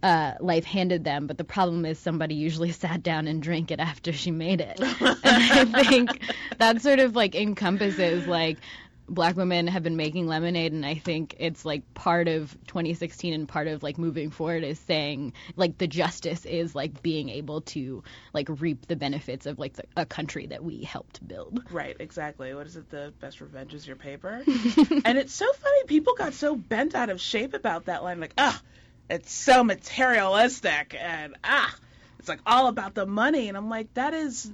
Uh, 0.01 0.33
life 0.41 0.65
handed 0.65 1.05
them, 1.05 1.27
but 1.27 1.37
the 1.37 1.45
problem 1.45 1.85
is 1.85 1.97
somebody 1.97 2.35
usually 2.35 2.71
sat 2.73 3.01
down 3.01 3.25
and 3.25 3.41
drank 3.41 3.71
it 3.71 3.79
after 3.79 4.11
she 4.11 4.31
made 4.31 4.59
it. 4.59 4.77
and 4.79 5.75
I 5.75 5.83
think 5.85 6.21
that 6.57 6.81
sort 6.81 6.99
of 6.99 7.15
like 7.15 7.35
encompasses 7.35 8.27
like 8.27 8.57
black 9.07 9.35
women 9.35 9.67
have 9.67 9.83
been 9.83 9.97
making 9.97 10.27
lemonade 10.27 10.71
and 10.71 10.85
i 10.85 10.95
think 10.95 11.35
it's 11.39 11.65
like 11.65 11.93
part 11.93 12.27
of 12.27 12.57
2016 12.67 13.33
and 13.33 13.47
part 13.47 13.67
of 13.67 13.83
like 13.83 13.97
moving 13.97 14.29
forward 14.29 14.63
is 14.63 14.79
saying 14.79 15.33
like 15.55 15.77
the 15.77 15.87
justice 15.87 16.45
is 16.45 16.73
like 16.73 17.01
being 17.01 17.29
able 17.29 17.61
to 17.61 18.03
like 18.33 18.47
reap 18.61 18.87
the 18.87 18.95
benefits 18.95 19.45
of 19.45 19.59
like 19.59 19.73
the, 19.73 19.83
a 19.97 20.05
country 20.05 20.47
that 20.47 20.63
we 20.63 20.83
helped 20.83 21.25
build 21.27 21.63
Right, 21.71 21.95
exactly. 21.99 22.53
What 22.53 22.67
is 22.67 22.75
it? 22.75 22.89
The 22.89 23.13
best 23.19 23.41
revenge 23.41 23.73
is 23.73 23.85
your 23.87 23.95
paper. 23.95 24.43
and 24.45 25.17
it's 25.17 25.33
so 25.33 25.51
funny. 25.53 25.83
People 25.85 26.15
got 26.15 26.33
so 26.33 26.55
bent 26.55 26.95
out 26.95 27.09
of 27.09 27.19
shape 27.19 27.53
about 27.53 27.85
that 27.85 28.03
line. 28.03 28.19
Like, 28.19 28.33
ah, 28.37 28.61
it's 29.09 29.31
so 29.31 29.63
materialistic 29.63 30.95
and 30.99 31.35
ah, 31.43 31.73
it's 32.19 32.29
like 32.29 32.39
all 32.45 32.67
about 32.67 32.93
the 32.93 33.05
money. 33.05 33.47
And 33.47 33.57
I'm 33.57 33.69
like, 33.69 33.93
that 33.95 34.13
is, 34.13 34.51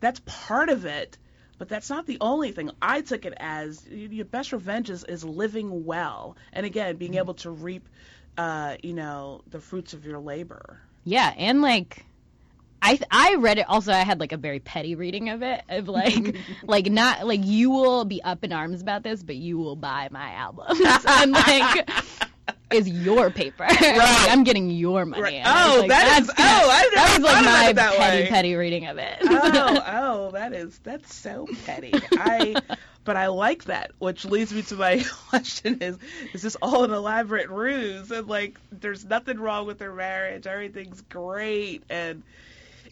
that's 0.00 0.20
part 0.24 0.68
of 0.68 0.84
it. 0.84 1.18
But 1.58 1.68
that's 1.68 1.88
not 1.88 2.06
the 2.06 2.18
only 2.20 2.52
thing. 2.52 2.70
I 2.82 3.00
took 3.00 3.24
it 3.24 3.34
as 3.36 3.86
your 3.88 4.24
best 4.24 4.52
revenge 4.52 4.90
is, 4.90 5.04
is 5.04 5.24
living 5.24 5.84
well, 5.84 6.36
and 6.52 6.66
again, 6.66 6.96
being 6.96 7.14
able 7.14 7.34
to 7.34 7.50
reap, 7.50 7.88
uh, 8.36 8.76
you 8.82 8.92
know, 8.92 9.42
the 9.50 9.60
fruits 9.60 9.92
of 9.92 10.04
your 10.04 10.18
labor. 10.18 10.80
Yeah, 11.04 11.32
and 11.36 11.62
like 11.62 12.04
I 12.84 12.98
I 13.10 13.36
read 13.36 13.58
it 13.58 13.68
also 13.68 13.92
I 13.92 14.00
had 14.04 14.20
like 14.20 14.32
a 14.32 14.36
very 14.36 14.60
petty 14.60 14.94
reading 14.94 15.30
of 15.30 15.42
it 15.42 15.62
of 15.70 15.88
like 15.88 16.36
like 16.64 16.86
not 16.86 17.26
like 17.26 17.40
you 17.42 17.70
will 17.70 18.04
be 18.04 18.22
up 18.22 18.44
in 18.44 18.52
arms 18.52 18.82
about 18.82 19.02
this 19.02 19.22
but 19.22 19.36
you 19.36 19.56
will 19.58 19.74
buy 19.74 20.08
my 20.10 20.32
albums 20.32 20.80
and 21.06 21.32
like 21.32 21.88
is 22.72 22.88
your 22.88 23.30
paper. 23.30 23.66
Like, 23.80 24.30
I'm 24.30 24.44
getting 24.44 24.70
your 24.70 25.04
money. 25.04 25.22
Right. 25.22 25.34
And 25.34 25.46
I 25.48 25.66
was 25.66 25.76
Oh, 25.76 25.80
like, 25.80 25.88
that 25.90 26.20
is- 26.20 26.26
that's 26.28 26.40
oh, 26.40 26.70
I 26.70 26.82
never 26.82 26.94
that 26.94 27.14
was 27.18 27.24
like 27.32 27.44
my 27.44 27.72
that 27.72 27.96
petty 27.96 28.22
way. 28.22 28.28
petty 28.28 28.54
reading 28.56 28.86
of 28.86 28.98
it. 28.98 29.18
oh, 29.22 29.82
oh, 29.86 30.30
that 30.32 30.52
is 30.52 30.78
that's 30.82 31.14
so 31.14 31.46
petty. 31.64 31.92
I 32.12 32.56
but 33.04 33.16
I 33.16 33.26
like 33.28 33.64
that, 33.64 33.92
which 33.98 34.24
leads 34.24 34.52
me 34.52 34.62
to 34.62 34.76
my 34.76 35.04
question 35.28 35.78
is 35.82 35.98
is 36.32 36.42
this 36.42 36.56
all 36.62 36.84
an 36.84 36.92
elaborate 36.92 37.48
ruse? 37.50 38.10
And 38.10 38.26
like 38.28 38.58
there's 38.72 39.04
nothing 39.04 39.38
wrong 39.38 39.66
with 39.66 39.78
their 39.78 39.92
marriage. 39.92 40.46
Everything's 40.46 41.00
great 41.02 41.82
and 41.90 42.22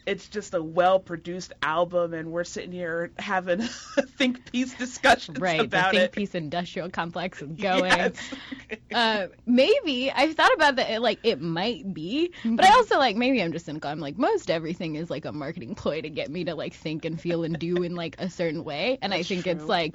it's 0.07 0.29
just 0.29 0.55
a 0.55 0.62
well 0.62 0.99
produced 0.99 1.53
album 1.62 2.15
and 2.15 2.31
we're 2.33 2.45
sitting 2.45 2.73
here 2.73 3.11
having 3.19 3.61
a 3.61 3.66
think 4.19 4.51
piece 4.51 4.74
discussions 4.74 5.39
right, 5.39 5.70
the 5.70 5.83
think 5.83 5.95
it. 5.95 6.12
piece 6.12 6.35
industrial 6.35 6.91
complex 6.91 7.41
is 7.43 7.53
going. 7.57 7.85
Yes. 7.85 8.35
uh, 8.95 9.27
maybe 9.47 10.11
I've 10.11 10.35
thought 10.35 10.53
about 10.55 10.77
that. 10.77 11.03
Like 11.03 11.20
it 11.23 11.41
might 11.41 11.93
be, 11.93 12.33
but 12.45 12.65
I 12.65 12.74
also 12.74 12.99
like 12.99 13.16
maybe 13.16 13.43
I'm 13.43 13.53
just 13.53 13.66
cynical. 13.66 13.91
I'm 13.91 14.01
like 14.01 14.19
most 14.19 14.51
everything 14.51 14.97
is 14.97 15.11
like 15.11 15.24
a 15.24 15.33
marketing 15.33 15.74
ploy 15.74 16.01
to 16.03 16.11
get 16.11 16.31
me 16.31 16.45
to 16.45 16.55
like 16.55 16.74
think 16.74 17.05
and 17.05 17.20
feel 17.20 17.45
and 17.45 17.59
do 17.59 17.83
in 17.83 17.95
like 17.95 18.16
a 18.19 18.29
certain 18.29 18.65
way, 18.65 18.99
and 19.03 19.15
I 19.15 19.23
think 19.23 19.47
it's 19.47 19.65
like. 19.65 19.95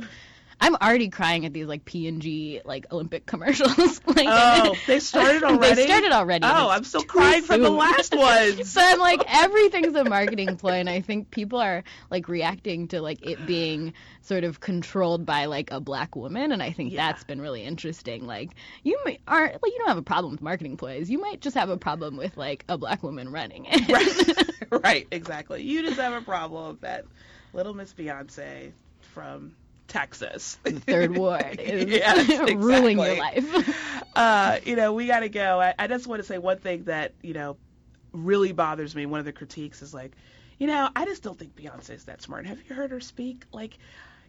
I'm 0.60 0.76
already 0.76 1.10
crying 1.10 1.46
at 1.46 1.54
these 1.54 1.68
like 1.68 1.86
P 1.86 2.08
and 2.08 2.22
G 2.22 2.62
like 2.66 2.92
Olympic 2.92 3.26
commercials. 3.26 3.78
like, 4.06 4.28
Oh, 4.30 4.76
they 4.88 5.00
started 5.00 5.44
already? 5.44 5.76
they 5.76 5.86
started 5.86 6.12
already. 6.12 6.46
Oh, 6.46 6.70
I'm 6.70 6.84
still 6.84 7.04
crying 7.04 7.44
from 7.44 7.62
the 7.62 7.70
last 7.70 8.16
ones. 8.18 8.70
so 8.72 8.82
I'm 8.84 9.00
like, 9.00 9.22
everything's 9.28 9.96
a 9.96 10.04
marketing 10.04 10.58
ploy, 10.58 10.74
and 10.74 10.90
I 10.90 11.02
think 11.02 11.30
people 11.32 11.60
are 11.60 11.84
like 12.10 12.28
reacting 12.28 12.88
to 12.90 13.02
like 13.02 13.26
it 13.26 13.46
being 13.46 13.94
sort 14.22 14.44
of 14.44 14.60
controlled 14.60 15.26
by 15.26 15.46
like 15.46 15.72
a 15.72 15.80
black 15.80 16.16
woman, 16.16 16.52
and 16.52 16.62
I 16.64 16.72
think 16.72 16.96
that's 16.96 17.24
been 17.24 17.40
really 17.40 17.64
interesting. 17.64 18.26
Like, 18.26 18.52
you 18.84 19.00
may, 19.06 19.20
aren't 19.28 19.54
like 19.54 19.72
you 19.72 19.78
don't 19.78 19.90
have 19.90 19.98
a 19.98 20.02
problem 20.02 20.32
with 20.32 20.42
marketing 20.42 20.78
ploys. 20.78 21.10
You 21.10 21.20
might 21.20 21.40
just 21.40 21.56
have 21.56 21.70
a 21.70 21.78
problem 21.78 22.18
with 22.18 22.36
like 22.36 22.66
a 22.68 22.78
black 22.78 23.04
woman 23.04 23.32
running 23.32 23.68
it. 23.70 23.88
right. 24.72 24.84
right, 24.84 25.08
exactly. 25.12 25.62
You 25.62 25.84
just 25.84 26.00
have 26.00 26.14
a 26.14 26.22
problem 26.26 26.80
that 26.82 27.06
little 27.54 27.74
Miss 27.74 27.94
Beyonce 27.94 28.72
from 29.14 29.54
Texas, 29.88 30.57
the 30.64 30.72
third 30.72 31.18
ward 31.18 31.59
is 31.59 31.85
Yes, 31.85 32.53
ruling 32.55 32.99
your 32.99 33.18
life. 33.18 34.05
uh, 34.15 34.59
you 34.65 34.76
know, 34.76 34.93
we 34.93 35.07
got 35.07 35.22
to 35.22 35.30
go. 35.30 35.61
I, 35.61 35.73
I 35.77 35.88
just 35.88 36.07
want 36.07 36.22
to 36.22 36.27
say 36.27 36.38
one 36.38 36.59
thing 36.59 36.84
that 36.85 37.14
you 37.22 37.34
know 37.34 37.57
really 38.11 38.51
bothers 38.51 38.95
me. 38.95 39.05
One 39.05 39.19
of 39.19 39.26
the 39.26 39.34
critiques 39.34 39.81
is 39.81 39.93
like, 39.93 40.11
you 40.57 40.68
know, 40.68 40.89
I 40.95 41.05
just 41.05 41.23
don't 41.23 41.38
think 41.38 41.55
Beyonce 41.55 41.91
is 41.91 42.05
that 42.05 42.22
smart. 42.22 42.45
Have 42.45 42.59
you 42.68 42.76
heard 42.76 42.91
her 42.91 42.99
speak? 42.99 43.45
Like, 43.51 43.77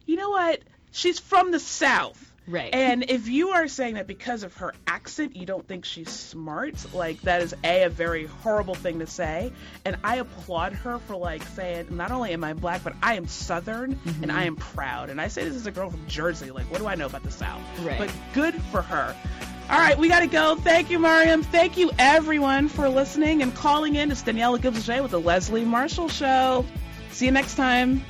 you 0.05 0.15
know 0.15 0.29
what? 0.29 0.61
She's 0.91 1.19
from 1.19 1.51
the 1.51 1.59
South. 1.59 2.28
Right. 2.47 2.73
And 2.73 3.09
if 3.09 3.27
you 3.27 3.49
are 3.49 3.67
saying 3.67 3.95
that 3.95 4.07
because 4.07 4.43
of 4.43 4.55
her 4.57 4.73
accent, 4.87 5.35
you 5.35 5.45
don't 5.45 5.67
think 5.67 5.85
she's 5.85 6.09
smart, 6.09 6.93
like 6.93 7.21
that 7.21 7.41
is 7.41 7.53
a 7.63 7.79
a 7.83 7.89
very 7.89 8.25
horrible 8.25 8.75
thing 8.75 8.99
to 8.99 9.07
say. 9.07 9.51
And 9.85 9.97
I 10.03 10.17
applaud 10.17 10.73
her 10.73 10.99
for 10.99 11.15
like 11.15 11.43
saying, 11.43 11.87
not 11.89 12.11
only 12.11 12.31
am 12.31 12.43
I 12.43 12.53
black, 12.53 12.83
but 12.83 12.93
I 13.01 13.15
am 13.15 13.27
Southern 13.27 13.99
and 14.21 14.31
I 14.31 14.39
mm-hmm. 14.39 14.47
am 14.47 14.55
proud. 14.55 15.09
And 15.09 15.19
I 15.19 15.27
say 15.27 15.43
this 15.43 15.55
as 15.55 15.65
a 15.65 15.71
girl 15.71 15.89
from 15.89 16.05
Jersey. 16.07 16.51
Like, 16.51 16.69
what 16.71 16.79
do 16.79 16.87
I 16.87 16.95
know 16.95 17.05
about 17.05 17.23
the 17.23 17.31
South? 17.31 17.61
Right. 17.81 17.97
But 17.97 18.11
good 18.33 18.55
for 18.71 18.81
her. 18.81 19.15
All 19.69 19.77
right, 19.77 19.97
we 19.99 20.07
got 20.07 20.21
to 20.21 20.27
go. 20.27 20.55
Thank 20.55 20.89
you, 20.89 20.97
Maryam. 20.97 21.43
Thank 21.43 21.77
you, 21.77 21.91
everyone, 21.99 22.69
for 22.69 22.89
listening 22.89 23.43
and 23.43 23.53
calling 23.53 23.95
in. 23.95 24.11
It's 24.11 24.23
Daniella 24.23 24.57
Gibbs 24.57 24.87
with 24.87 25.11
the 25.11 25.19
Leslie 25.19 25.63
Marshall 25.63 26.09
Show. 26.09 26.65
See 27.11 27.25
you 27.25 27.31
next 27.31 27.53
time. 27.53 28.03